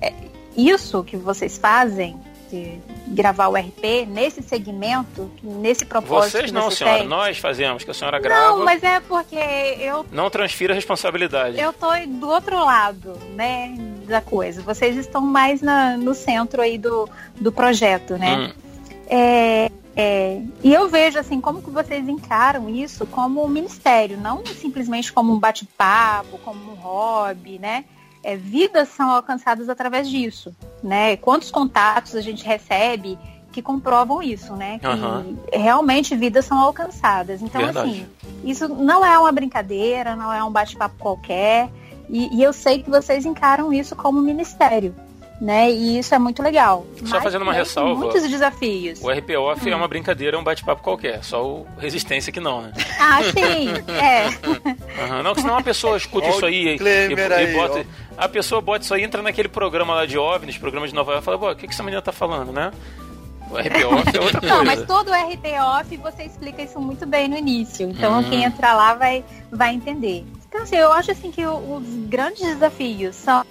é, 0.00 0.12
isso 0.56 1.02
que 1.04 1.16
vocês 1.16 1.56
fazem, 1.56 2.18
de 2.50 2.78
gravar 3.08 3.48
o 3.48 3.56
RP, 3.56 4.06
nesse 4.08 4.40
segmento, 4.42 5.30
nesse 5.42 5.84
propósito 5.84 6.32
Vocês 6.32 6.52
não, 6.52 6.70
você 6.70 6.76
senhora, 6.78 6.98
tem. 6.98 7.08
nós 7.08 7.38
fazemos, 7.38 7.82
que 7.84 7.90
a 7.90 7.94
senhora 7.94 8.18
grava. 8.20 8.56
Não, 8.58 8.64
mas 8.64 8.82
é 8.84 9.00
porque 9.00 9.36
eu 9.80 10.04
Não 10.12 10.28
transfira 10.30 10.72
a 10.72 10.76
responsabilidade. 10.76 11.58
Eu 11.60 11.72
tô 11.72 11.88
do 12.06 12.28
outro 12.28 12.56
lado, 12.56 13.18
né, 13.34 13.74
da 14.06 14.20
coisa. 14.20 14.62
Vocês 14.62 14.96
estão 14.96 15.20
mais 15.20 15.60
na- 15.62 15.96
no 15.96 16.14
centro 16.14 16.62
aí 16.62 16.78
do, 16.78 17.08
do 17.40 17.50
projeto, 17.50 18.16
né? 18.16 18.36
Hum. 18.36 18.52
É, 19.08 19.70
é, 19.96 20.42
e 20.62 20.74
eu 20.74 20.88
vejo 20.88 21.18
assim 21.18 21.40
como 21.40 21.62
que 21.62 21.70
vocês 21.70 22.06
encaram 22.06 22.68
isso 22.68 23.06
como 23.06 23.42
um 23.42 23.48
ministério, 23.48 24.18
não 24.20 24.44
simplesmente 24.44 25.10
como 25.10 25.32
um 25.32 25.38
bate-papo, 25.38 26.38
como 26.44 26.72
um 26.72 26.74
hobby, 26.74 27.58
né? 27.58 27.86
É, 28.22 28.36
vidas 28.36 28.88
são 28.88 29.08
alcançadas 29.08 29.70
através 29.70 30.10
disso, 30.10 30.54
né? 30.82 31.16
Quantos 31.16 31.50
contatos 31.50 32.14
a 32.14 32.20
gente 32.20 32.44
recebe 32.44 33.18
que 33.52 33.62
comprovam 33.62 34.22
isso, 34.22 34.54
né? 34.54 34.78
Que 34.78 34.86
Aham. 34.86 35.34
realmente 35.50 36.14
vidas 36.14 36.44
são 36.44 36.58
alcançadas. 36.58 37.40
Então, 37.40 37.62
Verdade. 37.62 37.88
assim, 37.88 38.06
isso 38.44 38.68
não 38.68 39.02
é 39.02 39.18
uma 39.18 39.32
brincadeira, 39.32 40.14
não 40.14 40.30
é 40.30 40.44
um 40.44 40.50
bate-papo 40.50 40.96
qualquer. 40.98 41.70
E, 42.10 42.36
e 42.36 42.42
eu 42.42 42.52
sei 42.52 42.82
que 42.82 42.90
vocês 42.90 43.24
encaram 43.24 43.72
isso 43.72 43.96
como 43.96 44.20
ministério, 44.20 44.94
né? 45.40 45.70
E 45.70 45.98
isso 45.98 46.14
é 46.14 46.18
muito 46.18 46.42
legal. 46.42 46.86
Só 47.04 47.20
fazendo 47.20 47.42
uma 47.42 47.52
ressalva. 47.52 48.00
Muitos 48.04 48.28
desafios. 48.28 49.00
O 49.02 49.10
RP 49.10 49.30
Off 49.36 49.68
Hum. 49.68 49.72
é 49.72 49.76
uma 49.76 49.86
brincadeira, 49.88 50.36
é 50.36 50.40
um 50.40 50.44
bate-papo 50.44 50.82
qualquer. 50.82 51.22
Só 51.22 51.44
o 51.44 51.66
Resistência 51.78 52.32
que 52.32 52.40
não, 52.40 52.62
né? 52.62 52.72
Ah, 52.98 53.18
sim, 53.22 53.68
é. 54.00 54.26
Aham, 55.02 55.22
Não, 55.22 55.34
que 55.34 55.40
senão 55.42 55.56
a 55.58 55.62
pessoa 55.62 55.96
escuta 55.96 56.28
isso 56.28 56.44
aí 56.46 56.76
e, 56.78 56.82
e- 56.82 57.14
e 57.14 57.32
aí, 57.32 57.52
bota. 57.54 57.86
A 58.16 58.28
pessoa 58.28 58.60
bota 58.60 58.82
isso 58.84 58.94
aí, 58.94 59.02
entra 59.04 59.20
naquele 59.22 59.48
programa 59.48 59.94
lá 59.94 60.06
de 60.06 60.16
OVNIs, 60.18 60.56
programa 60.56 60.88
de 60.88 60.94
Nova 60.94 61.12
York, 61.12 61.22
e 61.22 61.26
fala, 61.26 61.38
pô, 61.38 61.50
o 61.50 61.54
que, 61.56 61.66
que 61.66 61.72
essa 61.74 61.82
menina 61.82 62.00
tá 62.00 62.12
falando, 62.12 62.50
né? 62.52 62.70
O 63.50 63.56
RP 63.58 63.84
Off 63.84 64.16
é 64.16 64.20
outra 64.20 64.40
coisa. 64.40 64.54
Não, 64.56 64.64
mas 64.64 64.82
todo 64.86 65.08
o 65.10 65.14
RP 65.14 65.44
Off 65.60 65.96
você 65.98 66.24
explica 66.24 66.62
isso 66.62 66.80
muito 66.80 67.06
bem 67.06 67.28
no 67.28 67.36
início. 67.36 67.88
Então 67.88 68.18
Hum. 68.20 68.24
quem 68.24 68.42
entrar 68.44 68.74
lá 68.74 68.94
vai, 68.94 69.22
vai 69.52 69.74
entender. 69.74 70.24
Então, 70.48 70.62
assim, 70.62 70.76
eu 70.76 70.90
acho 70.92 71.10
assim 71.12 71.30
que 71.30 71.46
os 71.46 71.84
grandes 72.08 72.40
desafios 72.44 73.14
são 73.16 73.44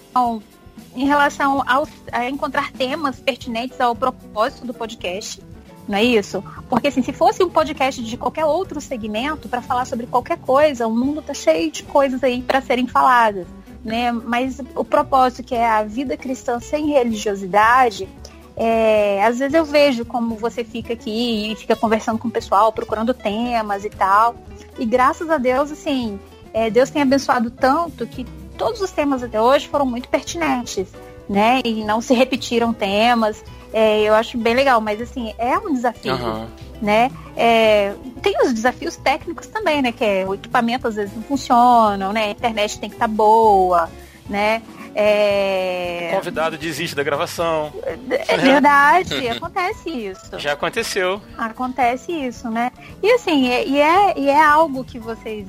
em 0.95 1.05
relação 1.05 1.63
ao, 1.67 1.87
a 2.11 2.29
encontrar 2.29 2.71
temas 2.71 3.19
pertinentes 3.19 3.79
ao 3.79 3.95
propósito 3.95 4.65
do 4.65 4.73
podcast. 4.73 5.41
Não 5.87 5.97
é 5.97 6.03
isso? 6.03 6.43
Porque 6.67 6.87
assim, 6.87 7.03
se 7.03 7.13
fosse 7.13 7.43
um 7.43 7.49
podcast 7.49 8.03
de 8.03 8.17
qualquer 8.17 8.45
outro 8.45 8.81
segmento 8.81 9.47
para 9.47 9.61
falar 9.61 9.85
sobre 9.85 10.07
qualquer 10.07 10.37
coisa, 10.39 10.87
o 10.87 10.95
mundo 10.95 11.21
tá 11.21 11.33
cheio 11.33 11.71
de 11.71 11.83
coisas 11.83 12.23
aí 12.23 12.41
para 12.41 12.61
serem 12.61 12.87
faladas, 12.87 13.45
né? 13.83 14.11
Mas 14.11 14.59
o 14.75 14.83
propósito 14.83 15.43
que 15.43 15.53
é 15.53 15.69
a 15.69 15.83
vida 15.83 16.17
cristã 16.17 16.59
sem 16.59 16.87
religiosidade, 16.87 18.09
é, 18.57 19.23
às 19.23 19.37
vezes 19.37 19.53
eu 19.53 19.65
vejo 19.65 20.05
como 20.05 20.35
você 20.35 20.63
fica 20.63 20.93
aqui 20.93 21.51
e 21.51 21.55
fica 21.55 21.75
conversando 21.75 22.17
com 22.17 22.29
o 22.29 22.31
pessoal, 22.31 22.71
procurando 22.71 23.13
temas 23.13 23.85
e 23.85 23.89
tal. 23.89 24.35
E 24.79 24.85
graças 24.85 25.29
a 25.29 25.37
Deus, 25.37 25.71
assim, 25.71 26.19
é, 26.51 26.69
Deus 26.69 26.89
tem 26.89 27.01
abençoado 27.01 27.51
tanto 27.51 28.07
que 28.07 28.25
todos 28.57 28.81
os 28.81 28.91
temas 28.91 29.21
até 29.23 29.39
hoje 29.41 29.67
foram 29.67 29.85
muito 29.85 30.07
pertinentes, 30.09 30.87
né? 31.29 31.61
E 31.63 31.83
não 31.83 32.01
se 32.01 32.13
repetiram 32.13 32.73
temas. 32.73 33.43
É, 33.73 34.01
eu 34.01 34.13
acho 34.13 34.37
bem 34.37 34.53
legal, 34.55 34.79
mas 34.79 35.01
assim, 35.01 35.33
é 35.37 35.57
um 35.57 35.73
desafio, 35.73 36.13
Aham. 36.13 36.47
né? 36.81 37.11
É, 37.35 37.93
tem 38.21 38.33
os 38.43 38.53
desafios 38.53 38.95
técnicos 38.95 39.47
também, 39.47 39.81
né? 39.81 39.91
Que 39.91 40.03
é, 40.05 40.25
o 40.25 40.33
equipamento 40.33 40.87
às 40.87 40.95
vezes 40.95 41.13
não 41.15 41.23
funciona, 41.23 42.13
né? 42.13 42.25
A 42.25 42.29
internet 42.31 42.79
tem 42.79 42.89
que 42.89 42.95
estar 42.95 43.07
boa, 43.07 43.89
né? 44.29 44.61
É, 44.97 46.09
O 46.13 46.15
convidado 46.15 46.57
desiste 46.57 46.95
da 46.95 47.03
gravação. 47.03 47.71
é 47.85 48.37
verdade, 48.37 49.27
acontece 49.27 49.89
isso. 49.89 50.39
Já 50.39 50.53
aconteceu. 50.53 51.21
Acontece 51.37 52.13
isso, 52.13 52.49
né? 52.49 52.71
E 53.03 53.11
assim, 53.11 53.49
é- 53.49 53.65
e 53.67 53.79
é, 53.81 54.17
e 54.17 54.29
é 54.29 54.41
algo 54.41 54.85
que 54.85 54.97
vocês. 54.97 55.45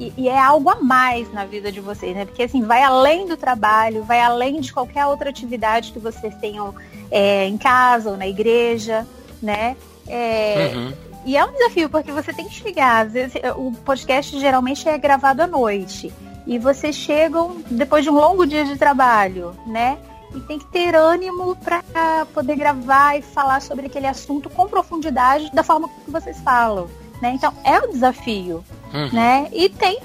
E, 0.00 0.12
e 0.16 0.28
é 0.30 0.38
algo 0.38 0.70
a 0.70 0.76
mais 0.76 1.30
na 1.30 1.44
vida 1.44 1.70
de 1.70 1.78
vocês, 1.78 2.16
né? 2.16 2.24
Porque 2.24 2.42
assim, 2.42 2.62
vai 2.62 2.82
além 2.82 3.26
do 3.26 3.36
trabalho, 3.36 4.02
vai 4.02 4.18
além 4.20 4.58
de 4.58 4.72
qualquer 4.72 5.04
outra 5.04 5.28
atividade 5.28 5.92
que 5.92 5.98
vocês 5.98 6.34
tenham 6.36 6.74
é, 7.10 7.46
em 7.46 7.58
casa 7.58 8.10
ou 8.10 8.16
na 8.16 8.26
igreja, 8.26 9.06
né? 9.42 9.76
É, 10.08 10.72
Uhum. 10.74 10.92
e 11.26 11.36
é 11.36 11.44
um 11.44 11.52
desafio, 11.52 11.90
porque 11.90 12.10
você 12.10 12.32
tem 12.32 12.48
que 12.48 12.54
chegar. 12.54 13.04
Às 13.06 13.12
vezes, 13.12 13.34
o 13.56 13.72
podcast 13.84 14.40
geralmente 14.40 14.88
é 14.88 14.96
gravado 14.96 15.42
à 15.42 15.46
noite. 15.46 16.10
E 16.46 16.58
vocês 16.58 16.96
chegam 16.96 17.58
depois 17.70 18.02
de 18.02 18.10
um 18.10 18.14
longo 18.14 18.46
dia 18.46 18.64
de 18.64 18.76
trabalho, 18.78 19.54
né? 19.66 19.98
E 20.34 20.40
tem 20.40 20.58
que 20.58 20.66
ter 20.66 20.94
ânimo 20.94 21.54
para 21.56 22.24
poder 22.32 22.56
gravar 22.56 23.18
e 23.18 23.22
falar 23.22 23.60
sobre 23.60 23.86
aquele 23.86 24.06
assunto 24.06 24.48
com 24.48 24.66
profundidade 24.66 25.50
da 25.52 25.62
forma 25.62 25.88
que 25.88 26.10
vocês 26.10 26.40
falam. 26.40 26.88
Né? 27.20 27.32
Então 27.34 27.52
é 27.64 27.78
um 27.80 27.90
desafio. 27.92 28.64
Uhum. 28.92 29.12
Né? 29.12 29.48
E 29.52 29.68
tem 29.68 30.00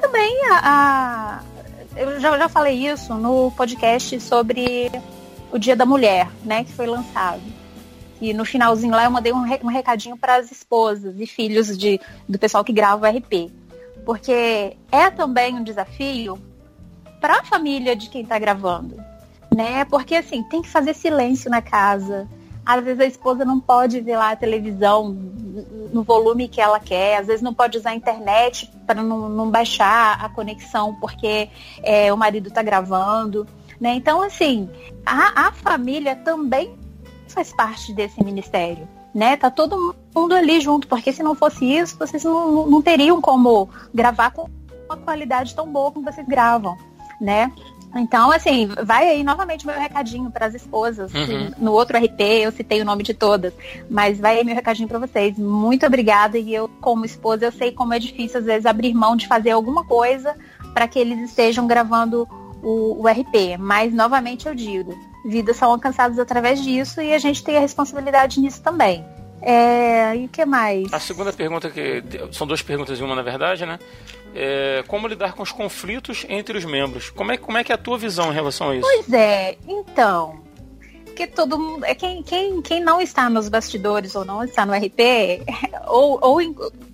também 0.00 0.44
a. 0.50 0.60
a- 0.62 1.42
eu 1.96 2.20
já, 2.20 2.38
já 2.38 2.48
falei 2.48 2.86
isso 2.88 3.14
no 3.14 3.50
podcast 3.52 4.20
sobre 4.20 4.90
o 5.50 5.58
Dia 5.58 5.74
da 5.74 5.84
Mulher, 5.84 6.28
né? 6.44 6.62
Que 6.62 6.72
foi 6.72 6.86
lançado. 6.86 7.42
E 8.20 8.32
no 8.32 8.44
finalzinho 8.44 8.92
lá 8.92 9.04
eu 9.04 9.10
mandei 9.10 9.32
um, 9.32 9.38
um 9.38 9.68
recadinho 9.68 10.16
para 10.16 10.36
as 10.36 10.50
esposas 10.52 11.18
e 11.18 11.26
filhos 11.26 11.76
de, 11.76 12.00
do 12.28 12.38
pessoal 12.38 12.62
que 12.64 12.72
grava 12.72 13.06
o 13.06 13.10
RP. 13.16 13.50
Porque 14.04 14.76
é 14.92 15.10
também 15.10 15.54
um 15.56 15.62
desafio 15.64 16.38
para 17.20 17.40
a 17.40 17.44
família 17.44 17.96
de 17.96 18.08
quem 18.08 18.22
está 18.22 18.38
gravando. 18.38 18.96
Né? 19.54 19.84
Porque 19.84 20.14
assim, 20.14 20.42
tem 20.44 20.62
que 20.62 20.68
fazer 20.68 20.94
silêncio 20.94 21.50
na 21.50 21.60
casa. 21.62 22.28
Às 22.68 22.84
vezes 22.84 23.00
a 23.00 23.06
esposa 23.06 23.46
não 23.46 23.58
pode 23.58 23.98
ver 24.02 24.18
lá 24.18 24.32
a 24.32 24.36
televisão 24.36 25.16
no 25.90 26.02
volume 26.02 26.48
que 26.48 26.60
ela 26.60 26.78
quer, 26.78 27.16
às 27.16 27.26
vezes 27.26 27.40
não 27.40 27.54
pode 27.54 27.78
usar 27.78 27.90
a 27.90 27.94
internet 27.94 28.70
para 28.86 29.02
não, 29.02 29.26
não 29.26 29.50
baixar 29.50 30.22
a 30.22 30.28
conexão 30.28 30.94
porque 31.00 31.48
é, 31.82 32.12
o 32.12 32.16
marido 32.18 32.48
está 32.48 32.62
gravando. 32.62 33.46
Né? 33.80 33.94
Então, 33.94 34.20
assim, 34.20 34.68
a, 35.06 35.46
a 35.46 35.52
família 35.52 36.14
também 36.14 36.76
faz 37.26 37.54
parte 37.54 37.94
desse 37.94 38.22
ministério. 38.22 38.86
Né? 39.14 39.38
Tá 39.38 39.50
todo 39.50 39.96
mundo 40.14 40.34
ali 40.34 40.60
junto, 40.60 40.86
porque 40.86 41.10
se 41.10 41.22
não 41.22 41.34
fosse 41.34 41.64
isso, 41.64 41.96
vocês 41.98 42.22
não, 42.22 42.66
não- 42.66 42.82
teriam 42.82 43.18
como 43.18 43.70
gravar 43.94 44.30
com 44.30 44.46
uma 44.84 44.96
qualidade 44.98 45.54
tão 45.54 45.72
boa 45.72 45.90
como 45.90 46.04
vocês 46.04 46.26
gravam, 46.28 46.76
né? 47.18 47.50
Então, 47.98 48.30
assim, 48.30 48.68
vai 48.84 49.08
aí 49.08 49.24
novamente 49.24 49.66
meu 49.66 49.78
recadinho 49.78 50.30
para 50.30 50.46
as 50.46 50.54
esposas. 50.54 51.12
Uhum. 51.12 51.50
No 51.58 51.72
outro 51.72 51.98
RP 51.98 52.20
eu 52.20 52.52
citei 52.52 52.80
o 52.80 52.84
nome 52.84 53.02
de 53.02 53.14
todas, 53.14 53.52
mas 53.90 54.18
vai 54.18 54.38
aí 54.38 54.44
meu 54.44 54.54
recadinho 54.54 54.88
para 54.88 54.98
vocês. 54.98 55.36
Muito 55.38 55.86
obrigada 55.86 56.38
e 56.38 56.54
eu, 56.54 56.68
como 56.80 57.04
esposa, 57.04 57.46
eu 57.46 57.52
sei 57.52 57.72
como 57.72 57.94
é 57.94 57.98
difícil 57.98 58.40
às 58.40 58.46
vezes 58.46 58.66
abrir 58.66 58.94
mão 58.94 59.16
de 59.16 59.26
fazer 59.26 59.50
alguma 59.50 59.84
coisa 59.84 60.34
para 60.72 60.86
que 60.86 60.98
eles 60.98 61.18
estejam 61.30 61.66
gravando 61.66 62.28
o, 62.62 63.02
o 63.02 63.08
RP. 63.08 63.58
Mas 63.58 63.92
novamente 63.92 64.46
eu 64.46 64.54
digo, 64.54 64.96
vidas 65.24 65.56
são 65.56 65.70
alcançadas 65.70 66.18
através 66.18 66.62
disso 66.62 67.00
e 67.00 67.12
a 67.12 67.18
gente 67.18 67.42
tem 67.42 67.56
a 67.56 67.60
responsabilidade 67.60 68.40
nisso 68.40 68.62
também. 68.62 69.04
É, 69.40 70.16
e 70.16 70.24
o 70.24 70.28
que 70.28 70.44
mais? 70.44 70.92
A 70.92 70.98
segunda 70.98 71.32
pergunta, 71.32 71.70
que 71.70 72.02
são 72.32 72.46
duas 72.46 72.60
perguntas 72.60 72.98
em 72.98 73.04
uma, 73.04 73.14
na 73.14 73.22
verdade, 73.22 73.64
né? 73.64 73.78
É, 74.34 74.84
como 74.86 75.08
lidar 75.08 75.32
com 75.34 75.42
os 75.42 75.50
conflitos 75.52 76.24
entre 76.28 76.56
os 76.58 76.64
membros? 76.64 77.10
Como 77.10 77.32
é, 77.32 77.36
como 77.36 77.58
é 77.58 77.64
que 77.64 77.72
é 77.72 77.74
a 77.74 77.78
tua 77.78 77.98
visão 77.98 78.30
em 78.30 78.34
relação 78.34 78.70
a 78.70 78.76
isso? 78.76 78.86
Pois 78.86 79.12
é, 79.12 79.56
então. 79.66 80.40
Porque 81.04 81.26
todo 81.26 81.58
mundo. 81.58 81.84
É 81.84 81.94
quem, 81.94 82.22
quem, 82.22 82.62
quem 82.62 82.80
não 82.80 83.00
está 83.00 83.28
nos 83.28 83.48
bastidores 83.48 84.14
ou 84.14 84.24
não 84.24 84.44
está 84.44 84.64
no 84.64 84.72
RP, 84.72 85.42
ou, 85.88 86.18
ou 86.22 86.38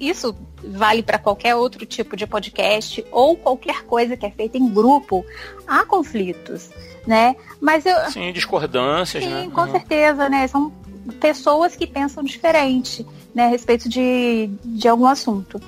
isso 0.00 0.34
vale 0.66 1.02
para 1.02 1.18
qualquer 1.18 1.54
outro 1.54 1.84
tipo 1.84 2.16
de 2.16 2.26
podcast, 2.26 3.04
ou 3.12 3.36
qualquer 3.36 3.82
coisa 3.82 4.16
que 4.16 4.24
é 4.24 4.30
feita 4.30 4.56
em 4.56 4.66
grupo, 4.72 5.22
há 5.66 5.84
conflitos, 5.84 6.70
né? 7.06 7.36
Mas 7.60 7.84
eu. 7.84 7.96
Sim, 8.10 8.32
discordâncias, 8.32 9.22
Sim, 9.24 9.30
né? 9.30 9.50
com 9.52 9.60
Uhum. 9.60 9.72
certeza, 9.72 10.28
né? 10.30 10.46
São 10.46 10.72
pessoas 11.20 11.76
que 11.76 11.86
pensam 11.86 12.24
diferente, 12.24 13.06
né, 13.34 13.44
a 13.44 13.48
respeito 13.48 13.88
de, 13.90 14.48
de 14.64 14.88
algum 14.88 15.06
assunto. 15.06 15.60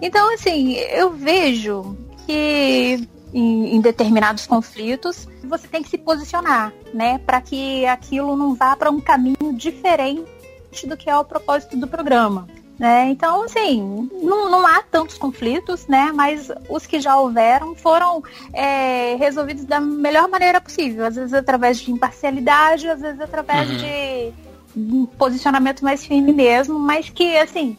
Então, 0.00 0.32
assim, 0.34 0.74
eu 0.74 1.10
vejo 1.10 1.96
que 2.26 3.08
em, 3.32 3.76
em 3.76 3.80
determinados 3.80 4.46
conflitos 4.46 5.28
você 5.44 5.66
tem 5.66 5.82
que 5.82 5.88
se 5.90 5.98
posicionar, 5.98 6.72
né, 6.92 7.18
para 7.18 7.40
que 7.40 7.84
aquilo 7.86 8.36
não 8.36 8.54
vá 8.54 8.76
para 8.76 8.90
um 8.90 9.00
caminho 9.00 9.52
diferente 9.54 10.86
do 10.86 10.96
que 10.96 11.10
é 11.10 11.16
o 11.16 11.24
propósito 11.24 11.76
do 11.76 11.86
programa. 11.86 12.46
Né? 12.78 13.10
Então, 13.10 13.42
assim, 13.42 14.08
não, 14.22 14.50
não 14.50 14.66
há 14.66 14.82
tantos 14.82 15.18
conflitos, 15.18 15.86
né? 15.86 16.12
Mas 16.14 16.50
os 16.66 16.86
que 16.86 16.98
já 16.98 17.14
houveram 17.14 17.74
foram 17.74 18.24
é, 18.54 19.16
resolvidos 19.16 19.66
da 19.66 19.78
melhor 19.78 20.30
maneira 20.30 20.62
possível. 20.62 21.04
Às 21.04 21.16
vezes 21.16 21.34
através 21.34 21.78
de 21.78 21.92
imparcialidade, 21.92 22.88
às 22.88 23.02
vezes 23.02 23.20
através 23.20 23.68
Uhum. 23.68 23.76
de 23.76 24.32
um 24.74 25.04
posicionamento 25.04 25.84
mais 25.84 26.06
firme 26.06 26.32
mesmo, 26.32 26.78
mas 26.78 27.10
que, 27.10 27.36
assim, 27.36 27.76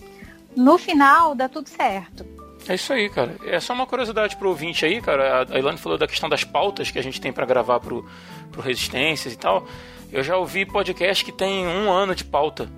no 0.56 0.78
final 0.78 1.34
dá 1.36 1.48
tudo 1.50 1.68
certo. 1.70 2.26
É 2.68 2.76
isso 2.76 2.94
aí, 2.94 3.10
cara. 3.10 3.36
É 3.46 3.60
só 3.60 3.74
uma 3.74 3.88
curiosidade 3.88 4.36
pro 4.38 4.50
ouvinte 4.50 4.86
aí, 4.86 5.02
cara. 5.02 5.48
A 5.50 5.58
Ilane 5.58 5.78
falou 5.80 5.98
da 5.98 6.08
questão 6.08 6.30
das 6.30 6.44
pautas 6.44 6.92
que 6.92 7.00
a 7.00 7.04
gente 7.04 7.20
tem 7.20 7.34
pra 7.34 7.46
gravar 7.46 7.80
pro, 7.80 8.08
pro 8.52 8.62
Resistências 8.62 9.34
e 9.34 9.38
tal. 9.38 9.66
Eu 10.12 10.24
já 10.24 10.38
ouvi 10.38 10.66
podcast 10.66 11.26
que 11.26 11.32
tem 11.32 11.66
um 11.66 11.92
ano 11.92 12.14
de 12.14 12.24
pauta 12.24 12.70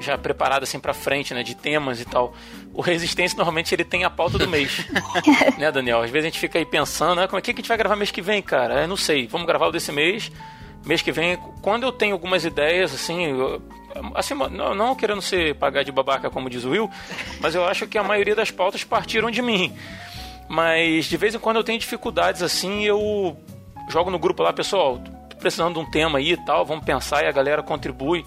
já 0.00 0.16
preparada 0.16 0.64
assim 0.64 0.80
pra 0.80 0.94
frente, 0.94 1.34
né, 1.34 1.42
de 1.42 1.54
temas 1.54 2.00
e 2.00 2.06
tal. 2.06 2.32
O 2.72 2.80
Resistência 2.80 3.36
normalmente 3.36 3.74
ele 3.74 3.84
tem 3.84 4.04
a 4.04 4.08
pauta 4.10 4.38
do 4.38 4.48
mês, 4.48 4.86
né, 5.58 5.70
Daniel? 5.70 6.00
Às 6.00 6.10
vezes 6.10 6.24
a 6.26 6.30
gente 6.30 6.38
fica 6.40 6.58
aí 6.58 6.64
pensando, 6.64 7.20
ah, 7.20 7.28
como 7.28 7.38
é 7.38 7.42
que 7.42 7.50
a 7.50 7.54
gente 7.54 7.68
vai 7.68 7.76
gravar 7.76 7.96
mês 7.96 8.10
que 8.10 8.22
vem, 8.22 8.40
cara? 8.40 8.82
Eu 8.82 8.88
não 8.88 8.96
sei. 8.96 9.26
Vamos 9.26 9.46
gravar 9.46 9.66
o 9.66 9.72
desse 9.72 9.92
mês. 9.92 10.32
Mês 10.86 11.02
que 11.02 11.12
vem, 11.12 11.36
quando 11.60 11.82
eu 11.82 11.92
tenho 11.92 12.14
algumas 12.14 12.44
ideias, 12.46 12.94
assim, 12.94 13.26
eu- 13.26 13.60
assim 14.14 14.34
não, 14.34 14.74
não 14.74 14.94
querendo 14.94 15.22
ser 15.22 15.54
pagar 15.56 15.82
de 15.82 15.92
babaca, 15.92 16.30
como 16.30 16.50
diz 16.50 16.64
o 16.64 16.70
Will, 16.70 16.90
mas 17.40 17.54
eu 17.54 17.64
acho 17.64 17.86
que 17.86 17.98
a 17.98 18.02
maioria 18.02 18.34
das 18.34 18.50
pautas 18.50 18.84
partiram 18.84 19.30
de 19.30 19.42
mim. 19.42 19.74
Mas 20.48 21.06
de 21.06 21.16
vez 21.16 21.34
em 21.34 21.38
quando 21.38 21.56
eu 21.56 21.64
tenho 21.64 21.78
dificuldades 21.78 22.42
assim, 22.42 22.84
eu 22.84 23.36
jogo 23.88 24.10
no 24.10 24.18
grupo 24.18 24.42
lá, 24.42 24.52
pessoal, 24.52 24.98
tô 25.28 25.36
precisando 25.36 25.74
de 25.74 25.80
um 25.80 25.90
tema 25.90 26.18
aí 26.18 26.32
e 26.32 26.36
tal, 26.36 26.64
vamos 26.64 26.84
pensar 26.84 27.24
e 27.24 27.28
a 27.28 27.32
galera 27.32 27.62
contribui. 27.62 28.24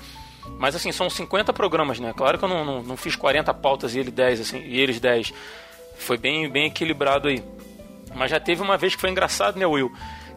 Mas 0.58 0.76
assim, 0.76 0.92
são 0.92 1.10
50 1.10 1.52
programas, 1.54 2.00
né? 2.00 2.14
Claro 2.16 2.38
que 2.38 2.46
eu 2.46 2.50
não, 2.50 2.64
não, 2.64 2.84
não 2.84 2.98
fiz 2.98 3.16
40 3.16 3.54
pautas 3.54 3.96
e 3.96 4.00
ele 4.00 4.12
10, 4.12 4.42
assim, 4.42 4.60
e 4.60 4.80
eles 4.80 5.00
10. 5.00 5.34
Foi 5.98 6.18
bem, 6.18 6.50
bem 6.50 6.68
equilibrado 6.68 7.28
aí. 7.28 7.44
Mas 8.16 8.32
já 8.32 8.40
teve 8.40 8.62
uma 8.62 8.78
vez 8.78 8.96
que 8.96 9.02
foi 9.02 9.10
engraçado, 9.10 9.58
né, 9.58 9.66
Will? 9.66 9.92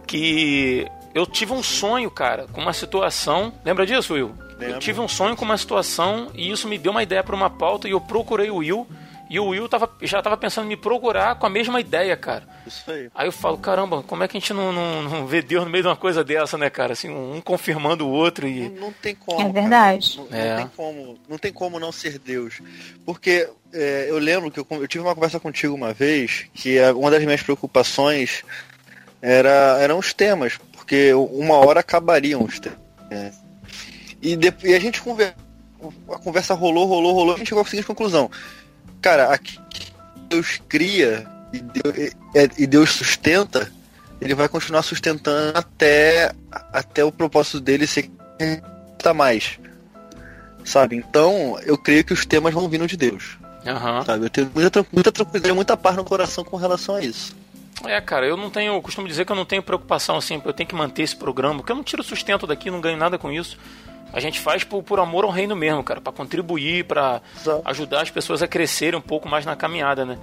Que 0.07 0.87
eu 1.15 1.27
tive 1.27 1.53
um 1.53 1.63
sonho, 1.63 2.11
cara, 2.11 2.47
com 2.53 2.61
uma 2.61 2.73
situação. 2.73 3.53
Lembra 3.65 3.85
disso, 3.85 4.15
Will? 4.15 4.35
Eu 4.59 4.67
Lembro. 4.67 4.79
tive 4.81 5.01
um 5.01 5.09
sonho 5.09 5.37
com 5.37 5.45
uma 5.45 5.57
situação 5.59 6.31
e 6.35 6.51
isso 6.51 6.67
me 6.69 6.79
deu 6.79 6.91
uma 6.93 7.03
ideia 7.03 7.23
para 7.23 7.37
uma 7.37 7.51
pauta 7.51 7.87
e 7.87 7.91
eu 7.91 8.01
procurei 8.01 8.51
o 8.51 8.57
Will. 8.57 8.87
E 9.29 9.41
o 9.41 9.47
Will 9.49 9.69
tava, 9.69 9.91
já 10.03 10.23
tava 10.23 10.37
pensando 10.37 10.67
em 10.67 10.69
me 10.69 10.77
procurar 10.77 11.35
com 11.35 11.47
a 11.47 11.51
mesma 11.51 11.81
ideia, 11.81 12.17
cara. 12.17 12.45
Isso 12.65 12.89
aí. 12.89 13.11
Aí 13.13 13.27
eu 13.27 13.33
falo, 13.33 13.59
caramba, 13.59 14.01
como 14.05 14.23
é 14.23 14.29
que 14.29 14.37
a 14.37 14.41
gente 14.41 14.53
não, 14.55 14.73
não, 14.73 15.03
não 15.03 15.27
vê 15.27 15.43
Deus 15.43 15.65
no 15.65 15.71
meio 15.71 15.83
de 15.83 15.89
uma 15.89 15.97
coisa 15.97 16.23
dessa, 16.23 16.57
né, 16.57 16.71
cara? 16.71 16.93
Assim, 16.93 17.11
um 17.11 17.41
confirmando 17.41 18.07
o 18.07 18.11
outro 18.11 18.47
e. 18.47 18.69
Não, 18.69 18.83
não 18.83 18.93
tem 18.93 19.17
como. 19.17 19.41
É 19.41 19.53
verdade. 19.53 20.17
Não, 20.17 20.27
não 20.31 20.39
É. 20.39 20.57
tem 20.59 20.69
como, 20.77 21.19
não 21.29 21.39
tem 21.39 21.53
como 21.53 21.81
não 21.81 21.91
ser 21.91 22.21
Deus. 22.21 22.61
Porque 23.05 23.49
é, 23.75 24.07
eu 24.09 24.19
lembro 24.19 24.49
que 24.49 24.61
eu, 24.61 24.67
eu 24.71 24.87
tive 24.87 25.03
uma 25.03 25.15
conversa 25.15 25.41
contigo 25.41 25.75
uma 25.75 25.93
vez 25.93 26.47
que 26.55 26.79
uma 26.93 27.11
das 27.11 27.25
minhas 27.25 27.43
preocupações 27.43 28.45
era, 29.21 29.79
eram 29.81 29.99
os 29.99 30.13
temas, 30.15 30.57
porque 30.73 31.13
uma 31.15 31.55
hora 31.57 31.81
acabariam 31.81 32.45
os 32.45 32.61
temas. 32.61 32.79
né? 33.11 33.33
E, 34.27 34.35
de- 34.37 34.53
e 34.65 34.75
a 34.75 34.81
gente 34.81 35.01
conver, 35.03 35.35
a 36.13 36.19
conversa 36.19 36.53
rolou, 36.55 36.87
rolou, 36.87 37.13
rolou, 37.15 37.35
a 37.35 37.39
gente 37.39 37.49
chegou 37.49 37.63
à 37.63 37.67
seguinte 37.67 37.87
conclusão. 37.87 38.29
Cara, 39.01 39.33
aqui 39.33 39.59
Deus 40.29 40.61
cria 40.69 41.27
e 41.53 41.61
Deus, 41.61 41.97
e- 41.97 42.63
e 42.63 42.67
Deus 42.67 42.91
sustenta, 42.91 43.71
ele 44.21 44.35
vai 44.35 44.49
continuar 44.49 44.83
sustentando 44.83 45.57
até, 45.57 46.33
até 46.73 47.05
o 47.05 47.13
propósito 47.13 47.61
dele 47.61 47.87
ser 47.87 48.11
tá 48.99 49.15
mais. 49.15 49.61
Sabe? 50.65 50.97
Então, 50.97 51.57
eu 51.65 51.79
creio 51.79 52.03
que 52.03 52.13
os 52.13 52.27
temas 52.27 52.53
vão 52.53 52.69
vindo 52.69 52.87
de 52.89 52.97
Deus. 52.97 53.39
Aham. 53.65 54.05
Sabe? 54.05 54.25
Eu 54.27 54.31
tenho 54.31 54.51
muita, 54.53 54.85
muita 54.93 55.13
tranquilidade, 55.13 55.55
muita 55.55 55.77
paz 55.77 55.95
no 55.97 56.05
coração 56.05 56.43
com 56.43 56.57
relação 56.57 56.97
a 56.97 57.01
isso. 57.01 57.37
É, 57.85 58.01
cara, 58.01 58.27
eu 58.27 58.37
não 58.37 58.51
tenho. 58.51 58.73
Eu 58.75 58.83
costumo 58.83 59.07
dizer 59.07 59.25
que 59.25 59.31
eu 59.31 59.37
não 59.37 59.45
tenho 59.45 59.63
preocupação 59.63 60.17
assim, 60.17 60.43
eu 60.45 60.53
tenho 60.53 60.69
que 60.69 60.75
manter 60.75 61.03
esse 61.03 61.15
programa, 61.15 61.57
porque 61.59 61.71
eu 61.71 61.77
não 61.77 61.85
tiro 61.85 62.03
sustento 62.03 62.47
daqui, 62.47 62.71
não 62.71 62.81
ganho 62.81 62.97
nada 62.97 63.17
com 63.19 63.31
isso. 63.31 63.57
A 64.13 64.21
gente 64.21 64.41
faz 64.41 64.65
por, 64.65 64.83
por 64.83 64.99
amor 64.99 65.25
ao 65.25 65.31
reino 65.31 65.55
mesmo, 65.55 65.83
cara, 65.85 66.01
pra 66.01 66.13
contribuir, 66.13 66.85
pra 66.85 67.21
Exato. 67.39 67.61
ajudar 67.65 68.03
as 68.03 68.11
pessoas 68.11 68.41
a 68.43 68.49
crescerem 68.49 68.99
um 68.99 69.03
pouco 69.03 69.29
mais 69.29 69.45
na 69.45 69.55
caminhada, 69.55 70.05
né? 70.07 70.19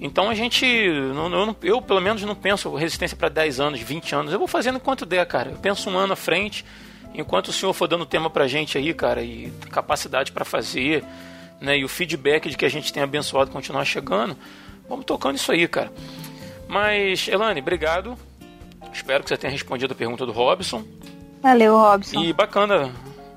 Então 0.00 0.28
a 0.28 0.34
gente. 0.34 0.66
não- 1.14 1.30
eu, 1.32 1.46
não- 1.46 1.56
eu, 1.62 1.80
pelo 1.80 2.00
menos, 2.00 2.22
não 2.22 2.34
penso 2.34 2.74
resistência 2.74 3.16
pra 3.16 3.28
10 3.28 3.60
anos, 3.60 3.80
20 3.80 4.14
anos. 4.14 4.32
Eu 4.32 4.38
vou 4.38 4.48
fazendo 4.48 4.76
enquanto 4.76 5.06
der, 5.06 5.24
cara. 5.26 5.50
Eu 5.50 5.56
penso 5.58 5.88
um 5.88 5.96
ano 5.96 6.14
à 6.14 6.16
frente, 6.16 6.64
enquanto 7.14 7.48
o 7.48 7.52
senhor 7.52 7.72
for 7.72 7.86
dando 7.86 8.04
tema 8.04 8.28
pra 8.28 8.46
gente 8.48 8.76
aí, 8.76 8.92
cara, 8.92 9.22
e 9.22 9.52
capacidade 9.70 10.32
pra 10.32 10.44
fazer, 10.44 11.04
né? 11.60 11.78
E 11.78 11.84
o 11.84 11.88
feedback 11.88 12.48
de 12.50 12.56
que 12.56 12.64
a 12.64 12.68
gente 12.70 12.92
tem 12.92 13.02
abençoado 13.02 13.50
continuar 13.50 13.84
chegando, 13.84 14.36
vamos 14.88 15.04
tocando 15.04 15.36
isso 15.36 15.52
aí, 15.52 15.68
cara. 15.68 15.92
Mas, 16.68 17.28
Elane, 17.28 17.60
obrigado. 17.60 18.18
Espero 18.92 19.22
que 19.22 19.28
você 19.28 19.36
tenha 19.36 19.52
respondido 19.52 19.92
a 19.92 19.96
pergunta 19.96 20.26
do 20.26 20.32
Robson. 20.32 20.82
Valeu, 21.42 21.76
Robson. 21.76 22.22
E 22.22 22.32
bacana, 22.32 22.90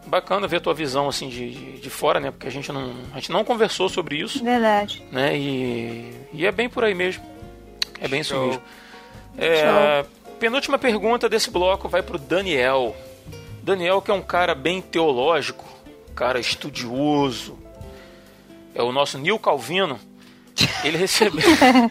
bacana 0.09 0.47
ver 0.47 0.57
a 0.57 0.61
tua 0.61 0.73
visão 0.73 1.07
assim 1.07 1.29
de, 1.29 1.51
de, 1.51 1.79
de 1.79 1.89
fora, 1.89 2.19
né? 2.19 2.31
Porque 2.31 2.47
a 2.47 2.51
gente 2.51 2.71
não, 2.71 2.93
a 3.13 3.15
gente 3.15 3.31
não 3.31 3.43
conversou 3.43 3.87
sobre 3.87 4.17
isso, 4.17 4.43
Verdade. 4.43 5.03
né? 5.11 5.37
E, 5.37 6.13
e 6.33 6.45
é 6.45 6.51
bem 6.51 6.67
por 6.67 6.83
aí 6.83 6.93
mesmo. 6.93 7.23
É 8.01 8.07
bem 8.07 8.21
isso 8.21 8.33
Show. 8.33 8.47
mesmo. 8.47 8.61
É, 9.37 10.03
penúltima 10.39 10.77
pergunta 10.77 11.29
desse 11.29 11.49
bloco 11.49 11.87
vai 11.87 12.01
pro 12.01 12.17
Daniel. 12.17 12.95
Daniel, 13.63 14.01
que 14.01 14.11
é 14.11 14.13
um 14.13 14.21
cara 14.21 14.55
bem 14.55 14.81
teológico, 14.81 15.65
um 16.09 16.13
cara 16.13 16.39
estudioso. 16.39 17.57
É 18.73 18.81
o 18.81 18.91
nosso 18.91 19.17
Nil 19.17 19.37
Calvino. 19.39 19.99
Ele 20.83 20.97
recebeu. 20.97 21.41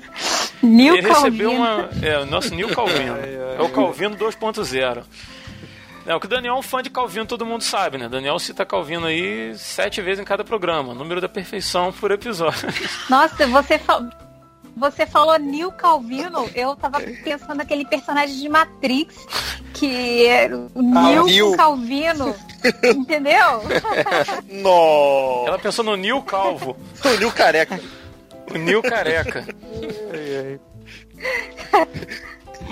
Nil 0.62 0.96
Ele 0.96 1.08
recebeu 1.08 1.52
uma. 1.52 1.88
É, 2.02 2.18
o 2.18 2.26
nosso 2.26 2.54
Nil 2.54 2.68
Calvino. 2.68 3.16
É 3.16 3.62
o 3.62 3.68
Calvino 3.68 4.16
2.0. 4.16 5.04
É, 6.08 6.14
o 6.14 6.20
que 6.20 6.24
o 6.26 6.28
Daniel 6.28 6.54
é 6.54 6.58
um 6.58 6.62
fã 6.62 6.82
de 6.82 6.88
Calvino, 6.88 7.26
todo 7.26 7.44
mundo 7.44 7.62
sabe, 7.62 7.98
né? 7.98 8.08
Daniel 8.08 8.38
cita 8.38 8.64
Calvino 8.64 9.06
aí 9.06 9.54
sete 9.58 10.00
vezes 10.00 10.20
em 10.20 10.24
cada 10.24 10.42
programa. 10.42 10.94
Número 10.94 11.20
da 11.20 11.28
perfeição 11.28 11.92
por 11.92 12.10
episódio. 12.10 12.66
Nossa, 13.10 13.46
você, 13.46 13.78
fa- 13.78 14.08
você 14.74 15.06
falou 15.06 15.38
Nil 15.38 15.70
Calvino, 15.70 16.48
eu 16.54 16.74
tava 16.76 16.98
pensando 17.00 17.56
naquele 17.56 17.84
personagem 17.84 18.38
de 18.38 18.48
Matrix, 18.48 19.14
que 19.74 20.24
era 20.26 20.56
o 20.56 20.70
Nil 20.80 21.24
Neo. 21.26 21.50
com 21.50 21.56
Calvino, 21.58 22.34
entendeu? 22.84 23.62
Nossa! 24.48 25.48
Ela 25.48 25.58
pensou 25.58 25.84
no 25.84 25.94
Nil 25.94 26.22
Calvo, 26.22 26.74
O 27.04 27.18
Nil 27.18 27.30
careca. 27.32 27.78
o 28.50 28.56
Nil 28.56 28.80
Careca. 28.80 29.44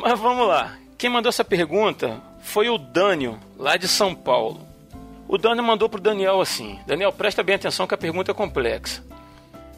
Mas 0.01 0.19
vamos 0.19 0.49
lá. 0.49 0.73
Quem 0.99 1.11
mandou 1.11 1.29
essa 1.29 1.45
pergunta 1.45 2.23
foi 2.41 2.71
o 2.71 2.79
Dânio, 2.79 3.39
lá 3.59 3.77
de 3.77 3.87
São 3.87 4.15
Paulo. 4.15 4.67
O 5.29 5.37
Dânio 5.37 5.63
mandou 5.63 5.91
pro 5.91 6.01
Daniel 6.01 6.41
assim: 6.41 6.79
Daniel, 6.87 7.13
presta 7.13 7.43
bem 7.43 7.57
atenção 7.57 7.87
que 7.87 7.95
a 7.95 7.99
pergunta 7.99 8.31
é 8.31 8.35
complexa. 8.35 9.05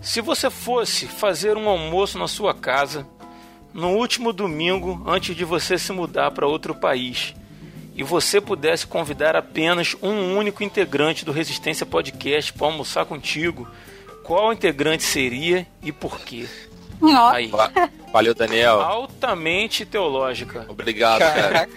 Se 0.00 0.20
você 0.20 0.48
fosse 0.48 1.06
fazer 1.08 1.56
um 1.56 1.68
almoço 1.68 2.18
na 2.18 2.28
sua 2.28 2.54
casa 2.54 3.04
no 3.74 3.96
último 3.96 4.32
domingo 4.32 5.02
antes 5.06 5.34
de 5.34 5.44
você 5.44 5.76
se 5.76 5.92
mudar 5.92 6.30
para 6.30 6.46
outro 6.46 6.72
país 6.72 7.34
e 7.96 8.04
você 8.04 8.40
pudesse 8.40 8.86
convidar 8.86 9.34
apenas 9.34 9.96
um 10.00 10.36
único 10.36 10.62
integrante 10.62 11.24
do 11.24 11.32
Resistência 11.32 11.84
Podcast 11.84 12.52
para 12.52 12.68
almoçar 12.68 13.04
contigo, 13.06 13.68
qual 14.22 14.52
integrante 14.52 15.02
seria 15.02 15.66
e 15.82 15.90
por 15.90 16.20
quê? 16.20 16.46
Ó, 17.00 17.28
Aí. 17.30 17.46
Va- 17.48 17.70
Valeu, 18.12 18.34
Daniel. 18.34 18.80
Altamente 18.80 19.84
teológica. 19.84 20.64
Obrigado, 20.68 21.20
cara. 21.20 21.68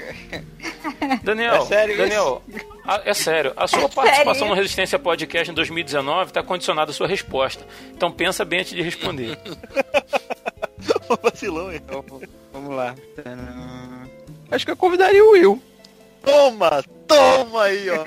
Daniel, 1.23 1.55
É 1.55 1.65
sério 1.65 1.93
isso? 1.93 2.01
Daniel, 2.03 2.43
a- 2.85 3.01
é 3.05 3.13
sério. 3.13 3.53
A 3.57 3.67
sua 3.67 3.89
participação 3.89 4.33
Sério? 4.33 4.47
no 4.49 4.53
Resistência 4.55 4.97
Podcast 4.97 5.51
em 5.51 5.53
2019 5.53 6.29
está 6.31 6.41
condicionada 6.41 6.91
à 6.91 6.93
sua 6.93 7.07
resposta. 7.07 7.65
Então 7.93 8.11
pensa 8.11 8.45
bem 8.45 8.61
antes 8.61 8.73
de 8.73 8.81
responder. 8.81 9.37
Ô, 11.09 11.17
vacilão, 11.21 11.71
hein? 11.71 11.81
Então, 11.85 12.03
vamos 12.53 12.75
lá. 12.75 12.95
Acho 14.49 14.65
que 14.65 14.71
eu 14.71 14.77
convidaria 14.77 15.23
o 15.23 15.31
Will. 15.31 15.61
Toma! 16.23 16.83
Toma 17.07 17.63
aí, 17.63 17.89
ó. 17.89 18.05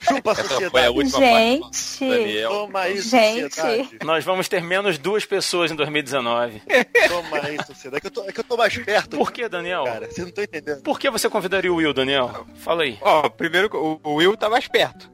Chupa 0.00 0.30
a 0.30 0.32
Essa 0.32 0.44
foi 0.44 0.46
a 0.46 0.48
sociedade. 0.48 0.88
última 0.98 1.18
gente. 1.20 2.00
Daniel. 2.08 2.50
Toma 2.50 2.80
aí, 2.80 3.00
Gente. 3.00 3.54
sociedade. 3.54 3.98
Nós 4.04 4.24
vamos 4.24 4.48
ter 4.48 4.62
menos 4.62 4.98
duas 4.98 5.24
pessoas 5.24 5.70
em 5.70 5.74
2019. 5.76 6.62
Toma 7.08 7.38
aí, 7.42 7.56
sociedade. 7.66 7.96
É 7.96 8.00
que 8.00 8.06
eu 8.06 8.10
tô, 8.10 8.24
é 8.28 8.32
que 8.32 8.40
eu 8.40 8.44
tô 8.44 8.56
mais 8.56 8.76
perto, 8.78 9.16
Por 9.16 9.32
que, 9.32 9.48
Daniel? 9.48 9.84
cara. 9.84 10.06
Vocês 10.06 10.18
não 10.18 10.28
estão 10.28 10.44
entendendo. 10.44 10.82
Por 10.82 10.98
que 11.00 11.10
você 11.10 11.28
convidaria 11.28 11.72
o 11.72 11.76
Will, 11.76 11.92
Daniel? 11.92 12.46
Fala 12.56 12.82
aí. 12.84 12.98
Ó, 13.00 13.28
primeiro 13.28 13.70
o 14.04 14.14
Will 14.14 14.36
tá 14.36 14.48
mais 14.48 14.68
perto. 14.68 15.10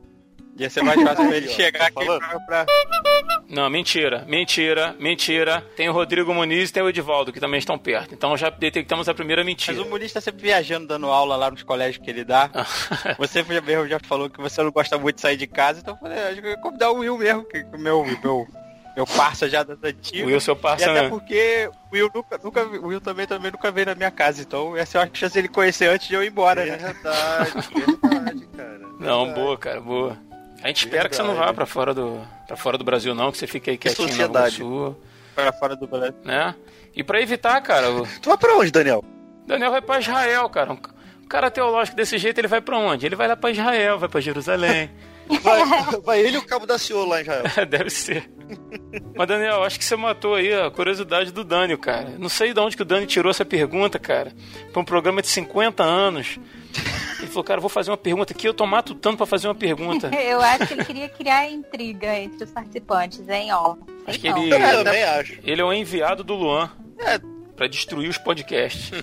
Ia 0.59 0.69
ser 0.69 0.83
mais 0.83 1.01
fácil 1.03 1.27
pra 1.27 1.37
ele 1.37 1.49
chegar 1.49 1.91
tô 1.93 2.01
aqui 2.01 2.19
pra, 2.19 2.39
pra- 2.47 2.67
Não, 3.49 3.71
mentira, 3.71 4.25
mentira, 4.29 4.95
mentira. 4.99 5.63
Tem 5.77 5.89
o 5.89 5.93
Rodrigo 5.93 6.33
Muniz 6.35 6.69
e 6.69 6.73
tem 6.73 6.83
o 6.83 6.89
Edivaldo, 6.91 7.33
que 7.33 7.41
também 7.41 7.59
estão 7.59 7.79
perto. 7.79 8.15
Então 8.15 8.37
já 8.37 8.51
detectamos 8.51 9.09
a 9.09 9.15
primeira 9.15 9.41
Mas 9.43 9.47
mentira. 9.47 9.81
o 9.83 9.89
Muniz 9.89 10.13
tá 10.13 10.21
sempre 10.21 10.43
viajando, 10.43 10.87
dando 10.87 11.07
aula 11.07 11.37
lá 11.37 11.51
nos 11.51 11.63
colégios 11.63 12.05
que 12.05 12.11
ele 12.11 12.23
dá. 12.25 12.51
Você 13.19 13.43
já 13.43 13.61
mesmo 13.63 13.89
já 13.89 13.99
falou 14.01 14.29
que 14.29 14.41
você 14.41 14.63
não 14.63 14.71
gosta 14.71 14.99
muito 14.99 15.17
de 15.17 15.23
sair 15.23 15.37
de 15.39 15.47
casa, 15.47 15.81
então 15.81 15.95
eu 15.95 16.01
falei, 16.01 16.19
acho 16.19 16.41
que 16.41 16.47
eu 16.47 16.51
ia 16.51 16.59
convidar 16.59 16.91
o 16.91 16.99
Will 16.99 17.17
mesmo, 17.19 17.45
que 17.45 17.65
o 17.73 17.79
meu, 17.79 18.05
meu, 18.23 18.47
meu 18.95 19.07
parça 19.07 19.49
já 19.49 19.63
das 19.63 19.79
o 19.81 19.87
antigas. 19.87 20.27
Will, 20.27 20.41
seu 20.41 20.55
E 20.55 20.59
parça, 20.59 20.91
até 20.91 21.03
né? 21.03 21.09
porque 21.09 21.71
o 21.91 21.95
Will 21.95 22.11
nunca, 22.15 22.39
nunca, 22.45 22.63
o 22.65 22.87
Will 22.89 23.01
também, 23.01 23.27
também 23.27 23.51
nunca 23.51 23.71
veio 23.73 23.87
na 23.87 23.95
minha 23.95 24.11
casa, 24.11 24.43
então 24.43 24.77
essa 24.77 24.99
é 24.99 25.01
uma 25.01 25.11
chance 25.13 25.35
dele 25.35 25.49
conhecer 25.49 25.89
antes 25.89 26.09
de 26.09 26.15
eu 26.15 26.23
ir 26.23 26.29
embora, 26.29 26.65
né? 26.65 26.77
Verdade, 26.77 27.53
verdade, 27.75 28.47
cara. 28.57 28.79
Não, 29.01 29.25
Verdade. 29.25 29.41
boa, 29.41 29.59
cara, 29.59 29.81
boa. 29.81 30.19
A 30.63 30.69
gente 30.69 30.79
espera 30.85 31.09
que 31.09 31.17
você 31.17 31.23
não 31.23 31.35
vá 31.35 31.53
pra 31.53 31.67
fora 31.67 31.93
do 31.93 32.21
para 32.47 32.57
fora 32.57 32.79
do 32.79 32.85
Brasil 32.85 33.15
não, 33.15 33.33
que 33.33 33.39
você 33.39 33.47
fique 33.47 33.71
aí 33.71 33.79
quietinho 33.79 34.07
na 34.09 34.13
sociedade. 34.15 34.57
Sul, 34.57 34.97
Pra 35.35 35.53
fora 35.53 35.75
do 35.75 35.87
Brasil. 35.87 36.15
né? 36.25 36.55
E 36.95 37.03
pra 37.03 37.21
evitar, 37.21 37.61
cara, 37.63 37.91
o 37.91 38.07
Tu 38.21 38.29
vai 38.29 38.37
pra 38.39 38.55
onde, 38.57 38.71
Daniel? 38.71 39.03
Daniel 39.47 39.71
vai 39.71 39.81
pra 39.83 39.99
Israel, 39.99 40.49
cara. 40.51 40.73
Um 40.73 40.77
ca- 40.77 40.91
cara 41.29 41.51
teológico 41.51 41.97
desse 41.97 42.19
jeito, 42.19 42.39
ele 42.39 42.49
vai 42.49 42.61
pra 42.61 42.77
onde? 42.79 43.07
Ele 43.07 43.17
vai 43.17 43.27
lá 43.27 43.35
pra 43.37 43.51
Israel, 43.51 43.99
vai 43.99 44.09
pra 44.09 44.21
Jerusalém. 44.21 44.91
Vai, 45.43 45.63
vai 46.05 46.21
ele 46.21 46.35
e 46.37 46.39
o 46.39 46.45
cabo 46.45 46.67
da 46.67 46.77
Ciolo 46.77 47.09
lá 47.09 47.19
em 47.19 47.23
Israel. 47.23 47.45
Deve 47.71 47.89
ser. 47.89 48.29
Mas, 49.17 49.27
Daniel, 49.29 49.63
acho 49.63 49.79
que 49.79 49.85
você 49.85 49.97
matou 49.97 50.35
aí 50.35 50.53
a 50.53 50.69
curiosidade 50.71 51.33
do 51.33 51.43
Dânio, 51.45 51.79
cara. 51.79 52.11
Não 52.19 52.29
sei 52.29 52.53
de 52.53 52.61
onde 52.61 52.77
que 52.77 52.83
o 52.83 52.85
Dânio 52.85 53.07
tirou 53.07 53.31
essa 53.31 53.45
pergunta, 53.45 53.99
cara. 54.01 54.33
Pra 54.73 54.83
um 54.83 54.85
programa 54.85 55.23
de 55.23 55.29
50 55.29 55.83
anos. 55.83 56.39
Ele 57.23 57.31
falou, 57.31 57.45
cara, 57.45 57.61
vou 57.61 57.71
fazer 57.71 57.91
uma 57.91 57.97
pergunta 57.97 58.33
aqui, 58.33 58.49
eu 58.49 58.55
tô 58.55 58.67
matutando 58.67 59.17
pra 59.17 59.27
fazer 59.27 59.47
uma 59.47 59.55
pergunta. 59.55 60.11
Eu 60.23 60.41
acho 60.41 60.67
que 60.67 60.75
ele 60.75 60.85
queria 60.85 61.09
criar 61.09 61.49
intriga 61.49 62.19
entre 62.19 62.45
os 62.45 62.51
participantes, 62.51 63.29
hein, 63.29 63.53
ó. 63.53 63.77
Acho 64.07 64.19
que 64.19 64.27
ele, 64.27 64.53
Eu 64.53 64.85
também 64.85 65.05
acho. 65.05 65.39
ele 65.45 65.61
é 65.61 65.65
o 65.65 65.73
enviado 65.73 66.25
do 66.25 66.35
Luan. 66.35 66.71
É. 66.99 67.21
Pra 67.57 67.67
destruir 67.69 68.09
os 68.09 68.19
podcasts. 68.19 68.91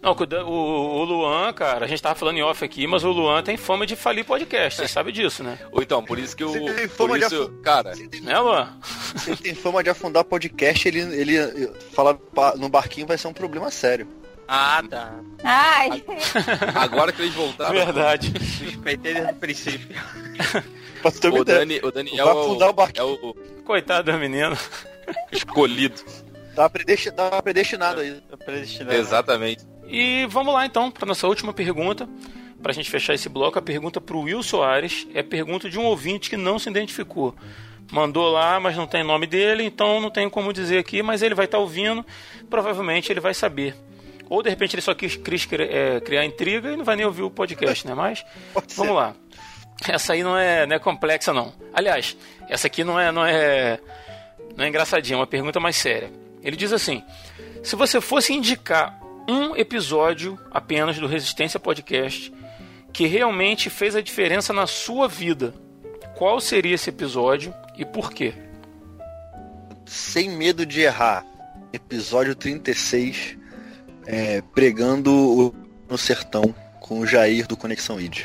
Não, 0.00 0.12
o 0.12 0.44
o, 0.44 1.00
o 1.00 1.04
Luan, 1.04 1.50
cara, 1.54 1.86
a 1.86 1.88
gente 1.88 2.02
tava 2.02 2.14
falando 2.14 2.36
em 2.36 2.42
off 2.42 2.62
aqui, 2.62 2.86
mas 2.86 3.02
o 3.04 3.10
Luan 3.10 3.42
tem 3.42 3.56
fama 3.56 3.86
de 3.86 3.96
falir 3.96 4.22
podcast, 4.22 4.78
você 4.82 4.86
sabe 4.86 5.10
disso, 5.10 5.42
né? 5.42 5.58
Ou 5.72 5.82
então, 5.82 6.04
por 6.04 6.18
isso 6.18 6.36
que 6.36 6.44
o. 6.44 6.48
Você 6.52 6.60
tem 6.60 6.88
Por 6.88 7.08
fama 7.08 7.18
de 7.18 7.62
cara, 7.62 7.94
Né, 8.22 8.38
Luan? 8.38 8.68
Se 9.16 9.30
ele 9.30 9.38
tem 9.38 9.54
fama 9.54 9.82
de 9.82 9.88
afundar 9.88 10.22
podcast, 10.22 10.86
ele, 10.86 11.00
ele 11.00 11.68
falar 11.92 12.18
no 12.58 12.68
barquinho 12.68 13.06
vai 13.06 13.16
ser 13.16 13.28
um 13.28 13.32
problema 13.32 13.70
sério. 13.70 14.06
Ah, 14.46 14.82
tá. 14.88 15.14
Ai, 15.42 16.04
agora 16.76 17.12
que 17.12 17.22
eles 17.22 17.34
voltaram. 17.34 17.72
Verdade. 17.74 18.32
Suspeitei 18.44 19.14
desde 19.14 19.32
o 19.32 19.34
princípio. 19.36 19.96
O. 21.38 21.44
Dani, 21.44 21.80
o 21.82 21.90
Daniel 21.90 22.26
Vai 22.26 22.36
é 22.36 22.40
afundar 22.40 22.68
o 22.68 22.70
o, 22.70 22.74
barquinho. 22.74 23.04
é 23.06 23.26
o 23.26 23.34
Coitado 23.64 24.10
do 24.12 24.18
menino. 24.18 24.56
escolhido. 25.32 26.02
Tá 26.54 26.68
predesti- 26.70 27.10
tá 27.10 27.42
predestinado 27.42 28.00
aí. 28.00 28.22
Predestinado. 28.44 28.96
Exatamente. 28.96 29.64
E 29.86 30.26
vamos 30.30 30.54
lá 30.54 30.64
então 30.64 30.90
para 30.90 31.06
nossa 31.06 31.26
última 31.26 31.52
pergunta. 31.52 32.08
Para 32.62 32.70
a 32.72 32.74
gente 32.74 32.90
fechar 32.90 33.12
esse 33.12 33.28
bloco, 33.28 33.58
a 33.58 33.62
pergunta 33.62 34.00
para 34.00 34.16
o 34.16 34.22
Will 34.22 34.42
Soares 34.42 35.06
é 35.12 35.20
a 35.20 35.24
pergunta 35.24 35.68
de 35.68 35.78
um 35.78 35.84
ouvinte 35.84 36.30
que 36.30 36.36
não 36.36 36.58
se 36.58 36.70
identificou. 36.70 37.34
Mandou 37.92 38.30
lá, 38.32 38.58
mas 38.58 38.74
não 38.74 38.86
tem 38.86 39.04
nome 39.04 39.26
dele, 39.26 39.62
então 39.64 40.00
não 40.00 40.10
tenho 40.10 40.30
como 40.30 40.50
dizer 40.52 40.78
aqui, 40.78 41.02
mas 41.02 41.20
ele 41.20 41.34
vai 41.34 41.44
estar 41.44 41.58
ouvindo, 41.58 42.04
provavelmente 42.48 43.12
ele 43.12 43.20
vai 43.20 43.34
saber. 43.34 43.76
Ou 44.28 44.42
de 44.42 44.50
repente 44.50 44.74
ele 44.74 44.82
só 44.82 44.94
quis, 44.94 45.18
é, 45.52 46.00
criar 46.00 46.24
intriga 46.24 46.72
e 46.72 46.76
não 46.76 46.84
vai 46.84 46.96
nem 46.96 47.06
ouvir 47.06 47.22
o 47.22 47.30
podcast, 47.30 47.86
né? 47.86 47.94
Mas 47.94 48.24
vamos 48.76 48.94
lá. 48.94 49.14
Essa 49.86 50.12
aí 50.12 50.22
não 50.22 50.36
é, 50.36 50.66
não 50.66 50.76
é 50.76 50.78
complexa, 50.78 51.32
não. 51.32 51.52
Aliás, 51.72 52.16
essa 52.48 52.66
aqui 52.66 52.84
não 52.84 52.98
é, 52.98 53.10
não 53.12 53.24
é, 53.24 53.78
não 54.56 54.64
é 54.64 54.68
engraçadinha, 54.68 55.16
é 55.16 55.18
uma 55.18 55.26
pergunta 55.26 55.60
mais 55.60 55.76
séria. 55.76 56.10
Ele 56.42 56.56
diz 56.56 56.72
assim: 56.72 57.02
se 57.62 57.76
você 57.76 58.00
fosse 58.00 58.32
indicar 58.32 58.98
um 59.28 59.56
episódio 59.56 60.38
apenas 60.50 60.98
do 60.98 61.06
Resistência 61.06 61.58
Podcast 61.58 62.32
que 62.92 63.06
realmente 63.06 63.68
fez 63.68 63.96
a 63.96 64.00
diferença 64.00 64.52
na 64.52 64.66
sua 64.66 65.08
vida, 65.08 65.52
qual 66.16 66.40
seria 66.40 66.74
esse 66.74 66.90
episódio 66.90 67.52
e 67.76 67.84
por 67.84 68.12
quê? 68.12 68.32
Sem 69.84 70.30
medo 70.30 70.64
de 70.64 70.82
errar. 70.82 71.26
Episódio 71.72 72.36
36. 72.36 73.36
É, 74.06 74.42
pregando 74.54 75.10
o- 75.12 75.54
no 75.88 75.96
sertão 75.98 76.54
com 76.80 77.00
o 77.00 77.06
Jair 77.06 77.46
do 77.46 77.56
Conexão 77.56 78.00
ID. 78.00 78.20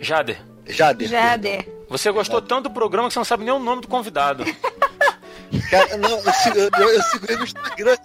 Jader, 0.00 0.40
Jader. 0.66 1.08
Jader. 1.08 1.68
você 1.88 2.10
gostou 2.10 2.40
tanto 2.40 2.64
do 2.68 2.70
programa 2.74 3.08
que 3.08 3.14
você 3.14 3.18
não 3.20 3.24
sabe 3.24 3.44
nem 3.44 3.52
o 3.52 3.58
nome 3.58 3.82
do 3.82 3.88
convidado. 3.88 4.44
Cara, 5.70 5.96
não, 5.96 6.10
eu, 6.10 6.32
sigo- 6.32 6.58
eu, 6.58 6.90
eu 6.90 7.02
sigo 7.02 7.24
ele 7.26 7.36
no 7.38 7.44
Instagram. 7.44 7.96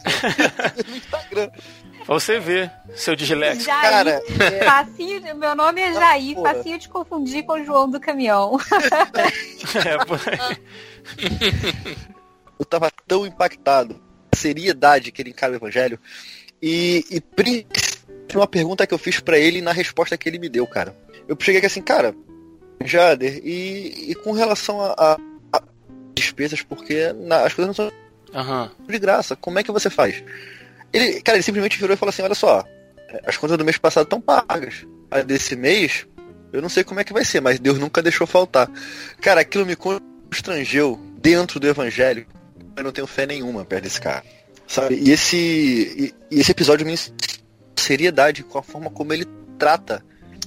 No 0.87 0.95
Instagram. 0.97 1.49
Pra 2.05 2.15
você 2.15 2.39
ver, 2.39 2.71
seu 2.95 3.15
disléxico. 3.15 3.65
Jair, 3.65 3.81
Cara, 3.81 4.21
facinho, 4.65 5.21
de- 5.21 5.33
meu 5.33 5.55
nome 5.55 5.81
é 5.81 5.93
Jair, 5.93 6.35
porra. 6.35 6.53
facinho 6.55 6.77
de 6.79 6.89
confundir 6.89 7.43
com 7.45 7.53
o 7.53 7.63
João 7.65 7.89
do 7.89 7.99
caminhão. 7.99 8.57
É, 9.85 10.05
por 10.05 10.19
aí. 10.29 11.97
eu 12.59 12.65
tava 12.65 12.91
tão 13.07 13.25
impactado 13.25 14.01
a 14.31 14.35
seriedade 14.37 15.11
que 15.11 15.21
ele 15.21 15.29
encara 15.31 15.53
o 15.53 15.55
evangelho 15.55 15.99
e, 16.65 17.05
e 17.11 18.35
uma 18.35 18.47
pergunta 18.47 18.87
que 18.87 18.93
eu 18.93 18.97
fiz 18.97 19.19
pra 19.19 19.37
ele 19.37 19.61
na 19.61 19.71
resposta 19.71 20.17
que 20.17 20.27
ele 20.27 20.39
me 20.39 20.49
deu, 20.49 20.65
cara. 20.65 20.95
Eu 21.27 21.37
cheguei 21.39 21.57
aqui 21.59 21.67
assim, 21.67 21.81
cara, 21.81 22.15
Jader, 22.83 23.41
e, 23.43 24.11
e 24.11 24.15
com 24.15 24.31
relação 24.31 24.81
a, 24.81 24.93
a- 24.97 25.17
a 25.53 25.61
despesas, 26.15 26.61
porque 26.61 27.13
na- 27.13 27.43
as 27.45 27.53
coisas 27.53 27.67
não 27.67 27.73
são 27.73 27.91
Aham. 28.33 28.71
de 28.87 28.97
graça, 28.99 29.35
como 29.35 29.59
é 29.59 29.63
que 29.63 29.71
você 29.71 29.89
faz? 29.89 30.23
Ele, 30.91 31.21
cara, 31.21 31.37
ele 31.37 31.43
simplesmente 31.43 31.77
virou 31.79 31.93
e 31.93 31.97
falou 31.97 32.09
assim, 32.09 32.21
olha 32.23 32.35
só, 32.35 32.63
as 33.25 33.37
contas 33.37 33.57
do 33.57 33.65
mês 33.65 33.77
passado 33.77 34.03
estão 34.05 34.19
pagas. 34.21 34.85
A 35.11 35.21
desse 35.21 35.55
mês, 35.55 36.07
eu 36.51 36.61
não 36.61 36.69
sei 36.69 36.83
como 36.83 36.99
é 36.99 37.03
que 37.03 37.13
vai 37.13 37.23
ser, 37.23 37.39
mas 37.41 37.59
Deus 37.59 37.77
nunca 37.77 38.01
deixou 38.01 38.25
faltar. 38.25 38.69
Cara, 39.21 39.41
aquilo 39.41 39.65
me 39.65 39.75
constrangeu 39.75 40.99
dentro 41.19 41.59
do 41.59 41.67
evangelho. 41.67 42.25
Eu 42.75 42.83
não 42.83 42.91
tenho 42.91 43.05
fé 43.07 43.25
nenhuma 43.27 43.63
perto 43.63 43.83
desse 43.83 44.01
cara. 44.01 44.23
Sabe? 44.73 44.95
E 44.95 45.11
esse, 45.11 45.37
e, 45.37 46.13
e 46.35 46.39
esse 46.39 46.51
episódio 46.51 46.85
me 46.85 46.93
ensinou 46.93 47.15
seriedade 47.75 48.43
com 48.43 48.57
a 48.57 48.63
forma 48.63 48.89
como 48.89 49.13
ele 49.13 49.25
trata 49.59 50.03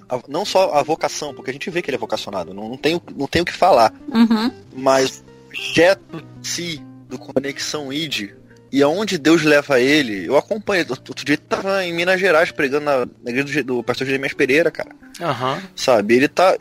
a- 0.09 0.21
não 0.29 0.45
só 0.45 0.73
a 0.75 0.83
vocação, 0.83 1.33
porque 1.35 1.51
a 1.51 1.53
gente 1.53 1.71
vê 1.71 1.81
que 1.83 1.91
ele 1.91 1.97
é 1.97 2.01
vocacionado, 2.01 2.53
não, 2.55 2.69
não, 2.69 2.77
tenho, 2.77 3.01
não 3.15 3.27
tenho 3.27 3.43
o 3.43 3.47
que 3.47 3.53
falar 3.53 3.93
Uhum. 4.09 4.51
mas 4.75 5.23
o 5.23 5.49
objeto 5.49 6.17
em 6.41 6.45
si 6.45 6.83
do 7.09 7.19
Conexão 7.19 7.93
ID 7.93 8.31
e 8.73 8.83
aonde 8.83 9.17
Deus 9.17 9.43
leva 9.45 9.81
ele, 9.81 10.27
eu 10.27 10.37
acompanho. 10.37 10.85
Outro 10.91 11.25
dia 11.25 11.35
ele 11.37 11.43
tava 11.49 11.85
em 11.85 11.93
Minas 11.95 12.21
Gerais 12.21 12.51
pregando 12.51 12.85
na, 12.85 12.99
na 13.07 13.31
igreja 13.31 13.63
do, 13.63 13.77
do 13.77 13.83
pastor 13.85 14.07
Jeremias 14.07 14.33
Pereira, 14.35 14.71
cara. 14.73 14.91
Aham. 15.21 15.63
Sabe? 15.77 16.17
Ele 16.17 16.27
tá, 16.29 16.57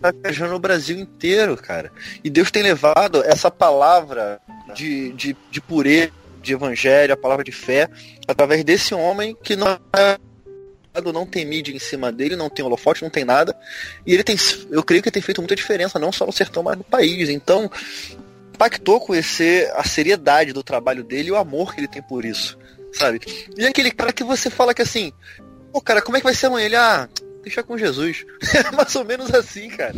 tá 0.00 0.12
viajando 0.22 0.54
o 0.54 0.58
Brasil 0.58 0.98
inteiro, 0.98 1.56
cara. 1.58 1.92
E 2.24 2.30
Deus 2.30 2.50
tem 2.50 2.62
levado 2.62 3.22
essa 3.24 3.50
palavra 3.50 4.40
de, 4.74 5.12
de, 5.12 5.36
de 5.50 5.60
pureza, 5.60 6.10
de 6.42 6.52
evangelho, 6.52 7.14
a 7.14 7.16
palavra 7.16 7.44
de 7.44 7.52
fé, 7.52 7.88
através 8.26 8.64
desse 8.64 8.94
homem 8.94 9.36
que 9.42 9.56
não 9.56 9.68
é 9.96 10.18
não 11.12 11.24
tem 11.24 11.46
mídia 11.46 11.74
em 11.74 11.78
cima 11.78 12.12
dele, 12.12 12.36
não 12.36 12.50
tem 12.50 12.62
holofote, 12.62 13.02
não 13.02 13.08
tem 13.08 13.24
nada. 13.24 13.56
E 14.06 14.12
ele 14.12 14.22
tem, 14.22 14.36
eu 14.70 14.82
creio 14.82 15.02
que 15.02 15.10
tem 15.10 15.22
feito 15.22 15.40
muita 15.40 15.56
diferença, 15.56 15.98
não 15.98 16.12
só 16.12 16.26
no 16.26 16.32
sertão, 16.32 16.62
mas 16.62 16.76
no 16.76 16.84
país. 16.84 17.30
Então, 17.30 17.70
impactou 18.52 19.00
conhecer 19.00 19.72
a 19.74 19.82
seriedade 19.84 20.52
do 20.52 20.62
trabalho 20.62 21.02
dele 21.02 21.28
e 21.28 21.32
o 21.32 21.36
amor 21.36 21.74
que 21.74 21.80
ele 21.80 21.88
tem 21.88 22.02
por 22.02 22.24
isso, 22.24 22.58
sabe? 22.92 23.20
E 23.56 23.64
aquele 23.64 23.90
cara 23.90 24.12
que 24.12 24.22
você 24.22 24.50
fala 24.50 24.74
que 24.74 24.82
assim, 24.82 25.12
pô, 25.72 25.80
cara, 25.80 26.02
como 26.02 26.16
é 26.16 26.20
que 26.20 26.24
vai 26.24 26.34
ser 26.34 26.46
amanhã? 26.46 26.66
Ele, 26.66 26.76
ah, 26.76 27.08
deixa 27.42 27.62
com 27.62 27.78
Jesus. 27.78 28.24
É 28.54 28.70
mais 28.70 28.94
ou 28.94 29.04
menos 29.04 29.32
assim, 29.32 29.68
cara. 29.70 29.94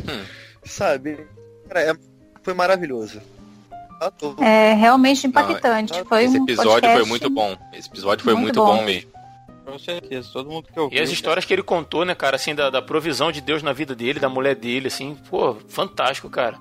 Sabe? 0.65 1.27
Cara, 1.69 1.93
é- 1.93 1.97
foi 2.43 2.55
maravilhoso. 2.55 3.21
É 4.41 4.75
realmente 4.75 5.27
impactante. 5.27 5.93
Não, 5.93 6.05
foi 6.05 6.25
esse 6.25 6.39
um 6.39 6.45
episódio 6.45 6.71
podcast... 6.73 7.01
foi 7.01 7.09
muito 7.09 7.31
bom. 7.31 7.57
Esse 7.73 7.89
episódio 7.89 8.25
foi 8.25 8.35
muito, 8.35 8.45
muito 8.45 8.65
bom. 8.65 8.79
bom 8.79 8.85
mesmo. 8.85 9.15
Com 9.65 9.79
certeza, 9.79 10.29
todo 10.33 10.51
mundo 10.51 10.69
que 10.73 10.79
ouviu. 10.79 10.99
E 10.99 11.03
as 11.03 11.11
histórias 11.11 11.45
que 11.45 11.53
ele 11.53 11.63
contou, 11.63 12.05
né, 12.05 12.15
cara, 12.15 12.37
assim, 12.37 12.55
da, 12.55 12.69
da 12.69 12.83
provisão 12.83 13.33
de 13.33 13.41
Deus 13.41 13.63
na 13.63 13.73
vida 13.73 13.95
dele, 13.95 14.21
da 14.21 14.29
mulher 14.29 14.55
dele, 14.55 14.89
assim, 14.89 15.17
pô, 15.31 15.57
fantástico, 15.69 16.29
cara. 16.29 16.59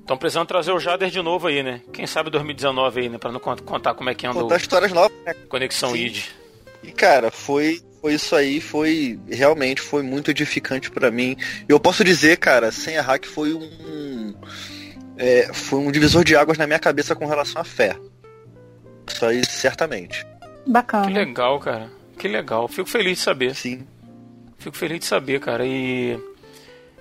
Estão 0.00 0.16
precisando 0.16 0.48
trazer 0.48 0.72
o 0.72 0.80
Jader 0.80 1.10
de 1.10 1.22
novo 1.22 1.46
aí, 1.46 1.62
né? 1.62 1.82
Quem 1.92 2.06
sabe 2.06 2.30
2019 2.30 3.00
aí, 3.00 3.08
né? 3.08 3.18
Pra 3.18 3.30
não 3.30 3.38
contar 3.38 3.94
como 3.94 4.10
é 4.10 4.14
que 4.14 4.26
anda 4.26 4.40
Contar 4.40 4.54
o... 4.54 4.58
histórias 4.58 4.90
novas, 4.90 5.16
né? 5.24 5.34
Conexão 5.48 5.92
Sim. 5.92 6.06
ID. 6.06 6.24
E, 6.82 6.90
cara, 6.90 7.30
foi, 7.30 7.80
foi 8.00 8.14
isso 8.14 8.34
aí, 8.34 8.60
foi 8.60 9.20
realmente 9.30 9.80
foi 9.80 10.02
muito 10.02 10.30
edificante 10.30 10.90
para 10.90 11.10
mim. 11.10 11.36
Eu 11.68 11.78
posso 11.78 12.02
dizer, 12.02 12.38
cara, 12.38 12.72
sem 12.72 12.94
errar, 12.94 13.18
que 13.18 13.28
foi 13.28 13.52
um. 13.52 14.34
É, 15.22 15.52
foi 15.52 15.78
um 15.78 15.92
divisor 15.92 16.24
de 16.24 16.34
águas 16.34 16.56
na 16.56 16.66
minha 16.66 16.78
cabeça 16.78 17.14
com 17.14 17.26
relação 17.26 17.60
à 17.60 17.64
fé. 17.64 17.94
Isso 19.06 19.26
aí, 19.26 19.44
certamente. 19.44 20.26
Bacana. 20.66 21.06
Que 21.06 21.12
legal, 21.12 21.60
cara. 21.60 21.90
Que 22.18 22.26
legal. 22.26 22.66
Fico 22.66 22.88
feliz 22.88 23.18
de 23.18 23.24
saber. 23.24 23.54
Sim. 23.54 23.86
Fico 24.58 24.74
feliz 24.74 25.00
de 25.00 25.04
saber, 25.04 25.38
cara. 25.38 25.66
E. 25.66 26.18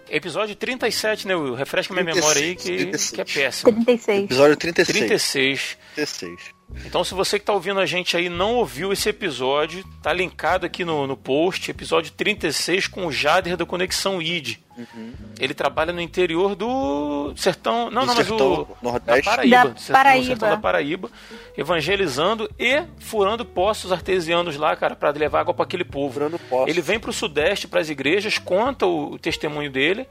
Episódio 0.09 0.53
37, 0.53 1.27
né, 1.27 1.35
Will? 1.35 1.53
Refresca 1.53 1.93
minha 1.93 2.13
memória 2.13 2.41
aí 2.41 2.55
que, 2.55 2.87
que 2.87 3.21
é 3.21 3.25
péssimo. 3.25 3.71
36. 3.71 4.23
Episódio 4.25 4.57
36. 4.57 4.97
36. 4.97 5.77
36. 5.95 6.58
Então, 6.85 7.03
se 7.03 7.13
você 7.13 7.37
que 7.37 7.43
está 7.43 7.53
ouvindo 7.53 7.79
a 7.79 7.85
gente 7.85 8.15
aí 8.15 8.29
não 8.29 8.55
ouviu 8.55 8.93
esse 8.93 9.09
episódio, 9.09 9.83
tá 10.01 10.13
linkado 10.13 10.65
aqui 10.65 10.85
no, 10.85 11.05
no 11.07 11.17
post, 11.17 11.69
episódio 11.69 12.11
36 12.11 12.87
com 12.87 13.05
o 13.05 13.11
Jader 13.11 13.57
da 13.57 13.65
Conexão 13.65 14.21
ID. 14.21 14.57
Uhum. 14.77 15.11
Ele 15.39 15.53
trabalha 15.53 15.91
no 15.91 15.99
interior 15.99 16.55
do 16.55 17.33
sertão, 17.35 17.91
não, 17.91 18.03
do 18.03 18.07
não, 18.07 18.15
mas 18.15 18.27
do 18.27 18.67
da 19.05 19.21
Paraíba, 19.21 19.55
da 19.55 19.75
sertão, 19.75 19.93
Paraíba. 19.93 20.25
sertão 20.25 20.49
da 20.49 20.57
Paraíba, 20.57 21.11
evangelizando 21.57 22.49
e 22.57 22.83
furando 22.97 23.43
poços 23.43 23.91
artesianos 23.91 24.55
lá, 24.55 24.75
cara, 24.75 24.95
para 24.95 25.09
levar 25.11 25.41
água 25.41 25.53
para 25.53 25.65
aquele 25.65 25.83
povo. 25.83 26.19
Ele 26.65 26.81
vem 26.81 26.99
para 26.99 27.09
o 27.09 27.13
sudeste, 27.13 27.67
para 27.67 27.81
as 27.81 27.89
igrejas, 27.89 28.37
conta 28.37 28.85
o, 28.85 29.13
o 29.13 29.19
testemunho 29.19 29.69
dele 29.69 30.07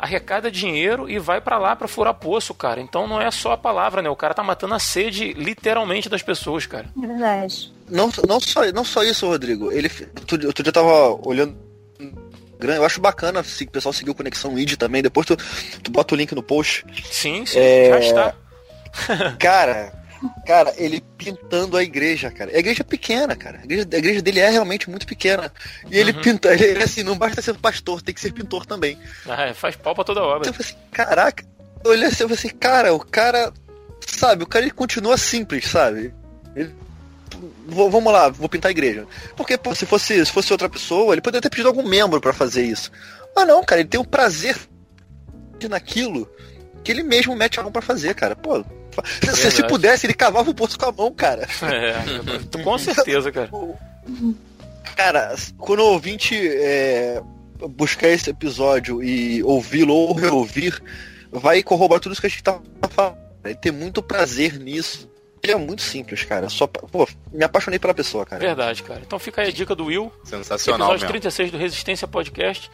arrecada 0.00 0.50
dinheiro 0.50 1.08
e 1.08 1.18
vai 1.18 1.40
para 1.40 1.58
lá 1.58 1.76
para 1.76 1.86
furar 1.86 2.14
poço, 2.14 2.54
cara. 2.54 2.80
Então 2.80 3.06
não 3.06 3.20
é 3.20 3.30
só 3.30 3.52
a 3.52 3.58
palavra, 3.58 4.02
né? 4.02 4.08
O 4.08 4.16
cara 4.16 4.34
tá 4.34 4.42
matando 4.42 4.74
a 4.74 4.78
sede 4.78 5.32
literalmente 5.34 6.08
das 6.08 6.22
pessoas, 6.22 6.66
cara. 6.66 6.86
É 7.02 7.06
verdade. 7.06 7.72
Não, 7.88 8.10
não, 8.26 8.40
só, 8.40 8.72
não 8.72 8.84
só 8.84 9.02
isso, 9.02 9.26
Rodrigo. 9.26 9.70
Ele, 9.70 9.90
outro 10.46 10.62
dia 10.62 10.68
eu 10.68 10.72
tava 10.72 11.18
olhando 11.26 11.56
eu 12.62 12.84
acho 12.84 13.00
bacana 13.00 13.42
se 13.42 13.64
o 13.64 13.70
pessoal 13.70 13.92
seguir 13.92 14.10
o 14.10 14.14
Conexão 14.14 14.58
ID 14.58 14.76
também. 14.76 15.02
Depois 15.02 15.26
tu, 15.26 15.36
tu 15.82 15.90
bota 15.90 16.14
o 16.14 16.16
link 16.16 16.34
no 16.34 16.42
post. 16.42 16.84
Sim, 17.10 17.46
sim, 17.46 17.58
é... 17.58 17.88
já 17.88 17.98
está. 18.00 18.34
Cara, 19.38 19.92
Cara, 20.46 20.74
ele 20.76 21.02
pintando 21.16 21.76
a 21.76 21.82
igreja, 21.82 22.30
cara. 22.30 22.50
A 22.50 22.58
igreja 22.58 22.82
é 22.82 22.84
pequena, 22.84 23.34
cara. 23.34 23.60
A 23.60 23.64
igreja, 23.64 23.88
a 23.90 23.96
igreja 23.96 24.22
dele 24.22 24.40
é 24.40 24.50
realmente 24.50 24.90
muito 24.90 25.06
pequena. 25.06 25.52
E 25.90 25.98
ele 25.98 26.12
uhum. 26.12 26.20
pinta, 26.20 26.52
ele 26.52 26.82
assim, 26.82 27.02
não 27.02 27.16
basta 27.16 27.40
ser 27.40 27.54
pastor, 27.54 28.02
tem 28.02 28.14
que 28.14 28.20
ser 28.20 28.32
pintor 28.32 28.66
também. 28.66 28.98
Ah, 29.26 29.44
é, 29.44 29.54
faz 29.54 29.76
pau 29.76 29.94
pra 29.94 30.04
toda 30.04 30.22
obra. 30.22 30.48
Então 30.48 30.50
eu 30.50 30.54
falei 30.54 30.70
assim, 30.70 30.90
caraca, 30.90 31.44
eu 31.84 31.90
olhei 31.90 32.06
assim, 32.06 32.22
eu 32.22 32.28
falei 32.28 32.38
assim, 32.38 32.56
cara, 32.56 32.94
o 32.94 33.00
cara. 33.00 33.52
Sabe, 34.06 34.42
o 34.42 34.46
cara 34.46 34.64
ele 34.64 34.72
continua 34.72 35.16
simples, 35.16 35.66
sabe? 35.66 36.12
Ele, 36.56 36.74
vamos 37.66 38.12
lá, 38.12 38.28
vou 38.28 38.48
pintar 38.48 38.70
a 38.70 38.72
igreja. 38.72 39.06
Porque, 39.36 39.56
pô, 39.56 39.74
se 39.74 39.86
fosse, 39.86 40.24
se 40.24 40.32
fosse 40.32 40.52
outra 40.52 40.68
pessoa, 40.68 41.14
ele 41.14 41.20
poderia 41.20 41.42
ter 41.42 41.50
pedido 41.50 41.68
algum 41.68 41.86
membro 41.86 42.20
para 42.20 42.32
fazer 42.32 42.62
isso. 42.62 42.90
Mas 43.34 43.46
não, 43.46 43.62
cara, 43.62 43.80
ele 43.80 43.88
tem 43.88 44.00
o 44.00 44.04
prazer 44.04 44.56
naquilo 45.68 46.28
que 46.82 46.90
ele 46.90 47.02
mesmo 47.02 47.36
mete 47.36 47.60
a 47.60 47.62
mão 47.62 47.70
pra 47.70 47.82
fazer, 47.82 48.14
cara. 48.14 48.34
Pô, 48.34 48.64
se, 49.34 49.50
se 49.50 49.66
pudesse, 49.66 50.06
ele 50.06 50.14
cavava 50.14 50.50
o 50.50 50.54
poço 50.54 50.78
com 50.78 50.86
a 50.86 50.92
mão, 50.92 51.12
cara. 51.12 51.48
É, 51.62 52.62
com 52.62 52.78
certeza, 52.78 53.30
cara. 53.30 53.50
Cara, 54.96 55.34
quando 55.58 55.80
o 55.80 55.92
ouvinte 55.92 56.34
é, 56.36 57.22
buscar 57.70 58.08
esse 58.08 58.30
episódio 58.30 59.02
e 59.02 59.42
ouvi-lo 59.42 59.94
ou 59.94 60.12
reouvir, 60.14 60.82
vai 61.30 61.62
corroborar 61.62 62.00
tudo 62.00 62.12
isso 62.12 62.20
que 62.20 62.26
a 62.26 62.30
gente 62.30 62.42
tá 62.42 62.60
falando. 62.90 63.16
Vai 63.42 63.54
ter 63.54 63.72
muito 63.72 64.02
prazer 64.02 64.58
nisso. 64.58 65.08
Ele 65.42 65.52
é 65.52 65.56
muito 65.56 65.80
simples, 65.80 66.24
cara. 66.24 66.48
Só, 66.50 66.66
pô, 66.66 67.08
me 67.32 67.44
apaixonei 67.44 67.78
pela 67.78 67.94
pessoa, 67.94 68.26
cara. 68.26 68.40
Verdade, 68.40 68.82
cara. 68.82 69.00
Então 69.06 69.18
fica 69.18 69.40
aí 69.40 69.48
a 69.48 69.52
dica 69.52 69.74
do 69.74 69.86
Will. 69.86 70.12
Sensacional. 70.22 70.88
Episódio 70.88 71.06
mesmo. 71.06 71.08
36 71.08 71.50
do 71.50 71.58
Resistência 71.58 72.06
Podcast. 72.06 72.70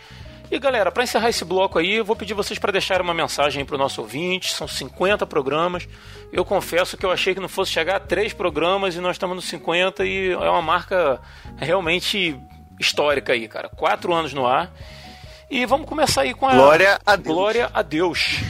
E 0.51 0.59
galera, 0.59 0.93
para 0.93 1.03
encerrar 1.03 1.29
esse 1.29 1.45
bloco 1.45 1.79
aí, 1.79 1.95
eu 1.95 2.05
vou 2.05 2.15
pedir 2.15 2.35
vocês 2.35 2.59
para 2.59 2.71
deixarem 2.71 3.03
uma 3.03 3.15
mensagem 3.15 3.65
para 3.65 3.75
o 3.75 3.79
nosso 3.79 4.01
ouvinte. 4.01 4.53
São 4.53 4.69
50 4.69 5.27
programas. 5.27 5.89
Eu 6.33 6.45
confesso 6.45 6.97
que 6.97 7.05
eu 7.05 7.11
achei 7.11 7.35
que 7.35 7.41
não 7.41 7.49
fosse 7.49 7.73
chegar 7.73 7.97
a 7.97 8.01
três 8.01 8.33
programas 8.33 8.95
e 8.95 9.01
nós 9.01 9.17
estamos 9.17 9.35
nos 9.35 9.47
50 9.47 10.05
e 10.05 10.31
é 10.33 10.51
uma 10.51 10.63
marca 10.63 11.21
realmente 11.57 12.39
histórica 12.79 13.33
aí, 13.33 13.49
cara. 13.49 13.69
Quatro 13.69 14.15
anos 14.15 14.33
no 14.33 14.47
ar. 14.47 14.73
E 15.49 15.65
vamos 15.65 15.87
começar 15.87 16.23
aí 16.23 16.35
com 16.35 16.47
a 16.47 16.55
Glória 16.55 16.99
a 17.07 17.15
Deus. 17.15 17.35
Glória 17.35 17.71
a 17.73 17.83
Deus. 17.83 18.41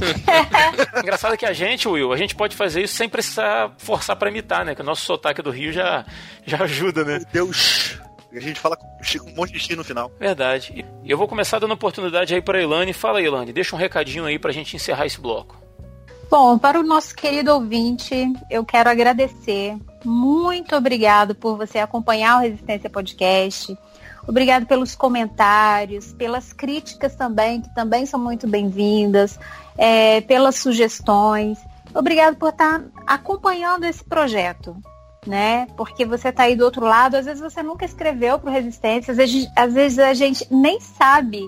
Engraçado 1.02 1.36
que 1.36 1.44
a 1.44 1.52
gente, 1.52 1.86
Will, 1.86 2.12
a 2.12 2.16
gente 2.16 2.34
pode 2.34 2.56
fazer 2.56 2.82
isso 2.82 2.94
sem 2.94 3.08
precisar 3.08 3.70
forçar 3.76 4.16
para 4.16 4.30
imitar, 4.30 4.64
né? 4.64 4.74
Que 4.74 4.80
o 4.80 4.84
nosso 4.84 5.04
sotaque 5.04 5.42
do 5.42 5.50
Rio 5.50 5.72
já, 5.72 6.06
já 6.46 6.62
ajuda, 6.62 7.04
né? 7.04 7.20
Deus. 7.30 7.98
A 8.32 8.40
gente 8.40 8.60
fala 8.60 8.76
com 8.76 8.84
um 8.84 9.34
monte 9.34 9.52
de 9.52 9.58
X 9.58 9.76
no 9.76 9.84
final. 9.84 10.10
Verdade. 10.18 10.84
E 11.04 11.10
eu 11.10 11.16
vou 11.16 11.28
começar 11.28 11.58
dando 11.58 11.74
oportunidade 11.74 12.34
aí 12.34 12.42
para 12.42 12.60
Elane. 12.60 12.92
Fala 12.92 13.18
aí, 13.18 13.26
Elane, 13.26 13.52
deixa 13.52 13.74
um 13.74 13.78
recadinho 13.78 14.24
aí 14.24 14.38
para 14.38 14.50
a 14.50 14.54
gente 14.54 14.76
encerrar 14.76 15.06
esse 15.06 15.20
bloco. 15.20 15.56
Bom, 16.28 16.58
para 16.58 16.80
o 16.80 16.82
nosso 16.82 17.14
querido 17.14 17.52
ouvinte, 17.52 18.32
eu 18.50 18.64
quero 18.64 18.90
agradecer. 18.90 19.76
Muito 20.04 20.74
obrigado 20.74 21.34
por 21.36 21.56
você 21.56 21.78
acompanhar 21.78 22.38
o 22.38 22.40
Resistência 22.42 22.90
Podcast. 22.90 23.76
Obrigado 24.26 24.66
pelos 24.66 24.96
comentários, 24.96 26.12
pelas 26.12 26.52
críticas 26.52 27.14
também, 27.14 27.60
que 27.60 27.72
também 27.74 28.04
são 28.06 28.18
muito 28.18 28.48
bem-vindas, 28.48 29.38
é, 29.78 30.20
pelas 30.22 30.56
sugestões. 30.56 31.58
Obrigado 31.94 32.36
por 32.36 32.48
estar 32.48 32.82
acompanhando 33.06 33.84
esse 33.84 34.02
projeto 34.02 34.76
né? 35.26 35.66
Porque 35.76 36.04
você 36.04 36.28
está 36.28 36.44
aí 36.44 36.56
do 36.56 36.64
outro 36.64 36.84
lado, 36.84 37.16
às 37.16 37.26
vezes 37.26 37.40
você 37.42 37.62
nunca 37.62 37.84
escreveu 37.84 38.38
para 38.38 38.50
o 38.50 38.52
Resistência, 38.52 39.10
às 39.10 39.16
vezes, 39.16 39.48
às 39.56 39.72
vezes 39.72 39.98
a 39.98 40.14
gente 40.14 40.46
nem 40.50 40.80
sabe 40.80 41.42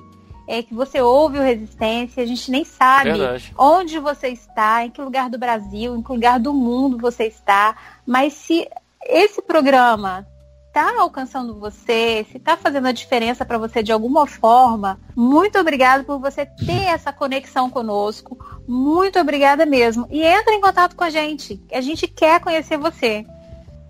é, 0.49 0.63
que 0.63 0.75
você 0.75 1.01
ouve 1.01 1.39
o 1.39 1.43
Resistência, 1.43 2.23
a 2.23 2.27
gente 2.27 2.51
nem 2.51 2.65
sabe 2.65 3.13
Verdade. 3.13 3.53
onde 3.57 3.99
você 3.99 4.29
está, 4.29 4.85
em 4.85 4.91
que 4.91 5.01
lugar 5.01 5.29
do 5.29 5.39
Brasil, 5.39 5.95
em 5.95 6.03
que 6.03 6.11
lugar 6.11 6.41
do 6.41 6.55
mundo 6.55 6.97
você 6.99 7.25
está. 7.25 7.77
Mas 8.07 8.33
se 8.33 8.67
esse 9.05 9.43
programa 9.43 10.27
está 10.69 11.01
alcançando 11.01 11.59
você, 11.59 12.25
se 12.31 12.39
está 12.39 12.57
fazendo 12.57 12.87
a 12.87 12.93
diferença 12.93 13.45
para 13.45 13.59
você 13.59 13.83
de 13.83 13.93
alguma 13.93 14.27
forma, 14.27 14.99
muito 15.15 15.59
obrigado 15.59 16.05
por 16.05 16.19
você 16.19 16.47
ter 16.47 16.85
essa 16.85 17.13
conexão 17.13 17.69
conosco. 17.69 18.39
Muito 18.67 19.19
obrigada 19.19 19.67
mesmo. 19.67 20.07
E 20.11 20.23
entra 20.23 20.55
em 20.55 20.61
contato 20.61 20.97
com 20.97 21.05
a 21.05 21.11
gente. 21.11 21.63
A 21.73 21.81
gente 21.81 22.07
quer 22.07 22.41
conhecer 22.41 22.79
você. 22.79 23.27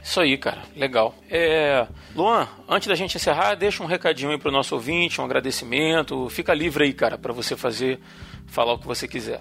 Isso 0.03 0.20
aí, 0.20 0.37
cara. 0.39 0.62
Legal. 0.77 1.15
É... 1.31 1.87
Luan, 2.15 2.49
antes 2.69 2.89
da 2.89 2.95
gente 2.95 3.16
encerrar, 3.16 3.55
deixa 3.55 3.83
um 3.83 3.87
recadinho 3.87 4.31
aí 4.31 4.39
pro 4.39 4.51
nosso 4.51 4.75
ouvinte, 4.75 5.20
um 5.20 5.25
agradecimento. 5.25 6.29
Fica 6.31 6.55
livre 6.55 6.85
aí, 6.85 6.93
cara, 6.93 7.19
para 7.19 7.33
você 7.33 7.57
fazer, 7.57 7.99
falar 8.47 8.75
o 8.75 8.79
que 8.79 8.87
você 8.87 9.07
quiser. 9.07 9.41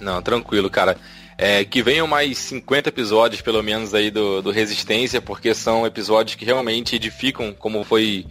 Não, 0.00 0.20
tranquilo, 0.22 0.68
cara. 0.70 0.96
É, 1.36 1.64
que 1.64 1.82
venham 1.82 2.06
mais 2.06 2.38
50 2.38 2.88
episódios, 2.90 3.40
pelo 3.40 3.62
menos, 3.62 3.94
aí 3.94 4.10
do, 4.10 4.40
do 4.40 4.50
Resistência, 4.50 5.20
porque 5.20 5.52
são 5.54 5.86
episódios 5.86 6.36
que 6.36 6.44
realmente 6.44 6.94
edificam, 6.94 7.52
como 7.52 7.82
foi, 7.82 8.24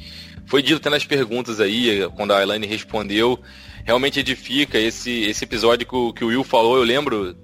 foi 0.45 0.62
dito 0.62 0.78
até 0.78 0.90
nas 0.90 1.04
perguntas 1.04 1.60
aí, 1.60 2.08
quando 2.16 2.34
a 2.34 2.41
Elaine 2.41 2.68
respondeu. 2.68 3.40
Realmente 3.84 4.20
edifica 4.22 4.78
esse, 4.78 5.24
esse 5.24 5.44
episódio 5.44 5.86
que 5.86 5.95
o, 5.95 6.14
que 6.14 6.24
o 6.24 6.28
Will 6.28 6.44
falou. 6.44 6.78
Eu 6.78 6.84
lembro 6.84 7.36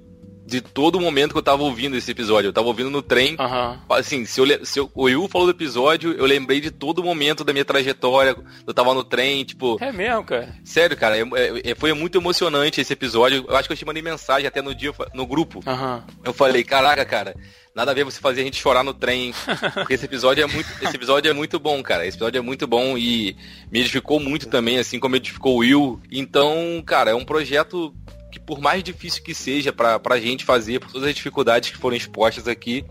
de 0.49 0.61
todo 0.61 0.99
momento 0.99 1.31
que 1.31 1.37
eu 1.37 1.43
tava 1.43 1.63
ouvindo 1.63 1.95
esse 1.95 2.11
episódio. 2.11 2.49
Eu 2.49 2.53
tava 2.53 2.67
ouvindo 2.67 2.89
no 2.89 3.01
trem. 3.01 3.37
Uhum. 3.39 3.79
Assim, 3.89 4.25
se, 4.25 4.41
eu, 4.41 4.65
se 4.65 4.79
eu, 4.79 4.91
o 4.95 5.03
Will 5.03 5.27
falou 5.29 5.47
do 5.47 5.51
episódio, 5.51 6.13
eu 6.13 6.25
lembrei 6.25 6.59
de 6.59 6.71
todo 6.71 7.03
momento 7.03 7.43
da 7.43 7.53
minha 7.53 7.63
trajetória. 7.63 8.35
Eu 8.65 8.73
tava 8.73 8.93
no 8.93 9.03
trem, 9.03 9.43
tipo. 9.43 9.77
É 9.79 9.91
mesmo, 9.91 10.23
cara? 10.23 10.55
Sério, 10.65 10.97
cara. 10.97 11.17
É, 11.17 11.23
é, 11.63 11.75
foi 11.75 11.93
muito 11.93 12.17
emocionante 12.17 12.81
esse 12.81 12.91
episódio. 12.91 13.45
Eu 13.47 13.55
acho 13.55 13.69
que 13.69 13.73
eu 13.73 13.77
te 13.77 13.85
mandei 13.85 14.01
mensagem 14.01 14.47
até 14.47 14.61
no 14.61 14.73
dia 14.73 14.91
no 15.13 15.25
grupo. 15.25 15.59
Uhum. 15.65 16.01
Eu 16.25 16.33
falei, 16.33 16.63
caraca, 16.63 17.05
cara. 17.05 17.35
Nada 17.75 17.91
a 17.91 17.93
ver 17.93 18.03
você 18.03 18.19
fazer 18.19 18.41
a 18.41 18.43
gente 18.43 18.59
chorar 18.59 18.83
no 18.83 18.93
trem. 18.93 19.33
Porque 19.73 19.93
esse 19.93 20.05
episódio 20.05 20.43
é 20.43 20.47
muito. 20.47 20.67
Esse 20.81 20.95
episódio 20.95 21.29
é 21.29 21.33
muito 21.33 21.59
bom, 21.59 21.81
cara. 21.83 22.05
Esse 22.05 22.17
episódio 22.17 22.39
é 22.39 22.41
muito 22.41 22.65
bom 22.65 22.97
e 22.97 23.37
me 23.71 23.79
edificou 23.79 24.19
muito 24.19 24.47
também, 24.47 24.79
assim 24.79 24.99
como 24.99 25.15
edificou 25.15 25.55
o 25.55 25.59
Will. 25.59 26.01
Então, 26.11 26.81
cara, 26.85 27.11
é 27.11 27.15
um 27.15 27.23
projeto 27.23 27.93
que 28.31 28.39
por 28.39 28.59
mais 28.59 28.83
difícil 28.83 29.23
que 29.23 29.33
seja 29.33 29.73
para 29.73 29.99
a 30.09 30.19
gente 30.19 30.45
fazer, 30.45 30.79
por 30.79 30.91
todas 30.91 31.07
as 31.07 31.15
dificuldades 31.15 31.69
que 31.69 31.77
foram 31.77 31.95
expostas 31.95 32.47
aqui, 32.47 32.85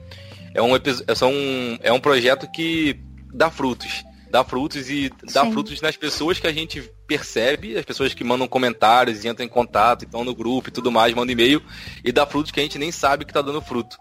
é 0.54 0.62
um, 0.62 0.74
é 0.74 1.24
um, 1.24 1.78
é 1.82 1.92
um 1.92 2.00
projeto 2.00 2.50
que 2.50 2.98
dá 3.32 3.50
frutos. 3.50 4.04
Dá 4.30 4.44
frutos 4.44 4.90
e 4.90 5.10
dá 5.32 5.44
Sim. 5.44 5.52
frutos 5.52 5.80
nas 5.80 5.96
pessoas 5.96 6.38
que 6.38 6.46
a 6.46 6.52
gente 6.52 6.82
percebe, 7.06 7.78
as 7.78 7.84
pessoas 7.84 8.12
que 8.12 8.22
mandam 8.22 8.46
comentários 8.46 9.24
e 9.24 9.28
entram 9.28 9.46
em 9.46 9.48
contato, 9.48 10.04
estão 10.04 10.22
no 10.22 10.34
grupo 10.34 10.68
e 10.68 10.72
tudo 10.72 10.92
mais, 10.92 11.14
mandam 11.14 11.32
e-mail 11.32 11.62
e 12.04 12.12
dá 12.12 12.26
frutos 12.26 12.52
que 12.52 12.60
a 12.60 12.62
gente 12.62 12.78
nem 12.78 12.92
sabe 12.92 13.24
que 13.24 13.32
tá 13.32 13.40
dando 13.40 13.62
fruto. 13.62 13.96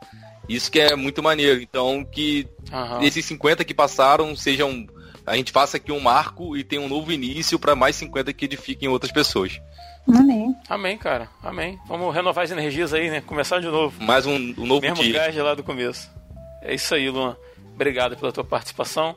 Isso 0.47 0.71
que 0.71 0.79
é 0.79 0.95
muito 0.95 1.21
maneiro. 1.21 1.61
Então, 1.61 2.05
que 2.05 2.47
Aham. 2.71 3.03
esses 3.03 3.25
50 3.25 3.63
que 3.63 3.73
passaram 3.73 4.35
sejam. 4.35 4.87
A 5.25 5.35
gente 5.35 5.51
faça 5.51 5.75
aqui 5.75 5.91
um 5.91 5.99
marco 5.99 6.55
e 6.55 6.63
tenha 6.63 6.81
um 6.81 6.87
novo 6.87 7.11
início 7.11 7.59
para 7.59 7.75
mais 7.75 7.97
50 7.97 8.31
que 8.31 8.45
edifiquem 8.45 8.87
outras 8.87 9.11
pessoas. 9.11 9.59
Amém. 10.07 10.55
Amém, 10.69 10.97
cara. 10.97 11.29
Amém. 11.43 11.79
Vamos 11.87 12.13
renovar 12.13 12.43
as 12.45 12.51
energias 12.51 12.93
aí, 12.93 13.09
né? 13.09 13.21
Começar 13.21 13.59
de 13.59 13.67
novo. 13.67 14.01
Mais 14.01 14.25
um, 14.25 14.35
um 14.35 14.65
novo 14.65 14.81
Mesmo 14.81 15.03
dia. 15.03 15.13
gás 15.13 15.33
de 15.33 15.41
lá 15.41 15.53
do 15.53 15.63
começo. 15.63 16.09
É 16.61 16.73
isso 16.73 16.93
aí, 16.95 17.09
Luan. 17.09 17.35
Obrigado 17.73 18.15
pela 18.17 18.31
tua 18.31 18.43
participação. 18.43 19.15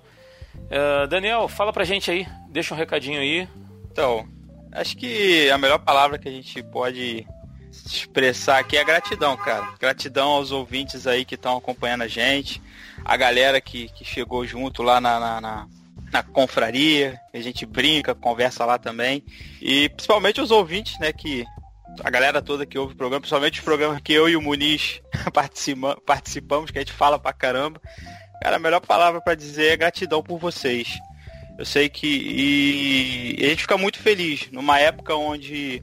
Eh, 0.68 1.06
Daniel, 1.06 1.48
fala 1.48 1.72
pra 1.72 1.84
gente 1.84 2.10
aí. 2.10 2.26
Deixa 2.48 2.74
um 2.74 2.76
recadinho 2.76 3.20
aí. 3.20 3.48
Então, 3.90 4.26
acho 4.72 4.96
que 4.96 5.50
a 5.50 5.58
melhor 5.58 5.78
palavra 5.78 6.18
que 6.18 6.28
a 6.28 6.32
gente 6.32 6.62
pode 6.62 7.26
expressar 7.70 8.58
aqui 8.58 8.76
é 8.76 8.84
gratidão, 8.84 9.36
cara. 9.36 9.68
Gratidão 9.78 10.30
aos 10.30 10.50
ouvintes 10.50 11.06
aí 11.06 11.24
que 11.24 11.36
estão 11.36 11.56
acompanhando 11.56 12.02
a 12.02 12.08
gente, 12.08 12.60
a 13.04 13.16
galera 13.16 13.60
que, 13.60 13.88
que 13.90 14.04
chegou 14.04 14.44
junto 14.44 14.82
lá 14.82 15.00
na, 15.00 15.20
na, 15.20 15.40
na, 15.40 15.68
na 16.12 16.22
confraria, 16.22 17.18
a 17.32 17.40
gente 17.40 17.64
brinca, 17.64 18.14
conversa 18.14 18.64
lá 18.64 18.78
também. 18.78 19.24
E 19.60 19.88
principalmente 19.90 20.40
os 20.40 20.50
ouvintes, 20.50 20.98
né, 20.98 21.12
que 21.12 21.44
a 22.02 22.10
galera 22.10 22.40
toda 22.42 22.66
que 22.66 22.78
ouve 22.78 22.94
o 22.94 22.96
programa, 22.96 23.20
principalmente 23.20 23.58
os 23.58 23.64
programas 23.64 24.00
que 24.00 24.12
eu 24.12 24.28
e 24.28 24.36
o 24.36 24.42
Muniz 24.42 25.00
participa- 25.32 26.00
participamos, 26.06 26.70
que 26.70 26.78
a 26.78 26.80
gente 26.80 26.92
fala 26.92 27.18
pra 27.18 27.32
caramba. 27.32 27.80
Cara, 28.42 28.56
a 28.56 28.60
melhor 28.60 28.80
palavra 28.80 29.20
pra 29.20 29.34
dizer 29.34 29.72
é 29.72 29.76
gratidão 29.76 30.22
por 30.22 30.38
vocês. 30.38 30.98
Eu 31.58 31.64
sei 31.66 31.90
que 31.90 32.06
e, 32.06 33.36
e 33.38 33.44
a 33.44 33.48
gente 33.50 33.62
fica 33.62 33.76
muito 33.76 33.98
feliz 33.98 34.48
numa 34.50 34.78
época 34.80 35.14
onde 35.14 35.82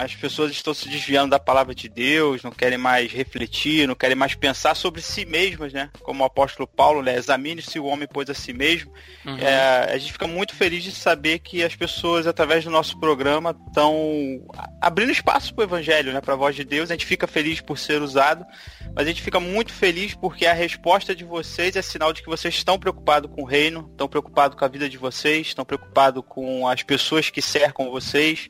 as 0.00 0.16
pessoas 0.16 0.50
estão 0.50 0.72
se 0.72 0.88
desviando 0.88 1.30
da 1.30 1.38
palavra 1.38 1.74
de 1.74 1.86
Deus, 1.86 2.42
não 2.42 2.50
querem 2.50 2.78
mais 2.78 3.12
refletir, 3.12 3.86
não 3.86 3.94
querem 3.94 4.16
mais 4.16 4.34
pensar 4.34 4.74
sobre 4.74 5.02
si 5.02 5.26
mesmas, 5.26 5.74
né? 5.74 5.90
Como 6.00 6.22
o 6.22 6.26
apóstolo 6.26 6.66
Paulo, 6.66 7.02
né? 7.02 7.16
Examine-se 7.16 7.78
o 7.78 7.84
homem 7.84 8.08
pois 8.10 8.30
a 8.30 8.34
si 8.34 8.54
mesmo. 8.54 8.90
Uhum. 9.26 9.36
É, 9.36 9.92
a 9.92 9.98
gente 9.98 10.12
fica 10.12 10.26
muito 10.26 10.54
feliz 10.54 10.82
de 10.82 10.90
saber 10.90 11.40
que 11.40 11.62
as 11.62 11.76
pessoas, 11.76 12.26
através 12.26 12.64
do 12.64 12.70
nosso 12.70 12.98
programa, 12.98 13.54
estão 13.68 14.42
abrindo 14.80 15.12
espaço 15.12 15.54
para 15.54 15.62
o 15.62 15.66
evangelho, 15.66 16.14
né? 16.14 16.20
Para 16.22 16.32
a 16.32 16.36
voz 16.38 16.56
de 16.56 16.64
Deus. 16.64 16.90
A 16.90 16.94
gente 16.94 17.04
fica 17.04 17.26
feliz 17.26 17.60
por 17.60 17.76
ser 17.76 18.00
usado, 18.00 18.46
mas 18.96 19.04
a 19.04 19.08
gente 19.08 19.20
fica 19.20 19.38
muito 19.38 19.70
feliz 19.70 20.14
porque 20.14 20.46
a 20.46 20.54
resposta 20.54 21.14
de 21.14 21.24
vocês 21.24 21.76
é 21.76 21.82
sinal 21.82 22.10
de 22.14 22.22
que 22.22 22.28
vocês 22.30 22.54
estão 22.54 22.78
preocupados 22.78 23.30
com 23.30 23.42
o 23.42 23.46
reino, 23.46 23.86
estão 23.90 24.08
preocupados 24.08 24.58
com 24.58 24.64
a 24.64 24.68
vida 24.68 24.88
de 24.88 24.96
vocês, 24.96 25.48
estão 25.48 25.64
preocupados 25.64 26.22
com 26.26 26.66
as 26.66 26.82
pessoas 26.82 27.28
que 27.28 27.42
cercam 27.42 27.90
vocês, 27.90 28.48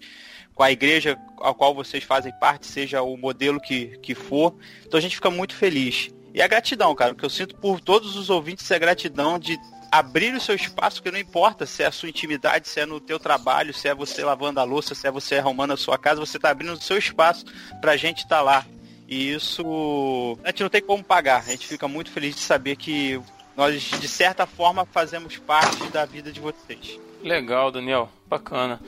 com 0.60 0.64
a 0.64 0.70
igreja 0.70 1.18
a 1.40 1.54
qual 1.54 1.74
vocês 1.74 2.04
fazem 2.04 2.30
parte, 2.38 2.66
seja 2.66 3.00
o 3.00 3.16
modelo 3.16 3.58
que, 3.58 3.96
que 4.02 4.14
for. 4.14 4.54
Então 4.84 4.98
a 4.98 5.00
gente 5.00 5.14
fica 5.14 5.30
muito 5.30 5.54
feliz. 5.54 6.10
E 6.34 6.42
a 6.42 6.46
gratidão, 6.46 6.94
cara, 6.94 7.14
que 7.14 7.24
eu 7.24 7.30
sinto 7.30 7.56
por 7.56 7.80
todos 7.80 8.14
os 8.14 8.28
ouvintes 8.28 8.70
é 8.70 8.78
gratidão 8.78 9.38
de 9.38 9.58
abrir 9.90 10.34
o 10.34 10.40
seu 10.40 10.54
espaço, 10.54 11.02
que 11.02 11.10
não 11.10 11.18
importa 11.18 11.64
se 11.64 11.82
é 11.82 11.86
a 11.86 11.90
sua 11.90 12.10
intimidade, 12.10 12.68
se 12.68 12.78
é 12.78 12.84
no 12.84 13.00
teu 13.00 13.18
trabalho, 13.18 13.72
se 13.72 13.88
é 13.88 13.94
você 13.94 14.22
lavando 14.22 14.60
a 14.60 14.64
louça, 14.64 14.94
se 14.94 15.06
é 15.06 15.10
você 15.10 15.36
arrumando 15.36 15.72
a 15.72 15.78
sua 15.78 15.96
casa, 15.96 16.20
você 16.20 16.38
tá 16.38 16.50
abrindo 16.50 16.74
o 16.74 16.82
seu 16.82 16.98
espaço 16.98 17.46
pra 17.80 17.96
gente 17.96 18.18
estar 18.18 18.36
tá 18.36 18.42
lá. 18.42 18.66
E 19.08 19.32
isso 19.32 20.36
a 20.44 20.48
gente 20.48 20.62
não 20.62 20.68
tem 20.68 20.82
como 20.82 21.02
pagar. 21.02 21.38
A 21.38 21.52
gente 21.52 21.66
fica 21.66 21.88
muito 21.88 22.10
feliz 22.10 22.34
de 22.34 22.42
saber 22.42 22.76
que 22.76 23.18
nós, 23.56 23.80
de 23.80 24.08
certa 24.08 24.44
forma, 24.44 24.84
fazemos 24.84 25.38
parte 25.38 25.88
da 25.88 26.04
vida 26.04 26.30
de 26.30 26.38
vocês. 26.38 27.00
Legal, 27.22 27.72
Daniel. 27.72 28.10
Bacana. 28.28 28.78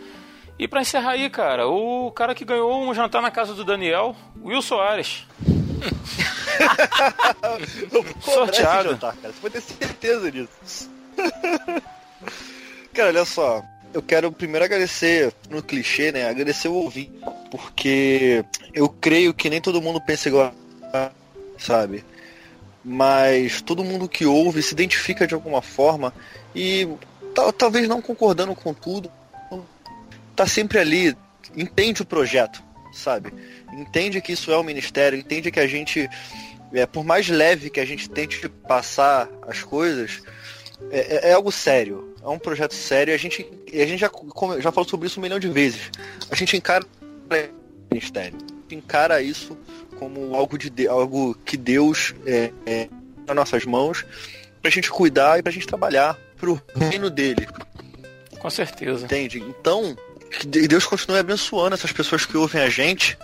E 0.58 0.68
pra 0.68 0.82
encerrar 0.82 1.12
aí, 1.12 1.28
cara, 1.28 1.66
o 1.66 2.10
cara 2.12 2.34
que 2.34 2.44
ganhou 2.44 2.80
um 2.82 2.94
jantar 2.94 3.20
na 3.22 3.30
casa 3.30 3.54
do 3.54 3.64
Daniel, 3.64 4.14
Will 4.42 4.62
Soares. 4.62 5.26
Sorteado. 8.20 8.90
Jantar, 8.90 9.16
cara. 9.16 9.32
Você 9.34 9.40
pode 9.40 9.54
ter 9.54 9.60
certeza 9.60 10.30
disso. 10.30 10.90
cara, 12.92 13.08
olha 13.08 13.24
só. 13.24 13.62
Eu 13.92 14.00
quero 14.00 14.32
primeiro 14.32 14.64
agradecer, 14.64 15.34
no 15.50 15.62
clichê, 15.62 16.12
né? 16.12 16.28
Agradecer 16.28 16.68
o 16.68 16.74
ouvinte. 16.74 17.12
Porque 17.50 18.42
eu 18.72 18.88
creio 18.88 19.34
que 19.34 19.50
nem 19.50 19.60
todo 19.60 19.82
mundo 19.82 20.00
pensa 20.00 20.28
igual, 20.28 20.54
sabe? 21.58 22.02
Mas 22.82 23.60
todo 23.60 23.84
mundo 23.84 24.08
que 24.08 24.24
ouve 24.24 24.62
se 24.62 24.72
identifica 24.72 25.26
de 25.26 25.34
alguma 25.34 25.60
forma 25.60 26.12
e 26.54 26.88
tal- 27.34 27.52
talvez 27.52 27.86
não 27.86 28.00
concordando 28.00 28.54
com 28.54 28.72
tudo, 28.72 29.10
tá 30.34 30.46
sempre 30.46 30.78
ali, 30.78 31.16
entende 31.56 32.02
o 32.02 32.06
projeto, 32.06 32.62
sabe? 32.92 33.32
Entende 33.72 34.20
que 34.20 34.32
isso 34.32 34.50
é 34.52 34.58
um 34.58 34.62
ministério, 34.62 35.18
entende 35.18 35.50
que 35.50 35.60
a 35.60 35.66
gente, 35.66 36.08
é, 36.72 36.86
por 36.86 37.04
mais 37.04 37.28
leve 37.28 37.70
que 37.70 37.80
a 37.80 37.84
gente 37.84 38.08
tente 38.08 38.48
passar 38.48 39.28
as 39.48 39.62
coisas, 39.62 40.22
é, 40.90 41.28
é- 41.28 41.30
é 41.30 41.32
algo 41.32 41.50
sério. 41.52 42.14
É 42.22 42.28
um 42.28 42.38
projeto 42.38 42.74
sério 42.74 43.12
e 43.12 43.14
a 43.14 43.18
gente, 43.18 43.46
e 43.72 43.80
a 43.80 43.86
gente 43.86 43.98
já, 44.00 44.10
já 44.60 44.70
falou 44.70 44.88
sobre 44.88 45.06
isso 45.08 45.18
um 45.18 45.22
milhão 45.22 45.40
de 45.40 45.48
vezes. 45.48 45.90
A 46.30 46.36
gente 46.36 46.56
encara 46.56 46.84
o 46.84 47.94
ministério. 47.94 48.38
A 48.70 48.74
encara 48.74 49.20
isso 49.22 49.58
como 49.98 50.34
algo, 50.34 50.56
de, 50.56 50.86
algo 50.88 51.34
que 51.44 51.56
Deus 51.56 52.14
é, 52.26 52.52
é 52.64 52.88
nas 53.26 53.36
nossas 53.36 53.64
mãos 53.64 54.04
pra 54.60 54.70
gente 54.70 54.90
cuidar 54.90 55.38
e 55.38 55.42
pra 55.42 55.50
gente 55.52 55.66
trabalhar 55.66 56.16
pro 56.36 56.60
reino 56.76 57.10
dele. 57.10 57.46
Com 58.38 58.50
certeza. 58.50 59.04
Entende? 59.04 59.40
Então, 59.40 59.96
que 60.32 60.46
de- 60.46 60.66
Deus 60.68 60.86
continue 60.86 61.18
abençoando 61.18 61.74
essas 61.74 61.92
pessoas 61.92 62.24
que 62.26 62.36
ouvem 62.36 62.62
a 62.62 62.68
gente 62.70 63.16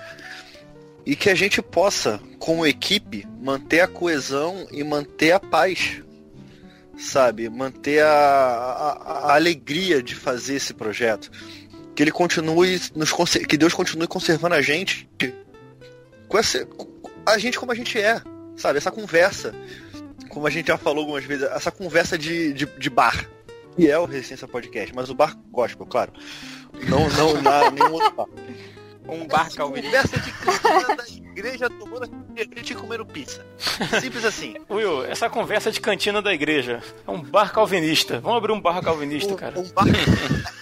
e 1.06 1.16
que 1.16 1.30
a 1.30 1.34
gente 1.34 1.62
possa, 1.62 2.20
como 2.38 2.66
equipe, 2.66 3.26
manter 3.40 3.80
a 3.80 3.88
coesão 3.88 4.66
e 4.70 4.84
manter 4.84 5.32
a 5.32 5.40
paz. 5.40 6.02
Sabe? 6.98 7.48
Manter 7.48 8.02
a, 8.02 8.08
a- 8.08 9.20
a 9.30 9.34
alegria 9.34 10.02
de 10.02 10.14
fazer 10.14 10.56
esse 10.56 10.74
projeto. 10.74 11.30
Que 11.94 12.02
ele 12.02 12.10
continue 12.12 12.80
nos 12.94 13.12
que 13.48 13.56
Deus 13.56 13.72
continue 13.74 14.06
conservando 14.06 14.54
a 14.54 14.62
gente 14.62 15.08
com 16.28 16.38
essa 16.38 16.66
a 17.26 17.38
gente 17.38 17.58
como 17.58 17.72
a 17.72 17.74
gente 17.74 17.98
é, 18.00 18.20
sabe? 18.56 18.78
Essa 18.78 18.90
conversa, 18.90 19.54
como 20.28 20.46
a 20.46 20.50
gente 20.50 20.68
já 20.68 20.78
falou 20.78 21.00
algumas 21.02 21.24
vezes, 21.24 21.44
essa 21.50 21.70
conversa 21.70 22.16
de, 22.16 22.52
de, 22.52 22.66
de 22.66 22.90
bar. 22.90 23.28
E 23.76 23.86
é 23.88 23.98
o 23.98 24.04
Resistência 24.06 24.48
Podcast, 24.48 24.94
mas 24.94 25.10
o 25.10 25.14
bar 25.14 25.36
gospel, 25.50 25.86
claro. 25.86 26.12
Não, 26.88 27.08
não 27.10 27.42
na 27.42 27.70
nenhum 27.70 27.92
outro 27.92 28.10
bar. 28.12 28.26
Um 29.08 29.26
bar 29.26 29.50
calvinista. 29.54 30.02
conversa 30.08 30.20
de 30.20 30.32
cantina 30.32 30.96
da 30.96 31.08
igreja 31.08 31.70
tomando 31.70 32.10
refrigerante 32.34 32.72
e 32.72 32.76
comendo 32.76 33.06
pizza. 33.06 33.46
Simples 34.00 34.24
assim. 34.24 34.54
Will, 34.68 35.04
essa 35.06 35.30
conversa 35.30 35.72
de 35.72 35.80
cantina 35.80 36.20
da 36.20 36.32
igreja 36.34 36.82
é 37.06 37.10
um 37.10 37.22
bar 37.22 37.50
calvinista. 37.52 38.20
Vamos 38.20 38.36
abrir 38.38 38.52
um 38.52 38.60
bar 38.60 38.82
calvinista, 38.82 39.32
Um- 39.32 39.36
cara. 39.36 39.58
um 39.58 39.68
bar- 39.70 39.86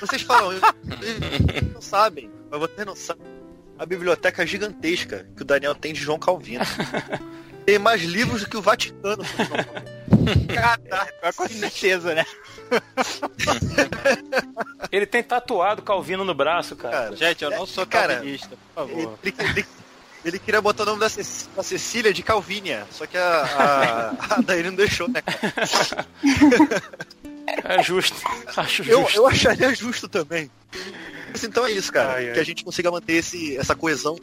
Vocês 0.00 0.22
falam, 0.22 0.52
vocês 0.60 1.72
não 1.74 1.80
sabem, 1.80 2.30
mas 2.50 2.60
vocês 2.60 2.86
não 2.86 2.94
sabem. 2.94 3.26
A 3.78 3.84
biblioteca 3.84 4.46
gigantesca 4.46 5.26
que 5.36 5.42
o 5.42 5.44
Daniel 5.44 5.74
tem 5.74 5.92
de 5.92 6.00
João 6.00 6.18
Calvino. 6.18 6.64
Tem 7.66 7.78
mais 7.78 8.02
livros 8.02 8.42
do 8.42 8.48
que 8.48 8.56
o 8.56 8.62
Vaticano. 8.62 9.22
Caraca, 10.54 11.32
com 11.36 11.48
certeza, 11.48 12.14
né? 12.14 12.24
Ele 14.90 15.06
tem 15.06 15.22
tatuado 15.22 15.82
Calvino 15.82 16.24
no 16.24 16.34
braço, 16.34 16.76
cara. 16.76 16.96
Cara, 16.96 17.16
Gente, 17.16 17.44
eu 17.44 17.50
não 17.50 17.66
sou 17.66 17.86
Cara, 17.86 18.14
calvinista, 18.16 18.56
por 18.74 18.88
ele, 18.88 19.02
favor. 19.02 19.18
ele- 19.22 19.34
ele- 19.40 19.66
ele 20.24 20.38
queria 20.40 20.60
botar 20.60 20.82
o 20.82 20.86
nome 20.86 21.00
da, 21.00 21.08
Cec- 21.08 21.48
da 21.54 21.62
Cecília 21.62 22.12
de 22.12 22.22
Calvínia, 22.22 22.84
só 22.90 23.06
que 23.06 23.16
a, 23.16 23.42
a, 23.42 24.34
a 24.34 24.40
Daí 24.42 24.62
não 24.62 24.74
deixou, 24.74 25.08
né, 25.08 25.22
cara? 25.22 26.06
É 27.64 27.80
justo. 27.80 28.16
Acho 28.56 28.82
Eu, 28.82 29.02
justo. 29.02 29.16
eu 29.18 29.26
acharia 29.28 29.72
justo 29.72 30.08
também. 30.08 30.50
Mas 31.30 31.44
então 31.44 31.64
é 31.64 31.70
isso, 31.70 31.92
cara. 31.92 32.14
Ai, 32.14 32.28
ai. 32.28 32.34
Que 32.34 32.40
a 32.40 32.44
gente 32.44 32.64
consiga 32.64 32.90
manter 32.90 33.12
esse, 33.14 33.56
essa 33.56 33.74
coesão 33.76 34.18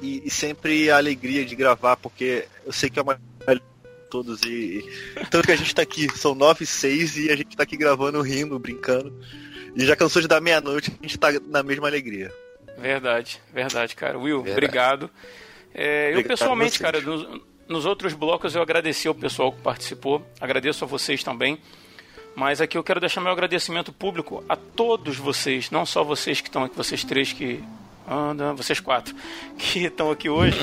e, 0.00 0.22
e 0.24 0.30
sempre 0.30 0.90
a 0.90 0.96
alegria 0.96 1.44
de 1.44 1.54
gravar, 1.56 1.96
porque 1.96 2.46
eu 2.64 2.72
sei 2.72 2.88
que 2.90 2.98
é 2.98 3.02
uma 3.02 3.18
todos 4.08 4.40
e, 4.42 4.82
e 5.20 5.26
tanto 5.30 5.46
que 5.46 5.52
a 5.52 5.56
gente 5.56 5.74
tá 5.74 5.82
aqui, 5.82 6.08
são 6.16 6.34
nove 6.34 6.64
e 6.64 6.66
seis 6.66 7.16
e 7.16 7.30
a 7.30 7.36
gente 7.36 7.56
tá 7.56 7.62
aqui 7.62 7.76
gravando, 7.76 8.20
rindo, 8.22 8.58
brincando. 8.58 9.14
E 9.76 9.84
já 9.84 9.94
cansou 9.94 10.22
de 10.22 10.28
dar 10.28 10.40
meia-noite, 10.40 10.90
a 10.98 11.02
gente 11.02 11.18
tá 11.18 11.28
na 11.46 11.62
mesma 11.62 11.86
alegria. 11.86 12.32
Verdade, 12.78 13.40
verdade, 13.52 13.94
cara. 13.94 14.18
Will, 14.18 14.42
Verdade. 14.42 14.52
obrigado. 14.52 15.10
É, 15.74 16.06
eu 16.06 16.10
Obrigado 16.12 16.28
pessoalmente, 16.28 16.78
cara, 16.78 17.00
nos, 17.00 17.40
nos 17.68 17.84
outros 17.84 18.14
blocos 18.14 18.54
eu 18.54 18.62
agradeci 18.62 19.06
ao 19.06 19.14
pessoal 19.14 19.52
que 19.52 19.60
participou, 19.60 20.26
agradeço 20.40 20.84
a 20.84 20.88
vocês 20.88 21.22
também. 21.22 21.60
Mas 22.34 22.60
aqui 22.60 22.78
eu 22.78 22.84
quero 22.84 23.00
deixar 23.00 23.20
meu 23.20 23.32
agradecimento 23.32 23.92
público 23.92 24.44
a 24.48 24.54
todos 24.54 25.16
vocês, 25.16 25.70
não 25.70 25.84
só 25.84 26.04
vocês 26.04 26.40
que 26.40 26.48
estão 26.48 26.64
aqui, 26.64 26.76
vocês 26.76 27.04
três 27.04 27.32
que. 27.32 27.62
Não, 28.34 28.56
vocês 28.56 28.80
quatro 28.80 29.14
que 29.58 29.84
estão 29.84 30.10
aqui 30.10 30.30
hoje, 30.30 30.58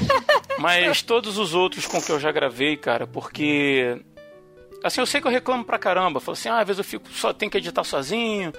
mas 0.58 1.02
todos 1.02 1.36
os 1.36 1.52
outros 1.52 1.86
com 1.86 2.00
que 2.00 2.10
eu 2.10 2.18
já 2.18 2.32
gravei, 2.32 2.76
cara, 2.76 3.06
porque 3.06 4.00
assim, 4.82 5.00
eu 5.00 5.06
sei 5.06 5.20
que 5.20 5.26
eu 5.26 5.30
reclamo 5.30 5.64
pra 5.64 5.78
caramba. 5.78 6.20
Falo 6.20 6.34
assim, 6.34 6.48
ah, 6.48 6.60
às 6.60 6.66
vezes 6.66 6.78
eu 6.78 6.84
fico 6.84 7.08
só 7.10 7.32
tenho 7.32 7.50
que 7.50 7.58
editar 7.58 7.84
sozinho 7.84 8.52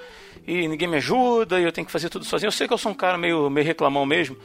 e 0.46 0.68
ninguém 0.68 0.88
me 0.88 0.98
ajuda 0.98 1.60
e 1.60 1.64
eu 1.64 1.72
tenho 1.72 1.86
que 1.86 1.92
fazer 1.92 2.10
tudo 2.10 2.26
sozinho. 2.26 2.48
Eu 2.48 2.52
sei 2.52 2.68
que 2.68 2.74
eu 2.74 2.78
sou 2.78 2.92
um 2.92 2.96
cara 2.96 3.18
meio, 3.18 3.50
meio 3.50 3.66
reclamão 3.66 4.06
mesmo. 4.06 4.38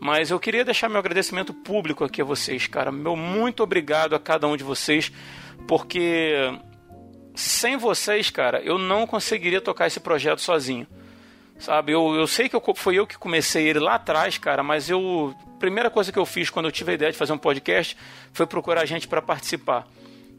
Mas 0.00 0.30
eu 0.30 0.40
queria 0.40 0.64
deixar 0.64 0.88
meu 0.88 0.98
agradecimento 0.98 1.52
público 1.52 2.02
aqui 2.04 2.22
a 2.22 2.24
vocês, 2.24 2.66
cara. 2.66 2.90
Meu 2.90 3.14
muito 3.14 3.62
obrigado 3.62 4.14
a 4.14 4.18
cada 4.18 4.46
um 4.46 4.56
de 4.56 4.64
vocês, 4.64 5.12
porque 5.68 6.34
sem 7.34 7.76
vocês, 7.76 8.30
cara, 8.30 8.60
eu 8.62 8.78
não 8.78 9.06
conseguiria 9.06 9.60
tocar 9.60 9.86
esse 9.86 10.00
projeto 10.00 10.40
sozinho. 10.40 10.86
Sabe, 11.60 11.92
eu, 11.92 12.14
eu 12.14 12.26
sei 12.26 12.48
que 12.48 12.56
eu, 12.56 12.62
foi 12.74 12.94
eu 12.94 13.06
que 13.06 13.18
comecei 13.18 13.68
ele 13.68 13.78
lá 13.78 13.96
atrás, 13.96 14.38
cara, 14.38 14.62
mas 14.62 14.88
eu. 14.88 15.34
Primeira 15.58 15.90
coisa 15.90 16.10
que 16.10 16.18
eu 16.18 16.24
fiz 16.24 16.48
quando 16.48 16.64
eu 16.64 16.72
tive 16.72 16.92
a 16.92 16.94
ideia 16.94 17.12
de 17.12 17.18
fazer 17.18 17.34
um 17.34 17.38
podcast 17.38 17.94
foi 18.32 18.46
procurar 18.46 18.86
gente 18.86 19.06
para 19.06 19.20
participar. 19.20 19.86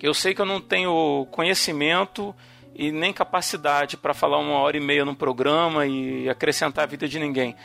Eu 0.02 0.16
sei 0.16 0.34
que 0.34 0.42
eu 0.42 0.48
não 0.48 0.60
tenho 0.60 1.28
conhecimento 1.30 2.36
e 2.74 2.92
nem 2.92 3.14
capacidade 3.14 3.98
para 3.98 4.16
falar 4.16 4.40
uma 4.40 4.56
hora 4.56 4.76
e 4.76 4.80
meia 4.80 5.06
num 5.06 5.14
programa 5.14 5.86
e 5.86 6.28
acrescentar 6.28 6.86
a 6.86 6.88
vida 6.88 7.08
de 7.08 7.20
ninguém. 7.20 7.56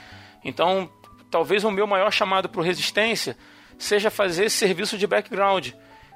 Então, 0.45 0.91
talvez 1.31 1.65
o 1.65 1.71
meu 1.71 1.87
maior 1.87 2.13
chamado 2.13 2.51
para 2.51 2.63
Resistência 2.63 3.39
seja 3.79 4.11
fazer 4.11 4.45
esse 4.45 4.57
serviço 4.57 4.99
de 4.99 5.07
background, 5.07 5.71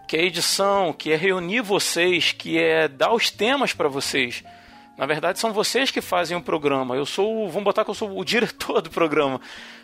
que 0.06 0.14
é 0.14 0.24
edição, 0.24 0.92
que 0.92 1.10
é 1.10 1.16
reunir 1.16 1.62
vocês, 1.62 2.32
que 2.32 2.58
é 2.58 2.86
dar 2.86 3.14
os 3.14 3.30
temas 3.30 3.72
para 3.72 3.88
vocês. 3.88 4.44
Na 5.00 5.06
verdade, 5.06 5.38
são 5.38 5.50
vocês 5.50 5.90
que 5.90 6.02
fazem 6.02 6.36
o 6.36 6.42
programa. 6.42 6.94
Eu 6.94 7.06
sou, 7.06 7.48
vamos 7.48 7.64
botar 7.64 7.86
que 7.86 7.90
eu 7.90 7.94
sou 7.94 8.18
o 8.18 8.22
diretor 8.22 8.82
do 8.82 8.90
programa. 8.90 9.40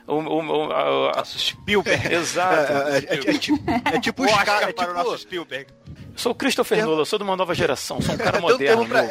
O, 0.06 0.16
o, 0.16 0.70
a, 0.70 1.22
a, 1.22 1.24
Spielberg. 1.24 2.06
Exato. 2.12 2.70
É, 2.70 2.98
é, 2.98 3.14
é, 3.14 3.38
tipo, 3.38 3.64
é 3.66 3.98
tipo 3.98 4.22
o 4.22 4.26
Oscar 4.26 4.64
é 4.64 4.66
tipo, 4.66 4.74
para 4.74 4.90
o 4.90 4.94
nosso 4.94 5.16
Spielberg. 5.16 5.72
Eu 5.88 6.18
sou 6.18 6.32
o 6.32 6.34
Christopher 6.34 6.84
Nolan, 6.84 7.01
eu 7.01 7.06
sou 7.06 7.18
de 7.18 7.22
uma 7.22 7.34
nova 7.34 7.55
geração, 7.55 7.98
sou 8.02 8.14
um 8.14 8.18
cara 8.18 8.38
moderno. 8.43 8.86
Pra... 8.86 9.10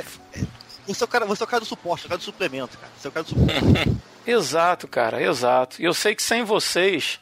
Você 0.86 1.04
é, 1.04 1.06
o 1.06 1.08
cara, 1.08 1.26
você 1.26 1.42
é 1.42 1.46
o 1.46 1.48
cara 1.48 1.62
do 1.62 1.66
suporte, 1.66 2.06
o 2.06 2.10
cara 2.10 2.20
do 2.20 2.24
suplemento, 2.24 2.78
cara. 2.78 2.92
Você 2.96 3.08
é 3.08 3.10
o 3.10 3.12
cara 3.12 3.24
do 3.24 3.30
suporte. 3.30 3.98
exato, 4.28 4.88
cara, 4.88 5.24
exato. 5.24 5.82
E 5.82 5.86
eu 5.86 5.94
sei 5.96 6.14
que 6.14 6.22
sem 6.22 6.44
vocês, 6.44 7.20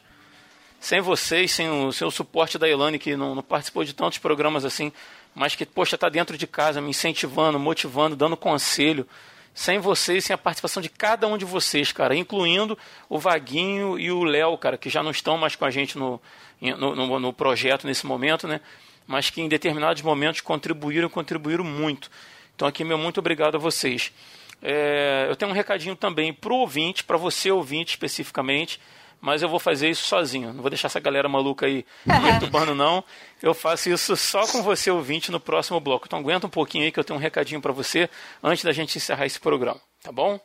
sem 0.78 1.00
vocês, 1.00 1.50
sem 1.50 1.70
o, 1.70 1.90
sem 1.90 2.06
o 2.06 2.10
suporte 2.10 2.58
da 2.58 2.68
Elane, 2.68 2.98
que 2.98 3.16
não, 3.16 3.34
não 3.34 3.42
participou 3.42 3.82
de 3.82 3.94
tantos 3.94 4.18
programas 4.18 4.62
assim, 4.62 4.92
mas 5.34 5.54
que, 5.54 5.66
poxa, 5.66 5.98
tá 5.98 6.08
dentro 6.08 6.38
de 6.38 6.46
casa, 6.46 6.80
me 6.80 6.90
incentivando, 6.90 7.58
motivando, 7.58 8.14
dando 8.14 8.36
conselho. 8.36 9.06
Sem 9.52 9.78
vocês, 9.78 10.24
sem 10.24 10.34
a 10.34 10.38
participação 10.38 10.82
de 10.82 10.88
cada 10.88 11.26
um 11.26 11.38
de 11.38 11.44
vocês, 11.44 11.92
cara, 11.92 12.14
incluindo 12.16 12.76
o 13.08 13.18
Vaguinho 13.18 13.98
e 13.98 14.10
o 14.10 14.24
Léo, 14.24 14.58
cara, 14.58 14.76
que 14.76 14.90
já 14.90 15.02
não 15.02 15.12
estão 15.12 15.38
mais 15.38 15.54
com 15.54 15.64
a 15.64 15.70
gente 15.70 15.96
no, 15.96 16.20
no, 16.60 16.94
no, 16.94 17.20
no 17.20 17.32
projeto 17.32 17.86
nesse 17.86 18.04
momento, 18.04 18.48
né? 18.48 18.60
Mas 19.06 19.30
que 19.30 19.40
em 19.40 19.48
determinados 19.48 20.02
momentos 20.02 20.40
contribuíram, 20.40 21.08
contribuíram 21.08 21.62
muito. 21.62 22.10
Então 22.56 22.66
aqui 22.66 22.82
meu 22.82 22.98
muito 22.98 23.18
obrigado 23.18 23.56
a 23.56 23.58
vocês. 23.58 24.12
É, 24.60 25.26
eu 25.28 25.36
tenho 25.36 25.50
um 25.50 25.54
recadinho 25.54 25.94
também 25.94 26.32
para 26.32 26.52
o 26.52 26.56
ouvinte, 26.56 27.04
para 27.04 27.16
você 27.16 27.50
ouvinte 27.50 27.90
especificamente 27.90 28.80
mas 29.24 29.40
eu 29.40 29.48
vou 29.48 29.58
fazer 29.58 29.88
isso 29.88 30.04
sozinho. 30.04 30.52
Não 30.52 30.60
vou 30.60 30.68
deixar 30.68 30.88
essa 30.88 31.00
galera 31.00 31.26
maluca 31.30 31.64
aí 31.64 31.82
perturbando, 32.04 32.74
não. 32.74 33.02
Eu 33.42 33.54
faço 33.54 33.88
isso 33.88 34.14
só 34.16 34.46
com 34.46 34.62
você, 34.62 34.90
ouvinte, 34.90 35.32
no 35.32 35.40
próximo 35.40 35.80
bloco. 35.80 36.04
Então 36.06 36.18
aguenta 36.18 36.46
um 36.46 36.50
pouquinho 36.50 36.84
aí 36.84 36.92
que 36.92 37.00
eu 37.00 37.04
tenho 37.04 37.18
um 37.18 37.22
recadinho 37.22 37.58
para 37.58 37.72
você 37.72 38.10
antes 38.42 38.62
da 38.62 38.70
gente 38.70 38.98
encerrar 38.98 39.24
esse 39.24 39.40
programa, 39.40 39.80
tá 40.02 40.12
bom? 40.12 40.38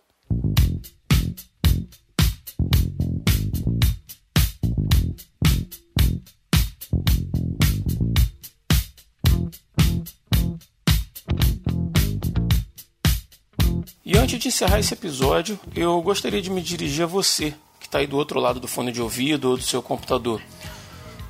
E 14.06 14.18
antes 14.18 14.40
de 14.40 14.48
encerrar 14.48 14.80
esse 14.80 14.94
episódio, 14.94 15.60
eu 15.76 16.02
gostaria 16.02 16.42
de 16.42 16.50
me 16.50 16.62
dirigir 16.62 17.04
a 17.04 17.08
você, 17.08 17.54
está 17.90 17.98
aí 17.98 18.08
do 18.08 18.18
outro 18.18 18.40
lado 18.40 18.60
do 18.60 18.68
fone 18.68 18.92
de 18.92 19.02
ouvido 19.02 19.50
ou 19.50 19.58
do 19.58 19.64
seu 19.64 19.82
computador. 19.82 20.42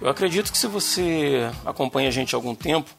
Eu 0.01 0.09
acredito 0.09 0.51
que 0.51 0.57
se 0.57 0.67
você 0.67 1.49
acompanha 1.65 2.09
a 2.09 2.11
gente 2.11 2.35
há 2.35 2.37
algum 2.37 2.53
tempo, 2.53 2.89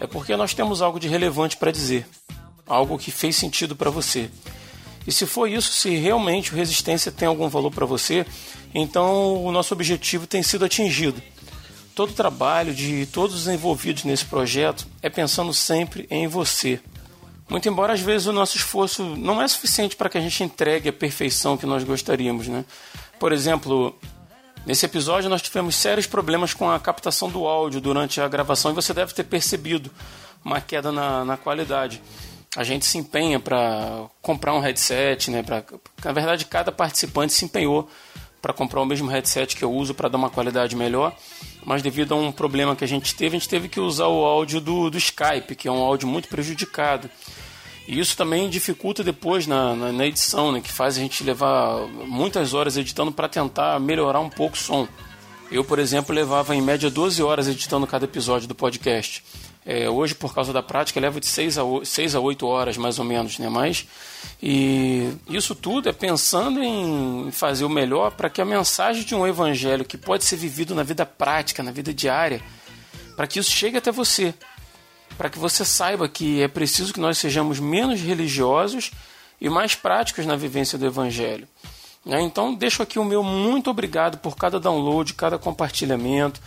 é 0.00 0.06
porque 0.06 0.36
nós 0.36 0.54
temos 0.54 0.80
algo 0.80 1.00
de 1.00 1.08
relevante 1.08 1.56
para 1.56 1.72
dizer, 1.72 2.06
algo 2.66 2.98
que 2.98 3.10
fez 3.10 3.34
sentido 3.34 3.74
para 3.74 3.90
você. 3.90 4.30
E 5.04 5.10
se 5.10 5.26
for 5.26 5.48
isso, 5.48 5.72
se 5.72 5.96
realmente 5.96 6.52
o 6.52 6.56
Resistência 6.56 7.10
tem 7.10 7.26
algum 7.26 7.48
valor 7.48 7.72
para 7.72 7.84
você, 7.84 8.24
então 8.72 9.44
o 9.44 9.50
nosso 9.50 9.74
objetivo 9.74 10.26
tem 10.26 10.42
sido 10.42 10.64
atingido. 10.64 11.20
Todo 11.96 12.10
o 12.10 12.14
trabalho 12.14 12.72
de 12.72 13.04
todos 13.06 13.34
os 13.34 13.48
envolvidos 13.48 14.04
nesse 14.04 14.24
projeto 14.24 14.86
é 15.02 15.10
pensando 15.10 15.52
sempre 15.52 16.06
em 16.08 16.28
você. 16.28 16.80
Muito 17.52 17.68
embora 17.68 17.92
às 17.92 18.00
vezes 18.00 18.26
o 18.26 18.32
nosso 18.32 18.56
esforço 18.56 19.04
não 19.14 19.42
é 19.42 19.46
suficiente 19.46 19.94
para 19.94 20.08
que 20.08 20.16
a 20.16 20.20
gente 20.22 20.42
entregue 20.42 20.88
a 20.88 20.92
perfeição 20.92 21.54
que 21.54 21.66
nós 21.66 21.84
gostaríamos, 21.84 22.48
né? 22.48 22.64
Por 23.20 23.30
exemplo, 23.30 23.94
nesse 24.64 24.86
episódio 24.86 25.28
nós 25.28 25.42
tivemos 25.42 25.74
sérios 25.74 26.06
problemas 26.06 26.54
com 26.54 26.70
a 26.70 26.80
captação 26.80 27.28
do 27.28 27.46
áudio 27.46 27.78
durante 27.78 28.22
a 28.22 28.26
gravação 28.26 28.70
e 28.70 28.74
você 28.74 28.94
deve 28.94 29.12
ter 29.12 29.24
percebido 29.24 29.90
uma 30.42 30.62
queda 30.62 30.90
na, 30.90 31.26
na 31.26 31.36
qualidade. 31.36 32.02
A 32.56 32.64
gente 32.64 32.86
se 32.86 32.96
empenha 32.96 33.38
para 33.38 34.06
comprar 34.22 34.54
um 34.54 34.60
headset, 34.60 35.30
né? 35.30 35.42
Pra, 35.42 35.62
na 36.02 36.12
verdade, 36.12 36.46
cada 36.46 36.72
participante 36.72 37.34
se 37.34 37.44
empenhou 37.44 37.86
para 38.40 38.54
comprar 38.54 38.80
o 38.80 38.86
mesmo 38.86 39.10
headset 39.10 39.54
que 39.54 39.62
eu 39.62 39.70
uso 39.70 39.92
para 39.92 40.08
dar 40.08 40.16
uma 40.16 40.30
qualidade 40.30 40.74
melhor, 40.74 41.14
mas 41.66 41.82
devido 41.82 42.14
a 42.14 42.16
um 42.16 42.32
problema 42.32 42.74
que 42.74 42.82
a 42.82 42.88
gente 42.88 43.14
teve, 43.14 43.36
a 43.36 43.38
gente 43.38 43.48
teve 43.48 43.68
que 43.68 43.78
usar 43.78 44.06
o 44.06 44.24
áudio 44.24 44.58
do, 44.58 44.88
do 44.88 44.96
Skype, 44.96 45.54
que 45.54 45.68
é 45.68 45.70
um 45.70 45.84
áudio 45.84 46.08
muito 46.08 46.28
prejudicado. 46.28 47.10
E 47.86 47.98
isso 47.98 48.16
também 48.16 48.48
dificulta 48.48 49.02
depois 49.02 49.46
na, 49.46 49.74
na, 49.74 49.92
na 49.92 50.06
edição, 50.06 50.52
né, 50.52 50.60
que 50.60 50.70
faz 50.70 50.96
a 50.96 51.00
gente 51.00 51.24
levar 51.24 51.86
muitas 52.06 52.54
horas 52.54 52.76
editando 52.76 53.10
para 53.10 53.28
tentar 53.28 53.78
melhorar 53.80 54.20
um 54.20 54.30
pouco 54.30 54.54
o 54.54 54.58
som. 54.58 54.86
Eu, 55.50 55.64
por 55.64 55.78
exemplo, 55.78 56.14
levava 56.14 56.54
em 56.56 56.62
média 56.62 56.88
12 56.88 57.22
horas 57.22 57.48
editando 57.48 57.86
cada 57.86 58.04
episódio 58.04 58.48
do 58.48 58.54
podcast. 58.54 59.22
É, 59.64 59.88
hoje, 59.88 60.14
por 60.14 60.34
causa 60.34 60.52
da 60.52 60.62
prática, 60.62 60.98
leva 60.98 61.20
de 61.20 61.26
6 61.26 61.58
a, 61.58 61.62
8, 61.62 61.86
6 61.86 62.14
a 62.14 62.20
8 62.20 62.46
horas, 62.46 62.76
mais 62.76 62.98
ou 62.98 63.04
menos, 63.04 63.38
né? 63.38 63.48
Mas, 63.48 63.86
e 64.42 65.12
isso 65.28 65.54
tudo 65.54 65.88
é 65.88 65.92
pensando 65.92 66.62
em 66.62 67.30
fazer 67.30 67.64
o 67.64 67.68
melhor 67.68 68.12
para 68.12 68.30
que 68.30 68.40
a 68.40 68.44
mensagem 68.44 69.04
de 69.04 69.14
um 69.14 69.26
evangelho 69.26 69.84
que 69.84 69.96
pode 69.96 70.24
ser 70.24 70.36
vivido 70.36 70.74
na 70.74 70.82
vida 70.82 71.06
prática, 71.06 71.62
na 71.62 71.70
vida 71.70 71.92
diária, 71.92 72.42
para 73.14 73.26
que 73.26 73.38
isso 73.38 73.50
chegue 73.50 73.76
até 73.76 73.92
você 73.92 74.34
para 75.16 75.30
que 75.30 75.38
você 75.38 75.64
saiba 75.64 76.08
que 76.08 76.42
é 76.42 76.48
preciso 76.48 76.92
que 76.92 77.00
nós 77.00 77.18
sejamos 77.18 77.58
menos 77.58 78.00
religiosos 78.00 78.90
e 79.40 79.48
mais 79.48 79.74
práticos 79.74 80.26
na 80.26 80.36
vivência 80.36 80.78
do 80.78 80.86
Evangelho. 80.86 81.48
Né? 82.04 82.20
Então, 82.20 82.54
deixo 82.54 82.82
aqui 82.82 82.98
o 82.98 83.04
meu 83.04 83.22
muito 83.22 83.70
obrigado 83.70 84.18
por 84.18 84.36
cada 84.36 84.58
download, 84.58 85.14
cada 85.14 85.38
compartilhamento, 85.38 86.40